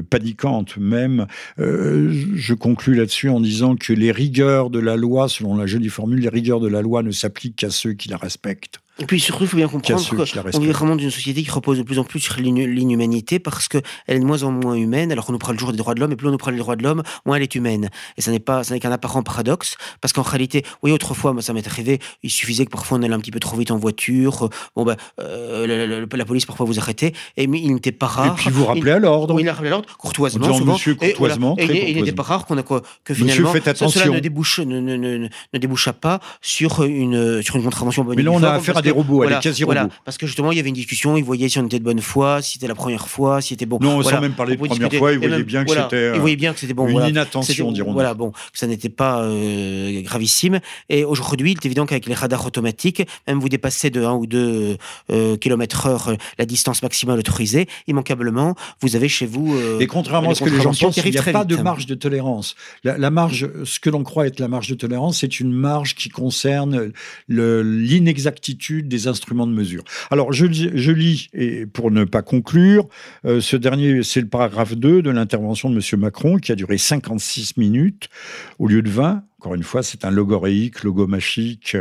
paniquantes 0.10 0.78
même. 0.78 1.26
je 1.58 2.54
conclus 2.54 2.96
là-dessus 2.96 3.30
en 3.30 3.40
disant 3.40 3.76
que 3.76 3.94
les 3.94 4.12
rigueurs 4.12 4.70
de 4.70 4.80
la 4.80 4.96
loi, 4.96 5.30
selon 5.30 5.56
la 5.56 5.66
jolie 5.66 5.90
formule, 5.90 6.20
les 6.20 6.30
rigueurs 6.30 6.60
de 6.60 6.68
la 6.68 6.82
loi 6.82 7.04
ne 7.04 7.12
s'appliquent 7.12 7.56
qu'à 7.56 7.70
ceux 7.70 7.94
qui 7.94 8.10
la 8.10 8.18
respectent. 8.18 8.80
Et 9.00 9.06
puis 9.06 9.20
surtout, 9.20 9.44
il 9.44 9.48
faut 9.48 9.58
bien 9.58 9.68
comprendre 9.68 10.04
qu'on 10.52 10.60
vit 10.60 10.72
vraiment 10.72 10.96
dans 10.96 11.02
une 11.02 11.12
société 11.12 11.42
qui 11.42 11.50
repose 11.50 11.78
de 11.78 11.84
plus 11.84 12.00
en 12.00 12.04
plus 12.04 12.20
sur 12.20 12.36
l'inhumanité 12.38 13.40
parce 13.40 13.68
qu'elle 13.68 13.82
est 14.08 14.20
de 14.20 14.26
moins 14.26 14.44
en 14.44 14.52
moins 14.52 14.76
humaine, 14.76 15.12
alors 15.12 15.26
qu'on 15.26 15.32
nous 15.32 15.40
parle 15.40 15.56
toujours 15.56 15.72
des 15.72 15.78
droits 15.78 15.96
de 15.96 16.02
l'homme, 16.02 16.12
et 16.12 16.16
plus 16.16 16.28
on 16.28 16.32
nous 16.32 16.38
parle 16.38 16.54
des 16.54 16.60
droits 16.60 16.76
de 16.76 16.84
l'homme, 16.84 17.04
moins 17.26 17.38
elle 17.38 17.44
est 17.44 17.56
humaine. 17.56 17.90
Et 18.18 18.22
ça 18.22 18.32
n'est 18.32 18.40
pas, 18.40 18.64
ça 18.64 18.74
n'est 18.74 18.80
qu'un 18.80 18.92
apparent 18.92 19.24
paradoxe, 19.24 19.78
parce 20.02 20.12
qu'en 20.14 20.22
réalité, 20.22 20.66
oui, 20.84 20.92
autrefois, 20.92 21.34
moi, 21.34 21.42
ça 21.42 21.54
m'est 21.54 21.66
arrivé, 21.66 22.00
il 22.24 22.30
suffisait 22.30 22.66
que 22.66 22.72
parfois 22.72 22.98
on 22.98 23.04
allait 23.04 23.14
un 23.14 23.20
petit 23.20 23.32
peu 23.32 23.40
trop 23.40 23.56
vite 23.56 23.72
en 23.72 23.78
voiture, 23.78 24.50
bon, 24.76 24.84
ben, 24.84 24.98
euh, 25.22 26.06
la, 26.12 26.26
police 26.26 26.46
parfois 26.46 26.66
vous 26.66 26.80
arrêtait, 26.80 27.14
et 27.38 27.44
il 27.46 27.74
n'était 27.74 27.92
pas 27.92 28.08
rare. 28.08 28.34
Et 28.34 28.36
puis 28.36 28.50
vous 28.50 28.66
rappelez 28.66 28.92
à 28.92 29.00
l'ordre. 29.00 29.34
Oui, 29.34 29.44
il 29.44 29.50
a 29.50 29.54
rappelé 29.54 29.70
à 29.70 29.72
l'ordre, 29.72 29.98
courtoisement. 29.98 30.54
Souvent, 30.54 30.74
monsieur, 30.74 30.96
courtoisement. 30.96 31.56
Et, 31.58 31.92
il 31.92 31.96
n'était 31.98 32.12
pas 32.12 32.24
rare 32.24 32.46
qu'on 32.46 32.58
a 32.58 32.64
quoi, 32.64 32.82
que 33.04 33.14
finalement, 33.14 33.54
cela 33.54 34.10
ne, 34.10 34.20
débouche, 34.20 34.60
ne, 34.60 34.80
ne, 34.80 34.96
ne, 34.98 35.30
déboucha 35.58 35.94
pas 35.94 36.20
sur 36.42 36.84
une, 36.84 37.42
sur 37.42 37.56
une 37.56 37.64
contravention. 37.64 38.04
Mais 38.04 38.22
là, 38.22 38.32
on 38.32 38.44
a 38.44 38.52
affaire 38.52 38.78
à 38.78 38.82
des 38.82 38.89
robots, 38.92 39.24
à 39.24 39.40
quasi 39.40 39.64
voilà, 39.64 39.88
parce 40.06 40.18
que 40.18 40.28
justement, 40.28 40.52
il 40.52 40.58
y 40.58 40.60
avait 40.60 40.70
une 40.70 40.76
discussion, 40.76 41.18
ils 41.18 41.24
voyaient 41.24 41.50
si 41.50 41.60
on 41.60 41.66
était 41.66 41.80
de 41.80 41.84
bonne 41.84 42.02
foi, 42.02 42.42
si 42.42 42.54
c'était 42.54 42.68
la 42.68 42.76
première 42.76 43.08
fois, 43.08 43.42
si 43.42 43.50
c'était 43.50 43.66
bon. 43.66 43.80
Non, 43.82 44.02
sans 44.04 44.22
même 44.22 44.34
parler 44.34 44.56
de 44.56 44.66
première 44.66 44.92
fois, 44.94 45.14
ils 45.14 45.20
voyaient 45.20 45.44
bien 45.44 45.66
que 45.66 45.72
c'était. 45.72 46.16
Ils 46.16 46.20
voyaient 46.20 46.36
bien 46.36 46.54
que 46.54 46.60
c'était 46.60 46.74
bon. 46.74 46.88
Une 46.88 47.08
inattention, 47.08 47.72
dirons-nous. 47.72 47.94
Voilà, 47.94 48.14
bon, 48.14 48.32
que 48.32 48.38
ça 48.60 48.68
n'était 48.68 48.90
pas 48.90 49.22
euh, 49.24 50.02
gravissime. 50.02 50.60
Et 50.90 51.04
aujourd'hui, 51.04 51.52
il 51.52 51.58
est 51.58 51.66
évident 51.66 51.86
qu'avec 51.86 52.06
les 52.06 52.14
radars 52.14 52.46
automatiques, 52.46 53.04
même 53.28 53.40
vous 53.40 53.50
dépassez 53.50 53.90
de 53.90 54.04
1 54.04 54.14
ou 54.14 54.28
2 54.28 54.78
euh, 55.12 55.38
km 55.38 55.88
heure 55.88 56.14
la 56.38 56.46
distance 56.46 56.84
maximale 56.84 57.20
autorisée, 57.20 57.68
immanquablement, 57.88 58.56
vous 58.82 58.96
avez 58.96 59.10
chez 59.10 59.26
vous. 59.26 59.56
Euh, 59.56 59.80
et 59.80 59.88
contrairement 59.88 60.32
à 60.32 60.36
ce 60.36 60.44
que 60.44 60.50
les 60.50 60.62
gens 60.62 60.74
pensent, 60.74 60.98
il 60.98 61.12
n'y 61.12 61.18
a 61.18 61.24
pas 61.24 61.46
de 61.46 61.56
marge 61.58 61.86
de 61.86 61.96
tolérance. 61.96 62.56
La, 62.84 63.10
marge, 63.10 63.50
ce 63.64 63.80
que 63.80 63.90
l'on 63.90 64.04
croit 64.04 64.28
être 64.28 64.40
la 64.40 64.48
marge 64.48 64.70
de 64.70 64.76
tolérance, 64.76 65.20
c'est 65.20 65.40
une 65.40 65.52
marge 65.52 65.96
qui 65.96 66.10
concerne 66.10 66.92
l'inexactitude 67.28 68.79
des 68.88 69.08
instruments 69.08 69.48
de 69.48 69.54
mesure. 69.54 69.84
Alors, 70.12 70.32
je, 70.34 70.46
lis, 70.46 71.30
et 71.34 71.66
pour 71.66 71.92
ne 71.92 72.04
pas 72.04 72.22
conclure, 72.22 72.88
euh, 73.26 73.42
ce 73.42 73.56
dernier, 73.56 74.04
c'est 74.04 74.22
le 74.22 74.28
paragraphe 74.28 74.76
2 74.76 75.02
de 75.02 75.10
l'intervention 75.10 75.70
de 75.70 75.76
M. 75.76 76.00
Macron, 76.00 76.38
qui 76.38 76.52
a 76.52 76.56
duré 76.56 76.78
56 76.78 77.58
minutes 77.58 78.10
au 78.58 78.68
lieu 78.68 78.82
de 78.82 78.90
20. 78.90 79.24
Encore 79.40 79.56
une 79.56 79.64
fois, 79.64 79.84
c'est 79.84 80.04
un 80.04 80.12
logoréique, 80.12 80.84
logomachique, 80.84 81.78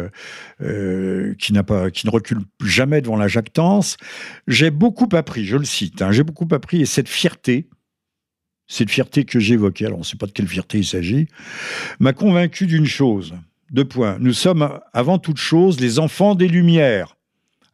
euh, 0.61 1.34
qui, 1.38 1.53
pas, 1.53 1.90
qui 1.90 2.07
ne 2.07 2.12
recule 2.12 2.38
jamais 2.64 3.01
devant 3.01 3.16
la 3.16 3.26
jactance. 3.26 3.96
J'ai 4.46 4.70
beaucoup 4.70 5.09
appris, 5.12 5.44
je 5.44 5.57
le 5.57 5.64
cite, 5.64 6.01
hein, 6.03 6.12
j'ai 6.12 6.22
beaucoup 6.22 6.46
appris, 6.53 6.82
et 6.82 6.86
cette 6.86 7.09
fierté, 7.09 7.68
cette 8.68 8.90
fierté 8.90 9.24
que 9.24 9.40
j'évoquais, 9.40 9.86
alors 9.86 9.99
on 9.99 10.03
ne 10.03 10.07
sait 10.07 10.16
pas 10.16 10.26
de 10.26 10.32
quelle 10.32 10.46
fierté 10.46 10.78
il 10.78 10.84
s'agit, 10.84 11.26
m'a 11.99 12.12
convaincu 12.12 12.66
d'une 12.66 12.86
chose. 12.86 13.34
Deux 13.70 13.84
points. 13.84 14.16
Nous 14.18 14.32
sommes 14.32 14.80
avant 14.92 15.18
toute 15.18 15.36
chose 15.36 15.78
les 15.78 15.98
enfants 15.98 16.34
des 16.34 16.48
Lumières 16.48 17.16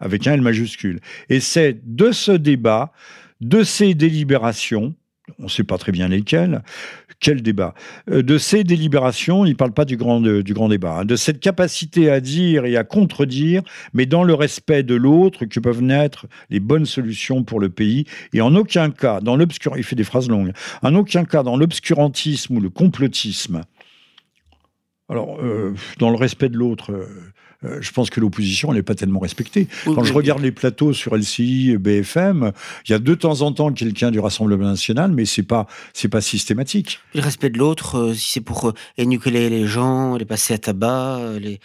avec 0.01 0.27
un 0.27 0.35
L 0.35 0.43
majuscule. 0.43 1.01
Et 1.29 1.41
c'est 1.41 1.81
de 1.85 2.11
ce 2.11 2.33
débat, 2.33 2.93
de 3.41 3.63
ces 3.63 3.95
délibérations, 3.95 4.95
on 5.39 5.45
ne 5.45 5.49
sait 5.49 5.65
pas 5.65 5.79
très 5.79 5.93
bien 5.93 6.09
lesquelles, 6.09 6.63
quel 7.21 7.43
débat 7.43 7.75
euh, 8.11 8.23
De 8.23 8.37
ces 8.37 8.65
délibérations, 8.65 9.47
il 9.47 9.51
ne 9.51 9.57
parle 9.57 9.73
pas 9.73 9.85
du 9.85 9.97
grand, 9.97 10.21
du 10.21 10.53
grand 10.53 10.69
débat, 10.69 10.99
hein, 10.99 11.05
de 11.05 11.17
cette 11.17 11.41
capacité 11.41 12.11
à 12.11 12.21
dire 12.21 12.67
et 12.67 12.77
à 12.77 12.85
contredire, 12.85 13.63
mais 13.95 14.05
dans 14.05 14.25
le 14.25 14.35
respect 14.35 14.83
de 14.83 14.95
l'autre, 14.95 15.47
que 15.47 15.61
peuvent 15.61 15.83
naître 15.83 16.27
les 16.51 16.61
bonnes 16.61 16.87
solutions 16.87 17.45
pour 17.45 17.61
le 17.61 17.71
pays. 17.71 18.05
Et 18.33 18.41
en 18.41 18.55
aucun 18.55 18.91
cas, 18.91 19.21
dans 19.21 19.37
l'obscur, 19.37 19.77
il 19.77 19.85
fait 19.85 19.97
des 19.97 20.05
phrases 20.05 20.29
longues, 20.29 20.53
en 20.83 20.95
aucun 20.95 21.25
cas 21.25 21.43
dans 21.43 21.57
l'obscurantisme 21.57 22.57
ou 22.57 22.61
le 22.61 22.71
complotisme. 22.71 23.63
Alors, 25.15 25.39
euh, 25.41 25.73
dans 26.01 26.11
le 26.11 26.17
respect 26.17 26.49
de 26.49 26.57
l'autre, 26.57 26.91
euh, 26.91 27.07
euh, 27.65 27.79
je 27.81 27.93
pense 27.93 28.11
que 28.11 28.19
l'opposition, 28.19 28.73
n'est 28.73 28.83
pas 28.83 28.97
tellement 28.97 29.21
respectée. 29.21 29.69
Quand 29.85 30.03
je 30.03 30.13
regarde 30.13 30.43
les 30.43 30.51
plateaux 30.51 30.93
sur 30.93 31.17
LCI, 31.17 31.77
BFM, 31.79 32.51
il 32.89 32.91
y 32.91 32.95
a 32.97 32.99
de 32.99 33.15
temps 33.15 33.43
en 33.43 33.53
temps 33.53 33.73
quelqu'un 33.73 34.11
du 34.11 34.19
Rassemblement 34.19 34.65
national, 34.65 35.13
mais 35.13 35.25
c'est 35.25 35.45
pas, 35.45 35.69
c'est 35.93 36.09
pas 36.09 36.21
systématique. 36.21 36.99
Le 37.15 37.21
respect 37.21 37.49
de 37.49 37.59
l'autre, 37.59 38.13
si 38.13 38.33
c'est 38.33 38.41
pour 38.41 38.73
énucléer 38.99 39.51
les 39.51 39.69
gens, 39.69 40.17
les 40.17 40.25
passer 40.25 40.55
à 40.55 40.59
tabac, 40.59 41.21
les 41.39 41.61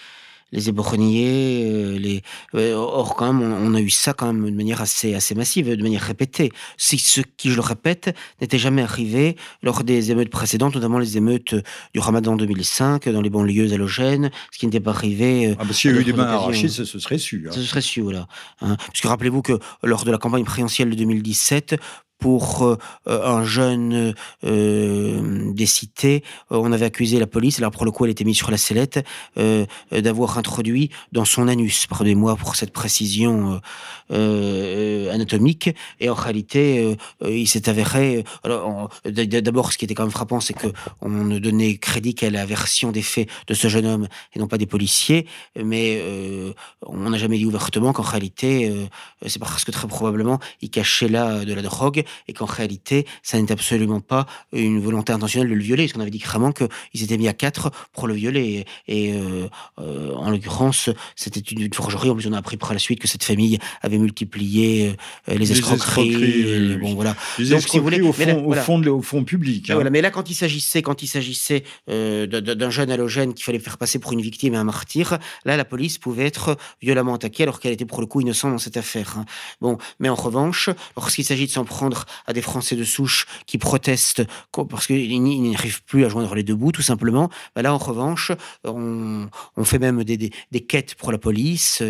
les 0.52 0.70
ébronniers, 0.70 1.64
euh, 1.66 1.98
les. 1.98 2.22
Euh, 2.56 2.74
or, 2.76 3.16
quand 3.16 3.34
même, 3.34 3.42
on, 3.42 3.74
a 3.74 3.80
eu 3.80 3.90
ça 3.90 4.14
quand 4.14 4.32
même 4.34 4.50
de 4.50 4.56
manière 4.56 4.82
assez, 4.82 5.14
assez 5.14 5.36
massive, 5.36 5.76
de 5.76 5.84
manière 5.84 6.02
répétée. 6.02 6.52
Ce 6.78 6.96
qui, 7.22 7.50
je 7.50 7.56
le 7.56 7.62
répète, 7.62 8.16
n'était 8.42 8.58
jamais 8.58 8.82
arrivé 8.82 9.36
lors 9.62 9.84
des 9.84 10.12
émeutes 10.12 10.30
précédentes, 10.30 10.76
notamment 10.76 11.00
les 11.00 11.18
émeutes 11.18 11.56
du 11.94 12.00
Ramadan 12.00 12.36
2005 12.36 13.10
dans 13.10 13.22
les 13.22 13.30
banlieues 13.30 13.74
halogènes, 13.74 14.32
ce 14.52 14.60
qui 14.60 14.66
n'était 14.66 14.80
pas 14.80 14.92
arrivé. 14.92 15.48
Euh, 15.48 15.56
ah, 15.60 15.66
bah, 15.66 15.74
s'il 15.74 15.92
y 15.92 15.98
a 15.98 16.02
eu 16.02 16.04
des 16.04 16.14
mains 16.14 16.26
arrachées, 16.26 16.70
ça 16.70 16.86
se 16.86 17.00
serait 17.00 17.18
su. 17.18 17.46
Hein. 17.48 17.52
Ça 17.52 17.60
se 17.60 17.66
serait 17.66 17.82
su, 17.82 18.02
voilà. 18.02 18.28
Hein. 18.62 18.78
Puisque 18.92 19.06
rappelez-vous 19.06 19.42
que 19.42 19.60
lors 19.84 20.06
de 20.06 20.12
la 20.12 20.18
campagne 20.18 20.44
présidentielle 20.44 20.90
de 20.90 20.96
2017, 20.96 21.76
pour 22.20 22.64
euh, 22.64 22.78
un 23.08 23.44
jeune 23.44 24.14
euh, 24.44 25.54
des. 25.54 25.66
Euh, 26.04 26.20
on 26.50 26.72
avait 26.72 26.86
accusé 26.86 27.20
la 27.20 27.28
police, 27.28 27.58
alors 27.60 27.72
pour 27.72 27.86
le 27.86 27.92
coup 27.92 28.06
elle 28.06 28.12
était 28.12 28.26
mise 28.26 28.36
sur 28.36 28.52
la 28.52 28.58
sellette, 28.58 29.06
d'avoir 29.92 30.38
introduit 30.38 30.90
dans 31.12 31.24
son 31.26 31.48
anus, 31.48 31.88
pardonnez-moi 31.88 32.36
pour 32.36 32.56
cette 32.56 32.72
précision 32.72 33.62
anatomique, 34.10 35.70
et 36.00 36.10
en 36.10 36.14
réalité 36.14 36.98
il 37.26 37.48
s'est 37.48 37.70
avéré, 37.70 38.26
d'abord 39.06 39.72
ce 39.72 39.78
qui 39.78 39.86
était 39.86 39.94
quand 39.94 40.04
même 40.04 40.12
frappant 40.12 40.40
c'est 40.40 40.54
que 40.54 40.68
on 41.02 41.10
ne 41.10 41.40
donnait 41.40 41.78
crédit 41.78 42.16
qu'à 42.16 42.30
la 42.30 42.46
version 42.46 42.92
des 42.92 43.04
faits 43.04 43.30
de 43.48 43.54
ce 43.54 43.68
jeune 43.70 43.86
homme 43.86 44.08
et 44.36 44.40
non 44.40 44.48
pas 44.48 44.58
des 44.58 44.66
policiers, 44.66 45.28
mais 45.56 46.04
on 46.86 47.10
n'a 47.10 47.18
jamais 47.18 47.38
dit 47.38 47.46
ouvertement 47.46 47.94
qu'en 47.94 48.04
réalité 48.04 48.74
c'est 49.26 49.40
parce 49.40 49.64
que 49.64 49.72
très 49.72 49.88
probablement 49.88 50.40
il 50.62 50.70
cachait 50.70 51.08
là 51.08 51.46
de 51.46 51.54
la 51.54 51.62
drogue 51.62 52.04
et 52.28 52.34
qu'en 52.34 52.46
réalité, 52.46 53.06
ça 53.24 53.40
n'est 53.40 53.52
absolument 53.52 54.00
pas 54.00 54.26
une 54.54 54.80
volonté 54.80 55.14
intentionnelle 55.14 55.50
de 55.50 55.56
le 55.56 55.62
violer, 55.62 55.84
parce 55.86 55.94
qu'on 55.94 56.02
avait 56.02 56.10
dit 56.12 56.20
clairement 56.20 56.52
qu'ils 56.52 57.04
étaient 57.04 57.18
mis 57.18 57.28
à 57.28 57.34
quatre 57.34 57.72
pour 57.94 58.08
le 58.08 58.14
violer. 58.14 58.66
Et, 58.88 59.14
euh, 59.14 59.48
euh, 59.80 60.14
en 60.16 60.32
l'occurrence, 60.32 60.90
c'était 61.16 61.40
une, 61.40 61.74
forgerie. 61.74 62.10
En 62.10 62.16
plus, 62.16 62.28
on 62.28 62.34
a 62.34 62.38
appris 62.38 62.58
par 62.58 62.74
la 62.74 62.80
suite 62.80 63.00
que 63.00 63.08
cette 63.08 63.24
famille 63.24 63.60
avait 63.82 63.98
multiplié 63.98 64.96
euh, 65.30 65.36
les, 65.36 65.52
escroqueries. 65.52 66.78
bon, 66.78 66.96
voilà. 66.96 67.16
Les 67.38 67.50
Donc, 67.50 67.62
si 67.62 67.78
vous 67.78 67.84
voulez, 67.84 68.02
au, 68.02 68.12
fond, 68.12 68.46
au, 68.46 68.54
fond 68.54 68.84
au 68.88 69.02
fond 69.02 69.24
public. 69.24 69.70
Hein. 69.70 69.76
Voilà, 69.76 69.90
mais 69.90 70.02
là, 70.02 70.12
quand 70.12 70.30
il 70.30 70.36
s'agissait, 70.36 70.82
quand 70.82 71.04
il 71.04 71.08
s'agissait 71.08 71.64
d'un 71.88 72.70
jeune 72.70 72.92
halogène 72.92 73.34
qu'il 73.34 73.46
fallait 73.46 73.60
faire 73.60 73.78
passer 73.78 74.00
pour 74.00 74.14
une 74.14 74.22
victime 74.22 74.54
et 74.54 74.58
un 74.58 74.64
martyr, 74.64 75.18
là, 75.46 75.58
la 75.58 75.66
police 75.66 75.98
pouvait 75.98 76.26
être 76.26 76.58
violemment 76.82 77.16
attaquée 77.16 77.44
alors 77.44 77.60
qu'elle 77.60 77.74
était 77.74 77.86
pour 77.86 78.02
le 78.02 78.08
coup 78.08 78.22
innocente 78.22 78.52
dans 78.52 78.58
cette 78.58 78.78
affaire. 78.78 79.16
Hein. 79.18 79.26
Bon, 79.62 79.78
mais 80.00 80.10
en 80.10 80.16
revanche, 80.16 80.70
lorsqu'il 80.96 81.26
s'agit 81.26 81.48
de 81.48 81.52
s'en 81.52 81.66
prendre 81.66 81.99
à 82.26 82.34
des 82.34 82.42
Français 82.42 82.76
de 82.76 82.84
souche 82.84 83.28
qui 83.46 83.58
protestent 83.58 84.24
parce 84.52 84.88
qu'ils 84.88 85.52
n'arrivent 85.52 85.84
plus 85.84 86.06
à 86.06 86.10
joindre 86.10 86.36
les 86.36 86.44
deux 86.44 86.56
bouts, 86.56 86.72
tout 86.72 86.82
simplement. 86.82 87.30
Bah 87.56 87.62
là, 87.62 87.74
en 87.74 87.78
revanche, 87.78 88.32
on, 88.64 89.28
fait 89.64 89.80
même 89.80 90.04
des, 90.04 90.30
quêtes 90.68 90.96
pour 90.96 91.12
la 91.12 91.18
police, 91.18 91.84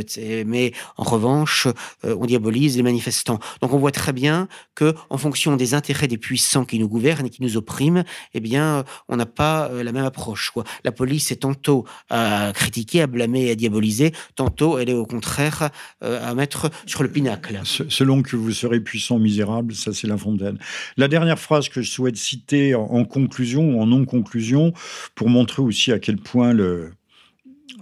mais 0.46 0.74
en 0.98 1.04
revanche, 1.04 1.68
euh, 2.06 2.16
on 2.20 2.26
diabolise 2.26 2.78
les 2.78 2.84
manifestants. 2.84 3.40
Donc 3.62 3.74
on 3.74 3.78
voit 3.78 3.92
très 3.92 4.14
bien 4.14 4.48
que, 4.76 4.94
en 5.10 5.18
fonction 5.18 5.56
des 5.56 5.74
intérêts 5.74 6.08
des 6.08 6.18
puissants 6.18 6.66
qui 6.66 6.80
nous 6.80 6.88
gouvernent 6.88 7.26
et 7.26 7.30
qui 7.30 7.42
nous 7.42 7.58
oppriment, 7.58 8.04
eh 8.34 8.40
bien, 8.40 8.84
on 9.08 9.16
n'a 9.16 9.26
pas 9.26 9.70
euh, 9.70 9.84
la 9.84 9.92
même 9.92 10.06
approche. 10.06 10.52
La 10.84 10.92
police 10.92 11.32
est 11.32 11.38
tantôt 11.38 11.86
à 12.10 12.52
critiquer, 12.54 13.02
à 13.02 13.08
blâmer, 13.08 13.52
à 13.52 13.56
diaboliser, 13.56 14.14
tantôt 14.36 14.80
elle 14.80 14.90
est 14.90 14.94
au 14.94 15.06
contraire 15.06 15.70
euh, 16.04 16.28
à 16.28 16.34
mettre 16.34 16.70
sur 16.86 17.04
le 17.04 17.12
pinacle. 17.12 17.60
Selon 17.64 18.22
que 18.22 18.36
vous 18.36 18.52
serez 18.52 18.80
puissant, 18.80 19.20
misérable, 19.20 19.76
ça 19.76 19.94
c'est 20.00 20.08
la 20.08 20.18
Fontaine. 20.18 20.58
La 20.98 21.08
dernière 21.08 21.40
phrase 21.40 21.70
que 21.70 21.82
je 21.82 21.90
souhaite 21.90 22.18
citer 22.18 22.76
en, 22.76 23.06
conclusion 23.06 23.76
ou 23.76 23.82
en 23.82 23.88
non-conclusion, 23.88 24.74
pour 25.16 25.30
montrer 25.30 25.62
aussi 25.62 25.92
à 25.92 26.00
quel 26.00 26.18
point 26.18 26.54
le, 26.54 26.92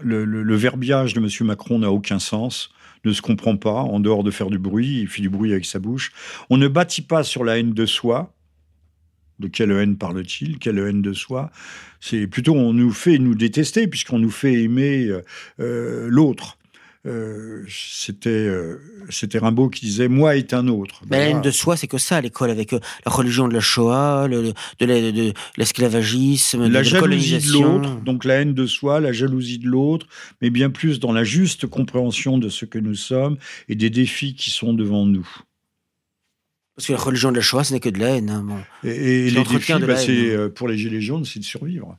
le, 0.01 0.55
verbiage 0.55 1.13
de 1.13 1.19
M. 1.19 1.47
Macron 1.47 1.79
n'a 1.79 1.91
aucun 1.91 2.19
sens 2.19 2.69
ne 3.05 3.13
se 3.13 3.21
comprend 3.21 3.57
pas, 3.57 3.81
en 3.81 3.99
dehors 3.99 4.23
de 4.23 4.31
faire 4.31 4.49
du 4.49 4.57
bruit, 4.57 5.01
il 5.01 5.07
fait 5.07 5.21
du 5.21 5.29
bruit 5.29 5.51
avec 5.51 5.65
sa 5.65 5.79
bouche. 5.79 6.11
On 6.49 6.57
ne 6.57 6.67
bâtit 6.67 7.01
pas 7.01 7.23
sur 7.23 7.43
la 7.43 7.57
haine 7.57 7.73
de 7.73 7.85
soi. 7.85 8.33
De 9.39 9.47
quelle 9.47 9.71
haine 9.71 9.97
parle-t-il? 9.97 10.57
Quelle 10.57 10.79
haine 10.79 11.01
de 11.01 11.13
soi? 11.13 11.51
C'est 11.99 12.27
plutôt 12.27 12.55
on 12.55 12.73
nous 12.73 12.91
fait 12.91 13.19
nous 13.19 13.35
détester, 13.35 13.87
puisqu'on 13.87 14.19
nous 14.19 14.31
fait 14.31 14.63
aimer 14.63 15.09
euh, 15.59 16.07
l'autre. 16.09 16.56
Euh, 17.07 17.63
c'était 17.69 18.29
euh, 18.29 18.81
c'était 19.09 19.37
Rimbaud 19.37 19.69
qui 19.69 19.85
disait 19.85 20.09
moi 20.09 20.35
est 20.35 20.53
un 20.53 20.67
autre. 20.67 21.01
Mais 21.09 21.17
la 21.17 21.29
haine 21.29 21.41
de 21.41 21.51
soi, 21.51 21.77
c'est 21.77 21.87
que 21.87 21.97
ça 21.97 22.17
à 22.17 22.21
l'école 22.21 22.49
avec 22.49 22.73
euh, 22.73 22.79
la 23.05 23.11
religion 23.11 23.47
de 23.47 23.53
la 23.53 23.61
Shoah, 23.61 24.27
le, 24.27 24.51
de 24.79 25.33
l'esclavagisme, 25.55 26.67
la, 26.67 26.83
jalousie 26.83 27.37
de 27.37 27.53
l'autre, 27.53 28.01
donc 28.01 28.25
la 28.25 28.35
haine 28.35 28.53
de 28.53 28.65
soi, 28.65 28.99
la 28.99 29.13
jalousie 29.13 29.59
de 29.59 29.67
l'autre, 29.67 30.05
mais 30.41 30.49
bien 30.49 30.69
plus 30.69 30.99
dans 30.99 31.13
la 31.13 31.23
juste 31.23 31.65
compréhension 31.65 32.37
de 32.37 32.49
ce 32.49 32.65
que 32.65 32.79
nous 32.79 32.95
sommes 32.95 33.37
et 33.69 33.75
des 33.75 33.89
défis 33.89 34.35
qui 34.35 34.49
sont 34.49 34.73
devant 34.73 35.05
nous. 35.05 35.27
Parce 36.75 36.87
que 36.87 36.93
la 36.93 36.99
religion 36.99 37.31
de 37.31 37.37
la 37.37 37.41
Shoah, 37.41 37.63
ce 37.63 37.73
n'est 37.73 37.79
que 37.79 37.89
de 37.89 37.99
la 37.99 38.17
haine. 38.17 38.29
Hein, 38.29 38.63
et, 38.83 39.29
les 39.29 39.43
défis, 39.43 39.73
bah, 39.79 39.95
c'est 39.95 40.49
pour 40.53 40.67
les 40.67 40.77
gilets 40.77 41.01
jaunes, 41.01 41.23
c'est 41.23 41.39
de 41.39 41.45
survivre. 41.45 41.97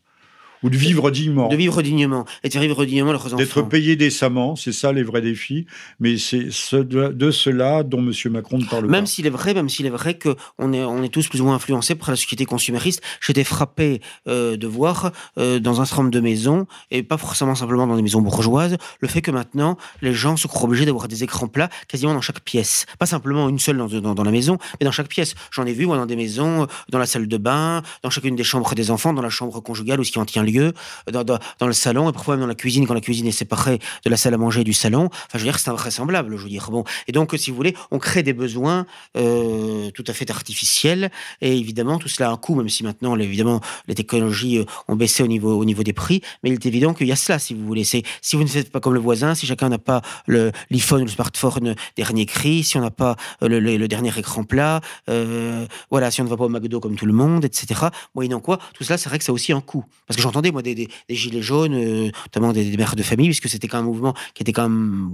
Ou 0.63 0.71
de 0.71 0.77
vivre 0.77 1.11
dignement. 1.11 1.49
De 1.49 1.57
vivre 1.57 1.83
dignement. 1.83 2.25
Et 2.43 2.49
de 2.49 2.59
vivre 2.59 2.85
dignement 2.85 3.13
leurs 3.13 3.27
enfants. 3.27 3.37
D'être 3.37 3.63
payé 3.63 3.97
décemment, 3.97 4.57
c'est 4.57 4.73
ça 4.73 4.93
les 4.93 5.03
vrais 5.03 5.21
défis. 5.21 5.67
Mais 6.01 6.17
c'est 6.19 6.49
de, 6.75 7.31
cela 7.31 7.83
dont 7.83 7.99
M. 7.99 8.13
Macron 8.33 8.59
ne 8.59 8.65
parle 8.65 8.87
même 8.87 9.03
pas. 9.03 9.07
S'il 9.07 9.27
est 9.27 9.31
vrai, 9.31 9.55
même 9.55 9.69
s'il 9.69 9.87
est 9.87 9.91
vrai 9.91 10.19
qu'on 10.19 10.73
est, 10.73 10.85
on 10.85 11.03
est 11.03 11.09
tous 11.09 11.29
plus 11.29 11.41
ou 11.41 11.45
moins 11.45 11.55
influencés 11.55 11.95
par 11.95 12.11
la 12.11 12.17
société 12.17 12.45
consumériste, 12.45 13.03
j'étais 13.21 13.45
frappé 13.45 14.01
euh, 14.27 14.57
de 14.57 14.67
voir 14.67 15.13
euh, 15.39 15.59
dans 15.59 15.81
un 15.81 15.85
certain 15.85 16.03
nombre 16.03 16.15
de 16.15 16.21
maisons, 16.21 16.67
et 16.91 17.03
pas 17.03 17.17
forcément 17.17 17.55
simplement 17.55 17.87
dans 17.87 17.97
des 17.97 18.03
maisons 18.03 18.21
bourgeoises, 18.21 18.77
le 19.01 19.09
fait 19.09 19.23
que 19.23 19.31
maintenant, 19.31 19.77
les 20.03 20.13
gens 20.13 20.37
se 20.37 20.47
croient 20.47 20.69
obligés 20.69 20.87
d'avoir 20.87 21.09
des 21.09 21.25
écrans 21.25 21.49
plats 21.49 21.69
quasiment 21.87 22.15
dans 22.15 22.21
chaque 22.21 22.41
pièce. 22.41 22.87
Pas 22.99 23.07
simplement 23.07 23.49
une 23.49 23.59
seule 23.59 23.79
dans, 23.79 23.87
dans, 23.87 24.15
dans 24.15 24.25
la 24.25 24.31
maison, 24.31 24.59
mais 24.81 24.85
dans 24.85 24.93
chaque 24.93 25.09
pièce. 25.09 25.35
J'en 25.51 25.67
ai 25.67 25.73
vu, 25.73 25.87
moi, 25.87 25.97
dans 25.97 26.07
des 26.07 26.17
maisons, 26.17 26.67
dans 26.89 26.99
la 26.99 27.07
salle 27.07 27.29
de 27.29 27.37
bain, 27.37 27.83
dans 28.03 28.11
chacune 28.11 28.37
des 28.37 28.45
chambres 28.45 28.75
des 28.75 28.91
enfants, 28.91 29.13
dans 29.13 29.23
la 29.23 29.31
chambre 29.31 29.61
conjugale 29.61 30.01
ou 30.01 30.05
ce 30.05 30.13
qui 30.13 30.19
en 30.19 30.25
tient 30.25 30.43
lieu, 30.51 30.73
dans, 31.11 31.25
dans, 31.25 31.67
le 31.67 31.73
salon, 31.73 32.09
et 32.09 32.13
parfois 32.13 32.35
même 32.35 32.43
dans 32.43 32.47
la 32.47 32.55
cuisine, 32.55 32.87
quand 32.87 32.95
la 32.95 33.01
cuisine 33.01 33.27
est 33.27 33.33
séparée 33.33 33.79
de 34.05 34.11
la 34.11 34.17
salle 34.17 34.35
à 34.35 34.39
manger 34.39 34.63
et 34.63 34.65
du 34.65 34.73
salon. 34.73 35.07
Enfin, 35.07 35.35
je 35.35 35.39
veux 35.39 35.45
dire, 35.45 35.59
c'est 35.59 35.71
invraisemblable, 35.71 36.37
je 36.37 36.43
veux 36.43 36.49
dire. 36.49 36.71
Bon. 36.71 36.85
Et 37.07 37.13
donc, 37.13 37.35
si 37.37 37.51
vous 37.51 37.57
voulez, 37.57 37.75
on 37.91 37.99
crée 37.99 38.23
des 38.23 38.33
besoins 38.33 38.87
euh, 39.17 39.91
tout 39.91 40.05
à 40.07 40.13
fait 40.13 40.31
artificiels, 40.31 41.11
et 41.41 41.57
évidemment, 41.57 41.99
tout 41.99 42.09
cela 42.09 42.29
a 42.29 42.33
un 42.33 42.37
coût, 42.37 42.55
même 42.55 42.69
si 42.69 42.85
maintenant, 42.85 43.17
évidemment, 43.17 43.61
les 43.87 43.95
technologies 43.95 44.59
euh, 44.59 44.65
ont 44.89 44.97
baissé 44.97 45.23
au 45.23 45.27
niveau, 45.27 45.59
au 45.59 45.65
niveau 45.65 45.83
des 45.83 45.93
prix, 45.93 46.23
mais 46.43 46.51
il 46.51 46.55
est 46.55 46.67
évident 46.67 46.95
qu'il 46.95 47.07
y 47.07 47.13
a 47.13 47.17
cela, 47.17 47.39
si 47.39 47.55
vous 47.55 47.65
voulez. 47.65 47.85
C'est, 47.85 48.03
si 48.23 48.37
vous 48.37 48.43
ne 48.43 48.49
faites 48.49 48.71
pas 48.71 48.81
comme 48.81 48.95
le 48.95 49.01
voisin, 49.01 49.35
si 49.35 49.47
chacun 49.47 49.69
n'a 49.69 49.79
pas 49.79 50.03
le, 50.27 50.53
l'iPhone 50.71 51.03
le 51.03 51.09
smartphone 51.09 51.75
dernier 51.97 52.27
cri, 52.27 52.63
si 52.63 52.77
on 52.77 52.81
n'a 52.81 52.91
pas 52.91 53.17
euh, 53.43 53.49
le, 53.49 53.61
le, 53.61 53.89
dernier 53.89 54.17
écran 54.17 54.45
plat, 54.45 54.81
euh, 55.09 55.67
voilà, 55.91 56.11
si 56.11 56.21
on 56.21 56.25
ne 56.25 56.29
va 56.29 56.37
pas 56.37 56.45
au 56.45 56.49
McDo 56.49 56.81
comme 56.81 56.97
tout 56.97 57.07
le 57.07 57.13
monde, 57.13 57.45
etc. 57.45 57.87
Moyennant 58.15 58.41
quoi, 58.41 58.59
tout 58.75 58.85
cela, 58.85 58.99
c'est 58.99 59.09
vrai 59.09 59.19
que 59.19 59.25
ça 59.25 59.33
a 59.33 59.35
aussi 59.35 59.53
un 59.53 59.61
coût. 59.61 59.85
Parce 60.07 60.17
que 60.17 60.23
moi, 60.53 60.63
des, 60.63 60.89
gilets 61.09 61.43
jaunes, 61.43 61.75
euh, 61.75 62.11
notamment 62.27 62.53
des, 62.53 62.77
mères 62.77 62.97
de 62.97 63.03
famille, 63.03 63.29
puisque 63.29 63.49
c'était 63.49 63.69
quand 63.69 63.79
même 63.79 63.87
un 63.87 63.89
mouvement 63.89 64.15
qui 64.35 64.43
était 64.43 64.53
quand 64.53 64.69
même 64.69 65.11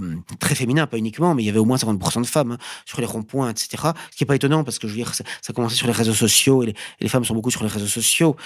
mm, 0.00 0.22
très 0.38 0.54
féminin, 0.54 0.86
pas 0.86 0.98
uniquement, 0.98 1.34
mais 1.34 1.42
il 1.42 1.46
y 1.46 1.48
avait 1.48 1.58
au 1.58 1.64
moins 1.64 1.76
50% 1.76 2.22
de 2.22 2.26
femmes 2.26 2.52
hein, 2.52 2.58
sur 2.84 3.00
les 3.00 3.06
ronds-points, 3.06 3.50
etc. 3.50 3.68
Ce 4.10 4.16
qui 4.16 4.22
n'est 4.22 4.26
pas 4.26 4.36
étonnant, 4.36 4.64
parce 4.64 4.78
que 4.78 4.86
je 4.86 4.92
veux 4.92 4.98
dire, 4.98 5.14
ça, 5.14 5.24
ça 5.40 5.52
commençait 5.52 5.76
sur 5.76 5.86
les 5.86 5.92
réseaux 5.92 6.14
sociaux, 6.14 6.62
et 6.62 6.74
les, 7.00 7.08
femmes 7.08 7.24
sont 7.24 7.34
beaucoup 7.34 7.50
sur 7.50 7.62
les 7.62 7.68
réseaux 7.68 7.86
sociaux. 7.86 8.36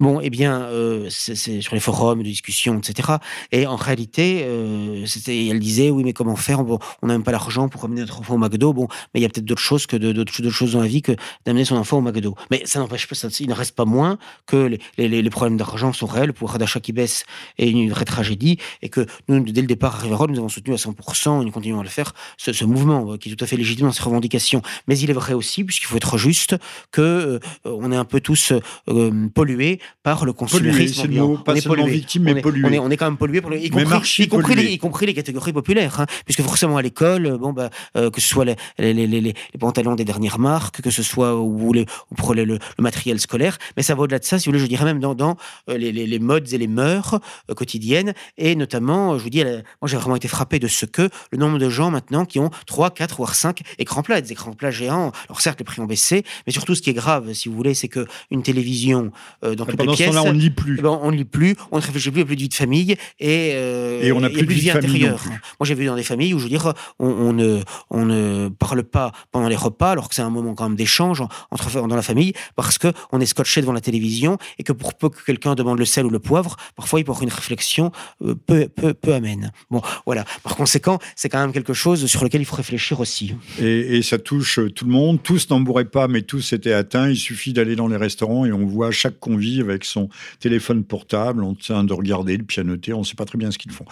Bon, 0.00 0.20
eh 0.20 0.30
bien, 0.30 0.62
euh, 0.62 1.08
c'est 1.10 1.60
sur 1.60 1.74
les 1.74 1.80
forums 1.80 2.18
de 2.18 2.24
discussion, 2.24 2.78
etc. 2.78 3.14
Et 3.52 3.66
en 3.66 3.76
réalité, 3.76 4.42
euh, 4.44 5.06
c'était, 5.06 5.46
elle 5.46 5.60
disait, 5.60 5.90
oui, 5.90 6.04
mais 6.04 6.12
comment 6.12 6.36
faire 6.36 6.60
On 6.60 7.06
n'a 7.06 7.14
même 7.14 7.24
pas 7.24 7.32
l'argent 7.32 7.68
pour 7.68 7.84
amener 7.84 8.02
notre 8.02 8.20
enfant 8.20 8.34
au 8.34 8.38
McDo. 8.38 8.72
Bon, 8.72 8.88
mais 9.12 9.20
il 9.20 9.22
y 9.22 9.26
a 9.26 9.28
peut-être 9.28 9.44
d'autres 9.44 9.60
choses 9.60 9.86
que 9.86 9.96
d'autres 9.96 10.50
choses 10.50 10.72
dans 10.72 10.80
la 10.80 10.86
vie 10.86 11.02
que 11.02 11.12
d'amener 11.44 11.64
son 11.64 11.76
enfant 11.76 11.98
au 11.98 12.00
McDo. 12.00 12.34
Mais 12.50 12.62
ça 12.66 12.78
n'empêche 12.78 13.06
pas, 13.06 13.14
ça, 13.14 13.28
il 13.40 13.48
ne 13.48 13.54
reste 13.54 13.74
pas 13.74 13.84
moins 13.84 14.18
que 14.46 14.78
les, 14.98 15.08
les 15.08 15.30
problèmes 15.30 15.53
d'argent 15.56 15.92
sont 15.92 16.06
réels, 16.06 16.28
le 16.28 16.32
pouvoir 16.32 16.58
d'achat 16.58 16.80
qui 16.80 16.92
baisse 16.92 17.24
est 17.58 17.70
une 17.70 17.90
vraie 17.90 18.04
tragédie, 18.04 18.58
et 18.82 18.88
que 18.88 19.06
nous, 19.28 19.40
dès 19.40 19.60
le 19.60 19.66
départ 19.66 19.96
à 19.96 19.98
Rivarol, 19.98 20.30
nous 20.30 20.38
avons 20.38 20.48
soutenu 20.48 20.74
à 20.74 20.76
100%, 20.76 21.42
et 21.42 21.44
nous 21.44 21.50
continuons 21.50 21.80
à 21.80 21.82
le 21.82 21.88
faire, 21.88 22.12
ce, 22.36 22.64
mouvement 22.64 23.12
euh, 23.12 23.16
qui 23.16 23.30
est 23.30 23.34
tout 23.34 23.44
à 23.44 23.46
fait 23.46 23.56
légitime 23.56 23.86
dans 23.86 23.92
ses 23.92 24.02
revendications. 24.02 24.62
Mais 24.88 24.98
il 24.98 25.10
est 25.10 25.14
vrai 25.14 25.34
aussi, 25.34 25.64
puisqu'il 25.64 25.86
faut 25.86 25.96
être 25.96 26.18
juste, 26.18 26.56
que 26.90 27.00
euh, 27.00 27.38
on 27.64 27.92
est 27.92 27.96
un 27.96 28.04
peu 28.04 28.20
tous 28.20 28.52
euh, 28.88 29.28
pollués 29.34 29.80
par 30.02 30.24
le 30.24 30.32
consumérisme. 30.32 31.02
Pollué, 31.02 31.18
pas 31.44 31.54
on 31.68 31.86
est 31.86 31.90
victime, 31.90 32.22
mais 32.24 32.40
pollué. 32.40 32.78
On 32.78 32.90
est, 32.90 32.96
quand 32.96 33.06
même 33.06 33.16
pollué, 33.16 33.40
pour 33.40 33.52
y, 33.54 33.70
compris, 33.70 34.22
y, 34.22 34.28
compris 34.28 34.54
les, 34.54 34.64
y, 34.64 34.78
compris 34.78 35.06
les, 35.06 35.14
catégories 35.14 35.52
populaires, 35.52 36.00
hein, 36.00 36.06
puisque 36.24 36.42
forcément 36.42 36.76
à 36.76 36.82
l'école, 36.82 37.38
bon 37.38 37.52
bah, 37.52 37.70
que 37.94 38.20
ce 38.20 38.28
soit 38.28 38.44
les, 38.44 38.56
les, 38.78 39.06
les, 39.06 39.34
pantalons 39.58 39.94
des 39.94 40.04
dernières 40.04 40.38
marques, 40.38 40.80
que 40.80 40.90
ce 40.90 41.02
soit 41.02 41.38
ou, 41.40 41.72
les, 41.72 41.86
ou 42.10 42.14
pour 42.14 42.34
le, 42.34 42.58
matériel 42.78 43.20
scolaire, 43.20 43.58
mais 43.76 43.82
ça 43.82 43.94
va 43.94 44.02
au-delà 44.02 44.18
de 44.18 44.24
ça, 44.24 44.38
si 44.38 44.46
vous 44.46 44.52
voulez, 44.52 44.62
je 44.62 44.68
dirais 44.68 44.84
même 44.84 45.00
dans, 45.00 45.14
dans 45.14 45.36
les, 45.68 45.92
les 45.92 46.18
modes 46.18 46.52
et 46.52 46.58
les 46.58 46.66
mœurs 46.66 47.20
euh, 47.50 47.54
quotidiennes. 47.54 48.14
Et 48.36 48.54
notamment, 48.56 49.16
je 49.18 49.22
vous 49.22 49.30
dis, 49.30 49.42
moi 49.44 49.86
j'ai 49.86 49.96
vraiment 49.96 50.16
été 50.16 50.28
frappé 50.28 50.58
de 50.58 50.68
ce 50.68 50.86
que 50.86 51.08
le 51.30 51.38
nombre 51.38 51.58
de 51.58 51.68
gens 51.68 51.90
maintenant 51.90 52.24
qui 52.24 52.38
ont 52.38 52.50
3, 52.66 52.90
4 52.90 53.16
voire 53.16 53.34
5 53.34 53.60
écrans 53.78 54.02
plats, 54.02 54.20
des 54.20 54.32
écrans 54.32 54.52
plats 54.52 54.70
géants. 54.70 55.12
Alors 55.28 55.40
certes, 55.40 55.58
les 55.58 55.64
prix 55.64 55.80
ont 55.80 55.86
baissé, 55.86 56.24
mais 56.46 56.52
surtout 56.52 56.74
ce 56.74 56.82
qui 56.82 56.90
est 56.90 56.94
grave, 56.94 57.32
si 57.32 57.48
vous 57.48 57.56
voulez, 57.56 57.74
c'est 57.74 57.88
que 57.88 58.06
une 58.30 58.42
télévision 58.42 59.12
euh, 59.44 59.54
dans 59.54 59.66
toutes 59.66 59.80
les 59.80 59.94
pièces, 59.94 60.16
on 60.16 60.32
ne 60.32 60.38
lit 60.38 60.50
plus. 60.50 60.76
Eh 60.78 60.82
ben, 60.82 60.98
on 61.02 61.10
ne 61.10 61.16
lit 61.16 61.24
plus, 61.24 61.56
on 61.70 61.76
ne 61.78 61.82
réfléchit 61.82 62.10
plus 62.10 62.22
à 62.22 62.24
plus 62.24 62.36
de 62.36 62.40
vie 62.42 62.48
de 62.48 62.54
famille 62.54 62.96
et, 63.20 63.52
euh, 63.54 64.02
et 64.02 64.12
on 64.12 64.20
n'a 64.20 64.30
plus, 64.30 64.46
de 64.46 64.52
vie 64.52 64.70
intérieure. 64.70 65.22
Moi 65.24 65.66
j'ai 65.66 65.74
vu 65.74 65.86
dans 65.86 65.96
des 65.96 66.02
familles 66.02 66.34
où 66.34 66.38
je 66.38 66.44
veux 66.44 66.50
dire, 66.50 66.72
on, 66.98 67.32
ne, 67.32 67.60
on 67.90 68.04
ne 68.04 68.48
parle 68.48 68.82
pas 68.82 69.12
pendant 69.32 69.48
les 69.48 69.56
repas, 69.56 69.92
alors 69.92 70.08
que 70.08 70.14
c'est 70.14 70.22
un 70.22 70.30
moment 70.30 70.54
quand 70.54 70.68
même 70.68 70.76
d'échange 70.76 71.22
entre 71.50 71.70
dans 71.86 71.96
la 71.96 72.02
famille, 72.02 72.32
parce 72.56 72.78
que 72.78 72.92
on 73.12 73.20
est 73.20 73.26
scotché 73.26 73.60
devant 73.60 73.72
la 73.72 73.80
télévision 73.80 74.38
et 74.58 74.62
que 74.62 74.72
pour 74.72 74.94
peu 74.94 75.08
que 75.08 75.32
quelqu'un 75.34 75.54
demande 75.54 75.78
le 75.78 75.84
sel 75.84 76.06
ou 76.06 76.10
le 76.10 76.20
poivre, 76.20 76.56
parfois 76.76 77.00
il 77.00 77.04
peut 77.04 77.10
avoir 77.10 77.24
une 77.24 77.32
réflexion 77.32 77.90
euh, 78.22 78.34
peu, 78.34 78.68
peu, 78.68 78.94
peu 78.94 79.14
amène. 79.14 79.50
Bon, 79.70 79.82
voilà. 80.06 80.24
Par 80.42 80.54
conséquent, 80.56 80.98
c'est 81.16 81.28
quand 81.28 81.40
même 81.40 81.52
quelque 81.52 81.74
chose 81.74 82.06
sur 82.06 82.22
lequel 82.22 82.40
il 82.40 82.44
faut 82.44 82.56
réfléchir 82.56 83.00
aussi. 83.00 83.34
Et, 83.60 84.02
ça 84.02 84.18
touche 84.18 84.60
tout 84.74 84.84
le 84.84 84.92
monde. 84.92 85.22
Tous 85.22 85.48
n'en 85.50 85.60
bourraient 85.60 85.86
pas, 85.86 86.08
mais 86.08 86.22
tous 86.22 86.52
étaient 86.52 86.72
atteints. 86.72 87.08
Il 87.08 87.16
suffit 87.16 87.52
d'aller 87.52 87.74
dans 87.74 87.88
les 87.88 87.96
restaurants 87.96 88.44
et 88.44 88.52
on 88.52 88.66
voit 88.66 88.90
chaque 88.90 89.18
convive 89.18 89.68
avec 89.68 89.84
son 89.84 90.08
téléphone 90.40 90.84
portable 90.84 91.42
en 91.42 91.54
train 91.54 91.84
de 91.84 91.92
regarder, 91.92 92.36
de 92.36 92.42
pianoter. 92.42 92.92
On 92.92 93.00
ne 93.00 93.04
sait 93.04 93.14
pas 93.14 93.24
très 93.24 93.38
bien 93.38 93.50
ce 93.50 93.58
qu'ils 93.58 93.72
font. 93.72 93.86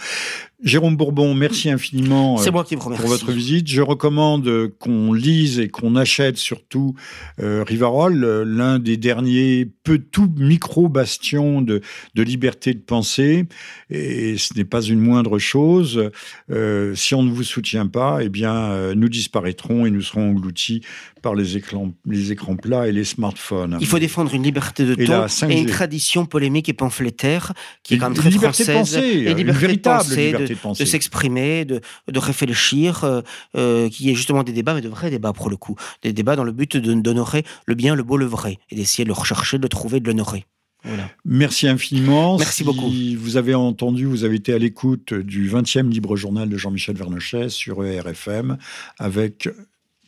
Jérôme 0.63 0.95
Bourbon, 0.95 1.33
merci 1.33 1.69
infiniment 1.69 2.39
euh, 2.41 2.51
moi 2.51 2.63
qui 2.63 2.77
pour 2.77 2.89
votre 2.93 3.31
visite. 3.33 3.67
Je 3.67 3.81
recommande 3.81 4.69
qu'on 4.79 5.11
lise 5.11 5.59
et 5.59 5.67
qu'on 5.67 5.97
achète 5.97 6.37
surtout 6.37 6.95
euh, 7.41 7.65
Rivarol, 7.67 8.43
l'un 8.43 8.79
des 8.79 8.95
derniers 8.95 9.69
peu 9.83 9.97
tout 9.97 10.31
micro 10.37 10.87
bastions 10.87 11.61
de, 11.61 11.81
de 12.15 12.23
liberté 12.23 12.73
de 12.73 12.79
penser. 12.79 13.45
Et 13.89 14.37
ce 14.37 14.53
n'est 14.53 14.63
pas 14.63 14.81
une 14.81 15.01
moindre 15.01 15.37
chose. 15.37 16.09
Euh, 16.49 16.95
si 16.95 17.13
on 17.13 17.23
ne 17.23 17.31
vous 17.31 17.43
soutient 17.43 17.87
pas, 17.87 18.19
eh 18.21 18.29
bien, 18.29 18.93
nous 18.95 19.09
disparaîtrons 19.09 19.85
et 19.85 19.91
nous 19.91 20.01
serons 20.01 20.29
engloutis 20.29 20.81
par 21.23 21.33
les 21.33 21.57
écrans, 21.57 21.91
les 22.05 22.31
écrans 22.31 22.55
plats 22.55 22.87
et 22.87 22.91
les 22.91 23.05
smartphones. 23.05 23.77
Il 23.79 23.87
faut 23.87 23.97
défendre 23.97 24.35
une 24.35 24.43
liberté 24.43 24.85
de 24.85 24.93
ton 24.93 25.25
et, 25.49 25.59
une 25.59 25.65
tradition 25.65 26.25
polémique 26.27 26.69
et 26.69 26.73
pamphlétaire 26.73 27.53
qui 27.81 27.95
est 27.95 27.97
quand 27.97 28.09
même 28.09 28.17
très 28.17 28.29
française. 28.29 28.67
De 28.67 28.73
penser, 28.73 29.25
une 29.25 29.37
liberté 29.37 29.59
véritable 29.59 30.03
de 30.03 30.53
penser, 30.55 30.83
de, 30.83 30.87
s'exprimer, 30.87 31.65
de, 31.65 31.81
de, 32.11 32.19
réfléchir, 32.19 33.05
euh, 33.05 33.21
euh, 33.55 33.89
qui 33.89 34.11
est 34.11 34.15
justement 34.15 34.43
des 34.43 34.51
débats, 34.51 34.75
mais 34.75 34.81
de 34.81 34.89
vrais 34.89 35.09
débats 35.09 35.33
pour 35.33 35.49
le 35.49 35.55
coup. 35.55 35.75
Des 36.03 36.13
débats 36.13 36.35
dans 36.35 36.43
le 36.43 36.51
but 36.51 36.75
d'honorer 36.77 37.43
le 37.65 37.75
bien, 37.75 37.95
le 37.95 38.03
beau, 38.03 38.17
le 38.17 38.25
vrai, 38.25 38.59
et 38.69 38.75
d'essayer 38.75 39.05
de 39.05 39.09
le 39.09 39.13
rechercher, 39.13 39.57
de 39.57 39.63
le 39.63 39.69
trouver, 39.69 40.01
de 40.01 40.07
l'honorer. 40.07 40.45
Voilà. 40.83 41.09
Merci 41.23 41.69
infiniment. 41.69 42.37
Merci 42.37 42.57
si 42.57 42.63
beaucoup. 42.65 42.91
Vous 43.17 43.37
avez 43.37 43.55
entendu, 43.55 44.05
vous 44.05 44.25
avez 44.25 44.35
été 44.35 44.53
à 44.53 44.57
l'écoute 44.57 45.13
du 45.13 45.49
20e 45.49 45.89
Libre 45.89 46.17
Journal 46.17 46.49
de 46.49 46.57
Jean-Michel 46.57 46.97
Vernochet 46.97 47.47
sur 47.47 47.85
ERFM 47.85 48.57
avec 48.99 49.47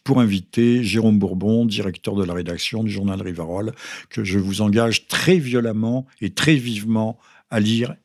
pour 0.05 0.21
inviter 0.21 0.83
Jérôme 0.83 1.19
Bourbon, 1.19 1.65
directeur 1.65 2.15
de 2.15 2.23
la 2.23 2.33
rédaction 2.33 2.83
du 2.83 2.91
journal 2.91 3.21
Rivarol, 3.21 3.73
que 4.09 4.23
je 4.23 4.39
vous 4.39 4.61
engage 4.61 5.07
très 5.07 5.37
violemment 5.37 6.05
et 6.21 6.29
très 6.29 6.55
vivement 6.55 7.17
à 7.49 7.59
lire 7.59 7.95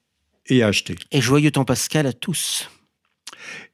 et 0.46 0.62
à 0.62 0.68
acheter. 0.68 0.96
Et 1.12 1.20
joyeux 1.20 1.52
temps 1.52 1.66
pascal 1.66 2.06
à 2.06 2.12
tous. 2.12 2.68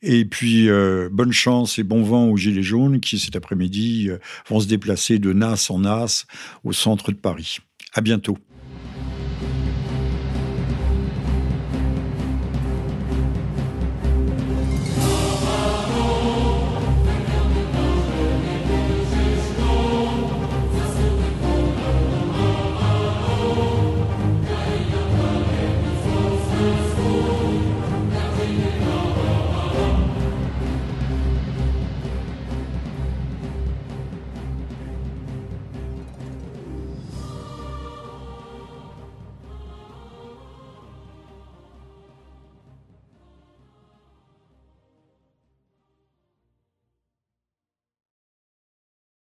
Et 0.03 0.25
puis, 0.25 0.69
euh, 0.69 1.09
bonne 1.11 1.33
chance 1.33 1.79
et 1.79 1.85
bon 1.85 2.03
vent 2.03 2.27
aux 2.27 2.37
Gilets 2.37 2.63
jaunes 2.63 3.01
qui, 3.01 3.19
cet 3.19 3.37
après-midi, 3.37 4.09
euh, 4.11 4.19
vont 4.49 4.61
se 4.61 4.67
déplacer 4.67 5.19
de 5.19 5.33
Nas 5.33 5.69
en 5.71 5.79
Nas 5.79 6.25
au 6.65 6.73
centre 6.73 7.13
de 7.13 7.17
Paris. 7.17 7.59
À 7.95 8.01
bientôt. 8.01 8.39